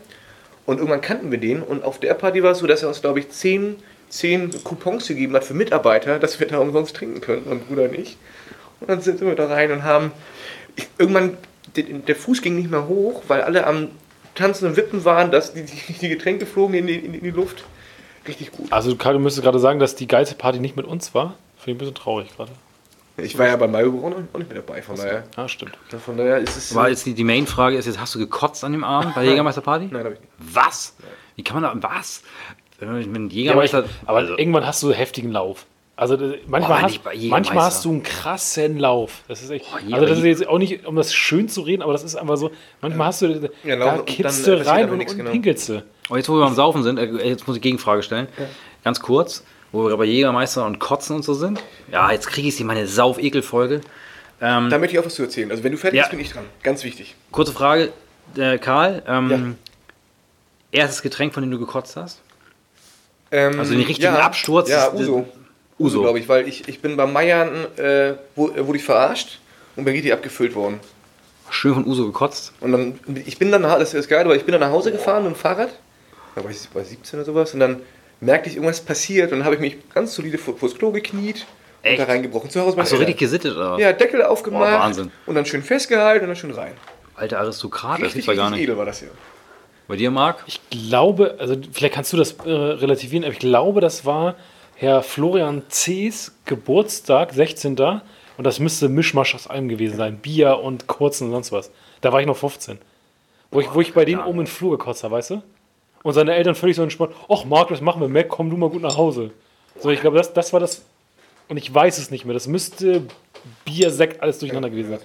Und 0.66 0.78
irgendwann 0.78 1.00
kannten 1.00 1.30
wir 1.30 1.38
den. 1.38 1.62
Und 1.62 1.84
auf 1.84 2.00
der 2.00 2.14
Party 2.14 2.42
war 2.42 2.50
es 2.50 2.58
so, 2.58 2.66
dass 2.66 2.82
er 2.82 2.88
uns, 2.88 3.00
glaube 3.00 3.20
ich, 3.20 3.30
zehn, 3.30 3.76
zehn 4.10 4.50
Coupons 4.64 5.06
gegeben 5.08 5.34
hat 5.34 5.44
für 5.44 5.54
Mitarbeiter, 5.54 6.18
dass 6.18 6.38
wir 6.40 6.46
da 6.46 6.58
umsonst 6.58 6.94
trinken 6.96 7.20
können, 7.22 7.42
mein 7.48 7.60
Bruder 7.60 7.84
und 7.84 7.94
ich. 7.94 8.16
Und 8.80 8.90
dann 8.90 9.00
sind 9.00 9.20
wir 9.20 9.34
da 9.34 9.46
rein 9.46 9.72
und 9.72 9.82
haben. 9.84 10.12
Ich, 10.76 10.88
irgendwann, 10.98 11.36
der, 11.76 11.84
der 11.84 12.16
Fuß 12.16 12.42
ging 12.42 12.56
nicht 12.56 12.70
mehr 12.70 12.86
hoch, 12.88 13.22
weil 13.28 13.40
alle 13.42 13.66
am 13.66 13.88
Tanzen 14.34 14.66
und 14.68 14.76
Wippen 14.76 15.04
waren, 15.04 15.30
dass 15.30 15.52
die, 15.54 15.64
die, 15.64 15.92
die 15.94 16.08
Getränke 16.08 16.46
flogen 16.46 16.74
in 16.74 16.86
die, 16.86 16.94
in, 16.96 17.12
die- 17.12 17.18
in 17.18 17.24
die 17.24 17.30
Luft. 17.30 17.64
Richtig 18.28 18.52
gut. 18.52 18.70
Also, 18.72 18.94
Karl, 18.96 19.14
du 19.14 19.18
müsstest 19.20 19.44
gerade 19.44 19.58
sagen, 19.58 19.80
dass 19.80 19.94
die 19.96 20.06
geilste 20.06 20.34
Party 20.34 20.60
nicht 20.60 20.76
mit 20.76 20.86
uns 20.86 21.14
war. 21.14 21.34
Finde 21.56 21.70
ich 21.70 21.74
ein 21.74 21.78
bisschen 21.78 21.94
traurig 21.94 22.28
gerade. 22.36 22.52
Ich 23.16 23.36
war 23.38 23.46
ja 23.46 23.56
bei 23.56 23.66
Mario 23.66 23.90
auch 23.98 24.10
noch 24.10 24.16
auch 24.32 24.38
nicht 24.38 24.50
mehr 24.52 24.62
dabei, 24.62 24.80
von 24.80 24.96
daher. 24.96 25.24
Ja, 25.36 25.48
stimmt. 25.48 25.76
Von 26.04 26.16
daher 26.16 26.38
ist 26.38 26.56
es. 26.56 26.74
War 26.74 26.88
jetzt 26.88 27.04
die, 27.04 27.12
die 27.12 27.24
Main-Frage 27.24 27.76
ist 27.76 27.84
jetzt, 27.86 28.00
hast 28.00 28.14
du 28.14 28.18
gekotzt 28.18 28.64
an 28.64 28.72
dem 28.72 28.84
Abend 28.84 29.14
bei 29.14 29.22
der 29.22 29.30
Jägermeister-Party? 29.32 29.88
Nein, 29.90 30.04
hab 30.04 30.12
ich 30.12 30.20
nicht. 30.20 30.32
Was? 30.38 30.94
Wie 31.36 31.42
kann 31.44 31.60
man 31.60 31.80
da, 31.80 31.88
was? 31.90 32.22
Wenn 32.80 32.88
man 32.88 32.98
mit 32.98 33.06
einem 33.06 33.28
Ja, 33.30 33.52
aber 33.52 33.64
ich, 33.64 33.72
Jägermeister... 33.72 33.84
aber 34.06 34.18
also, 34.18 34.36
irgendwann 34.38 34.66
hast 34.66 34.82
du 34.82 34.92
heftigen 34.92 35.30
Lauf. 35.32 35.66
Also 35.96 36.16
manchmal, 36.46 36.80
hast, 36.80 36.94
Jägermeister. 36.94 37.28
manchmal 37.28 37.64
hast 37.64 37.84
du 37.84 37.90
einen 37.90 38.02
krassen 38.02 38.78
Lauf. 38.78 39.22
Das 39.28 39.42
ist 39.42 39.50
echt. 39.50 39.66
Boah, 39.70 39.94
also 39.94 40.06
das 40.06 40.18
ist 40.18 40.24
jetzt 40.24 40.48
auch 40.48 40.56
nicht, 40.58 40.86
um 40.86 40.96
das 40.96 41.12
schön 41.12 41.48
zu 41.50 41.60
reden, 41.60 41.82
aber 41.82 41.92
das 41.92 42.02
ist 42.02 42.16
einfach 42.16 42.38
so. 42.38 42.50
Manchmal 42.80 43.08
hast 43.08 43.20
du, 43.20 43.50
Ja, 43.64 43.76
da 43.76 43.92
und 43.96 44.24
dann, 44.24 44.42
du 44.44 44.66
rein 44.66 44.88
und, 44.90 44.96
nichts, 44.96 45.12
und 45.12 45.18
genau. 45.18 45.30
pinkelst 45.30 45.68
du. 45.68 45.84
oh, 46.08 46.16
jetzt 46.16 46.28
wo 46.30 46.34
wir 46.36 46.44
beim 46.46 46.54
Saufen 46.54 46.82
sind, 46.82 46.98
äh, 46.98 47.04
jetzt 47.28 47.46
muss 47.46 47.56
ich 47.56 47.62
Gegenfrage 47.62 48.02
stellen. 48.02 48.28
Ganz 48.82 49.00
kurz, 49.00 49.44
wo 49.72 49.88
wir 49.88 49.96
bei 49.98 50.06
Jägermeister 50.06 50.64
und 50.64 50.78
Kotzen 50.78 51.16
und 51.16 51.22
so 51.22 51.34
sind. 51.34 51.60
Ja, 51.92 52.10
jetzt 52.10 52.28
kriege 52.28 52.48
ich 52.48 52.56
sie 52.56 52.64
meine 52.64 52.86
Sauf-Ekel-Folge. 52.86 53.82
Da 54.38 54.58
möchte 54.60 54.94
ich 54.94 54.98
auch 54.98 55.04
was 55.04 55.16
zu 55.16 55.22
erzählen. 55.24 55.50
Also 55.50 55.62
wenn 55.64 55.72
du 55.72 55.76
fertig 55.76 55.98
Ja. 55.98 56.04
bist, 56.04 56.12
bin 56.12 56.20
ich 56.20 56.32
dran. 56.32 56.46
Ganz 56.62 56.82
wichtig. 56.82 57.14
Kurze 57.30 57.52
Frage, 57.52 57.92
äh, 58.38 58.56
Karl. 58.56 59.02
Ähm, 59.06 59.30
Ja. 59.30 60.80
Erstes 60.82 61.02
Getränk, 61.02 61.34
von 61.34 61.42
dem 61.42 61.50
du 61.50 61.58
gekotzt 61.58 61.96
hast? 61.96 62.22
Ähm, 63.32 63.58
Also 63.58 63.72
den 63.74 63.82
richtigen 63.82 64.08
Absturz 64.14 64.68
Ja, 64.68 64.92
Uso. 64.92 65.00
Uso. 65.02 65.26
Uso, 65.78 66.00
glaube 66.02 66.18
ich, 66.18 66.28
weil 66.28 66.46
ich, 66.46 66.68
ich 66.68 66.80
bin 66.80 66.96
beim 66.96 67.12
Meiern, 67.12 67.66
äh, 67.78 68.14
wo, 68.36 68.50
äh, 68.50 68.66
wurde 68.66 68.78
ich 68.78 68.84
verarscht 68.84 69.38
und 69.76 69.84
bin 69.84 69.94
richtig 69.94 70.12
abgefüllt 70.12 70.54
worden. 70.54 70.78
Schön 71.48 71.74
von 71.74 71.86
Uso 71.86 72.04
gekotzt. 72.06 72.52
Und 72.60 72.72
dann, 72.72 72.98
ich 73.26 73.38
bin 73.38 73.50
dann, 73.50 73.62
nach- 73.62 73.78
das 73.78 73.94
ist 73.94 74.08
geil, 74.08 74.24
aber 74.24 74.36
ich 74.36 74.44
bin 74.44 74.52
dann 74.52 74.60
nach 74.60 74.70
Hause 74.70 74.92
gefahren 74.92 75.24
mit 75.24 75.32
dem 75.34 75.36
Fahrrad, 75.38 75.70
da 76.36 76.44
war 76.44 76.50
ich 76.50 76.58
bei 76.74 76.84
17 76.84 77.18
oder 77.20 77.26
sowas, 77.26 77.54
und 77.54 77.60
dann 77.60 77.80
merkte 78.20 78.50
ich, 78.50 78.56
irgendwas 78.56 78.80
passiert 78.80 79.32
und 79.32 79.38
dann 79.38 79.44
habe 79.46 79.54
ich 79.54 79.60
mich 79.60 79.76
ganz 79.94 80.14
solide 80.14 80.36
vor, 80.38 80.56
vors 80.56 80.74
Klo 80.74 80.90
gekniet 80.92 81.46
Echt? 81.82 81.98
und 81.98 82.06
da 82.06 82.12
reingebrochen. 82.12 82.50
Zu 82.50 82.60
Hause 82.60 82.76
bei 82.76 82.82
Hast 82.82 82.92
du 82.92 82.96
den 82.96 83.06
richtig 83.06 83.18
gesittet 83.18 83.56
oder? 83.56 83.78
Ja, 83.78 83.92
Deckel 83.94 84.22
aufgemacht 84.22 84.70
Boah, 84.70 84.80
Wahnsinn. 84.80 85.10
und 85.26 85.34
dann 85.34 85.46
schön 85.46 85.62
festgehalten 85.62 86.24
und 86.24 86.28
dann 86.28 86.36
schön 86.36 86.50
rein. 86.52 86.72
Alter 87.16 87.38
Aristokrat, 87.40 87.94
das 87.98 88.06
Richtig, 88.08 88.26
gibt's 88.26 88.26
ja 88.26 88.34
gar 88.34 88.50
nicht. 88.50 88.60
edel 88.62 88.76
war 88.76 88.84
das 88.86 88.98
hier. 89.00 89.10
Bei 89.90 89.96
dir, 89.96 90.12
Marc? 90.12 90.44
Ich 90.46 90.60
glaube, 90.70 91.34
also 91.40 91.56
vielleicht 91.72 91.94
kannst 91.94 92.12
du 92.12 92.16
das 92.16 92.36
äh, 92.44 92.48
relativieren, 92.48 93.24
aber 93.24 93.32
ich 93.32 93.40
glaube, 93.40 93.80
das 93.80 94.06
war 94.06 94.36
Herr 94.76 95.02
Florian 95.02 95.64
C.'s 95.68 96.30
Geburtstag, 96.44 97.32
16. 97.32 97.76
Und 97.76 98.00
das 98.38 98.60
müsste 98.60 98.88
Mischmasch 98.88 99.34
aus 99.34 99.48
allem 99.48 99.68
gewesen 99.68 99.96
sein. 99.96 100.18
Bier 100.18 100.60
und 100.60 100.86
Kurzen 100.86 101.24
und 101.24 101.32
sonst 101.32 101.50
was. 101.50 101.72
Da 102.02 102.12
war 102.12 102.20
ich 102.20 102.28
noch 102.28 102.36
15. 102.36 102.78
Wo 103.50 103.58
ich, 103.58 103.74
wo 103.74 103.80
ich 103.80 103.92
bei 103.92 104.04
denen 104.04 104.20
oben 104.20 104.38
in 104.38 104.44
den 104.44 104.46
Flur 104.46 104.78
gekotzt 104.78 105.02
habe, 105.02 105.16
weißt 105.16 105.30
du? 105.30 105.42
Und 106.04 106.12
seine 106.12 106.36
Eltern 106.36 106.54
völlig 106.54 106.76
so 106.76 106.84
entspannt, 106.84 107.12
ach 107.28 107.44
Marc, 107.44 107.70
das 107.70 107.80
machen 107.80 108.00
wir, 108.00 108.06
Mac, 108.06 108.28
komm 108.28 108.48
du 108.48 108.56
mal 108.56 108.70
gut 108.70 108.82
nach 108.82 108.96
Hause. 108.96 109.32
So, 109.80 109.90
ich 109.90 110.00
glaube, 110.00 110.18
das, 110.18 110.32
das 110.32 110.52
war 110.52 110.60
das, 110.60 110.84
und 111.48 111.56
ich 111.56 111.74
weiß 111.74 111.98
es 111.98 112.12
nicht 112.12 112.24
mehr, 112.24 112.34
das 112.34 112.46
müsste 112.46 113.02
Bier, 113.64 113.90
Sekt, 113.90 114.22
alles 114.22 114.38
durcheinander 114.38 114.70
gewesen 114.70 114.90
sein. 114.90 115.00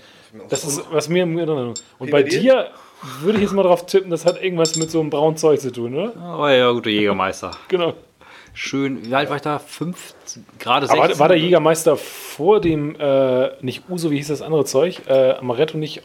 Das 0.49 0.63
ist, 0.63 0.83
was 0.91 1.09
mir 1.09 1.23
in 1.23 1.39
Erinnerung. 1.39 1.73
Und 1.97 2.11
bei 2.11 2.21
dir? 2.21 2.69
Würde 3.22 3.38
ich 3.38 3.43
jetzt 3.43 3.53
mal 3.53 3.64
drauf 3.64 3.86
tippen, 3.86 4.10
das 4.12 4.26
hat 4.26 4.41
irgendwas 4.41 4.76
mit 4.76 4.89
so 4.91 4.99
einem 4.99 5.10
braunen 5.10 5.38
Zeug 5.38 5.60
zu 5.60 5.72
tun, 5.72 5.95
oder? 5.95 6.14
Oh 6.39 6.47
ja, 6.47 6.72
guter 6.72 6.89
Jägermeister. 6.89 7.51
Genau. 7.68 7.93
Schön. 8.58 9.06
Wie 9.06 9.14
alt 9.14 9.30
war 9.30 9.36
ich 9.36 9.41
da? 9.41 9.60
Fünf, 9.60 10.14
gerade 10.60 10.88
16? 10.88 11.03
Aber 11.03 11.20
war 11.20 11.28
der 11.28 11.38
Jägermeister 11.38 11.97
vor 11.97 12.62
dem, 12.62 12.95
äh, 12.97 13.49
nicht 13.62 13.84
Uso, 13.89 14.12
wie 14.12 14.16
hieß 14.18 14.30
das 14.30 14.41
andere 14.41 14.64
Zeug? 14.64 15.01
Äh, 15.08 15.32
Amaretto, 15.34 15.78
nicht 15.78 16.03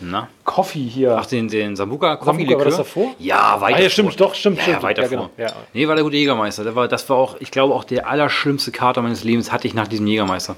Na? 0.00 0.28
Coffee 0.44 0.80
hier. 0.80 1.16
Ach, 1.16 1.26
den, 1.26 1.46
den 1.46 1.76
Sambuka 1.76 2.18
Sambuca, 2.20 2.24
Coffee 2.32 2.58
war 2.58 2.64
das 2.64 2.76
davor? 2.76 3.14
Ja, 3.20 3.60
weiter 3.60 3.78
ah, 3.78 3.82
ja, 3.82 3.88
stimmt, 3.90 4.14
vor. 4.14 4.26
doch, 4.26 4.34
stimmt, 4.34 4.56
Ja, 4.56 4.62
stimmt. 4.64 4.76
ja, 4.78 4.82
weiter 4.82 5.02
ja, 5.02 5.08
vor. 5.08 5.16
genau. 5.16 5.30
Ja. 5.36 5.52
Nee, 5.72 5.86
war 5.86 5.94
der 5.94 6.02
gute 6.02 6.16
Jägermeister. 6.16 6.64
Der 6.64 6.74
war, 6.74 6.88
das 6.88 7.08
war 7.08 7.16
auch, 7.16 7.36
ich 7.38 7.52
glaube, 7.52 7.72
auch 7.72 7.84
der 7.84 8.08
allerschlimmste 8.08 8.72
Kater 8.72 9.00
meines 9.02 9.22
Lebens 9.22 9.52
hatte 9.52 9.68
ich 9.68 9.74
nach 9.74 9.86
diesem 9.86 10.08
Jägermeister. 10.08 10.56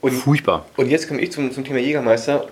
Und, 0.00 0.12
Furchtbar. 0.12 0.66
und 0.76 0.90
jetzt 0.90 1.08
komme 1.08 1.22
ich 1.22 1.32
zum, 1.32 1.50
zum 1.50 1.64
Thema 1.64 1.80
Jägermeister. 1.80 2.46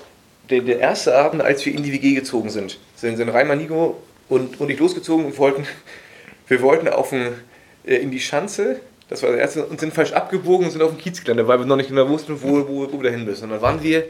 Der, 0.51 0.61
der 0.61 0.80
erste 0.80 1.16
Abend, 1.16 1.43
als 1.43 1.64
wir 1.64 1.74
in 1.74 1.82
die 1.82 1.93
WG 1.93 2.14
gezogen 2.14 2.51
sind, 2.51 2.78
sind, 2.97 3.16
sind 3.16 3.28
Reimer 3.28 3.57
Nico 3.57 4.03
und, 4.28 4.61
und 4.61 4.70
ich 4.70 4.78
losgezogen 4.78 5.26
und 5.26 5.38
wollten, 5.38 5.66
wir 6.49 6.61
wollten 6.62 6.88
auf 6.88 7.12
ein, 7.12 7.28
äh, 7.86 7.97
in 7.97 8.11
die 8.11 8.20
Schanze, 8.20 8.80
das 9.09 9.22
war 9.22 9.30
der 9.30 9.40
erste, 9.40 9.64
und 9.66 9.78
sind 9.78 9.93
falsch 9.93 10.12
abgebogen 10.12 10.66
und 10.66 10.72
sind 10.72 10.82
auf 10.82 10.90
dem 10.90 10.99
Kiez 10.99 11.22
gelandet, 11.22 11.47
weil 11.47 11.59
wir 11.59 11.66
noch 11.66 11.76
nicht 11.76 11.88
genau 11.88 12.09
wussten, 12.09 12.43
wo, 12.43 12.66
wo, 12.66 12.93
wo 12.93 13.03
wir 13.03 13.11
dahin 13.11 13.24
müssen. 13.24 13.45
Und 13.45 13.51
dann 13.51 13.62
waren 13.62 13.82
wir, 13.82 14.05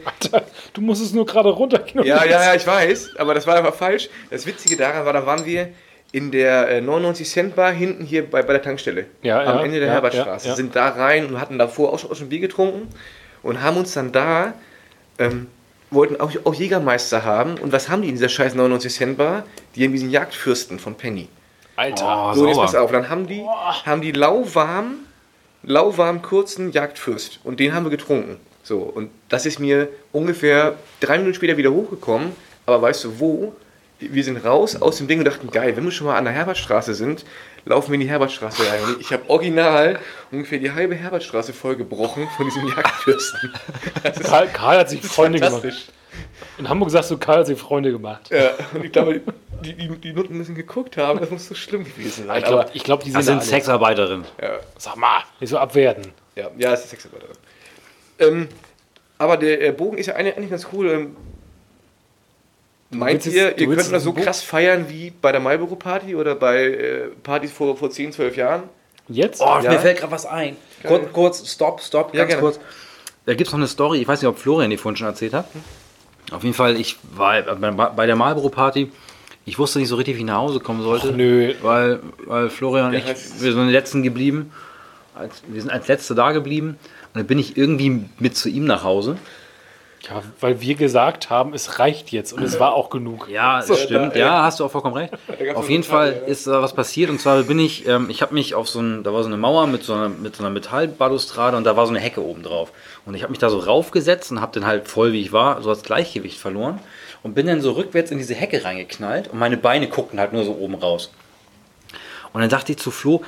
Du 0.73 0.81
musst 0.81 1.03
es 1.03 1.13
nur 1.13 1.25
gerade 1.25 1.49
runtergehen. 1.49 2.05
ja, 2.05 2.23
ja, 2.25 2.43
ja, 2.43 2.55
ich 2.55 2.65
weiß, 2.65 3.17
aber 3.17 3.33
das 3.33 3.45
war 3.45 3.55
einfach 3.57 3.75
falsch. 3.75 4.09
Das 4.29 4.45
Witzige 4.45 4.77
daran 4.77 5.05
war, 5.05 5.13
da 5.13 5.25
waren 5.25 5.45
wir 5.45 5.69
in 6.13 6.31
der 6.31 6.69
äh, 6.69 6.81
99 6.81 7.27
Cent 7.27 7.55
Bar 7.55 7.73
hinten 7.73 8.05
hier 8.05 8.29
bei, 8.29 8.43
bei 8.43 8.53
der 8.53 8.61
Tankstelle. 8.61 9.07
Ja, 9.23 9.41
am 9.41 9.57
ja, 9.57 9.63
Ende 9.65 9.79
der 9.79 9.87
ja, 9.87 9.93
Herbertstraße. 9.95 10.47
ja. 10.47 10.55
Sind 10.55 10.75
da 10.75 10.89
rein 10.89 11.25
und 11.25 11.41
hatten 11.41 11.57
davor 11.57 11.91
auch 11.91 11.99
schon, 11.99 12.11
auch 12.11 12.15
schon 12.15 12.29
Bier 12.29 12.39
getrunken 12.39 12.87
und 13.41 13.61
haben 13.61 13.77
uns 13.77 13.93
dann 13.93 14.11
da, 14.11 14.53
ähm, 15.17 15.47
wollten 15.93 16.19
auch, 16.19 16.31
auch 16.45 16.53
Jägermeister 16.53 17.23
haben. 17.23 17.57
Und 17.59 17.71
was 17.71 17.89
haben 17.89 18.01
die 18.01 18.09
in 18.09 18.15
dieser 18.15 18.29
scheiß 18.29 18.55
99 18.55 18.93
Cent 18.93 19.17
Bar? 19.17 19.43
Die 19.75 19.83
haben 19.83 19.91
diesen 19.91 20.09
Jagdfürsten 20.09 20.79
von 20.79 20.95
Penny. 20.95 21.27
Alter. 21.75 22.31
Oh, 22.31 22.33
So, 22.35 22.45
jetzt 22.47 22.55
sauber. 22.55 22.65
pass 22.67 22.75
auf, 22.75 22.91
dann 22.91 23.09
haben 23.09 23.27
die, 23.27 23.43
haben 23.85 24.01
die 24.01 24.11
lauwarm, 24.11 24.95
lauwarm 25.63 26.21
kurzen 26.21 26.71
Jagdfürst 26.71 27.39
und 27.43 27.59
den 27.59 27.73
haben 27.73 27.85
wir 27.85 27.89
getrunken. 27.89 28.37
So, 28.63 28.79
und 28.79 29.09
das 29.29 29.45
ist 29.45 29.59
mir 29.59 29.89
ungefähr 30.11 30.75
drei 30.99 31.17
Minuten 31.17 31.35
später 31.35 31.57
wieder 31.57 31.71
hochgekommen, 31.71 32.31
aber 32.65 32.81
weißt 32.81 33.03
du 33.05 33.19
wo? 33.19 33.55
Wir 34.11 34.23
sind 34.23 34.43
raus 34.43 34.75
aus 34.81 34.97
dem 34.97 35.07
Ding 35.07 35.19
und 35.19 35.25
dachten, 35.25 35.49
geil, 35.51 35.75
wenn 35.75 35.83
wir 35.83 35.91
schon 35.91 36.07
mal 36.07 36.17
an 36.17 36.25
der 36.25 36.33
Herbertstraße 36.33 36.93
sind, 36.93 37.25
laufen 37.65 37.89
wir 37.89 37.95
in 37.95 38.01
die 38.01 38.09
Herbertstraße 38.09 38.63
rein. 38.69 38.83
Und 38.83 39.01
ich 39.01 39.11
habe 39.13 39.29
original 39.29 39.99
ungefähr 40.31 40.59
die 40.59 40.71
halbe 40.71 40.95
Herbertstraße 40.95 41.53
vollgebrochen 41.53 42.27
von 42.35 42.45
diesem 42.45 42.67
Jagdfürsten. 42.67 43.53
Karl, 44.23 44.47
Karl 44.47 44.79
hat 44.79 44.89
sich 44.89 45.01
Freunde 45.01 45.39
gemacht. 45.39 45.63
In 46.57 46.69
Hamburg 46.69 46.91
sagst 46.91 47.09
du, 47.11 47.17
Karl 47.17 47.39
hat 47.39 47.47
sich 47.47 47.59
Freunde 47.59 47.91
gemacht. 47.91 48.29
Ja, 48.29 48.51
und 48.73 48.83
ich 48.85 48.91
glaube, 48.91 49.21
die, 49.63 49.73
die, 49.73 49.87
die 49.97 50.13
Nutten 50.13 50.37
müssen 50.37 50.55
geguckt 50.55 50.97
haben, 50.97 51.19
das 51.19 51.29
muss 51.31 51.47
so 51.47 51.55
schlimm 51.55 51.83
gewesen 51.83 52.27
sein. 52.27 52.37
Ich 52.37 52.43
glaube, 52.45 52.69
glaub, 52.83 53.03
die 53.03 53.11
sind 53.11 53.23
sind 53.23 53.37
alle. 53.37 53.45
Sexarbeiterinnen. 53.45 54.25
ja. 54.41 54.59
Sag 54.77 54.95
mal, 54.97 55.23
nicht 55.39 55.49
so 55.49 55.57
abwerten. 55.57 56.11
Ja, 56.35 56.49
ja, 56.57 56.73
es 56.73 56.81
ist 56.83 56.89
Sexarbeiterin. 56.91 57.35
Ähm, 58.19 58.47
Aber 59.17 59.37
der 59.37 59.61
äh, 59.61 59.71
Bogen 59.71 59.97
ist 59.97 60.07
ja 60.07 60.15
eigentlich 60.15 60.35
eigentlich 60.35 60.49
ganz 60.51 60.67
cool. 60.73 61.07
Meint 62.93 63.25
willst 63.25 63.35
ihr, 63.37 63.57
ihr 63.57 63.67
könnt 63.67 63.91
das 63.91 64.03
so 64.03 64.13
krass 64.13 64.41
feiern 64.41 64.85
wie 64.89 65.11
bei 65.21 65.31
der 65.31 65.41
Marlboro 65.41 65.75
Party 65.75 66.15
oder 66.15 66.35
bei 66.35 66.63
äh, 66.65 67.01
Partys 67.23 67.51
vor, 67.51 67.75
vor 67.77 67.89
10, 67.89 68.11
12 68.13 68.37
Jahren? 68.37 68.63
Jetzt? 69.09 69.41
Oh, 69.41 69.59
Ja. 69.61 69.71
mir 69.71 69.79
fällt 69.79 69.97
gerade 69.99 70.11
was 70.11 70.25
ein. 70.25 70.55
Kurz, 70.83 71.11
kurz, 71.13 71.51
stopp, 71.51 71.81
stopp, 71.81 72.13
Ja, 72.13 72.19
ganz 72.21 72.29
gerne. 72.29 72.41
kurz. 72.41 72.59
Da 73.25 73.33
gibt 73.35 73.47
es 73.47 73.53
noch 73.53 73.59
eine 73.59 73.67
Story, 73.67 73.99
ich 73.99 74.07
weiß 74.07 74.21
nicht, 74.21 74.27
ob 74.29 74.37
Florian 74.37 74.69
die 74.69 74.77
vorhin 74.77 74.97
schon 74.97 75.07
erzählt 75.07 75.33
hat. 75.33 75.45
Auf 76.31 76.43
jeden 76.43 76.55
Fall, 76.55 76.77
ich 76.79 76.97
war 77.15 77.41
bei, 77.41 77.71
bei 77.71 78.05
der 78.05 78.15
Marlboro 78.15 78.49
Party. 78.49 78.91
Ich 79.45 79.59
wusste 79.59 79.79
nicht 79.79 79.89
so 79.89 79.95
richtig, 79.97 80.15
wie 80.15 80.19
ich 80.19 80.25
nach 80.25 80.37
Hause 80.37 80.59
kommen 80.61 80.81
sollte. 80.83 81.09
Ach, 81.11 81.15
nö. 81.15 81.53
Weil, 81.61 81.99
weil 82.25 82.49
Florian 82.49 82.87
und 82.87 82.93
Ja, 82.93 82.99
ich, 82.99 83.05
das- 83.05 83.41
wir 83.43 83.51
sind 83.53 83.67
die 83.67 83.73
Letzten 83.73 84.03
geblieben. 84.03 84.51
Als, 85.15 85.43
wir 85.47 85.61
sind 85.61 85.69
als 85.69 85.87
Letzte 85.87 86.15
da 86.15 86.31
geblieben. 86.31 86.77
Und 87.13 87.19
dann 87.19 87.27
bin 87.27 87.37
ich 87.39 87.55
irgendwie 87.57 88.05
mit 88.19 88.35
zu 88.37 88.49
ihm 88.49 88.65
nach 88.65 88.83
Hause. 88.83 89.17
Ja, 90.09 90.21
weil 90.41 90.59
wir 90.59 90.75
gesagt 90.75 91.29
haben, 91.29 91.53
es 91.53 91.79
reicht 91.79 92.11
jetzt 92.11 92.33
und 92.33 92.43
es 92.43 92.59
war 92.59 92.73
auch 92.73 92.89
genug. 92.89 93.29
Ja, 93.29 93.61
das 93.65 93.83
stimmt. 93.83 94.17
Ja, 94.17 94.43
hast 94.43 94.59
du 94.59 94.65
auch 94.65 94.71
vollkommen 94.71 94.95
recht. 94.95 95.13
Auf 95.55 95.69
jeden 95.69 95.83
Fall 95.83 96.23
ist 96.27 96.45
da 96.45 96.61
was 96.61 96.73
passiert 96.73 97.09
und 97.09 97.21
zwar 97.21 97.41
bin 97.43 97.57
ich, 97.57 97.87
ähm, 97.87 98.09
ich 98.09 98.21
habe 98.21 98.33
mich 98.33 98.53
auf 98.53 98.67
so 98.67 98.81
ein, 98.81 99.03
da 99.03 99.13
war 99.13 99.23
so 99.23 99.29
eine 99.29 99.37
Mauer 99.37 99.65
mit 99.67 99.83
so 99.83 99.93
einer, 99.93 100.09
mit 100.09 100.35
so 100.35 100.43
einer 100.43 100.53
Metallbalustrade 100.53 101.55
und 101.55 101.63
da 101.63 101.77
war 101.77 101.85
so 101.85 101.91
eine 101.91 102.01
Hecke 102.01 102.21
oben 102.21 102.43
drauf. 102.43 102.73
Und 103.05 103.15
ich 103.15 103.23
habe 103.23 103.31
mich 103.31 103.39
da 103.39 103.49
so 103.49 103.59
raufgesetzt 103.59 104.29
und 104.31 104.41
habe 104.41 104.51
dann 104.59 104.67
halt 104.67 104.89
voll 104.89 105.13
wie 105.13 105.21
ich 105.21 105.31
war, 105.31 105.61
so 105.61 105.69
das 105.69 105.83
Gleichgewicht 105.83 106.37
verloren 106.37 106.79
und 107.23 107.33
bin 107.33 107.47
dann 107.47 107.61
so 107.61 107.71
rückwärts 107.71 108.11
in 108.11 108.17
diese 108.17 108.35
Hecke 108.35 108.65
reingeknallt 108.65 109.29
und 109.29 109.39
meine 109.39 109.55
Beine 109.55 109.87
guckten 109.87 110.19
halt 110.19 110.33
nur 110.33 110.43
so 110.43 110.51
oben 110.51 110.75
raus. 110.75 111.11
Und 112.33 112.41
dann 112.41 112.49
dachte 112.49 112.73
ich 112.73 112.77
zu 112.77 112.91
Flo, 112.91 113.23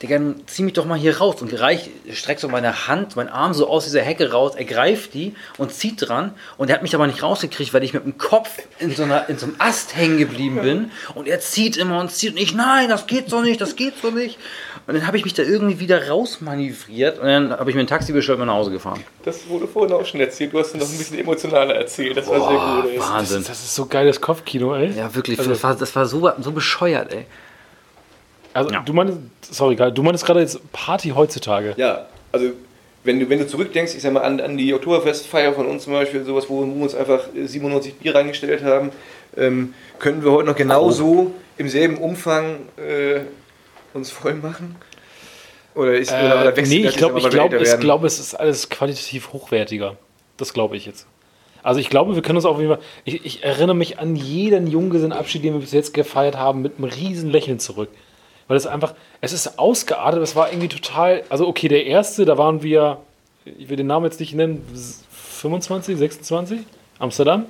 Digga, 0.00 0.16
dann 0.18 0.40
zieh 0.46 0.62
mich 0.62 0.74
doch 0.74 0.84
mal 0.84 0.96
hier 0.96 1.18
raus. 1.18 1.42
Und 1.42 1.58
reich, 1.58 1.90
streckt 2.12 2.40
so 2.40 2.48
meine 2.48 2.86
Hand, 2.86 3.16
meinen 3.16 3.30
Arm 3.30 3.52
so 3.52 3.68
aus 3.68 3.82
dieser 3.84 4.00
Hecke 4.00 4.30
raus, 4.30 4.52
er 4.54 4.64
greift 4.64 5.12
die 5.14 5.34
und 5.56 5.72
zieht 5.72 6.08
dran. 6.08 6.34
Und 6.56 6.70
er 6.70 6.74
hat 6.76 6.82
mich 6.82 6.94
aber 6.94 7.08
nicht 7.08 7.20
rausgekriegt, 7.22 7.74
weil 7.74 7.82
ich 7.82 7.94
mit 7.94 8.04
dem 8.04 8.16
Kopf 8.16 8.50
in 8.78 8.94
so, 8.94 9.02
einer, 9.02 9.28
in 9.28 9.38
so 9.38 9.46
einem 9.46 9.56
Ast 9.58 9.96
hängen 9.96 10.18
geblieben 10.18 10.60
bin. 10.62 10.90
Und 11.16 11.26
er 11.26 11.40
zieht 11.40 11.76
immer 11.76 11.98
und 12.00 12.12
zieht 12.12 12.30
und 12.32 12.38
ich, 12.38 12.54
nein, 12.54 12.88
das 12.88 13.08
geht 13.08 13.28
so 13.28 13.40
nicht, 13.40 13.60
das 13.60 13.74
geht 13.74 13.94
so 14.00 14.10
nicht. 14.10 14.38
Und 14.86 14.94
dann 14.94 15.06
habe 15.06 15.16
ich 15.16 15.24
mich 15.24 15.34
da 15.34 15.42
irgendwie 15.42 15.80
wieder 15.80 16.08
rausmanövriert 16.08 17.18
und 17.18 17.26
dann 17.26 17.50
habe 17.50 17.68
ich 17.70 17.74
mir 17.74 17.82
ein 17.82 17.86
Taxi 17.88 18.12
bestellt 18.12 18.36
und 18.36 18.42
bin 18.42 18.46
nach 18.46 18.54
Hause 18.54 18.70
gefahren. 18.70 19.02
Das 19.24 19.48
wurde 19.48 19.66
vorhin 19.66 19.92
auch 19.94 20.06
schon 20.06 20.20
erzählt. 20.20 20.52
Du 20.52 20.60
hast 20.60 20.68
es 20.68 20.74
noch 20.74 20.88
ein 20.88 20.96
bisschen 20.96 21.18
emotionaler 21.18 21.74
erzählt. 21.74 22.16
Das 22.16 22.26
war 22.28 22.38
sehr 22.48 22.82
gut. 22.82 22.92
ey. 22.92 23.00
Wahnsinn. 23.00 23.44
Das 23.46 23.58
ist 23.58 23.74
so 23.74 23.86
geiles 23.86 24.20
Kopfkino, 24.20 24.74
ey. 24.76 24.92
Ja, 24.96 25.12
wirklich, 25.14 25.38
Also- 25.38 25.50
das 25.50 25.62
war, 25.62 25.74
das 25.74 25.94
war 25.96 26.06
so, 26.06 26.30
so 26.38 26.52
bescheuert, 26.52 27.12
ey. 27.12 27.26
Also, 28.54 28.70
Ja. 28.70 28.80
du 28.80 28.92
meinst, 28.92 29.18
sorry, 29.42 29.76
du 29.76 30.02
meinst 30.02 30.24
gerade 30.24 30.40
jetzt 30.40 30.60
Party 30.72 31.10
heutzutage. 31.10 31.74
Ja, 31.76 32.06
also 32.32 32.50
wenn 33.04 33.20
du, 33.20 33.28
wenn 33.28 33.38
du 33.38 33.46
zurückdenkst, 33.46 33.94
ich 33.94 34.02
sag 34.02 34.12
mal, 34.12 34.22
an, 34.22 34.40
an 34.40 34.56
die 34.56 34.74
Oktoberfestfeier 34.74 35.52
von 35.52 35.66
uns 35.66 35.84
zum 35.84 35.92
Beispiel, 35.92 36.24
sowas, 36.24 36.46
wo 36.48 36.64
wir 36.64 36.82
uns 36.82 36.94
einfach 36.94 37.20
äh, 37.34 37.46
97 37.46 37.94
Bier 37.96 38.14
reingestellt 38.14 38.64
haben, 38.64 38.90
ähm, 39.36 39.74
können 39.98 40.24
wir 40.24 40.32
heute 40.32 40.48
noch 40.48 40.56
genauso 40.56 41.32
im 41.56 41.68
selben 41.68 41.98
Umfang 41.98 42.56
äh, 42.76 43.20
uns 43.94 44.10
voll 44.10 44.34
machen? 44.34 44.76
Oder 45.74 45.94
ist 45.94 46.10
oder, 46.10 46.40
oder 46.40 46.52
Äh, 46.52 46.56
wechselt 46.56 46.80
nee, 46.82 46.88
ich 46.88 46.96
glaube, 46.96 47.18
ich 47.18 47.30
glaube, 47.30 47.56
ich 47.58 47.78
glaube, 47.80 48.06
es 48.06 48.18
ist 48.18 48.34
alles 48.34 48.68
qualitativ 48.68 49.32
hochwertiger. 49.32 49.96
Das 50.36 50.52
glaube 50.52 50.76
ich 50.76 50.86
jetzt. 50.86 51.06
Also 51.62 51.80
ich 51.80 51.90
glaube, 51.90 52.14
wir 52.14 52.22
können 52.22 52.36
uns 52.36 52.44
auf 52.46 52.58
jeden 52.58 52.70
Fall. 52.70 52.82
Ich, 53.04 53.24
ich 53.24 53.44
erinnere 53.44 53.76
mich 53.76 53.98
an 53.98 54.16
jeden 54.16 54.66
Junggesellenabschied, 54.66 55.44
den 55.44 55.54
wir 55.54 55.60
bis 55.60 55.72
jetzt 55.72 55.94
gefeiert 55.94 56.36
haben, 56.36 56.62
mit 56.62 56.74
einem 56.78 56.84
riesen 56.84 57.30
Lächeln 57.30 57.58
zurück. 57.58 57.90
Weil 58.48 58.56
es 58.56 58.66
einfach, 58.66 58.94
es 59.20 59.32
ist 59.32 59.58
ausgeartet, 59.58 60.22
es 60.22 60.34
war 60.34 60.50
irgendwie 60.50 60.68
total. 60.68 61.22
Also 61.28 61.46
okay, 61.46 61.68
der 61.68 61.86
erste, 61.86 62.24
da 62.24 62.38
waren 62.38 62.62
wir, 62.62 62.98
ich 63.44 63.68
will 63.68 63.76
den 63.76 63.86
Namen 63.86 64.06
jetzt 64.06 64.20
nicht 64.20 64.34
nennen, 64.34 64.66
25, 65.12 65.96
26? 65.96 66.60
Amsterdam? 66.98 67.46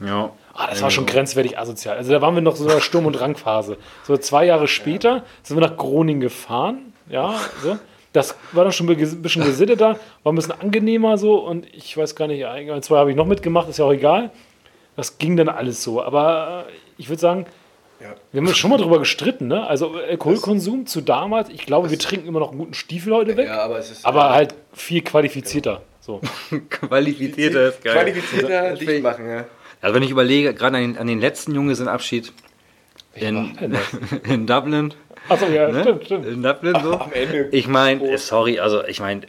Ja. 0.00 0.30
Ah, 0.54 0.66
das 0.68 0.82
war 0.82 0.90
schon 0.90 1.06
grenzwertig 1.06 1.58
asozial. 1.58 1.96
Also 1.96 2.12
da 2.12 2.20
waren 2.20 2.34
wir 2.34 2.42
noch 2.42 2.56
so 2.56 2.64
in 2.64 2.70
einer 2.70 2.80
Sturm- 2.80 3.06
und 3.06 3.14
Drangphase. 3.14 3.78
So 4.04 4.16
zwei 4.18 4.44
Jahre 4.44 4.68
später 4.68 5.24
sind 5.42 5.56
wir 5.56 5.66
nach 5.66 5.76
Groningen 5.76 6.20
gefahren. 6.20 6.92
Ja, 7.08 7.34
so. 7.62 7.78
Das 8.12 8.36
war 8.52 8.64
dann 8.64 8.72
schon 8.74 8.90
ein 8.90 9.22
bisschen 9.22 9.42
gesitteter, 9.42 9.98
war 10.22 10.32
ein 10.32 10.36
bisschen 10.36 10.52
angenehmer 10.52 11.16
so 11.16 11.36
und 11.38 11.66
ich 11.74 11.96
weiß 11.96 12.14
gar 12.14 12.28
nicht, 12.28 12.44
ein, 12.44 12.82
zwei 12.82 12.98
habe 12.98 13.10
ich 13.10 13.16
noch 13.16 13.26
mitgemacht, 13.26 13.70
ist 13.70 13.78
ja 13.78 13.86
auch 13.86 13.92
egal. 13.92 14.30
Das 14.96 15.16
ging 15.16 15.38
dann 15.38 15.48
alles 15.48 15.82
so. 15.82 16.02
Aber 16.02 16.66
ich 16.98 17.08
würde 17.08 17.20
sagen, 17.20 17.46
Ja. 18.02 18.14
wir 18.32 18.40
haben 18.40 18.46
uns 18.48 18.56
schon 18.56 18.70
mal 18.70 18.78
drüber 18.78 18.98
gestritten, 18.98 19.46
ne? 19.48 19.66
Also 19.66 19.92
Alkoholkonsum 19.94 20.86
zu 20.86 21.00
damals, 21.00 21.48
ich 21.50 21.64
glaube, 21.66 21.90
wir 21.90 21.98
trinken 21.98 22.26
immer 22.28 22.40
noch 22.40 22.50
einen 22.50 22.58
guten 22.58 22.74
Stiefel 22.74 23.12
heute 23.14 23.36
weg, 23.36 23.46
Ja, 23.48 23.62
aber 23.62 23.78
es 23.78 23.90
ist 23.90 24.04
aber 24.04 24.30
halt 24.30 24.54
viel 24.72 25.02
qualifizierter. 25.02 25.82
So. 26.00 26.20
Qualifizierter 26.70 27.68
ist 27.68 27.82
geil. 27.84 27.94
qualifizierter 27.94 28.74
dicht 28.74 29.02
machen. 29.02 29.28
Ja. 29.28 29.44
Also 29.80 29.94
wenn 29.94 30.02
ich 30.02 30.10
überlege, 30.10 30.52
gerade 30.54 30.76
an, 30.76 30.82
den- 30.82 30.98
an 30.98 31.06
den 31.06 31.20
letzten 31.20 31.54
Junggesellenabschied 31.54 32.32
war 33.14 33.22
in, 33.22 33.56
denn 33.60 33.72
das? 33.72 33.82
in 34.32 34.46
Dublin, 34.46 34.94
Achso, 35.28 35.46
ja, 35.46 35.68
ne? 35.70 35.82
stimmt, 35.82 36.04
stimmt. 36.04 36.26
in 36.26 36.42
Dublin 36.42 36.76
so. 36.82 36.98
Am 36.98 37.12
Ende. 37.12 37.48
Ich 37.52 37.68
meine, 37.68 38.18
sorry, 38.18 38.58
also 38.58 38.84
ich 38.84 38.98
meine, 39.00 39.22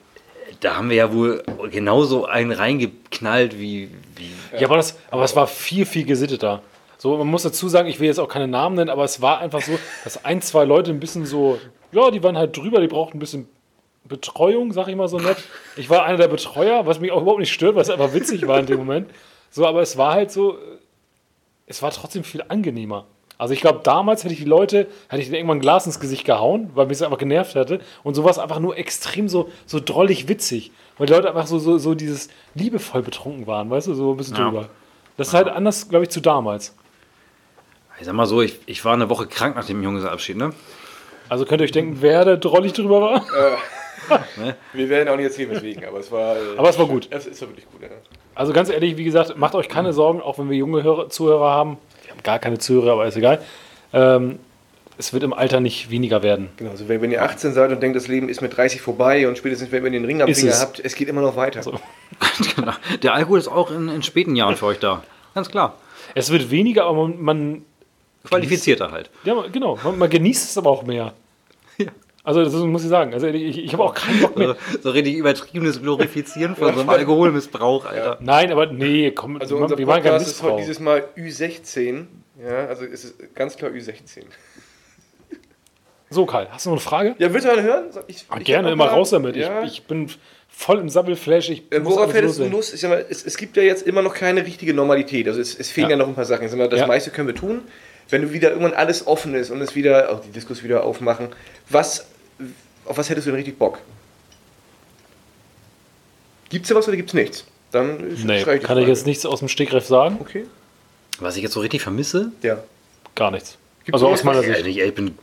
da 0.62 0.76
haben 0.78 0.90
wir 0.90 0.96
ja 0.98 1.14
wohl 1.14 1.44
genauso 1.72 2.26
einen 2.26 2.52
reingeknallt 2.52 3.60
wie, 3.60 3.90
wie 4.16 4.32
Ja, 4.58 4.68
aber 4.68 4.78
das, 4.78 4.98
aber 5.12 5.24
es 5.24 5.36
war 5.36 5.46
viel, 5.48 5.86
viel 5.86 6.06
gesitteter. 6.06 6.62
So, 7.04 7.18
man 7.18 7.28
muss 7.28 7.44
dazu 7.44 7.68
sagen, 7.68 7.90
ich 7.90 8.00
will 8.00 8.08
jetzt 8.08 8.18
auch 8.18 8.30
keine 8.30 8.48
Namen 8.48 8.78
nennen, 8.78 8.90
aber 8.90 9.04
es 9.04 9.22
war 9.22 9.40
einfach 9.40 9.62
so, 9.62 9.78
dass 10.06 10.24
ein, 10.24 10.42
zwei 10.42 10.64
Leute 10.64 10.90
ein 10.90 11.02
bisschen 11.02 11.26
so, 11.26 11.60
ja, 11.92 12.10
die 12.12 12.24
waren 12.24 12.38
halt 12.38 12.56
drüber, 12.56 12.80
die 12.80 12.88
brauchten 12.88 13.18
ein 13.18 13.20
bisschen 13.20 13.50
Betreuung, 14.06 14.72
sag 14.72 14.88
ich 14.88 14.96
mal 14.96 15.10
so 15.10 15.18
nett. 15.18 15.36
Ich 15.76 15.90
war 15.90 16.06
einer 16.06 16.18
der 16.18 16.30
Betreuer, 16.30 16.86
was 16.86 17.02
mich 17.02 17.12
auch 17.12 17.22
überhaupt 17.22 17.42
nicht 17.42 17.52
stört, 17.52 17.76
weil 17.76 17.82
es 17.82 17.90
einfach 17.90 18.14
witzig 18.14 18.48
war 18.48 18.58
in 18.58 18.68
dem 18.68 18.78
Moment. 18.78 19.12
So, 19.50 19.68
aber 19.68 19.82
es 19.82 19.98
war 19.98 20.14
halt 20.14 20.32
so, 20.32 20.58
es 21.68 21.82
war 21.82 21.92
trotzdem 21.92 22.24
viel 22.24 22.42
angenehmer. 22.48 23.04
Also 23.38 23.54
ich 23.54 23.60
glaube, 23.60 23.82
damals 23.84 24.24
hätte 24.24 24.34
ich 24.34 24.40
die 24.40 24.46
Leute, 24.46 24.88
hätte 25.10 25.22
ich 25.22 25.26
denen 25.26 25.36
irgendwann 25.36 25.58
ein 25.58 25.62
Glas 25.62 25.86
ins 25.86 26.00
Gesicht 26.00 26.24
gehauen, 26.24 26.70
weil 26.74 26.86
mich 26.86 27.00
es 27.00 27.02
einfach 27.02 27.18
genervt 27.18 27.56
hätte. 27.56 27.82
Und 28.04 28.14
sowas 28.14 28.40
einfach 28.40 28.60
nur 28.60 28.78
extrem 28.78 29.28
so, 29.28 29.50
so 29.66 29.82
drollig 29.84 30.30
witzig. 30.30 30.72
Weil 30.98 31.08
die 31.08 31.14
Leute 31.14 31.28
einfach 31.28 31.48
so, 31.48 31.60
so, 31.60 31.78
so 31.78 31.96
dieses 31.96 32.30
liebevoll 32.56 33.02
betrunken 33.02 33.46
waren, 33.46 33.70
weißt 33.70 33.88
du, 33.88 33.94
so 33.94 34.12
ein 34.12 34.16
bisschen 34.16 34.38
Ja. 34.38 34.46
drüber. 34.46 34.70
Das 35.18 35.28
ist 35.28 35.34
halt 35.34 35.50
anders, 35.50 35.90
glaube 35.90 36.06
ich, 36.06 36.10
zu 36.10 36.22
damals. 36.22 36.74
Ich 38.00 38.06
sag 38.06 38.14
mal 38.14 38.26
so, 38.26 38.42
ich, 38.42 38.60
ich 38.66 38.84
war 38.86 38.94
eine 38.94 39.10
Woche 39.10 39.28
krank 39.28 39.56
nach 39.56 39.66
dem 39.66 39.82
Junggesellenabschied, 39.84 40.38
ne? 40.38 40.52
Also 41.30 41.46
könnt 41.46 41.62
ihr 41.62 41.66
euch 41.66 41.72
denken, 41.72 41.98
wer 42.02 42.26
da 42.26 42.36
drollig 42.36 42.74
drüber 42.74 43.02
war? 43.02 43.26
Wir 44.74 44.90
werden 44.90 45.08
auch 45.08 45.16
nicht 45.16 45.26
erzählen, 45.26 45.50
weswegen, 45.52 45.86
aber 45.86 46.00
es 46.00 46.12
war. 46.12 46.36
äh, 46.36 46.40
Aber 46.58 46.70
es 46.70 46.78
war 46.78 46.88
gut. 46.88 47.08
Es 47.10 47.26
ist 47.26 47.40
wirklich 47.42 47.66
gut, 47.72 47.82
ja. 47.82 47.88
Also 48.36 48.52
ganz 48.52 48.70
ehrlich, 48.70 48.98
wie 48.98 49.04
gesagt, 49.06 49.38
macht 49.38 49.56
euch 49.56 49.70
keine 49.70 49.94
Sorgen, 49.94 50.22
auch 50.22 50.38
wenn 50.40 50.50
wir 50.50 50.58
junge 50.58 50.84
Hörer, 50.84 51.10
Zuhörer 51.10 51.50
haben. 51.52 51.78
Wir 52.04 52.12
haben 52.12 52.24
gar 52.24 52.40
keine 52.40 52.58
Zuhörer, 52.58 52.94
aber 52.94 53.06
ist 53.06 53.16
egal. 53.16 53.42
Ähm, 53.94 54.40
es 54.98 55.14
wird 55.14 55.24
im 55.24 55.34
Alter 55.34 55.60
nicht 55.60 55.90
weniger 55.90 56.22
werden. 56.22 56.50
Genau, 56.58 56.72
also 56.72 56.90
wenn, 56.90 57.02
wenn 57.02 57.12
ihr 57.12 57.24
18 57.24 57.54
seid 57.54 57.72
und 57.72 57.82
denkt, 57.82 57.96
das 57.96 58.08
Leben 58.08 58.28
ist 58.30 58.42
mit 58.42 58.56
30 58.58 58.82
vorbei 58.82 59.28
und 59.28 59.38
spätestens 59.38 59.72
wenn 59.72 59.86
ihr 59.86 59.92
den 59.92 60.06
Ring 60.06 60.22
am 60.22 60.34
Finger 60.34 60.60
habt, 60.60 60.80
es 60.84 60.96
geht 60.96 61.08
immer 61.08 61.22
noch 61.22 61.36
weiter. 61.36 61.62
genau. 62.56 62.74
Der 63.02 63.14
Alkohol 63.14 63.40
ist 63.40 63.48
auch 63.48 63.72
in, 63.72 63.88
in 63.88 64.04
späten 64.04 64.36
Jahren 64.36 64.56
für 64.56 64.66
euch 64.66 64.80
da. 64.80 65.04
Ganz 65.34 65.50
klar. 65.50 65.78
Es 66.16 66.30
wird 66.32 66.52
weniger, 66.52 66.86
aber 66.86 67.08
man, 67.08 67.22
man 67.22 67.66
Qualifizierter 68.28 68.92
halt. 68.92 69.10
ja, 69.24 69.36
genau, 69.52 69.78
man, 69.84 69.98
man 69.98 70.10
genießt 70.10 70.50
es 70.52 70.58
aber 70.58 70.70
auch 70.70 70.84
mehr. 70.84 71.14
Also 72.26 72.42
das 72.42 72.54
muss 72.54 72.84
ich 72.84 72.90
sagen. 72.90 73.14
Also 73.14 73.28
ich, 73.28 73.58
ich 73.58 73.74
habe 73.74 73.84
auch 73.84 73.94
keinen 73.94 74.22
Bock 74.22 74.32
So, 74.36 74.40
mehr. 74.40 74.56
so 74.82 74.92
richtig 74.92 75.16
übertriebenes 75.18 75.82
Glorifizieren 75.82 76.56
von 76.56 76.74
so 76.74 76.80
einem 76.80 76.90
Alkoholmissbrauch, 76.90 77.84
Alter. 77.86 78.18
Nein, 78.22 78.50
aber 78.54 78.68
nee, 78.68 79.12
komm, 79.12 79.42
Also 79.42 79.58
wir 79.58 79.64
unser 79.64 79.78
wir 79.78 79.86
waren 79.88 80.02
kein 80.02 80.14
Podcast 80.14 80.28
ist 80.32 80.42
heute 80.42 80.56
Missbrauch. 80.56 80.60
dieses 80.60 80.80
Mal 80.80 81.04
Ü16. 81.18 82.06
Ja, 82.42 82.68
also 82.68 82.86
es 82.86 83.04
ist 83.04 83.36
ganz 83.36 83.58
klar 83.58 83.72
Ü16. 83.72 84.22
So, 86.10 86.26
Karl, 86.26 86.48
hast 86.50 86.66
du 86.66 86.70
noch 86.70 86.76
eine 86.78 86.82
Frage? 86.82 87.16
Ja, 87.18 87.34
willst 87.34 87.46
du 87.46 87.52
eine 87.52 87.62
hören? 87.64 87.86
Ich, 88.08 88.26
Ah, 88.30 88.38
ich 88.38 88.46
gerne, 88.46 88.72
immer 88.72 88.86
mal- 88.86 88.92
raus 88.94 89.10
damit. 89.10 89.36
Ja. 89.36 89.64
Ich, 89.64 89.74
ich 89.80 89.84
bin 89.84 90.10
voll 90.48 90.80
im 90.80 90.88
Sabbelflash. 90.88 91.50
Ich 91.50 91.64
Äh, 91.72 91.84
Worauf 91.84 92.14
hättest 92.14 92.40
du. 92.40 92.46
Lust? 92.48 92.74
Ich 92.74 92.80
sag 92.80 92.90
mal, 92.90 93.06
es, 93.10 93.26
es 93.26 93.36
gibt 93.36 93.58
ja 93.58 93.64
jetzt 93.64 93.86
immer 93.86 94.02
noch 94.02 94.14
keine 94.14 94.46
richtige 94.46 94.74
Normalität. 94.74 95.28
Also 95.28 95.42
es, 95.42 95.60
es 95.60 95.72
fehlen 95.72 95.90
ja. 95.90 95.98
Ja. 95.98 95.98
noch 95.98 96.08
ein 96.08 96.16
paar 96.16 96.24
Sachen. 96.26 96.46
Ich 96.46 96.52
sag 96.52 96.58
mal, 96.58 96.70
das 96.70 96.80
Ja. 96.82 96.88
meiste 96.88 97.10
können 97.12 97.28
wir 97.28 97.36
tun. 97.36 97.62
Wenn 98.10 98.22
du 98.22 98.32
wieder 98.32 98.50
irgendwann 98.50 98.74
alles 98.74 99.08
offen 99.08 99.34
ist 99.36 99.50
und 99.50 99.62
es 99.62 99.76
wieder, 99.76 100.12
auch 100.12 100.22
die 100.22 100.30
Diskus 100.32 100.64
wieder 100.64 100.84
aufmachen, 100.84 101.30
was, 101.70 102.06
auf 102.86 102.98
was 102.98 103.10
hättest 103.10 103.28
du 103.28 103.32
denn 103.32 103.38
richtig 103.38 103.58
Bock? 103.58 103.80
Gibt's 106.50 106.70
da 106.70 106.76
was 106.76 106.88
oder 106.88 106.98
gibt's 106.98 107.14
nichts? 107.14 107.46
Dann 107.72 107.98
Nee, 108.24 108.44
die 108.44 108.60
kann 108.60 108.78
ich 108.78 108.88
jetzt 108.88 109.06
nichts 109.08 109.26
aus 109.26 109.40
dem 109.40 109.48
Stegreif 109.48 109.86
sagen? 109.88 110.18
Okay. 110.22 110.46
Was 111.20 111.36
ich 111.38 111.44
jetzt 111.44 111.54
so 111.54 111.60
richtig 111.62 111.82
vermisse, 111.82 112.32
Ja. 112.42 112.64
Gar 113.16 113.32
nichts. 113.32 113.58
Gibt's 113.86 113.94
also 114.02 114.08
aus 114.08 114.24
meiner 114.24 114.42
Sicht. 114.44 114.66
ich, 114.66 114.80
ich 114.80 114.96
bin, 114.96 115.18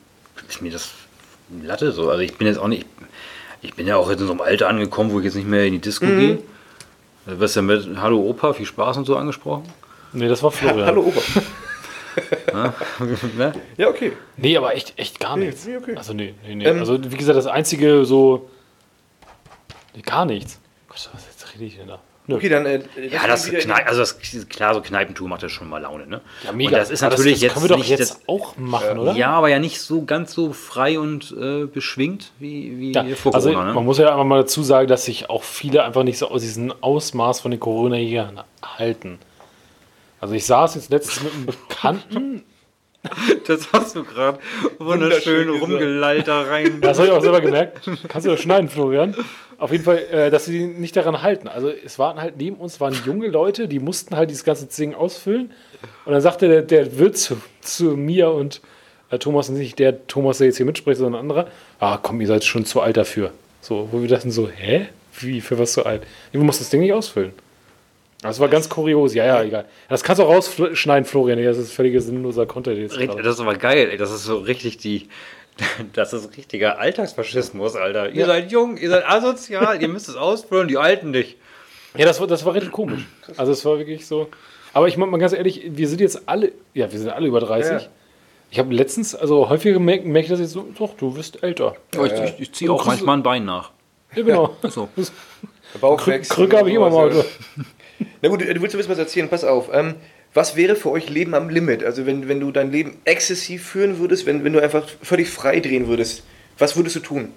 ist 0.49 0.63
mir 0.63 0.71
das 0.73 0.91
Latte 1.63 1.93
so. 1.93 2.09
Also 2.11 2.21
ich 2.23 2.37
bin 2.37 2.47
jetzt 2.47 2.59
auch 2.59 2.69
nicht, 2.69 2.87
ich 3.63 3.75
bin 3.75 3.87
ja 3.87 3.97
auch 3.97 4.09
jetzt 4.11 4.21
in 4.21 4.27
so 4.27 4.33
einem 4.33 4.41
Alter 4.41 4.69
angekommen, 4.69 5.13
wo 5.13 5.19
ich 5.19 5.25
jetzt 5.25 5.35
nicht 5.35 5.49
mehr 5.49 5.65
in 5.65 5.73
die 5.75 5.79
Disco 5.81 6.07
Mhm. 6.07 6.19
gehe. 6.19 6.39
Du 7.27 7.39
wirst 7.39 7.55
ja 7.57 7.63
mit 7.63 7.87
Hallo 7.99 8.21
Opa, 8.29 8.53
viel 8.53 8.67
Spaß 8.67 8.97
und 8.97 9.05
so 9.05 9.17
angesprochen. 9.17 9.65
Nee, 10.13 10.29
das 10.29 10.43
war 10.43 10.51
Florian. 10.53 10.87
Hallo 10.87 11.03
Opa. 11.03 11.21
ne? 13.37 13.53
Ja, 13.77 13.89
okay. 13.89 14.13
Nee, 14.37 14.57
aber 14.57 14.75
echt, 14.75 14.95
echt 14.99 15.21
gar 15.21 15.37
Nee, 15.37 15.47
nichts. 15.47 15.65
nee, 15.67 15.77
okay. 15.77 15.95
Also 15.97 16.13
nee, 16.13 16.35
nee, 16.47 16.55
nee. 16.55 16.65
Ähm, 16.65 16.79
also 16.79 16.99
wie 17.11 17.17
gesagt, 17.17 17.37
das 17.37 17.47
einzige 17.47 18.05
so. 18.05 18.49
Nee, 19.95 20.03
gar 20.03 20.25
nichts. 20.25 20.61
Gott, 20.89 21.11
was 21.13 21.27
jetzt 21.27 21.55
rede 21.55 21.65
ich 21.65 21.77
denn 21.77 21.89
da? 21.89 22.01
Okay, 22.29 22.49
dann. 22.49 22.65
Äh, 22.65 22.81
Ja, 23.11 23.27
das 23.27 23.47
Knei 23.51 23.87
also 23.87 24.01
das, 24.01 24.19
klar, 24.49 24.75
so 24.75 24.81
Kneipentour 24.83 25.27
macht 25.27 25.43
das 25.43 25.51
schon 25.51 25.69
mal 25.69 25.79
Laune, 25.83 26.07
ne? 26.07 26.21
Ja, 26.45 26.53
mega. 26.53 26.69
Und 26.71 26.77
das 26.77 26.91
ist 26.91 27.01
natürlich 27.01 27.35
das, 27.35 27.43
jetzt 27.43 27.51
das 27.51 27.55
können 27.55 27.65
wir 27.65 27.69
doch 27.71 27.79
nicht 27.79 27.91
jetzt 27.91 28.11
das, 28.11 28.21
auch 28.29 28.57
machen, 28.57 28.99
oder? 28.99 29.15
Ja, 29.15 29.31
aber 29.31 29.49
ja 29.49 29.59
nicht 29.59 29.81
so 29.81 30.05
ganz 30.05 30.33
so 30.33 30.53
frei 30.53 31.01
und 31.01 31.35
äh, 31.41 31.65
beschwingt 31.67 32.31
wie, 32.39 32.79
wie 32.79 32.93
Ja, 32.93 33.05
vor 33.17 33.35
also 33.35 33.51
Corona, 33.51 33.67
man 33.73 33.75
ne? 33.75 33.81
muss 33.83 33.99
ja 33.99 34.11
einfach 34.13 34.25
mal 34.25 34.43
dazu 34.43 34.63
sagen, 34.63 34.87
dass 34.87 35.07
sich 35.07 35.29
auch 35.29 35.43
viele 35.43 35.83
einfach 35.83 36.05
nicht 36.05 36.19
so 36.19 36.29
aus 36.29 36.43
diesem 36.43 36.73
Ausmaß 36.81 37.41
von 37.41 37.51
den 37.51 37.59
Corona-Jägern 37.59 38.43
halten. 38.63 39.19
Also 40.21 40.35
ich 40.35 40.45
saß 40.45 40.75
jetzt 40.75 40.91
letztens 40.91 41.23
mit 41.23 41.33
einem 41.33 41.47
Bekannten, 41.47 42.45
Das 43.47 43.73
hast 43.73 43.97
du 43.97 44.05
gerade 44.05 44.39
wunderschön 44.79 45.49
rumgelallt 45.49 46.29
da 46.29 46.43
rein. 46.43 46.81
das 46.81 46.99
habe 46.99 47.09
ich 47.09 47.15
auch 47.15 47.23
selber 47.23 47.41
gemerkt, 47.41 47.89
kannst 48.09 48.27
du 48.27 48.31
das 48.31 48.41
schneiden, 48.41 48.69
Florian? 48.69 49.15
Auf 49.59 49.73
jeden 49.73 49.85
Fall, 49.85 49.99
äh, 50.11 50.31
dass 50.31 50.47
sie 50.47 50.67
nicht 50.67 50.97
daran 50.97 51.23
halten. 51.23 51.49
Also 51.49 51.69
es 51.71 51.99
waren 51.99 52.21
halt 52.21 52.37
neben 52.39 52.57
uns 52.57 52.81
waren 52.81 52.95
junge 53.05 53.29
Leute, 53.29 53.69
die 53.69 53.79
mussten 53.79 54.17
halt 54.17 54.31
dieses 54.31 54.45
ganze 54.45 54.67
Ding 54.67 54.95
ausfüllen. 54.95 55.51
Und 56.05 56.13
dann 56.13 56.21
sagte 56.21 56.49
der, 56.49 56.63
der 56.63 56.99
Wirt 56.99 57.17
zu, 57.19 57.37
zu 57.61 57.97
mir 57.97 58.31
und 58.31 58.61
äh, 59.11 59.19
Thomas, 59.19 59.49
nicht 59.51 59.79
der 59.79 60.07
Thomas, 60.07 60.39
der 60.39 60.47
jetzt 60.47 60.57
hier 60.57 60.67
mitspricht, 60.67 60.99
sondern 60.99 61.21
ein 61.21 61.31
anderer, 61.31 61.49
ah 61.79 61.99
komm, 61.99 62.21
ihr 62.21 62.27
seid 62.27 62.45
schon 62.45 62.65
zu 62.65 62.81
alt 62.81 62.97
dafür. 62.97 63.33
So, 63.61 63.89
wo 63.93 64.01
wir 64.01 64.09
dachten 64.09 64.31
so, 64.31 64.49
hä? 64.49 64.89
Wie, 65.19 65.43
für 65.43 65.59
was 65.59 65.73
zu 65.73 65.85
alt? 65.85 66.03
Wir 66.33 66.41
mussten 66.41 66.65
das 66.65 66.71
Ding 66.71 66.81
nicht 66.81 66.95
ausfüllen. 66.95 67.33
Das 68.23 68.39
war 68.39 68.49
ganz 68.49 68.69
kurios, 68.69 69.15
ja, 69.15 69.25
ja, 69.25 69.43
egal. 69.43 69.65
Das 69.89 70.05
kannst 70.05 70.21
du 70.21 70.25
auch 70.25 70.29
rausschneiden, 70.35 71.07
Florian. 71.07 71.43
Das 71.43 71.57
ist 71.57 71.73
völliger 71.73 72.01
sinnloser 72.01 72.45
Content 72.47 72.79
jetzt. 72.79 72.99
Gerade. 72.99 73.23
Das 73.23 73.35
ist 73.37 73.41
aber 73.41 73.55
geil, 73.55 73.89
ey. 73.91 73.97
Das 73.97 74.11
ist 74.11 74.25
so 74.25 74.39
richtig 74.39 74.79
die. 74.79 75.09
Das 75.93 76.13
ist 76.13 76.37
richtiger 76.37 76.79
Alltagsfaschismus, 76.79 77.77
Alter. 77.77 78.11
Ihr 78.11 78.21
Ja. 78.21 78.27
seid 78.27 78.51
jung, 78.53 78.77
ihr 78.77 78.89
seid 78.89 79.07
asozial, 79.07 79.81
ihr 79.81 79.89
müsst 79.89 80.09
es 80.09 80.17
ausfüllen, 80.17 80.69
die 80.69 80.79
Alten 80.79 81.11
nicht. 81.11 81.37
Ja, 81.97 82.07
das 82.07 82.21
war, 82.21 82.27
das 82.27 82.45
war 82.45 82.55
richtig 82.55 82.73
komisch. 82.73 83.03
Also 83.37 83.53
es 83.53 83.65
war 83.65 83.79
wirklich 83.79 84.07
so. 84.07 84.29
Aber 84.73 84.87
ich 84.89 84.97
meine 84.97 85.11
mal 85.11 85.19
ganz 85.19 85.33
ehrlich, 85.33 85.63
wir 85.67 85.89
sind 85.89 86.01
jetzt 86.01 86.29
alle, 86.29 86.53
ja, 86.73 86.91
wir 86.91 86.99
sind 86.99 87.11
alle 87.11 87.27
über 87.27 87.41
30. 87.41 87.73
Ja. 87.73 87.89
Ich 88.51 88.59
habe 88.59 88.73
letztens, 88.73 89.15
also 89.15 89.49
häufiger 89.49 89.79
merke 89.81 90.07
merk 90.09 90.25
ich 90.25 90.31
das 90.31 90.41
jetzt 90.41 90.53
so, 90.53 90.67
doch, 90.79 90.95
du 90.97 91.17
wirst 91.17 91.43
älter. 91.43 91.77
Ja, 91.95 92.05
ich, 92.05 92.13
ich, 92.13 92.41
ich 92.41 92.53
ziehe 92.53 92.69
Du 92.69 92.75
auch 92.75 92.87
manchmal 92.87 93.17
ein 93.19 93.23
Bein 93.23 93.45
nach. 93.45 93.71
Ja, 94.15 94.23
genau. 94.23 94.57
So. 94.69 94.89
Krü 95.99 96.21
Krücke 96.23 96.59
habe 96.59 96.69
ich 96.69 96.75
immer 96.77 96.91
mal. 96.91 97.25
Na 98.23 98.29
gut, 98.29 98.43
du 98.43 98.47
willst 98.47 98.75
du 98.75 98.79
wissen 98.79 98.91
was 98.91 98.99
erzählen, 98.99 99.29
pass 99.29 99.45
auf. 99.45 99.71
Ähm, 99.73 99.95
was 100.35 100.57
wäre 100.57 100.77
für 100.77 100.91
euch 100.91 101.09
Leben 101.09 101.35
am 101.35 101.49
Limit? 101.49 101.83
Also 101.85 102.07
wenn, 102.07 102.29
wenn 102.29 102.41
du 102.41 102.53
dein 102.53 102.71
Leben 102.71 102.99
exzessiv 103.05 103.67
führen 103.67 103.99
würdest, 103.99 104.27
wenn, 104.27 104.45
wenn 104.45 104.53
du 104.53 104.61
einfach 104.61 104.89
völlig 105.03 105.29
frei 105.29 105.61
drehen 105.61 105.89
würdest, 105.89 106.23
was 106.59 106.77
würdest 106.77 106.97
du 106.97 107.01
tun? 107.01 107.33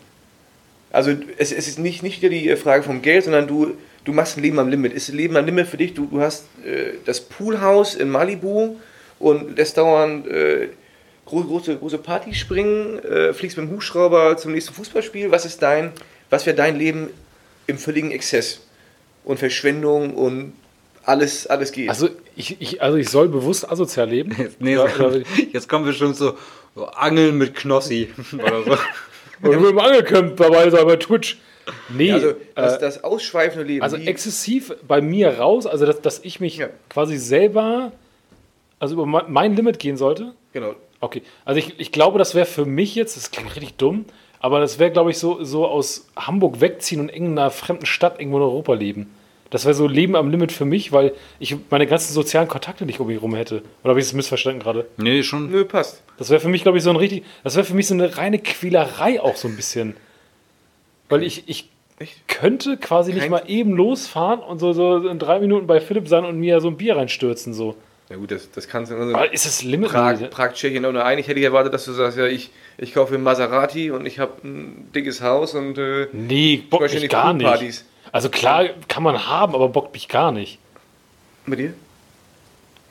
Also 0.91 1.11
es, 1.38 1.52
es 1.52 1.68
ist 1.68 1.80
nicht, 1.80 2.03
nicht 2.03 2.22
die 2.22 2.56
Frage 2.56 2.84
vom 2.84 3.02
Geld, 3.02 3.23
sondern 3.23 3.48
du, 3.48 3.73
du 4.06 4.14
machst 4.14 4.38
ein 4.38 4.44
Leben 4.44 4.60
am 4.60 4.69
Limit. 4.69 4.94
Ist 4.94 5.10
ein 5.10 5.18
Leben 5.18 5.35
am 5.38 5.45
Limit 5.45 5.68
für 5.68 5.77
dich? 5.77 5.95
Du, 5.95 6.06
du 6.06 6.22
hast 6.22 6.45
äh, 6.64 6.94
das 7.06 7.19
Poolhaus 7.22 7.95
in 7.95 8.10
Malibu 8.10 8.76
und 9.18 9.57
lässt 9.57 9.77
dauernd 9.77 10.27
äh, 10.27 10.68
große, 11.26 11.48
große, 11.48 11.77
große 11.77 11.98
Partys 11.98 12.38
springen, 12.38 12.99
äh, 12.99 13.34
fliegst 13.34 13.57
mit 13.57 13.68
dem 13.68 13.72
Hubschrauber 13.73 14.38
zum 14.38 14.52
nächsten 14.52 14.73
Fußballspiel. 14.73 15.31
Was 15.31 15.60
was 16.30 16.45
wäre 16.45 16.56
dein 16.56 16.77
Leben 16.77 17.10
im 17.65 17.80
völligen 17.80 18.11
Exzess? 18.11 18.61
Und 19.23 19.37
Verschwendung 19.39 20.13
und 20.15 20.53
alles, 21.05 21.47
alles 21.47 21.71
geht. 21.71 21.89
Also 21.89 22.09
ich, 22.35 22.59
ich, 22.61 22.81
also 22.81 22.97
ich 22.97 23.09
soll 23.09 23.27
bewusst 23.29 23.69
asozial 23.69 24.09
leben. 24.09 24.35
Nee, 24.59 24.73
Ja, 24.75 24.87
so, 24.89 25.05
oder- 25.05 25.21
jetzt 25.51 25.67
kommen 25.69 25.85
wir 25.85 25.93
schon 25.93 26.13
so, 26.13 26.37
so 26.75 26.85
Angeln 26.87 27.37
mit 27.37 27.55
Knossi 27.55 28.09
oder 28.33 28.63
so. 28.63 28.77
Oder 29.47 29.59
mit 29.59 29.69
dem 29.71 29.79
Angelcamp 29.79 30.37
dabei 30.37 30.69
sein 30.69 30.85
bei 30.85 30.95
Twitch. 30.95 31.37
Nee, 31.89 32.11
also 32.11 32.33
das, 32.55 32.75
äh, 32.75 32.79
das 32.79 33.03
ausschweifende 33.05 33.65
Leben. 33.65 33.83
Also 33.83 33.95
exzessiv 33.97 34.73
bei 34.87 34.99
mir 35.01 35.37
raus, 35.39 35.65
also 35.65 35.85
dass, 35.85 36.01
dass 36.01 36.19
ich 36.23 36.39
mich 36.41 36.57
Ja. 36.57 36.67
quasi 36.89 37.17
selber, 37.17 37.91
also 38.79 38.95
über 38.95 39.05
mein- 39.05 39.31
mein 39.31 39.55
Limit 39.55 39.79
gehen 39.79 39.97
sollte. 39.97 40.33
genau. 40.51 40.75
Okay, 40.99 41.21
also 41.43 41.59
ich, 41.59 41.77
ich 41.81 41.91
glaube, 41.91 42.17
das 42.17 42.33
wäre 42.33 42.45
für 42.45 42.63
mich 42.65 42.95
jetzt, 42.95 43.17
das 43.17 43.29
klingt 43.31 43.53
richtig 43.57 43.75
dumm, 43.75 44.05
aber 44.43 44.59
das 44.59 44.77
wäre, 44.77 44.91
glaube 44.91 45.09
ich, 45.09 45.17
so, 45.17 45.43
so 45.43 45.65
aus 45.65 46.05
Hamburg 46.17 46.59
wegziehen 46.61 46.99
und 46.99 47.09
in 47.09 47.27
einer 47.31 47.49
fremden 47.49 47.85
Stadt 47.85 48.19
irgendwo 48.19 48.37
in 48.37 48.43
Europa 48.43 48.73
leben. 48.73 49.09
Das 49.49 49.63
wäre 49.65 49.73
so 49.73 49.87
Leben 49.87 50.15
am 50.15 50.29
Limit 50.31 50.51
für 50.51 50.65
mich, 50.65 50.91
weil 50.91 51.13
ich 51.39 51.55
meine 51.69 51.87
ganzen 51.87 52.11
sozialen 52.13 52.47
Kontakte 52.47 52.85
nicht 52.85 52.99
um 52.99 53.07
mich 53.07 53.17
herum 53.17 53.35
hätte. 53.35 53.61
Oder 53.83 53.91
habe 53.91 53.99
ich 53.99 54.05
es 54.07 54.13
missverstanden 54.13 54.61
gerade? 54.61 54.85
Nee, 54.97 55.23
schon. 55.23 55.49
Nö, 55.49 55.63
passt. 55.63 56.01
Das 56.17 56.29
wäre 56.29 56.39
für 56.41 56.49
mich, 56.49 56.63
glaube 56.63 56.77
ich, 56.77 56.83
so 56.83 56.89
ein 56.89 56.95
richtig, 56.97 57.23
das 57.43 57.55
wäre 57.55 57.63
für 57.65 57.73
mich 57.75 57.87
so 57.87 57.93
eine 57.93 58.17
reine 58.17 58.39
Quälerei 58.39 59.21
auch 59.21 59.35
so 59.35 59.47
ein 59.47 59.55
bisschen. 59.55 59.95
Weil 61.07 61.23
ich, 61.23 61.47
ich 61.47 61.69
könnte 62.27 62.77
quasi 62.77 63.13
nicht 63.13 63.21
Kein- 63.21 63.31
mal 63.31 63.43
eben 63.47 63.73
losfahren 63.75 64.39
und 64.41 64.59
so, 64.59 64.73
so 64.73 65.07
in 65.07 65.19
drei 65.19 65.39
Minuten 65.39 65.67
bei 65.67 65.79
Philipp 65.79 66.07
sein 66.07 66.25
und 66.25 66.37
mir 66.39 66.59
so 66.59 66.67
ein 66.67 66.75
Bier 66.77 66.97
reinstürzen. 66.97 67.53
So. 67.53 67.75
Ja 68.09 68.15
gut, 68.17 68.31
das, 68.31 68.49
das 68.51 68.67
kannst 68.67 68.91
du 68.91 68.95
in 68.95 69.01
unserem 69.03 69.21
Aber 69.21 69.31
ist 69.33 69.45
das 69.45 69.63
Limit? 69.63 69.89
Prag, 69.91 70.29
Prag, 70.31 70.53
Tschechien. 70.53 70.83
Und 70.85 70.97
eigentlich 70.97 71.27
hätte 71.27 71.39
ich 71.39 71.45
erwartet, 71.45 71.73
dass 71.73 71.85
du 71.85 71.91
sagst, 71.93 72.17
ja, 72.17 72.25
ich, 72.25 72.49
ich 72.77 72.93
kaufe 72.93 73.15
ein 73.15 73.23
Maserati 73.23 73.91
und 73.91 74.05
ich 74.05 74.19
habe 74.19 74.33
ein 74.43 74.91
dickes 74.93 75.21
Haus 75.21 75.53
und 75.53 75.77
äh, 75.77 76.07
Nee, 76.11 76.63
bockt 76.69 76.93
mich 76.93 77.09
gar 77.09 77.33
nicht. 77.33 77.85
Also 78.11 78.29
klar 78.29 78.69
kann 78.87 79.03
man 79.03 79.27
haben, 79.27 79.55
aber 79.55 79.69
bockt 79.69 79.93
mich 79.93 80.07
gar 80.07 80.31
nicht. 80.31 80.59
mit 81.45 81.59
dir? 81.59 81.73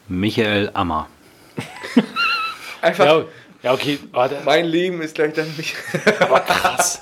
Michael 0.09 0.71
Ammer. 0.75 1.09
Einfach, 2.83 3.05
Ja, 3.05 3.25
ja 3.63 3.73
okay, 3.73 3.99
der, 4.15 4.43
mein 4.45 4.65
Leben 4.65 5.01
ist 5.01 5.15
gleich 5.15 5.33
dann 5.33 5.47
nicht. 5.57 5.77
aber 6.21 6.41
krass. 6.41 7.01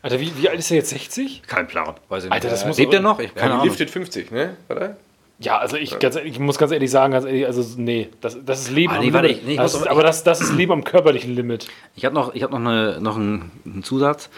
Alter, 0.00 0.18
wie, 0.18 0.32
wie 0.36 0.48
alt 0.48 0.58
ist 0.58 0.70
er 0.70 0.78
jetzt? 0.78 0.90
60? 0.90 1.42
Kein 1.46 1.68
Plan. 1.68 1.94
Weiß 2.08 2.24
ich 2.24 2.30
nicht. 2.30 2.32
Alter, 2.32 2.48
das 2.48 2.64
muss 2.66 2.78
Lebt 2.78 2.92
er 2.92 3.00
noch? 3.00 3.20
Ich, 3.20 3.34
keine 3.34 3.54
Ahnung. 3.54 3.66
liftet 3.66 3.90
50, 3.90 4.32
ne? 4.32 4.56
Oder? 4.68 4.96
Ja, 5.42 5.58
also 5.58 5.76
ich, 5.76 5.98
ganz, 5.98 6.16
ich 6.16 6.38
muss 6.38 6.56
ganz 6.58 6.70
ehrlich 6.72 6.90
sagen, 6.90 7.12
ganz 7.12 7.26
ehrlich, 7.26 7.46
also 7.46 7.64
nee, 7.76 8.08
das, 8.20 8.38
das 8.44 8.60
ist 8.62 8.70
Leben 8.70 8.92
Ah, 8.92 8.96
am 8.98 9.04
nee, 9.04 9.12
warte, 9.12 9.28
Limit. 9.28 9.46
nee, 9.46 9.56
das 9.56 9.74
ist, 9.74 9.82
aber- 9.82 9.90
aber 9.90 10.02
das, 10.04 10.22
das 10.24 10.40
ist 10.40 10.52
Leben 10.54 10.72
am 10.72 10.84
körperlichen 10.84 11.34
Limit. 11.34 11.66
Ich 11.96 12.04
habe 12.04 12.14
noch, 12.14 12.34
ich 12.34 12.42
hab 12.42 12.50
noch, 12.52 12.58
eine, 12.60 13.00
noch 13.00 13.16
einen, 13.16 13.50
einen 13.64 13.82
Zusatz. 13.82 14.30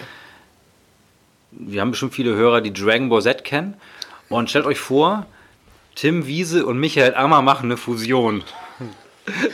Wir 1.51 1.81
haben 1.81 1.91
bestimmt 1.91 2.15
viele 2.15 2.35
Hörer, 2.35 2.61
die 2.61 2.73
Dragon 2.73 3.09
Ball 3.09 3.23
Z 3.23 3.45
kennen. 3.45 3.75
Und 4.29 4.51
stellt 4.51 4.67
euch 4.67 4.79
vor, 4.79 5.27
Tim 5.95 6.27
Wiese 6.27 6.65
und 6.67 6.79
Michael 6.79 7.15
Ammer 7.15 7.43
machen 7.43 7.67
eine 7.67 7.77
Fusion. 7.77 8.43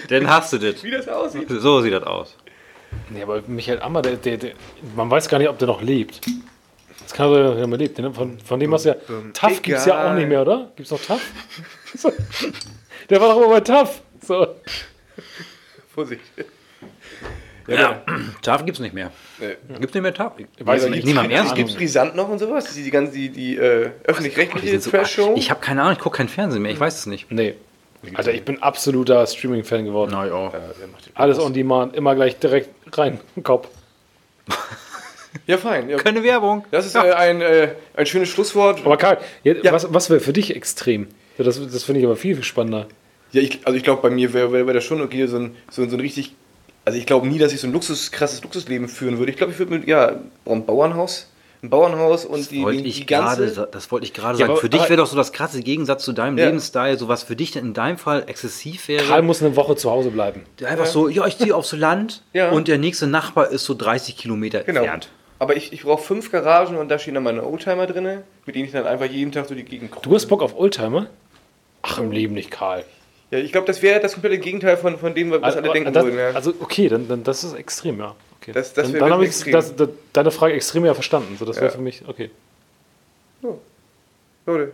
Dann 0.08 0.28
hast 0.30 0.52
du 0.52 0.58
das. 0.58 0.82
Wie 0.82 0.90
das 0.90 1.08
aussieht. 1.08 1.46
So 1.48 1.80
sieht 1.80 1.92
das 1.92 2.04
aus. 2.04 2.36
Nee, 3.10 3.22
aber 3.22 3.42
Michael 3.46 3.82
Ammer, 3.82 4.02
der, 4.02 4.16
der, 4.16 4.36
der, 4.36 4.52
man 4.96 5.10
weiß 5.10 5.28
gar 5.28 5.38
nicht, 5.38 5.48
ob 5.48 5.58
der 5.58 5.68
noch 5.68 5.82
lebt. 5.82 6.20
Das 7.02 7.12
kann 7.14 7.32
er 7.32 7.58
ja 7.58 7.66
mehr 7.66 7.78
lebt. 7.78 7.98
ne? 7.98 8.12
Von, 8.12 8.38
von 8.40 8.60
dem 8.60 8.72
hast 8.72 8.84
du 8.84 8.90
ja. 8.90 8.96
TAF 9.32 9.62
gibt 9.62 9.78
es 9.78 9.86
ja 9.86 10.10
auch 10.10 10.14
nicht 10.14 10.28
mehr, 10.28 10.42
oder? 10.42 10.70
Gibt 10.76 10.86
es 10.86 10.90
noch 10.90 11.00
TAF? 11.00 11.20
So. 11.92 12.12
Der 13.08 13.20
war 13.20 13.30
doch 13.34 13.38
immer 13.38 13.48
bei 13.48 13.60
TAF. 13.60 14.00
So. 14.24 14.46
Vorsicht. 15.92 16.22
Ja, 17.66 18.02
TAF 18.42 18.64
gibt's 18.64 18.80
nicht 18.80 18.94
mehr. 18.94 19.10
Nee. 19.38 19.56
Gibt's 19.78 19.94
nicht 19.94 20.02
mehr 20.02 20.14
TAF? 20.14 20.32
Weiß 20.60 20.84
ich 20.84 20.90
nicht. 20.90 21.06
Keine 21.14 21.32
Ernst. 21.32 21.52
Ahnung. 21.52 21.56
Gibt's 21.56 21.74
Brisant 21.74 22.14
noch 22.14 22.28
und 22.28 22.38
sowas? 22.38 22.72
Die, 22.74 22.84
die, 22.84 22.90
ganze, 22.90 23.12
die, 23.12 23.28
die 23.30 23.56
äh, 23.56 23.90
öffentlich-rechtliche 24.04 24.80
so, 24.80 24.90
Trash-Show? 24.90 25.34
ich 25.36 25.50
habe 25.50 25.60
keine 25.60 25.82
Ahnung, 25.82 25.94
ich 25.94 25.98
gucke 25.98 26.16
kein 26.18 26.28
Fernsehen 26.28 26.62
mehr, 26.62 26.70
ich 26.72 26.80
weiß 26.80 26.98
es 26.98 27.06
nicht. 27.06 27.30
Nee. 27.30 27.54
Alter, 28.14 28.32
ich 28.32 28.44
bin 28.44 28.62
absoluter 28.62 29.26
Streaming-Fan 29.26 29.84
geworden. 29.84 30.10
Na 30.12 30.26
ja. 30.26 30.44
Ja, 30.44 30.60
Alles 31.14 31.38
on 31.38 31.52
demand, 31.52 31.94
immer 31.94 32.14
gleich 32.14 32.38
direkt 32.38 32.70
rein 32.96 33.20
im 33.36 33.42
Kopf. 33.42 33.68
Ja, 35.46 35.56
fein. 35.58 35.88
Ja. 35.88 35.96
Keine 35.98 36.22
Werbung. 36.22 36.64
Das 36.70 36.86
ist 36.86 36.94
äh, 36.94 36.98
ein, 36.98 37.40
äh, 37.40 37.68
ein 37.94 38.06
schönes 38.06 38.28
Schlusswort. 38.28 38.80
Aber 38.84 38.96
Karl, 38.96 39.18
jetzt, 39.42 39.64
Ja. 39.64 39.72
was, 39.72 39.92
was 39.92 40.10
wäre 40.10 40.20
für 40.20 40.32
dich 40.32 40.54
extrem? 40.54 41.08
Ja, 41.38 41.44
das 41.44 41.60
das 41.72 41.84
finde 41.84 42.00
ich 42.00 42.06
aber 42.06 42.16
viel, 42.16 42.34
viel 42.34 42.44
spannender. 42.44 42.86
Ja, 43.32 43.42
ich, 43.42 43.60
also 43.64 43.76
ich 43.76 43.82
glaube, 43.84 44.02
bei 44.02 44.10
mir 44.10 44.32
wäre 44.32 44.52
wär, 44.52 44.66
wär 44.66 44.74
das 44.74 44.84
schon 44.84 45.00
okay, 45.00 45.26
so 45.26 45.38
ein, 45.38 45.56
so, 45.70 45.82
ein- 45.82 45.90
so 45.90 45.96
ein 45.96 46.00
richtig. 46.00 46.34
Also 46.84 46.98
ich 46.98 47.06
glaube 47.06 47.26
nie, 47.28 47.38
dass 47.38 47.52
ich 47.52 47.60
so 47.60 47.66
ein 47.66 47.72
Luxus, 47.72 48.10
krasses 48.10 48.42
Luxusleben 48.42 48.88
führen 48.88 49.18
würde. 49.18 49.30
Ich 49.30 49.36
glaube, 49.38 49.52
ich 49.52 49.58
würde 49.58 49.72
mit, 49.72 49.86
ja, 49.86 50.16
ein 50.46 50.66
Bauernhaus. 50.66 51.26
Ein 51.62 51.68
Bauernhaus 51.68 52.24
und 52.24 52.50
die, 52.50 52.62
wollte 52.62 52.82
die, 52.82 52.90
die 52.90 53.04
ganze. 53.06 53.50
sa- 53.50 53.66
das 53.70 53.92
wollte 53.92 54.06
ich 54.06 54.14
gerade 54.14 54.32
Ja, 54.38 54.46
sagen. 54.46 54.52
aber- 54.52 54.60
für 54.62 54.70
dich 54.70 54.80
wäre 54.84 54.96
doch 54.96 55.06
so 55.06 55.14
das 55.14 55.30
krasse 55.32 55.60
Gegensatz 55.60 56.04
zu 56.04 56.12
deinem 56.14 56.38
Ja. 56.38 56.46
Lebensstil, 56.46 56.96
so 56.98 57.06
was 57.08 57.22
für 57.22 57.36
dich 57.36 57.50
denn 57.52 57.66
in 57.66 57.74
deinem 57.74 57.98
Fall 57.98 58.24
exzessiv 58.28 58.88
wäre. 58.88 59.04
Karl 59.04 59.20
muss 59.20 59.42
eine 59.42 59.54
Woche 59.56 59.76
zu 59.76 59.90
Hause 59.90 60.10
bleiben. 60.10 60.44
Einfach 60.64 60.86
so, 60.86 61.08
ja, 61.08 61.26
ich 61.26 61.36
ziehe 61.36 61.54
aufs 61.54 61.72
Land 61.72 62.22
Ja. 62.32 62.48
und 62.50 62.66
der 62.66 62.78
nächste 62.78 63.06
Nachbar 63.06 63.50
ist 63.50 63.64
so 63.66 63.74
30 63.74 64.16
Kilometer 64.16 64.60
Genau. 64.64 64.80
entfernt. 64.80 65.10
Aber 65.40 65.56
ich, 65.56 65.72
ich 65.72 65.82
brauche 65.84 66.02
fünf 66.02 66.30
Garagen 66.30 66.76
und 66.76 66.88
da 66.90 66.98
stehen 66.98 67.14
dann 67.14 67.22
meine 67.22 67.42
Oldtimer 67.44 67.86
drin, 67.86 68.22
mit 68.44 68.54
denen 68.54 68.66
ich 68.66 68.72
dann 68.72 68.86
einfach 68.86 69.06
jeden 69.06 69.32
Tag 69.32 69.46
so 69.46 69.54
die 69.54 69.64
Gegend 69.64 69.90
Du 70.02 70.14
hast 70.14 70.26
Bock 70.26 70.42
auf 70.42 70.54
Oldtimer? 70.56 71.06
Ach, 71.80 71.98
im 71.98 72.12
Leben 72.12 72.34
nicht, 72.34 72.50
Karl. 72.50 72.84
Ja, 73.30 73.38
ich 73.38 73.50
glaube, 73.50 73.66
das 73.66 73.80
wäre 73.80 74.00
das 74.00 74.12
komplette 74.12 74.38
Gegenteil 74.38 74.76
von, 74.76 74.98
von 74.98 75.14
dem, 75.14 75.30
was 75.30 75.56
alle 75.56 75.72
denken 75.72 75.94
das, 75.94 76.04
würden. 76.04 76.18
Ja. 76.18 76.30
also 76.32 76.52
okay, 76.60 76.88
dann, 76.88 77.08
dann 77.08 77.24
das 77.24 77.42
ist 77.42 77.54
extrem, 77.54 77.98
ja. 77.98 78.14
Okay. 78.40 78.52
Das- 78.52 78.74
das 78.74 78.90
dann 78.92 79.00
dann 79.00 79.12
habe 79.12 79.24
ich 79.24 79.30
das, 79.50 79.74
das, 79.74 79.88
deine 80.12 80.30
Frage 80.30 80.52
extrem 80.54 80.84
ja 80.84 80.92
verstanden. 80.92 81.36
So, 81.38 81.46
das 81.46 81.56
wäre 81.56 81.66
Ja. 81.66 81.72
für 81.72 81.80
mich, 81.80 82.02
okay. 82.06 82.30
Leute, 84.46 84.72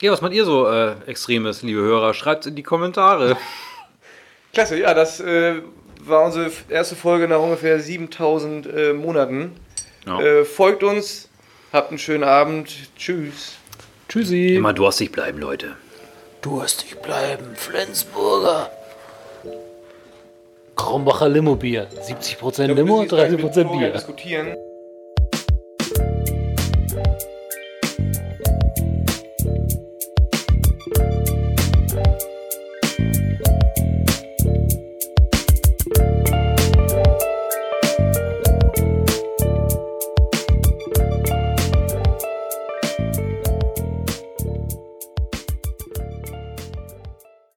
Ja, 0.00 0.12
was 0.12 0.22
meint 0.22 0.34
ihr 0.34 0.44
so 0.46 0.66
äh, 0.66 0.94
Extremes, 1.06 1.62
liebe 1.62 1.80
Hörer? 1.80 2.14
Schreibt 2.14 2.46
in 2.46 2.54
die 2.54 2.62
Kommentare. 2.62 3.36
klasse, 4.54 4.78
ja, 4.78 4.94
das 4.94 5.20
äh, 5.20 5.56
war 6.02 6.24
unsere 6.24 6.50
erste 6.70 6.96
Folge 6.96 7.28
nach 7.28 7.40
ungefähr 7.40 7.80
7000 7.80 8.66
äh, 8.66 8.92
Monaten. 8.94 9.52
Ja. 10.06 10.20
Äh, 10.20 10.44
folgt 10.44 10.82
uns, 10.82 11.28
habt 11.72 11.90
einen 11.90 11.98
schönen 11.98 12.24
Abend, 12.24 12.70
tschüss. 12.96 13.56
Tschüssi. 14.08 14.56
Immer 14.56 14.72
durstig 14.72 15.12
bleiben, 15.12 15.38
Leute. 15.38 15.76
Durstig 16.42 17.00
bleiben, 17.02 17.54
Flensburger. 17.54 18.70
Krombacher 20.74 21.28
Limo-Bier. 21.28 21.88
70% 21.90 22.66
Limo, 22.72 23.02
30% 23.02 23.78
Bier. 23.78 23.90
diskutieren. 23.92 24.56